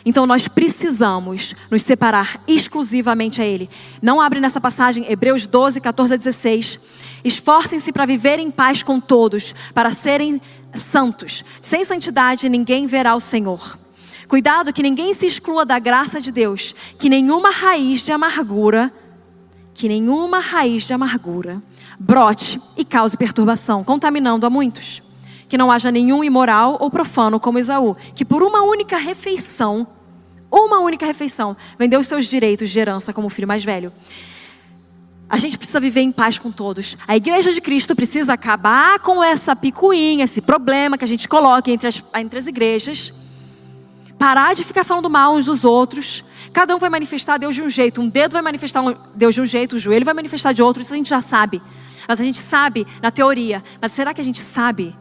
Então, 0.03 0.25
nós 0.25 0.47
precisamos 0.47 1.53
nos 1.69 1.83
separar 1.83 2.41
exclusivamente 2.47 3.41
a 3.41 3.45
Ele. 3.45 3.69
Não 4.01 4.21
abre 4.21 4.39
nessa 4.39 4.59
passagem, 4.59 5.05
Hebreus 5.11 5.45
12, 5.45 5.81
14 5.81 6.13
a 6.13 6.17
16. 6.17 6.79
Esforcem-se 7.23 7.91
para 7.91 8.05
viver 8.05 8.39
em 8.39 8.49
paz 8.49 8.81
com 8.81 8.99
todos, 8.99 9.53
para 9.73 9.91
serem 9.91 10.41
santos. 10.73 11.43
Sem 11.61 11.83
santidade, 11.83 12.49
ninguém 12.49 12.87
verá 12.87 13.15
o 13.15 13.19
Senhor. 13.19 13.77
Cuidado 14.27 14.73
que 14.73 14.83
ninguém 14.83 15.13
se 15.13 15.25
exclua 15.25 15.65
da 15.65 15.77
graça 15.77 16.19
de 16.19 16.31
Deus, 16.31 16.73
que 16.97 17.09
nenhuma 17.09 17.51
raiz 17.51 18.01
de 18.01 18.11
amargura 18.11 18.91
que 19.77 19.87
nenhuma 19.87 20.39
raiz 20.39 20.83
de 20.85 20.93
amargura 20.93 21.61
brote 21.99 22.59
e 22.75 22.83
cause 22.83 23.15
perturbação, 23.15 23.83
contaminando 23.83 24.43
a 24.43 24.49
muitos. 24.49 25.03
Que 25.47 25.55
não 25.55 25.71
haja 25.71 25.91
nenhum 25.91 26.23
imoral 26.23 26.77
ou 26.79 26.89
profano 26.89 27.39
como 27.39 27.59
Esaú, 27.59 27.95
que 28.15 28.25
por 28.25 28.41
uma 28.41 28.63
única 28.63 28.97
refeição, 28.97 29.85
uma 30.51 30.79
única 30.79 31.05
refeição, 31.05 31.55
vendeu 31.77 31.99
os 31.99 32.07
seus 32.07 32.25
direitos 32.25 32.71
de 32.71 32.79
herança 32.79 33.13
como 33.13 33.29
filho 33.29 33.47
mais 33.47 33.63
velho. 33.63 33.93
A 35.29 35.37
gente 35.37 35.55
precisa 35.55 35.79
viver 35.79 36.01
em 36.01 36.11
paz 36.11 36.39
com 36.39 36.51
todos. 36.51 36.97
A 37.07 37.15
igreja 37.15 37.53
de 37.53 37.61
Cristo 37.61 37.95
precisa 37.95 38.33
acabar 38.33 38.97
com 38.99 39.23
essa 39.23 39.55
picuinha, 39.55 40.23
esse 40.23 40.41
problema 40.41 40.97
que 40.97 41.03
a 41.05 41.07
gente 41.07 41.29
coloca 41.29 41.69
entre 41.69 41.87
as, 41.87 42.03
entre 42.15 42.39
as 42.39 42.47
igrejas. 42.47 43.13
Parar 44.17 44.55
de 44.55 44.63
ficar 44.63 44.83
falando 44.83 45.07
mal 45.07 45.35
uns 45.35 45.45
dos 45.45 45.63
outros. 45.63 46.23
Cada 46.53 46.75
um 46.75 46.79
vai 46.79 46.89
manifestar 46.89 47.37
Deus 47.37 47.55
de 47.55 47.61
um 47.61 47.69
jeito. 47.69 48.01
Um 48.01 48.07
dedo 48.07 48.33
vai 48.33 48.41
manifestar 48.41 48.83
Deus 49.15 49.35
de 49.35 49.41
um 49.41 49.45
jeito, 49.45 49.75
o 49.75 49.79
joelho 49.79 50.05
vai 50.05 50.13
manifestar 50.13 50.53
de 50.53 50.61
outro. 50.61 50.81
Isso 50.81 50.93
a 50.93 50.97
gente 50.97 51.09
já 51.09 51.21
sabe. 51.21 51.61
Mas 52.07 52.19
a 52.19 52.23
gente 52.23 52.39
sabe 52.39 52.87
na 53.01 53.11
teoria. 53.11 53.63
Mas 53.81 53.91
será 53.91 54.13
que 54.13 54.21
a 54.21 54.23
gente 54.23 54.39
sabe 54.39 54.95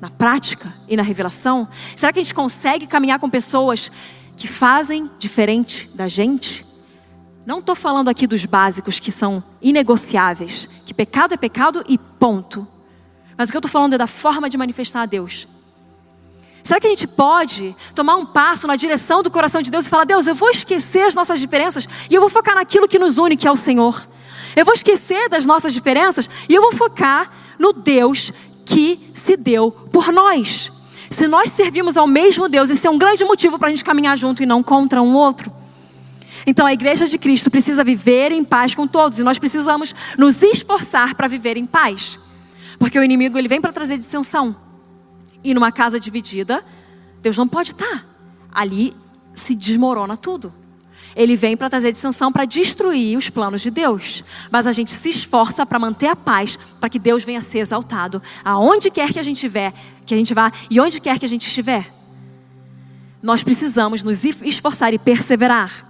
na 0.00 0.10
prática 0.10 0.72
e 0.88 0.96
na 0.96 1.02
revelação? 1.02 1.68
Será 1.94 2.12
que 2.12 2.18
a 2.18 2.22
gente 2.22 2.34
consegue 2.34 2.86
caminhar 2.86 3.18
com 3.18 3.28
pessoas 3.28 3.90
que 4.36 4.48
fazem 4.48 5.10
diferente 5.18 5.88
da 5.94 6.08
gente? 6.08 6.64
Não 7.44 7.60
estou 7.60 7.74
falando 7.74 8.08
aqui 8.08 8.26
dos 8.26 8.44
básicos 8.44 8.98
que 8.98 9.12
são 9.12 9.42
inegociáveis, 9.62 10.68
que 10.84 10.92
pecado 10.92 11.34
é 11.34 11.36
pecado 11.36 11.84
e 11.88 11.96
ponto. 11.96 12.66
Mas 13.36 13.48
o 13.48 13.52
que 13.52 13.56
eu 13.56 13.60
estou 13.60 13.70
falando 13.70 13.94
é 13.94 13.98
da 13.98 14.06
forma 14.06 14.50
de 14.50 14.56
manifestar 14.56 15.02
a 15.02 15.06
Deus. 15.06 15.46
Será 16.66 16.80
que 16.80 16.86
a 16.88 16.90
gente 16.90 17.06
pode 17.06 17.76
tomar 17.94 18.16
um 18.16 18.26
passo 18.26 18.66
na 18.66 18.74
direção 18.74 19.22
do 19.22 19.30
coração 19.30 19.62
de 19.62 19.70
Deus 19.70 19.86
e 19.86 19.88
falar: 19.88 20.02
Deus, 20.02 20.26
eu 20.26 20.34
vou 20.34 20.50
esquecer 20.50 21.06
as 21.06 21.14
nossas 21.14 21.38
diferenças 21.38 21.88
e 22.10 22.14
eu 22.14 22.20
vou 22.20 22.28
focar 22.28 22.56
naquilo 22.56 22.88
que 22.88 22.98
nos 22.98 23.18
une, 23.18 23.36
que 23.36 23.46
é 23.46 23.52
o 23.52 23.54
Senhor. 23.54 24.04
Eu 24.56 24.64
vou 24.64 24.74
esquecer 24.74 25.28
das 25.28 25.46
nossas 25.46 25.72
diferenças 25.72 26.28
e 26.48 26.54
eu 26.54 26.60
vou 26.60 26.72
focar 26.72 27.30
no 27.56 27.72
Deus 27.72 28.32
que 28.64 28.98
se 29.14 29.36
deu 29.36 29.70
por 29.70 30.10
nós. 30.10 30.72
Se 31.08 31.28
nós 31.28 31.52
servimos 31.52 31.96
ao 31.96 32.08
mesmo 32.08 32.48
Deus, 32.48 32.68
isso 32.68 32.84
é 32.84 32.90
um 32.90 32.98
grande 32.98 33.24
motivo 33.24 33.60
para 33.60 33.68
a 33.68 33.70
gente 33.70 33.84
caminhar 33.84 34.18
junto 34.18 34.42
e 34.42 34.46
não 34.46 34.60
contra 34.60 35.00
um 35.00 35.14
outro. 35.14 35.52
Então 36.48 36.66
a 36.66 36.72
igreja 36.72 37.06
de 37.06 37.16
Cristo 37.16 37.48
precisa 37.48 37.84
viver 37.84 38.32
em 38.32 38.42
paz 38.42 38.74
com 38.74 38.88
todos 38.88 39.20
e 39.20 39.22
nós 39.22 39.38
precisamos 39.38 39.94
nos 40.18 40.42
esforçar 40.42 41.14
para 41.14 41.28
viver 41.28 41.56
em 41.56 41.64
paz. 41.64 42.18
Porque 42.76 42.98
o 42.98 43.04
inimigo 43.04 43.38
ele 43.38 43.46
vem 43.46 43.60
para 43.60 43.70
trazer 43.70 43.96
dissensão. 43.98 44.66
E 45.46 45.54
numa 45.54 45.70
casa 45.70 46.00
dividida, 46.00 46.64
Deus 47.22 47.36
não 47.36 47.46
pode 47.46 47.70
estar. 47.70 48.04
ali 48.52 48.92
se 49.32 49.54
desmorona 49.54 50.16
tudo. 50.16 50.52
Ele 51.14 51.36
vem 51.36 51.56
para 51.56 51.70
trazer 51.70 51.92
dissensão, 51.92 52.32
para 52.32 52.44
destruir 52.46 53.16
os 53.16 53.28
planos 53.28 53.60
de 53.60 53.70
Deus. 53.70 54.24
Mas 54.50 54.66
a 54.66 54.72
gente 54.72 54.90
se 54.90 55.08
esforça 55.08 55.64
para 55.64 55.78
manter 55.78 56.08
a 56.08 56.16
paz, 56.16 56.58
para 56.80 56.88
que 56.88 56.98
Deus 56.98 57.22
venha 57.22 57.38
a 57.38 57.42
ser 57.42 57.58
exaltado, 57.58 58.20
aonde 58.44 58.90
quer 58.90 59.12
que 59.12 59.20
a 59.20 59.22
gente 59.22 59.36
estiver, 59.36 59.72
que 60.04 60.14
a 60.14 60.16
gente 60.16 60.34
vá 60.34 60.50
e 60.68 60.80
onde 60.80 60.98
quer 61.00 61.18
que 61.18 61.24
a 61.24 61.28
gente 61.28 61.46
estiver. 61.46 61.94
Nós 63.22 63.44
precisamos 63.44 64.02
nos 64.02 64.24
esforçar 64.24 64.92
e 64.94 64.98
perseverar. 64.98 65.86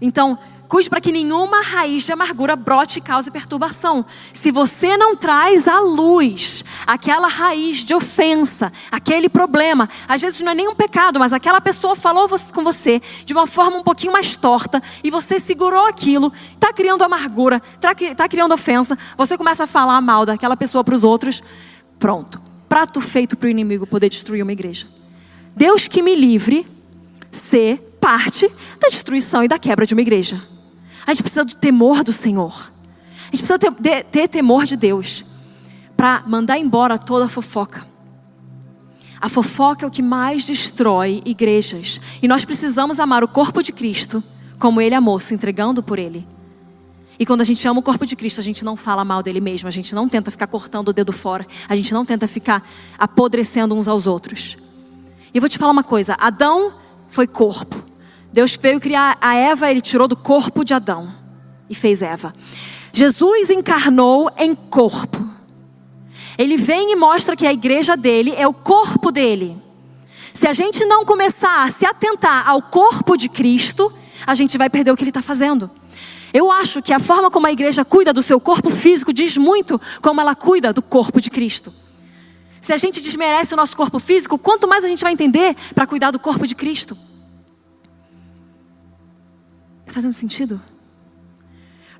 Então, 0.00 0.38
Cuide 0.72 0.88
para 0.88 1.02
que 1.02 1.12
nenhuma 1.12 1.60
raiz 1.60 2.02
de 2.02 2.14
amargura 2.14 2.56
brote 2.56 2.98
e 2.98 3.02
cause 3.02 3.30
perturbação. 3.30 4.06
Se 4.32 4.50
você 4.50 4.96
não 4.96 5.14
traz 5.14 5.68
à 5.68 5.78
luz 5.80 6.64
aquela 6.86 7.28
raiz 7.28 7.84
de 7.84 7.94
ofensa, 7.94 8.72
aquele 8.90 9.28
problema, 9.28 9.86
às 10.08 10.22
vezes 10.22 10.40
não 10.40 10.50
é 10.50 10.54
nem 10.54 10.68
um 10.68 10.74
pecado, 10.74 11.18
mas 11.20 11.30
aquela 11.30 11.60
pessoa 11.60 11.94
falou 11.94 12.26
com 12.54 12.64
você 12.64 13.02
de 13.22 13.34
uma 13.34 13.46
forma 13.46 13.76
um 13.76 13.82
pouquinho 13.82 14.14
mais 14.14 14.34
torta 14.34 14.82
e 15.04 15.10
você 15.10 15.38
segurou 15.38 15.86
aquilo, 15.88 16.32
está 16.54 16.72
criando 16.72 17.02
amargura, 17.04 17.60
está 17.74 17.94
tá 18.14 18.26
criando 18.26 18.54
ofensa, 18.54 18.96
você 19.14 19.36
começa 19.36 19.64
a 19.64 19.66
falar 19.66 20.00
mal 20.00 20.24
daquela 20.24 20.56
pessoa 20.56 20.82
para 20.82 20.94
os 20.94 21.04
outros, 21.04 21.42
pronto. 21.98 22.40
Prato 22.66 22.98
feito 23.02 23.36
para 23.36 23.46
o 23.46 23.50
inimigo 23.50 23.86
poder 23.86 24.08
destruir 24.08 24.42
uma 24.42 24.52
igreja. 24.52 24.86
Deus 25.54 25.86
que 25.86 26.00
me 26.00 26.14
livre 26.14 26.66
ser 27.30 27.76
parte 28.00 28.50
da 28.80 28.88
destruição 28.88 29.44
e 29.44 29.48
da 29.48 29.58
quebra 29.58 29.84
de 29.84 29.92
uma 29.92 30.00
igreja. 30.00 30.40
A 31.06 31.12
gente 31.12 31.22
precisa 31.22 31.44
do 31.44 31.54
temor 31.54 32.02
do 32.04 32.12
Senhor. 32.12 32.72
A 33.32 33.36
gente 33.36 33.46
precisa 33.46 33.58
ter, 33.58 33.72
ter, 33.72 34.04
ter 34.04 34.28
temor 34.28 34.64
de 34.64 34.76
Deus 34.76 35.24
para 35.96 36.22
mandar 36.26 36.58
embora 36.58 36.98
toda 36.98 37.26
a 37.26 37.28
fofoca. 37.28 37.86
A 39.20 39.28
fofoca 39.28 39.84
é 39.84 39.88
o 39.88 39.90
que 39.90 40.02
mais 40.02 40.44
destrói 40.44 41.22
igrejas. 41.24 42.00
E 42.20 42.26
nós 42.26 42.44
precisamos 42.44 42.98
amar 42.98 43.22
o 43.22 43.28
corpo 43.28 43.62
de 43.62 43.72
Cristo 43.72 44.22
como 44.58 44.80
Ele 44.80 44.94
amou, 44.94 45.18
se 45.18 45.34
entregando 45.34 45.82
por 45.82 45.98
Ele. 45.98 46.26
E 47.18 47.26
quando 47.26 47.40
a 47.40 47.44
gente 47.44 47.66
ama 47.68 47.80
o 47.80 47.82
corpo 47.82 48.04
de 48.04 48.16
Cristo, 48.16 48.40
a 48.40 48.42
gente 48.42 48.64
não 48.64 48.76
fala 48.76 49.04
mal 49.04 49.22
dele 49.22 49.40
mesmo, 49.40 49.68
a 49.68 49.70
gente 49.70 49.94
não 49.94 50.08
tenta 50.08 50.30
ficar 50.30 50.46
cortando 50.46 50.88
o 50.88 50.92
dedo 50.92 51.12
fora, 51.12 51.46
a 51.68 51.76
gente 51.76 51.92
não 51.92 52.04
tenta 52.04 52.26
ficar 52.26 52.68
apodrecendo 52.98 53.76
uns 53.76 53.86
aos 53.86 54.06
outros. 54.06 54.56
E 55.32 55.36
eu 55.36 55.40
vou 55.40 55.48
te 55.48 55.58
falar 55.58 55.72
uma 55.72 55.84
coisa: 55.84 56.16
Adão 56.18 56.74
foi 57.08 57.26
corpo, 57.26 57.84
Deus 58.32 58.56
veio 58.56 58.80
criar 58.80 59.18
a 59.20 59.34
Eva, 59.34 59.70
ele 59.70 59.80
tirou 59.80 60.08
do 60.08 60.16
corpo 60.16 60.64
de 60.64 60.72
Adão 60.72 61.12
e 61.68 61.74
fez 61.74 62.00
Eva. 62.00 62.34
Jesus 62.92 63.50
encarnou 63.50 64.30
em 64.38 64.54
corpo. 64.54 65.22
Ele 66.38 66.56
vem 66.56 66.92
e 66.92 66.96
mostra 66.96 67.36
que 67.36 67.46
a 67.46 67.52
igreja 67.52 67.96
dele 67.96 68.34
é 68.36 68.48
o 68.48 68.54
corpo 68.54 69.10
dele. 69.10 69.56
Se 70.32 70.48
a 70.48 70.52
gente 70.52 70.84
não 70.86 71.04
começar 71.04 71.64
a 71.64 71.70
se 71.70 71.84
atentar 71.84 72.48
ao 72.48 72.62
corpo 72.62 73.16
de 73.16 73.28
Cristo, 73.28 73.92
a 74.26 74.34
gente 74.34 74.56
vai 74.56 74.70
perder 74.70 74.90
o 74.90 74.96
que 74.96 75.02
ele 75.02 75.10
está 75.10 75.22
fazendo. 75.22 75.70
Eu 76.32 76.50
acho 76.50 76.80
que 76.80 76.94
a 76.94 76.98
forma 76.98 77.30
como 77.30 77.46
a 77.46 77.52
igreja 77.52 77.84
cuida 77.84 78.12
do 78.12 78.22
seu 78.22 78.40
corpo 78.40 78.70
físico 78.70 79.12
diz 79.12 79.36
muito 79.36 79.78
como 80.00 80.20
ela 80.20 80.34
cuida 80.34 80.72
do 80.72 80.80
corpo 80.80 81.20
de 81.20 81.28
Cristo. 81.28 81.72
Se 82.62 82.72
a 82.72 82.76
gente 82.78 83.02
desmerece 83.02 83.52
o 83.52 83.56
nosso 83.56 83.76
corpo 83.76 83.98
físico, 83.98 84.38
quanto 84.38 84.66
mais 84.66 84.84
a 84.84 84.88
gente 84.88 85.02
vai 85.02 85.12
entender 85.12 85.54
para 85.74 85.86
cuidar 85.86 86.10
do 86.10 86.18
corpo 86.18 86.46
de 86.46 86.54
Cristo. 86.54 86.96
Está 89.92 90.00
fazendo 90.00 90.14
sentido? 90.14 90.58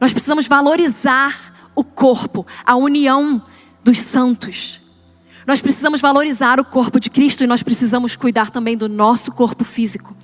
Nós 0.00 0.14
precisamos 0.14 0.46
valorizar 0.46 1.70
o 1.74 1.84
corpo, 1.84 2.46
a 2.64 2.74
união 2.74 3.44
dos 3.84 3.98
santos. 3.98 4.80
Nós 5.46 5.60
precisamos 5.60 6.00
valorizar 6.00 6.58
o 6.58 6.64
corpo 6.64 6.98
de 6.98 7.10
Cristo 7.10 7.44
e 7.44 7.46
nós 7.46 7.62
precisamos 7.62 8.16
cuidar 8.16 8.50
também 8.50 8.78
do 8.78 8.88
nosso 8.88 9.30
corpo 9.30 9.62
físico. 9.62 10.16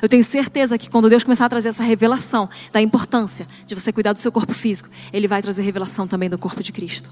Eu 0.00 0.08
tenho 0.08 0.24
certeza 0.24 0.78
que 0.78 0.88
quando 0.88 1.10
Deus 1.10 1.22
começar 1.22 1.44
a 1.44 1.48
trazer 1.50 1.68
essa 1.68 1.82
revelação 1.82 2.48
da 2.72 2.80
importância 2.80 3.46
de 3.66 3.74
você 3.74 3.92
cuidar 3.92 4.14
do 4.14 4.18
seu 4.18 4.32
corpo 4.32 4.54
físico, 4.54 4.88
Ele 5.12 5.28
vai 5.28 5.42
trazer 5.42 5.62
revelação 5.62 6.08
também 6.08 6.30
do 6.30 6.38
corpo 6.38 6.62
de 6.62 6.72
Cristo. 6.72 7.10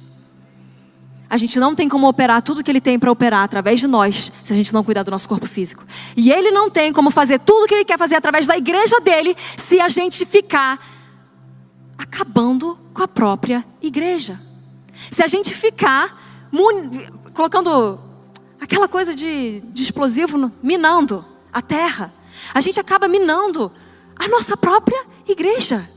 A 1.33 1.39
gente 1.39 1.59
não 1.59 1.75
tem 1.75 1.89
como 1.89 2.07
operar 2.07 2.43
tudo 2.43 2.63
que 2.63 2.71
ele 2.71 2.79
tem 2.79 2.99
para 2.99 3.11
operar 3.11 3.43
através 3.43 3.81
de 3.81 3.87
nós, 3.87 4.31
se 4.45 4.53
a 4.53 4.57
gente 4.57 4.71
não 4.71 4.85
cuidar 4.85 5.03
do 5.03 5.11
nosso 5.11 5.27
corpo 5.27 5.47
físico. 5.47 5.83
E 6.15 6.31
ele 6.31 6.51
não 6.51 6.69
tem 6.69 6.93
como 6.93 7.11
fazer 7.11 7.39
tudo 7.39 7.67
que 7.67 7.75
ele 7.75 7.87
quer 7.87 7.97
fazer 7.97 8.17
através 8.17 8.47
da 8.47 8.55
igreja 8.55 9.01
dele, 9.01 9.35
se 9.57 9.81
a 9.81 9.89
gente 9.89 10.27
ficar 10.27 10.79
acabando 11.97 12.79
com 12.93 13.03
a 13.03 13.09
própria 13.09 13.65
igreja. 13.81 14.39
Se 15.11 15.23
a 15.23 15.27
gente 15.27 15.55
ficar 15.55 16.23
colocando 17.33 17.99
aquela 18.61 18.87
coisa 18.87 19.15
de, 19.15 19.61
de 19.73 19.83
explosivo, 19.85 20.53
minando 20.63 21.25
a 21.51 21.63
terra, 21.63 22.13
a 22.53 22.61
gente 22.61 22.79
acaba 22.79 23.09
minando 23.09 23.73
a 24.17 24.29
nossa 24.29 24.55
própria 24.55 25.03
igreja. 25.27 25.89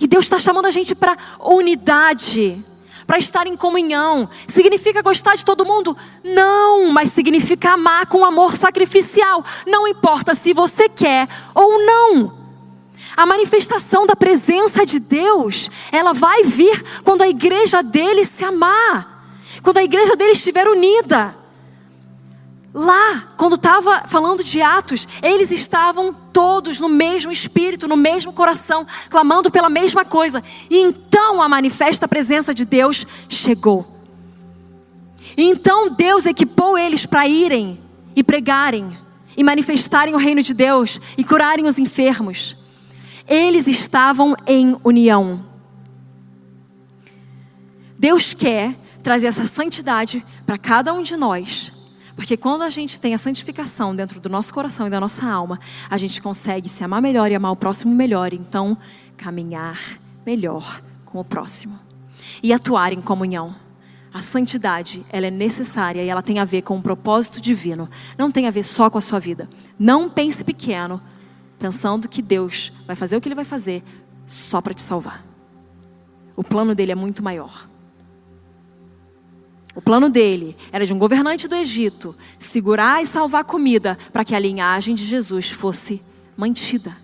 E 0.00 0.08
Deus 0.08 0.24
está 0.24 0.40
chamando 0.40 0.66
a 0.66 0.72
gente 0.72 0.96
para 0.96 1.16
unidade 1.38 2.64
para 3.06 3.18
estar 3.18 3.46
em 3.46 3.56
comunhão. 3.56 4.28
Significa 4.46 5.02
gostar 5.02 5.36
de 5.36 5.44
todo 5.44 5.64
mundo? 5.64 5.96
Não, 6.24 6.88
mas 6.92 7.10
significa 7.10 7.72
amar 7.72 8.06
com 8.06 8.24
amor 8.24 8.56
sacrificial. 8.56 9.44
Não 9.66 9.86
importa 9.86 10.34
se 10.34 10.52
você 10.52 10.88
quer 10.88 11.28
ou 11.54 11.84
não. 11.84 12.40
A 13.16 13.26
manifestação 13.26 14.06
da 14.06 14.14
presença 14.14 14.86
de 14.86 14.98
Deus, 14.98 15.70
ela 15.90 16.12
vai 16.12 16.44
vir 16.44 16.82
quando 17.02 17.22
a 17.22 17.28
igreja 17.28 17.82
dele 17.82 18.24
se 18.24 18.44
amar, 18.44 19.26
quando 19.62 19.78
a 19.78 19.82
igreja 19.82 20.14
dele 20.14 20.32
estiver 20.32 20.68
unida. 20.68 21.39
Lá, 22.72 23.32
quando 23.36 23.56
estava 23.56 24.04
falando 24.06 24.44
de 24.44 24.62
Atos, 24.62 25.06
eles 25.22 25.50
estavam 25.50 26.14
todos 26.14 26.78
no 26.78 26.88
mesmo 26.88 27.32
espírito, 27.32 27.88
no 27.88 27.96
mesmo 27.96 28.32
coração, 28.32 28.86
clamando 29.08 29.50
pela 29.50 29.68
mesma 29.68 30.04
coisa. 30.04 30.42
E 30.70 30.76
então 30.76 31.42
a 31.42 31.48
manifesta 31.48 32.06
presença 32.06 32.54
de 32.54 32.64
Deus 32.64 33.04
chegou. 33.28 33.86
E 35.36 35.42
então 35.42 35.90
Deus 35.90 36.26
equipou 36.26 36.78
eles 36.78 37.04
para 37.04 37.26
irem 37.26 37.80
e 38.14 38.22
pregarem 38.22 38.96
e 39.36 39.42
manifestarem 39.42 40.14
o 40.14 40.18
reino 40.18 40.42
de 40.42 40.54
Deus 40.54 41.00
e 41.18 41.24
curarem 41.24 41.66
os 41.66 41.76
enfermos. 41.76 42.56
Eles 43.26 43.66
estavam 43.66 44.36
em 44.46 44.76
união. 44.84 45.44
Deus 47.98 48.32
quer 48.32 48.76
trazer 49.02 49.26
essa 49.26 49.44
santidade 49.44 50.24
para 50.46 50.56
cada 50.56 50.92
um 50.92 51.02
de 51.02 51.16
nós 51.16 51.79
porque 52.16 52.36
quando 52.36 52.62
a 52.62 52.70
gente 52.70 52.98
tem 52.98 53.14
a 53.14 53.18
santificação 53.18 53.94
dentro 53.94 54.20
do 54.20 54.28
nosso 54.28 54.52
coração 54.52 54.86
e 54.86 54.90
da 54.90 55.00
nossa 55.00 55.26
alma, 55.26 55.58
a 55.88 55.96
gente 55.96 56.20
consegue 56.20 56.68
se 56.68 56.82
amar 56.84 57.00
melhor 57.00 57.30
e 57.30 57.34
amar 57.34 57.52
o 57.52 57.56
próximo 57.56 57.94
melhor. 57.94 58.32
Então, 58.32 58.76
caminhar 59.16 59.78
melhor 60.24 60.82
com 61.04 61.20
o 61.20 61.24
próximo. 61.24 61.78
E 62.42 62.52
atuar 62.52 62.92
em 62.92 63.00
comunhão. 63.00 63.54
A 64.12 64.20
santidade, 64.20 65.04
ela 65.08 65.26
é 65.26 65.30
necessária 65.30 66.02
e 66.02 66.08
ela 66.08 66.22
tem 66.22 66.40
a 66.40 66.44
ver 66.44 66.62
com 66.62 66.76
um 66.76 66.82
propósito 66.82 67.40
divino. 67.40 67.88
Não 68.18 68.30
tem 68.30 68.48
a 68.48 68.50
ver 68.50 68.64
só 68.64 68.90
com 68.90 68.98
a 68.98 69.00
sua 69.00 69.20
vida. 69.20 69.48
Não 69.78 70.08
pense 70.08 70.42
pequeno, 70.42 71.00
pensando 71.58 72.08
que 72.08 72.20
Deus 72.20 72.72
vai 72.86 72.96
fazer 72.96 73.16
o 73.16 73.20
que 73.20 73.28
Ele 73.28 73.36
vai 73.36 73.44
fazer 73.44 73.84
só 74.26 74.60
para 74.60 74.74
te 74.74 74.82
salvar. 74.82 75.24
O 76.34 76.42
plano 76.42 76.74
dele 76.74 76.90
é 76.90 76.96
muito 76.96 77.22
maior. 77.22 77.69
O 79.80 79.82
plano 79.82 80.10
dele 80.10 80.54
era 80.70 80.84
de 80.84 80.92
um 80.92 80.98
governante 80.98 81.48
do 81.48 81.56
Egito 81.56 82.14
segurar 82.38 83.02
e 83.02 83.06
salvar 83.06 83.44
comida 83.44 83.96
para 84.12 84.22
que 84.26 84.34
a 84.34 84.38
linhagem 84.38 84.94
de 84.94 85.06
Jesus 85.06 85.48
fosse 85.50 86.02
mantida. 86.36 86.94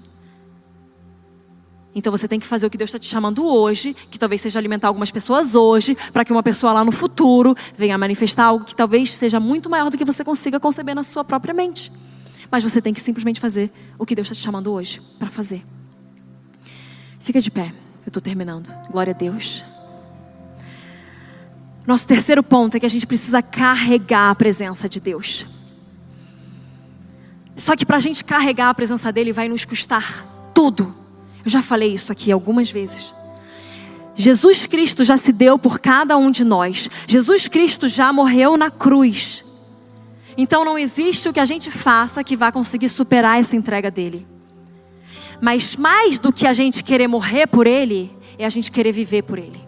Então 1.94 2.12
você 2.12 2.28
tem 2.28 2.38
que 2.38 2.44
fazer 2.44 2.66
o 2.66 2.70
que 2.70 2.76
Deus 2.76 2.90
está 2.90 2.98
te 2.98 3.06
chamando 3.06 3.46
hoje, 3.46 3.96
que 4.10 4.18
talvez 4.18 4.42
seja 4.42 4.58
alimentar 4.58 4.88
algumas 4.88 5.10
pessoas 5.10 5.54
hoje, 5.54 5.96
para 6.12 6.22
que 6.22 6.30
uma 6.30 6.42
pessoa 6.42 6.74
lá 6.74 6.84
no 6.84 6.92
futuro 6.92 7.56
venha 7.74 7.96
manifestar 7.96 8.44
algo 8.44 8.66
que 8.66 8.74
talvez 8.74 9.10
seja 9.10 9.40
muito 9.40 9.70
maior 9.70 9.90
do 9.90 9.96
que 9.96 10.04
você 10.04 10.22
consiga 10.22 10.60
conceber 10.60 10.94
na 10.94 11.02
sua 11.02 11.24
própria 11.24 11.54
mente. 11.54 11.90
Mas 12.50 12.62
você 12.62 12.82
tem 12.82 12.92
que 12.92 13.00
simplesmente 13.00 13.40
fazer 13.40 13.72
o 13.98 14.04
que 14.04 14.14
Deus 14.14 14.26
está 14.26 14.34
te 14.34 14.44
chamando 14.44 14.70
hoje 14.70 15.00
para 15.18 15.30
fazer. 15.30 15.64
Fica 17.20 17.40
de 17.40 17.50
pé, 17.50 17.72
eu 18.04 18.08
estou 18.08 18.20
terminando. 18.20 18.70
Glória 18.90 19.14
a 19.14 19.16
Deus. 19.16 19.64
Nosso 21.86 22.06
terceiro 22.06 22.42
ponto 22.42 22.76
é 22.76 22.80
que 22.80 22.86
a 22.86 22.90
gente 22.90 23.06
precisa 23.06 23.40
carregar 23.40 24.30
a 24.30 24.34
presença 24.34 24.88
de 24.88 24.98
Deus. 24.98 25.46
Só 27.54 27.76
que 27.76 27.86
para 27.86 27.96
a 27.96 28.00
gente 28.00 28.24
carregar 28.24 28.70
a 28.70 28.74
presença 28.74 29.12
dele 29.12 29.32
vai 29.32 29.48
nos 29.48 29.64
custar 29.64 30.26
tudo. 30.52 30.94
Eu 31.44 31.50
já 31.50 31.62
falei 31.62 31.92
isso 31.92 32.10
aqui 32.10 32.32
algumas 32.32 32.70
vezes. 32.70 33.14
Jesus 34.16 34.66
Cristo 34.66 35.04
já 35.04 35.16
se 35.16 35.32
deu 35.32 35.58
por 35.58 35.78
cada 35.78 36.16
um 36.16 36.30
de 36.30 36.42
nós. 36.42 36.88
Jesus 37.06 37.46
Cristo 37.46 37.86
já 37.86 38.12
morreu 38.12 38.56
na 38.56 38.70
cruz. 38.70 39.44
Então 40.36 40.64
não 40.64 40.78
existe 40.78 41.28
o 41.28 41.32
que 41.32 41.40
a 41.40 41.44
gente 41.44 41.70
faça 41.70 42.24
que 42.24 42.36
vá 42.36 42.50
conseguir 42.50 42.88
superar 42.88 43.38
essa 43.38 43.54
entrega 43.54 43.90
dele. 43.90 44.26
Mas 45.40 45.76
mais 45.76 46.18
do 46.18 46.32
que 46.32 46.46
a 46.46 46.52
gente 46.52 46.82
querer 46.82 47.06
morrer 47.06 47.46
por 47.46 47.66
ele, 47.66 48.10
é 48.38 48.44
a 48.44 48.48
gente 48.48 48.72
querer 48.72 48.92
viver 48.92 49.22
por 49.22 49.38
ele. 49.38 49.65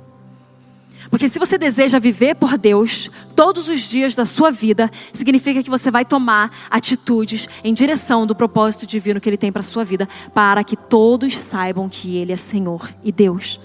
Porque 1.11 1.29
se 1.29 1.39
você 1.39 1.57
deseja 1.57 1.99
viver 1.99 2.35
por 2.35 2.59
Deus 2.59 3.11
todos 3.35 3.67
os 3.69 3.81
dias 3.81 4.15
da 4.15 4.27
sua 4.27 4.51
vida, 4.51 4.91
significa 5.13 5.63
que 5.63 5.71
você 5.71 5.91
vai 5.91 6.05
tomar 6.05 6.51
atitudes 6.71 7.49
em 7.65 7.73
direção 7.73 8.27
do 8.27 8.35
propósito 8.35 8.87
divino 8.87 9.21
que 9.21 9.29
Ele 9.29 9.37
tem 9.37 9.51
para 9.51 9.61
a 9.61 9.65
sua 9.65 9.85
vida, 9.85 10.09
para 10.35 10.63
que 10.63 10.77
todos 10.77 11.37
saibam 11.37 11.89
que 11.89 12.17
Ele 12.17 12.33
é 12.33 12.37
Senhor 12.37 12.93
e 13.03 13.11
Deus. 13.11 13.59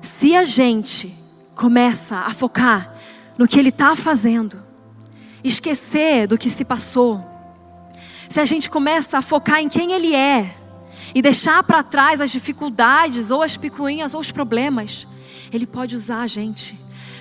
Se 0.00 0.34
a 0.34 0.44
gente 0.44 1.14
começa 1.54 2.16
a 2.16 2.32
focar 2.32 2.94
no 3.36 3.46
que 3.46 3.58
Ele 3.58 3.68
está 3.68 3.94
fazendo, 3.94 4.62
esquecer 5.44 6.26
do 6.26 6.38
que 6.38 6.48
se 6.48 6.64
passou, 6.64 7.22
se 8.28 8.40
a 8.40 8.46
gente 8.46 8.70
começa 8.70 9.18
a 9.18 9.22
focar 9.22 9.60
em 9.60 9.68
quem 9.68 9.92
Ele 9.92 10.14
é 10.14 10.56
e 11.14 11.20
deixar 11.20 11.62
para 11.64 11.82
trás 11.82 12.20
as 12.20 12.30
dificuldades 12.30 13.30
ou 13.30 13.42
as 13.42 13.56
picuinhas 13.56 14.14
ou 14.14 14.20
os 14.20 14.30
problemas, 14.30 15.06
ele 15.52 15.66
pode 15.66 15.96
usar 15.96 16.20
a 16.20 16.26
gente. 16.26 16.78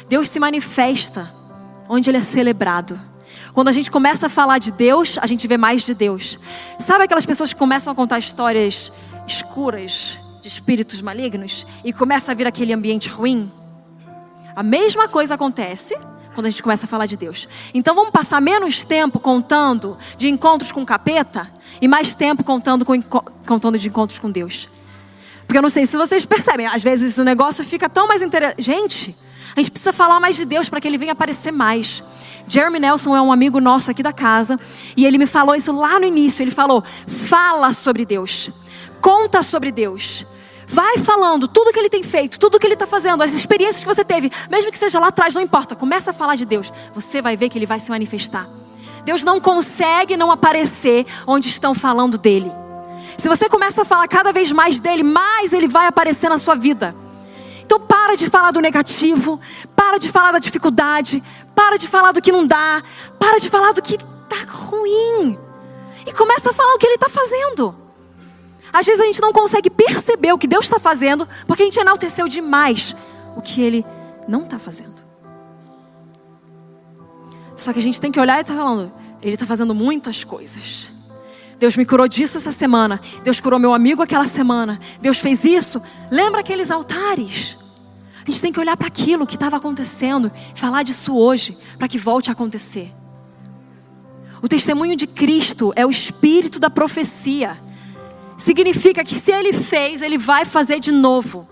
Deus 0.08 0.30
se 0.30 0.40
manifesta 0.40 1.34
onde 1.88 2.10
Ele 2.10 2.18
é 2.18 2.22
celebrado. 2.22 3.00
Quando 3.54 3.68
a 3.68 3.72
gente 3.72 3.90
começa 3.90 4.28
a 4.28 4.30
falar 4.30 4.60
de 4.60 4.72
Deus, 4.72 5.18
a 5.20 5.26
gente 5.26 5.48
vê 5.48 5.58
mais 5.58 5.84
de 5.84 5.94
Deus. 5.94 6.40
Sabe 6.80 7.04
aquelas 7.04 7.26
pessoas 7.26 7.52
que 7.52 7.60
começam 7.60 7.92
a 7.92 7.96
contar 7.96 8.20
histórias 8.20 8.92
escuras 9.28 10.18
de 10.42 10.48
espíritos 10.48 11.02
malignos 11.02 11.66
e 11.84 11.92
começa 11.92 12.32
a 12.32 12.36
vir 12.36 12.48
aquele 12.48 12.74
ambiente 12.74 13.10
ruim? 13.10 13.52
A 14.56 14.64
mesma 14.64 15.08
coisa 15.08 15.34
acontece 15.34 15.98
quando 16.34 16.46
a 16.46 16.50
gente 16.50 16.62
começa 16.62 16.86
a 16.86 16.88
falar 16.88 17.06
de 17.06 17.18
Deus. 17.18 17.48
Então 17.74 17.96
vamos 17.96 18.12
passar 18.12 18.40
menos 18.40 18.84
tempo 18.84 19.20
contando 19.20 19.98
de 20.18 20.30
encontros 20.30 20.72
com 20.72 20.86
capeta 20.86 21.52
e 21.82 21.88
mais 21.88 22.14
tempo 22.14 22.44
contando, 22.44 22.86
com, 22.86 23.02
contando 23.02 23.78
de 23.78 23.88
encontros 23.88 24.20
com 24.20 24.30
Deus. 24.30 24.70
Porque 25.50 25.58
eu 25.58 25.64
não 25.64 25.70
sei 25.72 25.88
se 25.88 25.98
vocês 25.98 26.24
percebem, 26.26 26.68
às 26.68 26.84
vezes 26.84 27.18
o 27.18 27.24
negócio 27.24 27.66
fica 27.66 27.90
tão 27.90 28.08
mais 28.08 28.22
interessante. 28.22 28.62
Gente, 28.62 29.16
a 29.56 29.60
gente 29.60 29.72
precisa 29.72 29.92
falar 29.92 30.20
mais 30.20 30.36
de 30.36 30.46
Deus 30.46 30.70
para 30.70 30.80
que 30.80 30.88
ele 30.88 30.96
venha 30.96 31.14
aparecer 31.14 31.52
mais. 31.52 32.04
Jeremy 32.48 32.78
Nelson 32.78 33.16
é 33.16 33.22
um 33.22 33.34
amigo 33.34 33.60
nosso 33.60 33.90
aqui 33.90 34.04
da 34.04 34.14
casa 34.14 34.60
e 34.96 35.08
ele 35.08 35.18
me 35.18 35.26
falou 35.26 35.56
isso 35.56 35.72
lá 35.72 36.00
no 36.00 36.06
início. 36.06 36.44
Ele 36.44 36.52
falou: 36.52 36.84
fala 37.08 37.74
sobre 37.74 38.06
Deus, 38.06 38.52
conta 39.02 39.42
sobre 39.42 39.72
Deus. 39.72 40.24
Vai 40.68 41.00
falando 41.00 41.48
tudo 41.48 41.74
que 41.74 41.80
ele 41.80 41.90
tem 41.90 42.04
feito, 42.04 42.38
tudo 42.38 42.60
que 42.60 42.68
ele 42.68 42.76
está 42.76 42.86
fazendo, 42.86 43.24
as 43.24 43.32
experiências 43.32 43.84
que 43.84 43.88
você 43.88 44.06
teve, 44.06 44.32
mesmo 44.52 44.72
que 44.72 44.78
seja 44.78 45.00
lá 45.00 45.08
atrás, 45.08 45.34
não 45.34 45.42
importa. 45.42 45.76
Começa 45.76 46.12
a 46.12 46.14
falar 46.14 46.36
de 46.36 46.46
Deus, 46.46 46.72
você 46.94 47.24
vai 47.24 47.36
ver 47.36 47.50
que 47.50 47.58
ele 47.58 47.66
vai 47.66 47.80
se 47.80 47.90
manifestar. 47.90 48.48
Deus 49.04 49.24
não 49.24 49.42
consegue 49.42 50.16
não 50.16 50.30
aparecer 50.30 51.08
onde 51.26 51.50
estão 51.50 51.74
falando 51.74 52.20
dele. 52.20 52.52
Se 53.20 53.28
você 53.28 53.50
começa 53.50 53.82
a 53.82 53.86
falar 53.86 54.08
cada 54.08 54.32
vez 54.32 54.50
mais 54.50 54.80
dele, 54.80 55.04
mais 55.04 55.52
ele 55.52 55.68
vai 55.68 55.88
aparecer 55.88 56.30
na 56.30 56.38
sua 56.38 56.56
vida. 56.56 56.96
Então 57.62 57.78
para 57.78 58.16
de 58.16 58.30
falar 58.30 58.52
do 58.52 58.62
negativo, 58.62 59.40
para 59.76 59.98
de 59.98 60.10
falar 60.10 60.32
da 60.32 60.40
dificuldade, 60.40 61.22
para 61.54 61.78
de 61.78 61.88
falar 61.88 62.14
do 62.14 62.22
que 62.22 62.32
não 62.32 62.48
dá, 62.48 62.82
para 63.20 63.38
de 63.38 63.50
falar 63.50 63.74
do 63.74 63.82
que 63.82 63.96
está 63.96 64.52
ruim. 64.52 65.38
E 66.08 66.14
começa 66.14 66.52
a 66.52 66.54
falar 66.54 66.74
o 66.74 66.78
que 66.78 66.88
ele 66.88 66.96
está 66.96 67.10
fazendo. 67.10 67.76
Às 68.72 68.86
vezes 68.86 69.02
a 69.02 69.06
gente 69.06 69.22
não 69.22 69.34
consegue 69.34 69.70
perceber 69.70 70.32
o 70.32 70.38
que 70.38 70.48
Deus 70.48 70.66
está 70.66 70.80
fazendo, 70.80 71.28
porque 71.46 71.64
a 71.64 71.66
gente 71.66 71.80
enalteceu 71.80 72.28
demais 72.28 72.96
o 73.36 73.42
que 73.42 73.62
ele 73.62 73.86
não 74.30 74.44
está 74.44 74.58
fazendo. 74.58 75.04
Só 77.58 77.74
que 77.74 77.80
a 77.80 77.84
gente 77.84 78.00
tem 78.00 78.14
que 78.14 78.20
olhar 78.20 78.38
e 78.38 78.42
estar 78.42 78.54
tá 78.54 78.60
falando, 78.60 78.94
ele 79.22 79.34
está 79.34 79.46
fazendo 79.46 79.76
muitas 79.76 80.24
coisas. 80.24 80.90
Deus 81.60 81.76
me 81.76 81.86
curou 81.86 82.08
disso 82.08 82.38
essa 82.38 82.52
semana. 82.52 83.02
Deus 83.24 83.42
curou 83.42 83.60
meu 83.60 83.74
amigo 83.74 84.02
aquela 84.02 84.26
semana. 84.26 84.80
Deus 85.02 85.20
fez 85.20 85.44
isso. 85.44 85.82
Lembra 86.10 86.40
aqueles 86.40 86.72
altares? 86.72 87.58
A 88.26 88.32
gente 88.32 88.42
tem 88.42 88.54
que 88.54 88.60
olhar 88.60 88.78
para 88.78 88.88
aquilo 88.88 89.28
que 89.28 89.36
estava 89.36 89.58
acontecendo 89.58 90.32
e 90.56 90.60
falar 90.60 90.84
disso 90.84 91.18
hoje, 91.18 91.58
para 91.78 91.88
que 91.88 91.98
volte 91.98 92.30
a 92.30 92.34
acontecer. 92.34 92.94
O 94.42 94.48
testemunho 94.48 94.96
de 94.96 95.06
Cristo 95.06 95.74
é 95.76 95.86
o 95.86 95.90
espírito 95.90 96.60
da 96.60 96.70
profecia. 96.70 97.58
Significa 98.38 99.04
que 99.04 99.16
se 99.16 99.32
ele 99.32 99.52
fez, 99.52 100.02
ele 100.02 100.18
vai 100.18 100.46
fazer 100.46 100.80
de 100.80 100.92
novo. 100.92 101.48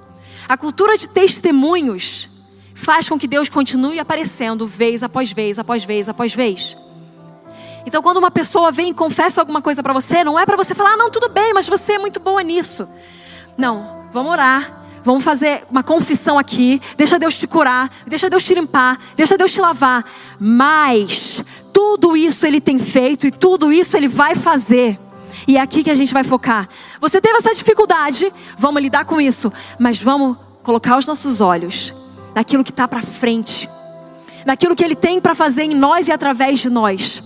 A 0.48 0.56
cultura 0.56 0.98
de 0.98 1.10
testemunhos 1.10 2.30
faz 2.74 3.10
com 3.10 3.20
que 3.20 3.28
Deus 3.28 3.50
continue 3.50 4.00
aparecendo 4.00 4.66
vez 4.66 5.04
após 5.04 5.32
vez, 5.34 5.60
após 5.60 5.84
vez, 5.84 6.08
após 6.08 6.34
vez. 6.34 6.78
Então, 7.88 8.02
quando 8.02 8.18
uma 8.18 8.30
pessoa 8.30 8.70
vem 8.70 8.90
e 8.90 8.94
confessa 8.94 9.40
alguma 9.40 9.62
coisa 9.62 9.82
para 9.82 9.94
você, 9.94 10.22
não 10.22 10.38
é 10.38 10.46
para 10.46 10.58
você 10.58 10.76
falar, 10.76 10.96
ah, 10.96 10.98
não, 10.98 11.10
tudo 11.10 11.30
bem, 11.30 11.54
mas 11.54 11.70
você 11.70 11.94
é 11.94 11.98
muito 11.98 12.20
boa 12.20 12.44
nisso. 12.44 12.86
Não, 13.58 14.04
vamos 14.12 14.30
orar. 14.30 14.82
Vamos 15.06 15.24
fazer 15.24 15.66
uma 15.72 15.82
confissão 15.82 16.38
aqui. 16.38 16.82
Deixa 16.98 17.18
Deus 17.18 17.38
te 17.38 17.48
curar. 17.48 17.90
Deixa 18.06 18.30
Deus 18.30 18.44
te 18.44 18.54
limpar. 18.54 19.00
Deixa 19.16 19.38
Deus 19.38 19.54
te 19.54 19.62
lavar. 19.62 20.04
Mas 20.38 21.42
tudo 21.72 22.18
isso 22.18 22.46
Ele 22.46 22.60
tem 22.60 22.78
feito 22.78 23.26
e 23.26 23.32
tudo 23.32 23.72
isso 23.72 23.96
Ele 23.96 24.10
vai 24.10 24.36
fazer. 24.36 25.00
E 25.48 25.56
é 25.56 25.62
aqui 25.62 25.82
que 25.82 25.90
a 25.90 25.96
gente 25.96 26.14
vai 26.14 26.26
focar. 26.26 26.68
Você 27.00 27.22
teve 27.22 27.38
essa 27.38 27.56
dificuldade, 27.56 28.34
vamos 28.58 28.82
lidar 28.82 29.06
com 29.06 29.22
isso. 29.22 29.50
Mas 29.80 29.98
vamos 29.98 30.36
colocar 30.62 30.98
os 30.98 31.06
nossos 31.06 31.40
olhos 31.40 31.94
naquilo 32.36 32.66
que 32.66 32.72
está 32.72 32.86
para 32.86 33.02
frente. 33.02 33.70
Naquilo 34.46 34.76
que 34.76 34.84
Ele 34.84 34.96
tem 34.96 35.22
para 35.22 35.34
fazer 35.34 35.64
em 35.64 35.74
nós 35.74 36.10
e 36.10 36.12
através 36.12 36.60
de 36.60 36.70
nós. 36.70 37.24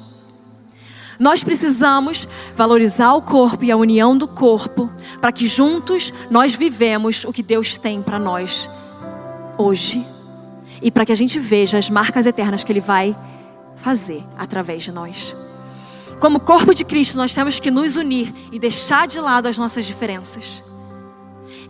Nós 1.22 1.44
precisamos 1.44 2.28
valorizar 2.56 3.14
o 3.14 3.22
corpo 3.22 3.64
e 3.64 3.70
a 3.70 3.78
união 3.78 4.18
do 4.18 4.28
corpo 4.28 4.92
para 5.22 5.32
que 5.32 5.48
juntos 5.48 6.12
nós 6.32 6.56
vivemos 6.56 7.26
o 7.26 7.32
que 7.32 7.44
Deus 7.44 7.78
tem 7.78 8.02
para 8.02 8.18
nós 8.18 8.68
hoje 9.56 10.04
e 10.82 10.90
para 10.90 11.06
que 11.06 11.12
a 11.12 11.16
gente 11.16 11.38
veja 11.38 11.78
as 11.78 11.92
marcas 11.92 12.26
eternas 12.26 12.64
que 12.64 12.72
Ele 12.72 12.82
vai 12.82 13.16
fazer 13.76 14.24
através 14.36 14.82
de 14.82 14.92
nós. 14.92 15.36
Como 16.20 16.40
corpo 16.40 16.74
de 16.74 16.84
Cristo, 16.84 17.18
nós 17.18 17.36
temos 17.36 17.60
que 17.60 17.70
nos 17.70 17.96
unir 17.96 18.34
e 18.52 18.58
deixar 18.58 19.06
de 19.08 19.20
lado 19.20 19.48
as 19.48 19.60
nossas 19.60 19.86
diferenças. 19.86 20.64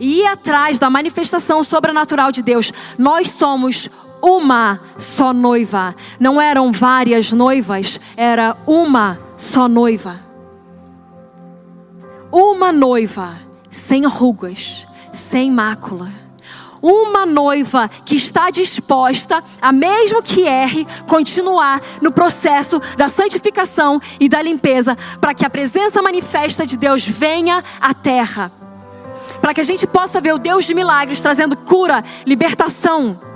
E 0.00 0.20
ir 0.20 0.26
atrás 0.28 0.78
da 0.78 0.88
manifestação 0.88 1.62
sobrenatural 1.62 2.32
de 2.32 2.40
Deus. 2.40 2.72
Nós 2.98 3.28
somos 3.28 3.90
uma 4.22 4.80
só 4.96 5.32
noiva. 5.32 5.94
Não 6.20 6.40
eram 6.40 6.70
várias 6.70 7.32
noivas, 7.32 7.98
era 8.16 8.56
uma 8.66 9.18
só 9.36 9.68
noiva. 9.68 10.20
Uma 12.30 12.72
noiva 12.72 13.36
sem 13.70 14.06
rugas, 14.06 14.86
sem 15.12 15.50
mácula. 15.50 16.10
Uma 16.80 17.24
noiva 17.24 17.88
que 18.04 18.16
está 18.16 18.50
disposta 18.50 19.42
a, 19.60 19.70
mesmo 19.70 20.20
que 20.20 20.42
erre, 20.42 20.84
continuar 21.06 21.80
no 22.00 22.10
processo 22.10 22.80
da 22.96 23.08
santificação 23.08 24.00
e 24.18 24.28
da 24.28 24.42
limpeza, 24.42 24.96
para 25.20 25.32
que 25.32 25.44
a 25.44 25.50
presença 25.50 26.02
manifesta 26.02 26.66
de 26.66 26.76
Deus 26.76 27.06
venha 27.06 27.62
à 27.80 27.94
terra. 27.94 28.50
Para 29.40 29.54
que 29.54 29.60
a 29.60 29.64
gente 29.64 29.86
possa 29.86 30.20
ver 30.20 30.34
o 30.34 30.38
Deus 30.38 30.64
de 30.64 30.74
milagres 30.74 31.20
trazendo 31.20 31.56
cura, 31.56 32.02
libertação. 32.26 33.31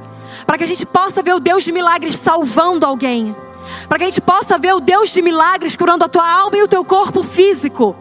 Para 0.46 0.58
que 0.58 0.64
a 0.64 0.68
gente 0.68 0.86
possa 0.86 1.22
ver 1.22 1.34
o 1.34 1.40
Deus 1.40 1.64
de 1.64 1.72
milagres 1.72 2.16
salvando 2.16 2.86
alguém 2.86 3.34
para 3.88 3.98
que 3.98 4.04
a 4.04 4.06
gente 4.06 4.20
possa 4.20 4.58
ver 4.58 4.74
o 4.74 4.80
Deus 4.80 5.10
de 5.10 5.22
milagres 5.22 5.76
curando 5.76 6.04
a 6.04 6.08
tua 6.08 6.28
alma 6.28 6.56
e 6.56 6.62
o 6.62 6.68
teu 6.68 6.84
corpo 6.84 7.22
físico. 7.22 7.96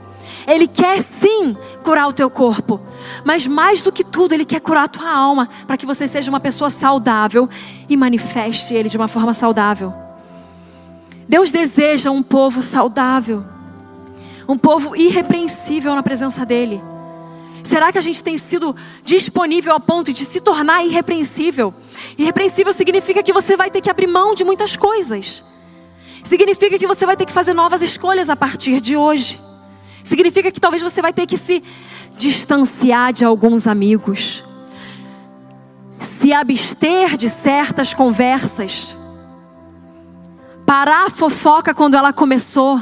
Ele 0.48 0.68
quer 0.68 1.02
sim 1.02 1.58
curar 1.84 2.08
o 2.08 2.14
teu 2.14 2.30
corpo, 2.30 2.80
mas 3.24 3.48
mais 3.48 3.82
do 3.82 3.92
que 3.92 4.04
tudo, 4.04 4.34
Ele 4.34 4.46
quer 4.46 4.60
curar 4.60 4.84
a 4.84 4.88
tua 4.88 5.10
alma, 5.10 5.50
para 5.66 5.78
que 5.78 5.86
você 5.86 6.08
seja 6.08 6.30
uma 6.30 6.40
pessoa 6.40 6.70
saudável 6.70 7.50
e 7.90 7.98
manifeste 7.98 8.74
Ele 8.74 8.90
de 8.90 8.98
uma 8.98 9.08
forma 9.08 9.34
saudável. 9.34 9.94
Deus 11.28 11.52
deseja 11.52 12.12
um 12.12 12.22
povo 12.22 12.62
saudável, 12.62 13.44
um 14.48 14.58
povo 14.58 14.96
irrepreensível 14.96 15.96
na 15.96 16.04
presença 16.04 16.46
dEle. 16.46 16.84
Será 17.66 17.92
que 17.92 17.98
a 17.98 18.02
gente 18.02 18.22
tem 18.22 18.38
sido 18.38 18.76
disponível 19.04 19.74
ao 19.74 19.80
ponto 19.80 20.14
de 20.14 20.24
se 20.24 20.40
tornar 20.40 20.86
irrepreensível? 20.86 21.74
Irrepreensível 22.16 22.72
significa 22.72 23.24
que 23.24 23.34
você 23.34 23.58
vai 23.58 23.72
ter 23.72 23.82
que 23.82 23.90
abrir 23.90 24.06
mão 24.06 24.36
de 24.36 24.44
muitas 24.44 24.78
coisas. 24.78 25.44
Significa 26.24 26.78
que 26.78 26.86
você 26.86 27.08
vai 27.08 27.18
ter 27.18 27.26
que 27.26 27.34
fazer 27.34 27.56
novas 27.56 27.82
escolhas 27.82 28.30
a 28.30 28.36
partir 28.36 28.80
de 28.80 28.96
hoje. 28.96 29.42
Significa 30.04 30.52
que 30.52 30.60
talvez 30.60 30.84
você 30.84 31.02
vai 31.02 31.12
ter 31.12 31.26
que 31.26 31.40
se 31.40 31.64
distanciar 32.16 33.12
de 33.12 33.26
alguns 33.26 33.66
amigos. 33.66 34.44
Se 36.00 36.32
abster 36.32 37.18
de 37.18 37.32
certas 37.32 37.96
conversas. 37.96 38.96
Parar 40.68 41.08
a 41.08 41.10
fofoca 41.10 41.74
quando 41.74 41.96
ela 41.96 42.14
começou. 42.14 42.80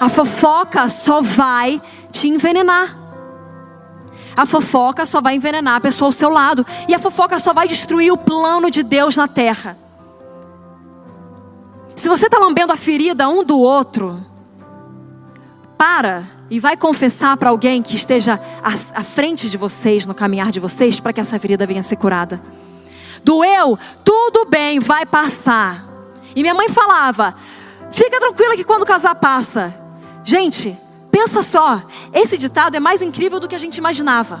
A 0.00 0.08
fofoca 0.08 0.88
só 0.88 1.20
vai 1.20 1.82
te 2.10 2.28
envenenar. 2.28 3.05
A 4.36 4.44
fofoca 4.44 5.06
só 5.06 5.20
vai 5.20 5.36
envenenar 5.36 5.76
a 5.76 5.80
pessoa 5.80 6.08
ao 6.08 6.12
seu 6.12 6.28
lado. 6.28 6.66
E 6.86 6.94
a 6.94 6.98
fofoca 6.98 7.38
só 7.38 7.54
vai 7.54 7.66
destruir 7.66 8.12
o 8.12 8.18
plano 8.18 8.70
de 8.70 8.82
Deus 8.82 9.16
na 9.16 9.26
terra. 9.26 9.78
Se 11.94 12.08
você 12.08 12.26
está 12.26 12.38
lambendo 12.38 12.72
a 12.72 12.76
ferida 12.76 13.28
um 13.28 13.42
do 13.42 13.58
outro, 13.58 14.24
para 15.78 16.24
e 16.50 16.60
vai 16.60 16.76
confessar 16.76 17.36
para 17.36 17.50
alguém 17.50 17.82
que 17.82 17.96
esteja 17.96 18.38
à, 18.62 19.00
à 19.00 19.02
frente 19.02 19.48
de 19.48 19.56
vocês, 19.56 20.04
no 20.04 20.14
caminhar 20.14 20.50
de 20.52 20.60
vocês, 20.60 21.00
para 21.00 21.12
que 21.12 21.20
essa 21.20 21.38
ferida 21.38 21.66
venha 21.66 21.80
a 21.80 21.82
ser 21.82 21.96
curada. 21.96 22.40
Doeu, 23.24 23.78
tudo 24.04 24.44
bem, 24.44 24.78
vai 24.78 25.06
passar. 25.06 25.84
E 26.34 26.42
minha 26.42 26.54
mãe 26.54 26.68
falava: 26.68 27.34
fica 27.90 28.20
tranquila 28.20 28.54
que 28.54 28.64
quando 28.64 28.84
casar 28.84 29.14
passa. 29.14 29.74
Gente, 30.22 30.76
pensa 31.16 31.42
só, 31.42 31.80
esse 32.12 32.36
ditado 32.36 32.76
é 32.76 32.80
mais 32.80 33.00
incrível 33.00 33.40
do 33.40 33.48
que 33.48 33.54
a 33.54 33.58
gente 33.58 33.78
imaginava. 33.78 34.38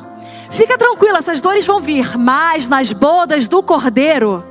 Fica 0.50 0.76
tranquila, 0.76 1.20
essas 1.20 1.40
dores 1.40 1.64
vão 1.64 1.80
vir, 1.80 2.18
mas 2.18 2.68
nas 2.68 2.92
bodas 2.92 3.48
do 3.48 3.62
cordeiro, 3.62 4.44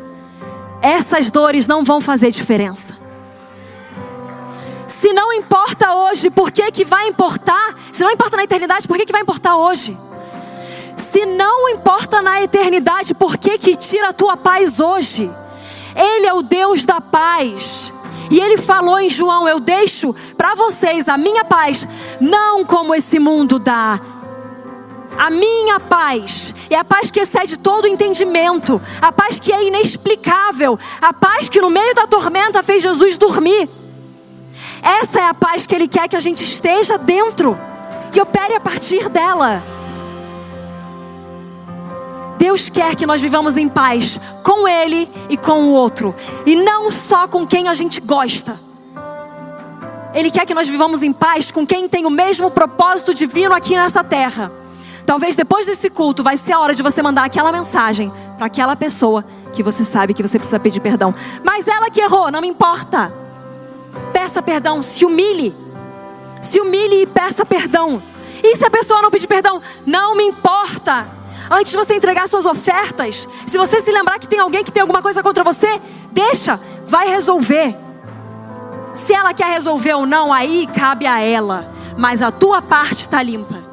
essas 0.81 1.29
dores 1.29 1.67
não 1.67 1.83
vão 1.83 2.01
fazer 2.01 2.31
diferença. 2.31 2.97
Se 4.87 5.13
não 5.13 5.31
importa 5.33 5.93
hoje, 5.93 6.31
por 6.31 6.49
que, 6.49 6.71
que 6.71 6.83
vai 6.83 7.07
importar? 7.09 7.75
Se 7.91 8.01
não 8.03 8.09
importa 8.09 8.35
na 8.35 8.43
eternidade, 8.43 8.87
por 8.87 8.97
que, 8.97 9.05
que 9.05 9.11
vai 9.11 9.21
importar 9.21 9.57
hoje? 9.57 9.95
Se 10.97 11.27
não 11.27 11.69
importa 11.69 12.23
na 12.23 12.41
eternidade, 12.41 13.13
por 13.13 13.37
que, 13.37 13.59
que 13.59 13.75
tira 13.75 14.09
a 14.09 14.13
tua 14.13 14.35
paz 14.35 14.79
hoje? 14.79 15.29
Ele 15.95 16.25
é 16.25 16.33
o 16.33 16.41
Deus 16.41 16.87
da 16.87 16.99
paz. 16.99 17.93
E 18.29 18.39
ele 18.39 18.57
falou 18.57 18.99
em 18.99 19.09
João: 19.09 19.47
Eu 19.47 19.59
deixo 19.59 20.13
para 20.37 20.55
vocês 20.55 21.07
a 21.07 21.17
minha 21.17 21.45
paz, 21.45 21.87
não 22.19 22.65
como 22.65 22.93
esse 22.93 23.19
mundo 23.19 23.59
dá. 23.59 23.99
A 25.17 25.29
minha 25.29 25.79
paz 25.79 26.53
é 26.69 26.75
a 26.75 26.83
paz 26.83 27.09
que 27.09 27.21
excede 27.21 27.57
todo 27.57 27.87
entendimento, 27.87 28.81
a 29.01 29.11
paz 29.11 29.39
que 29.39 29.51
é 29.51 29.65
inexplicável, 29.65 30.77
a 31.01 31.13
paz 31.13 31.47
que 31.47 31.61
no 31.61 31.69
meio 31.69 31.95
da 31.95 32.05
tormenta 32.05 32.61
fez 32.61 32.83
Jesus 32.83 33.17
dormir. 33.17 33.69
Essa 34.81 35.21
é 35.21 35.23
a 35.23 35.33
paz 35.33 35.65
que 35.65 35.73
Ele 35.73 35.87
quer 35.87 36.09
que 36.09 36.15
a 36.15 36.19
gente 36.19 36.43
esteja 36.43 36.97
dentro 36.97 37.57
e 38.13 38.21
opere 38.21 38.55
a 38.55 38.59
partir 38.59 39.07
dela. 39.09 39.63
Deus 42.37 42.69
quer 42.69 42.95
que 42.95 43.05
nós 43.05 43.21
vivamos 43.21 43.57
em 43.57 43.67
paz 43.69 44.19
com 44.43 44.67
Ele 44.67 45.09
e 45.29 45.37
com 45.37 45.63
o 45.63 45.73
outro, 45.73 46.15
e 46.45 46.55
não 46.55 46.91
só 46.91 47.27
com 47.27 47.45
quem 47.45 47.67
a 47.67 47.73
gente 47.73 47.99
gosta. 48.01 48.59
Ele 50.13 50.31
quer 50.31 50.45
que 50.45 50.53
nós 50.53 50.67
vivamos 50.67 51.03
em 51.03 51.11
paz 51.11 51.51
com 51.51 51.65
quem 51.65 51.89
tem 51.89 52.05
o 52.05 52.09
mesmo 52.09 52.49
propósito 52.49 53.13
divino 53.13 53.53
aqui 53.53 53.75
nessa 53.75 54.03
terra. 54.03 54.51
Talvez 55.05 55.35
depois 55.35 55.65
desse 55.65 55.89
culto 55.89 56.23
vai 56.23 56.37
ser 56.37 56.53
a 56.53 56.59
hora 56.59 56.73
de 56.73 56.81
você 56.81 57.01
mandar 57.01 57.25
aquela 57.25 57.51
mensagem 57.51 58.11
para 58.37 58.47
aquela 58.47 58.75
pessoa 58.75 59.25
que 59.53 59.61
você 59.61 59.83
sabe 59.83 60.13
que 60.13 60.23
você 60.23 60.37
precisa 60.37 60.59
pedir 60.59 60.79
perdão. 60.79 61.13
Mas 61.43 61.67
ela 61.67 61.89
que 61.89 62.01
errou, 62.01 62.31
não 62.31 62.41
me 62.41 62.47
importa 62.47 63.25
peça 64.11 64.41
perdão, 64.41 64.81
se 64.81 65.05
humilhe. 65.05 65.55
Se 66.41 66.59
humilhe 66.59 67.03
e 67.03 67.05
peça 67.05 67.45
perdão. 67.45 68.01
E 68.43 68.55
se 68.55 68.65
a 68.65 68.69
pessoa 68.69 69.01
não 69.01 69.11
pedir 69.11 69.27
perdão, 69.27 69.61
não 69.85 70.15
me 70.15 70.23
importa. 70.23 71.07
Antes 71.49 71.71
de 71.71 71.77
você 71.77 71.95
entregar 71.95 72.27
suas 72.27 72.45
ofertas, 72.45 73.27
se 73.47 73.57
você 73.57 73.81
se 73.81 73.91
lembrar 73.91 74.19
que 74.19 74.27
tem 74.27 74.39
alguém 74.39 74.63
que 74.63 74.71
tem 74.71 74.81
alguma 74.81 75.01
coisa 75.01 75.21
contra 75.21 75.43
você, 75.43 75.81
deixa, 76.11 76.59
vai 76.87 77.07
resolver. 77.07 77.75
Se 78.93 79.13
ela 79.13 79.33
quer 79.33 79.47
resolver 79.47 79.93
ou 79.93 80.05
não, 80.05 80.31
aí 80.31 80.67
cabe 80.67 81.05
a 81.05 81.19
ela. 81.19 81.71
Mas 81.97 82.21
a 82.21 82.31
tua 82.31 82.61
parte 82.61 83.01
está 83.01 83.21
limpa. 83.21 83.63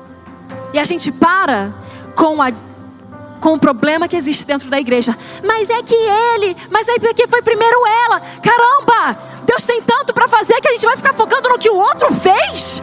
E 0.72 0.78
a 0.78 0.84
gente 0.84 1.10
para 1.10 1.74
com 2.14 2.40
a 2.42 2.52
com 3.40 3.54
o 3.54 3.58
problema 3.58 4.06
que 4.06 4.16
existe 4.16 4.46
dentro 4.46 4.70
da 4.70 4.78
igreja. 4.78 5.18
Mas 5.42 5.68
é 5.68 5.82
que 5.82 5.96
ele, 5.96 6.56
mas 6.70 6.86
é 6.86 6.96
porque 7.00 7.26
foi 7.26 7.42
primeiro 7.42 7.76
ela. 8.04 8.20
Caramba! 8.40 9.18
Deus 9.44 9.64
tem 9.64 9.82
tanto 9.82 10.14
para 10.14 10.28
fazer 10.28 10.60
que 10.60 10.68
a 10.68 10.72
gente 10.72 10.86
vai 10.86 10.96
ficar 10.96 11.12
focando 11.12 11.48
no 11.48 11.58
que 11.58 11.68
o 11.68 11.74
outro 11.74 12.12
fez? 12.14 12.80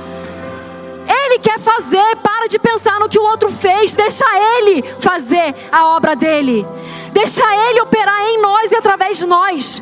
Ele 1.10 1.40
quer 1.40 1.57
fazer, 1.60 2.15
para 2.18 2.48
de 2.48 2.60
pensar 2.60 2.99
no 2.99 3.10
que 3.10 3.18
o 3.18 3.23
outro 3.23 3.49
fez, 3.49 3.94
deixa 3.94 4.26
ele 4.57 4.84
fazer 4.99 5.56
a 5.72 5.88
obra 5.95 6.15
dele. 6.15 6.68
Deixa 7.11 7.44
ele 7.68 7.81
operar 7.81 8.22
em 8.27 8.40
nós 8.40 8.72
e 8.72 8.76
através 8.76 9.18
de 9.18 9.26
nós. 9.26 9.81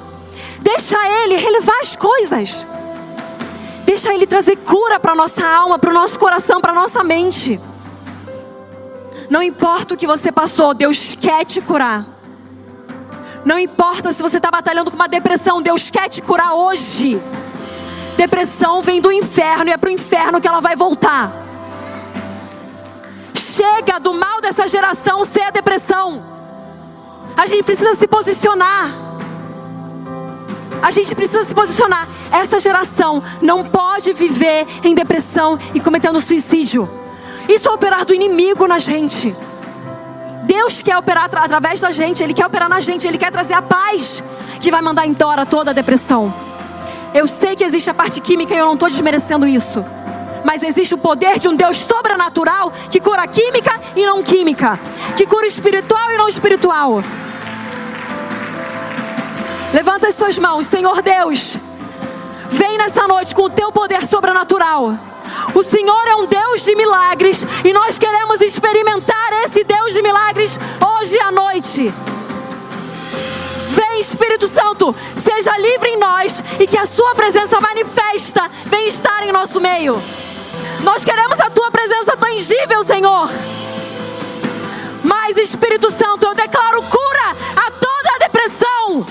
Deixa 0.60 0.98
ele 1.24 1.36
relevar 1.36 1.78
as 1.82 1.98
coisas. 1.98 2.66
Deixa 3.84 4.14
ele 4.14 4.26
trazer 4.26 4.56
cura 4.58 5.00
para 5.00 5.14
nossa 5.14 5.46
alma, 5.46 5.78
para 5.78 5.90
o 5.90 5.94
nosso 5.94 6.18
coração, 6.18 6.62
para 6.62 6.74
nossa 6.74 7.04
mente. 7.04 7.60
Não 9.30 9.44
importa 9.44 9.94
o 9.94 9.98
que 9.98 10.08
você 10.08 10.32
passou, 10.32 10.74
Deus 10.74 11.16
quer 11.16 11.46
te 11.46 11.60
curar. 11.60 12.06
Não 13.44 13.60
importa 13.60 14.14
se 14.14 14.22
você 14.22 14.38
está 14.38 14.50
batalhando 14.50 14.92
com 14.92 14.96
uma 14.96 15.08
depressão, 15.10 15.62
Deus 15.62 15.90
quer 15.90 16.08
te 16.08 16.22
curar 16.22 16.54
hoje. 16.54 17.22
Depressão 18.18 18.82
vem 18.82 19.00
do 19.00 19.12
inferno 19.12 19.70
e 19.70 19.74
é 19.74 19.78
para 19.78 19.90
o 19.90 19.94
inferno 19.94 20.42
que 20.42 20.48
ela 20.48 20.60
vai 20.60 20.76
voltar. 20.76 21.32
Chega 23.36 24.00
do 24.00 24.14
mal 24.14 24.42
dessa 24.42 24.68
geração 24.68 25.24
ser 25.24 25.44
a 25.44 25.52
depressão. 25.52 26.26
A 27.38 27.46
gente 27.46 27.64
precisa 27.64 27.94
se 27.94 28.08
posicionar. 28.08 28.92
A 30.82 30.90
gente 30.90 31.14
precisa 31.14 31.44
se 31.44 31.54
posicionar. 31.54 32.08
Essa 32.32 32.60
geração 32.60 33.22
não 33.40 33.64
pode 33.64 34.12
viver 34.14 34.66
em 34.84 34.96
depressão 34.96 35.58
e 35.76 35.80
cometendo 35.80 36.20
suicídio. 36.20 36.90
Isso 37.48 37.70
é 37.70 37.72
operar 37.72 38.04
do 38.04 38.16
inimigo 38.16 38.68
na 38.68 38.80
gente. 38.80 39.36
Deus 40.44 40.82
quer 40.82 40.98
operar 40.98 41.26
através 41.26 41.80
da 41.80 41.92
gente, 41.92 42.24
Ele 42.24 42.34
quer 42.34 42.48
operar 42.48 42.70
na 42.70 42.80
gente, 42.80 43.08
Ele 43.08 43.18
quer 43.18 43.32
trazer 43.32 43.54
a 43.54 43.62
paz 43.62 44.24
que 44.60 44.72
vai 44.72 44.82
mandar 44.82 45.06
embora 45.06 45.46
toda 45.46 45.70
a 45.70 45.74
depressão. 45.74 46.34
Eu 47.14 47.28
sei 47.28 47.56
que 47.56 47.64
existe 47.64 47.90
a 47.90 47.94
parte 47.94 48.22
química 48.22 48.54
e 48.54 48.58
eu 48.58 48.66
não 48.66 48.74
estou 48.74 48.90
desmerecendo 48.90 49.48
isso. 49.48 49.84
Mas 50.44 50.64
existe 50.64 50.94
o 50.94 50.98
poder 50.98 51.40
de 51.40 51.48
um 51.48 51.56
Deus 51.56 51.78
sobrenatural 51.78 52.72
que 52.90 53.00
cura 53.00 53.28
química 53.28 53.80
e 53.96 54.06
não 54.06 54.24
química, 54.24 54.80
que 55.16 55.26
cura 55.26 55.48
espiritual 55.48 56.12
e 56.12 56.18
não 56.18 56.28
espiritual. 56.28 57.02
Levanta 59.74 60.08
as 60.08 60.16
suas 60.16 60.38
mãos, 60.38 60.66
Senhor 60.68 61.02
Deus. 61.02 61.58
Vem 62.50 62.78
nessa 62.78 63.08
noite 63.08 63.36
com 63.36 63.44
o 63.44 63.50
teu 63.50 63.72
poder 63.72 64.06
sobrenatural. 64.08 64.98
O 65.54 65.64
Senhor 65.64 66.08
é 66.08 66.16
um 66.16 66.26
Deus 66.26 66.64
de 66.64 66.76
milagres 66.76 67.46
e 67.66 67.74
nós 67.74 68.00
queremos 68.00 68.40
experimentar 68.42 69.34
esse 69.46 69.64
Deus 69.64 69.94
de 69.94 70.02
milagres 70.02 70.58
hoje 70.82 71.20
à 71.20 71.32
noite. 71.32 71.94
Espírito 74.00 74.48
Santo, 74.48 74.96
seja 75.16 75.58
livre 75.58 75.90
em 75.90 75.98
nós 75.98 76.44
e 76.60 76.68
que 76.68 76.78
a 76.78 76.86
Sua 76.86 77.16
presença 77.16 77.60
manifesta 77.60 78.50
vem 78.66 78.88
estar 78.88 79.24
em 79.24 79.32
nosso 79.32 79.60
meio. 79.60 80.02
Nós 80.82 81.04
queremos 81.04 81.40
a 81.40 81.50
Tua 81.50 81.72
presença 81.72 82.16
tangível, 82.16 82.84
Senhor. 82.84 83.30
Mas 85.04 85.38
Espírito 85.38 85.90
Santo, 85.92 86.28
eu 86.28 86.36
declaro 86.36 86.82
cura 86.84 87.36
a 87.56 87.72
toda 87.72 88.16
a 88.16 88.18
depressão. 88.20 89.06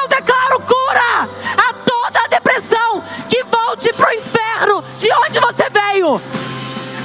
Eu 0.00 0.08
declaro 0.08 0.60
cura 0.60 1.28
a 1.56 1.72
toda 1.72 2.20
a 2.24 2.28
depressão 2.28 3.02
que 3.28 3.42
volte 3.44 3.92
para 3.92 4.10
o 4.10 4.14
inferno 4.14 4.84
de 4.98 5.12
onde 5.12 5.40
você 5.40 5.68
veio. 5.70 6.20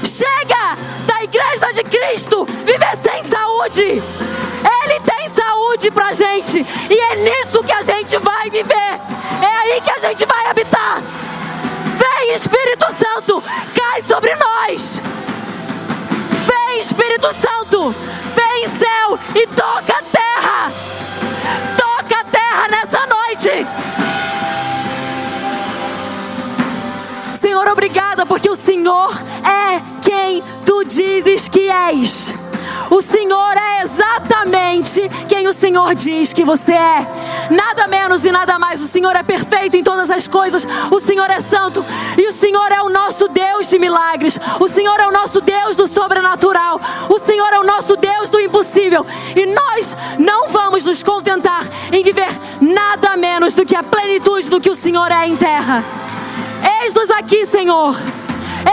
Chega 0.03 0.77
da 1.17 1.23
igreja 1.23 1.73
de 1.73 1.83
Cristo 1.83 2.45
viver 2.45 2.95
sem 3.01 3.23
saúde. 3.23 3.83
Ele 3.83 4.99
tem 4.99 5.29
saúde 5.29 5.89
pra 5.89 6.13
gente 6.13 6.59
e 6.59 6.99
é 6.99 7.15
nisso 7.15 7.63
que 7.63 7.71
a 7.71 7.81
gente 7.81 8.17
vai 8.17 8.49
viver. 8.49 9.01
É 9.41 9.57
aí 9.61 9.81
que 9.81 9.91
a 9.91 9.97
gente 9.97 10.25
vai 10.25 10.45
habitar. 10.47 11.01
Vem 11.97 12.33
Espírito 12.33 12.85
Santo, 12.93 13.43
cai 13.73 14.03
sobre 14.03 14.35
nós. 14.35 15.01
Vem 16.45 16.79
Espírito 16.79 17.33
Santo, 17.33 17.95
vem 18.35 18.69
céu 18.69 19.19
e 19.35 19.47
toca 19.47 19.97
a 19.97 20.03
terra. 20.03 20.71
Toca 21.77 22.19
a 22.19 22.23
terra 22.25 22.67
nessa 22.67 23.07
noite. 23.07 23.65
Senhor, 27.57 27.71
obrigada, 27.71 28.23
porque 28.23 28.47
o 28.51 28.55
Senhor 28.55 29.11
é 29.43 29.81
quem 29.99 30.43
tu 30.63 30.83
dizes 30.83 31.49
que 31.49 31.71
és. 31.71 32.31
O 32.91 33.01
Senhor 33.01 33.57
é 33.57 33.81
exatamente 33.81 35.01
quem 35.27 35.47
o 35.47 35.53
Senhor 35.53 35.95
diz 35.95 36.33
que 36.33 36.45
você 36.45 36.73
é. 36.73 37.07
Nada 37.49 37.87
menos 37.87 38.23
e 38.25 38.31
nada 38.31 38.59
mais. 38.59 38.79
O 38.79 38.87
Senhor 38.87 39.15
é 39.15 39.23
perfeito 39.23 39.75
em 39.75 39.83
todas 39.83 40.11
as 40.11 40.27
coisas. 40.27 40.67
O 40.91 40.99
Senhor 40.99 41.31
é 41.31 41.41
santo. 41.41 41.83
E 42.15 42.27
o 42.27 42.31
Senhor 42.31 42.71
é 42.71 42.79
o 42.83 42.89
nosso 42.89 43.27
Deus 43.27 43.67
de 43.67 43.79
milagres. 43.79 44.39
O 44.59 44.67
Senhor 44.67 44.99
é 44.99 45.07
o 45.07 45.11
nosso 45.11 45.41
Deus 45.41 45.75
do 45.75 45.87
sobrenatural. 45.87 46.79
O 47.09 47.17
Senhor 47.17 47.51
é 47.53 47.59
o 47.59 47.63
nosso 47.63 47.95
Deus 47.95 48.29
do 48.29 48.39
impossível. 48.39 49.03
E 49.35 49.47
nós 49.47 49.97
não 50.19 50.47
vamos 50.49 50.85
nos 50.85 51.01
contentar 51.01 51.63
em 51.91 52.03
viver 52.03 52.29
nada 52.61 53.17
menos 53.17 53.55
do 53.55 53.65
que 53.65 53.75
a 53.75 53.81
plenitude 53.81 54.47
do 54.47 54.61
que 54.61 54.69
o 54.69 54.75
Senhor 54.75 55.11
é 55.11 55.25
em 55.25 55.35
terra. 55.35 55.83
Eis-nos 56.81 57.09
aqui, 57.11 57.45
Senhor. 57.45 57.95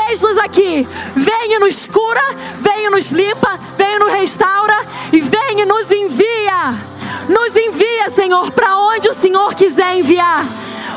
Eis-nos 0.09 0.39
aqui. 0.39 0.86
Venha 1.15 1.61
nos 1.61 1.86
cura, 1.86 2.20
venha 2.61 2.90
nos 2.90 3.11
limpa, 3.11 3.59
venha 3.77 3.98
nos 3.98 4.12
restaura 4.12 4.86
e 5.12 5.20
venha 5.20 5.66
nos 5.66 5.90
envia. 5.90 6.74
Nos 7.28 7.56
envia, 7.56 8.11
Senhor, 8.11 8.51
para 8.51 8.77
onde 8.77 9.09
o 9.09 9.15
Senhor 9.15 9.55
quiser 9.55 9.97
enviar. 9.97 10.44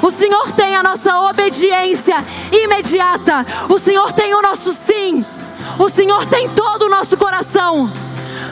O 0.01 0.11
Senhor 0.11 0.51
tem 0.51 0.75
a 0.75 0.83
nossa 0.83 1.17
obediência 1.21 2.23
imediata. 2.51 3.45
O 3.69 3.79
Senhor 3.79 4.11
tem 4.13 4.33
o 4.33 4.41
nosso 4.41 4.73
sim. 4.73 5.25
O 5.79 5.89
Senhor 5.89 6.25
tem 6.25 6.49
todo 6.49 6.83
o 6.83 6.89
nosso 6.89 7.17
coração. 7.17 7.91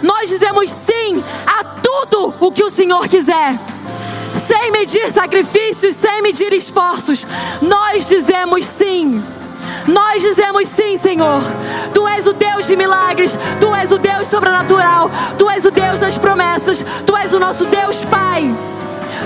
Nós 0.01 0.29
dizemos 0.29 0.69
sim 0.69 1.23
a 1.45 1.63
tudo 1.63 2.33
o 2.39 2.51
que 2.51 2.63
o 2.63 2.71
Senhor 2.71 3.07
quiser. 3.07 3.59
Sem 4.35 4.71
medir 4.71 5.11
sacrifícios, 5.11 5.95
sem 5.95 6.21
medir 6.21 6.53
esforços, 6.53 7.25
nós 7.61 8.07
dizemos 8.07 8.65
sim. 8.65 9.23
Nós 9.87 10.21
dizemos 10.21 10.67
sim, 10.69 10.97
Senhor. 10.97 11.41
Tu 11.93 12.07
és 12.07 12.27
o 12.27 12.33
Deus 12.33 12.67
de 12.67 12.75
milagres, 12.75 13.37
Tu 13.59 13.75
és 13.75 13.91
o 13.91 13.97
Deus 13.97 14.27
sobrenatural, 14.27 15.09
Tu 15.37 15.49
és 15.49 15.65
o 15.65 15.71
Deus 15.71 15.99
das 15.99 16.17
promessas, 16.17 16.83
Tu 17.05 17.17
és 17.17 17.33
o 17.33 17.39
nosso 17.39 17.65
Deus 17.65 18.05
Pai. 18.05 18.53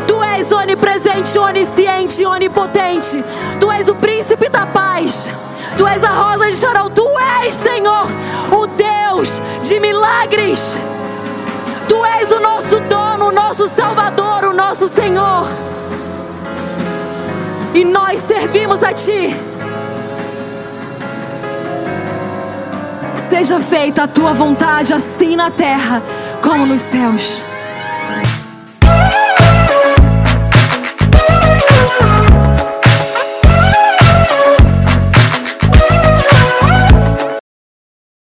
Tu 0.07 0.23
és 0.23 0.51
onipresente, 0.51 1.37
onisciente, 1.37 2.25
onipotente. 2.25 3.23
Tu 3.59 3.71
és 3.71 3.87
o 3.87 3.95
príncipe 3.95 4.49
da 4.49 4.65
paz. 4.65 5.29
Tu 5.77 5.87
és 5.87 6.03
a 6.03 6.09
rosa 6.09 6.45
de 6.45 6.55
Sharon. 6.55 6.89
Tu 6.89 7.05
és, 7.43 7.53
Senhor, 7.53 8.07
o 8.51 8.67
Deus 8.67 9.41
de 9.63 9.79
milagres. 9.79 10.77
Tu 11.87 12.05
és 12.05 12.31
o 12.31 12.39
nosso 12.39 12.79
dono, 12.81 13.08
o 13.29 13.31
nosso 13.31 13.67
Salvador, 13.67 14.45
o 14.45 14.53
nosso 14.53 14.87
Senhor. 14.87 15.47
E 17.75 17.85
nós 17.85 18.19
servimos 18.21 18.83
a 18.83 18.91
Ti. 18.91 19.35
Seja 23.13 23.59
feita 23.59 24.03
a 24.03 24.07
tua 24.07 24.33
vontade, 24.33 24.93
assim 24.93 25.35
na 25.35 25.51
terra 25.51 26.01
como 26.41 26.65
nos 26.65 26.81
céus. 26.81 27.43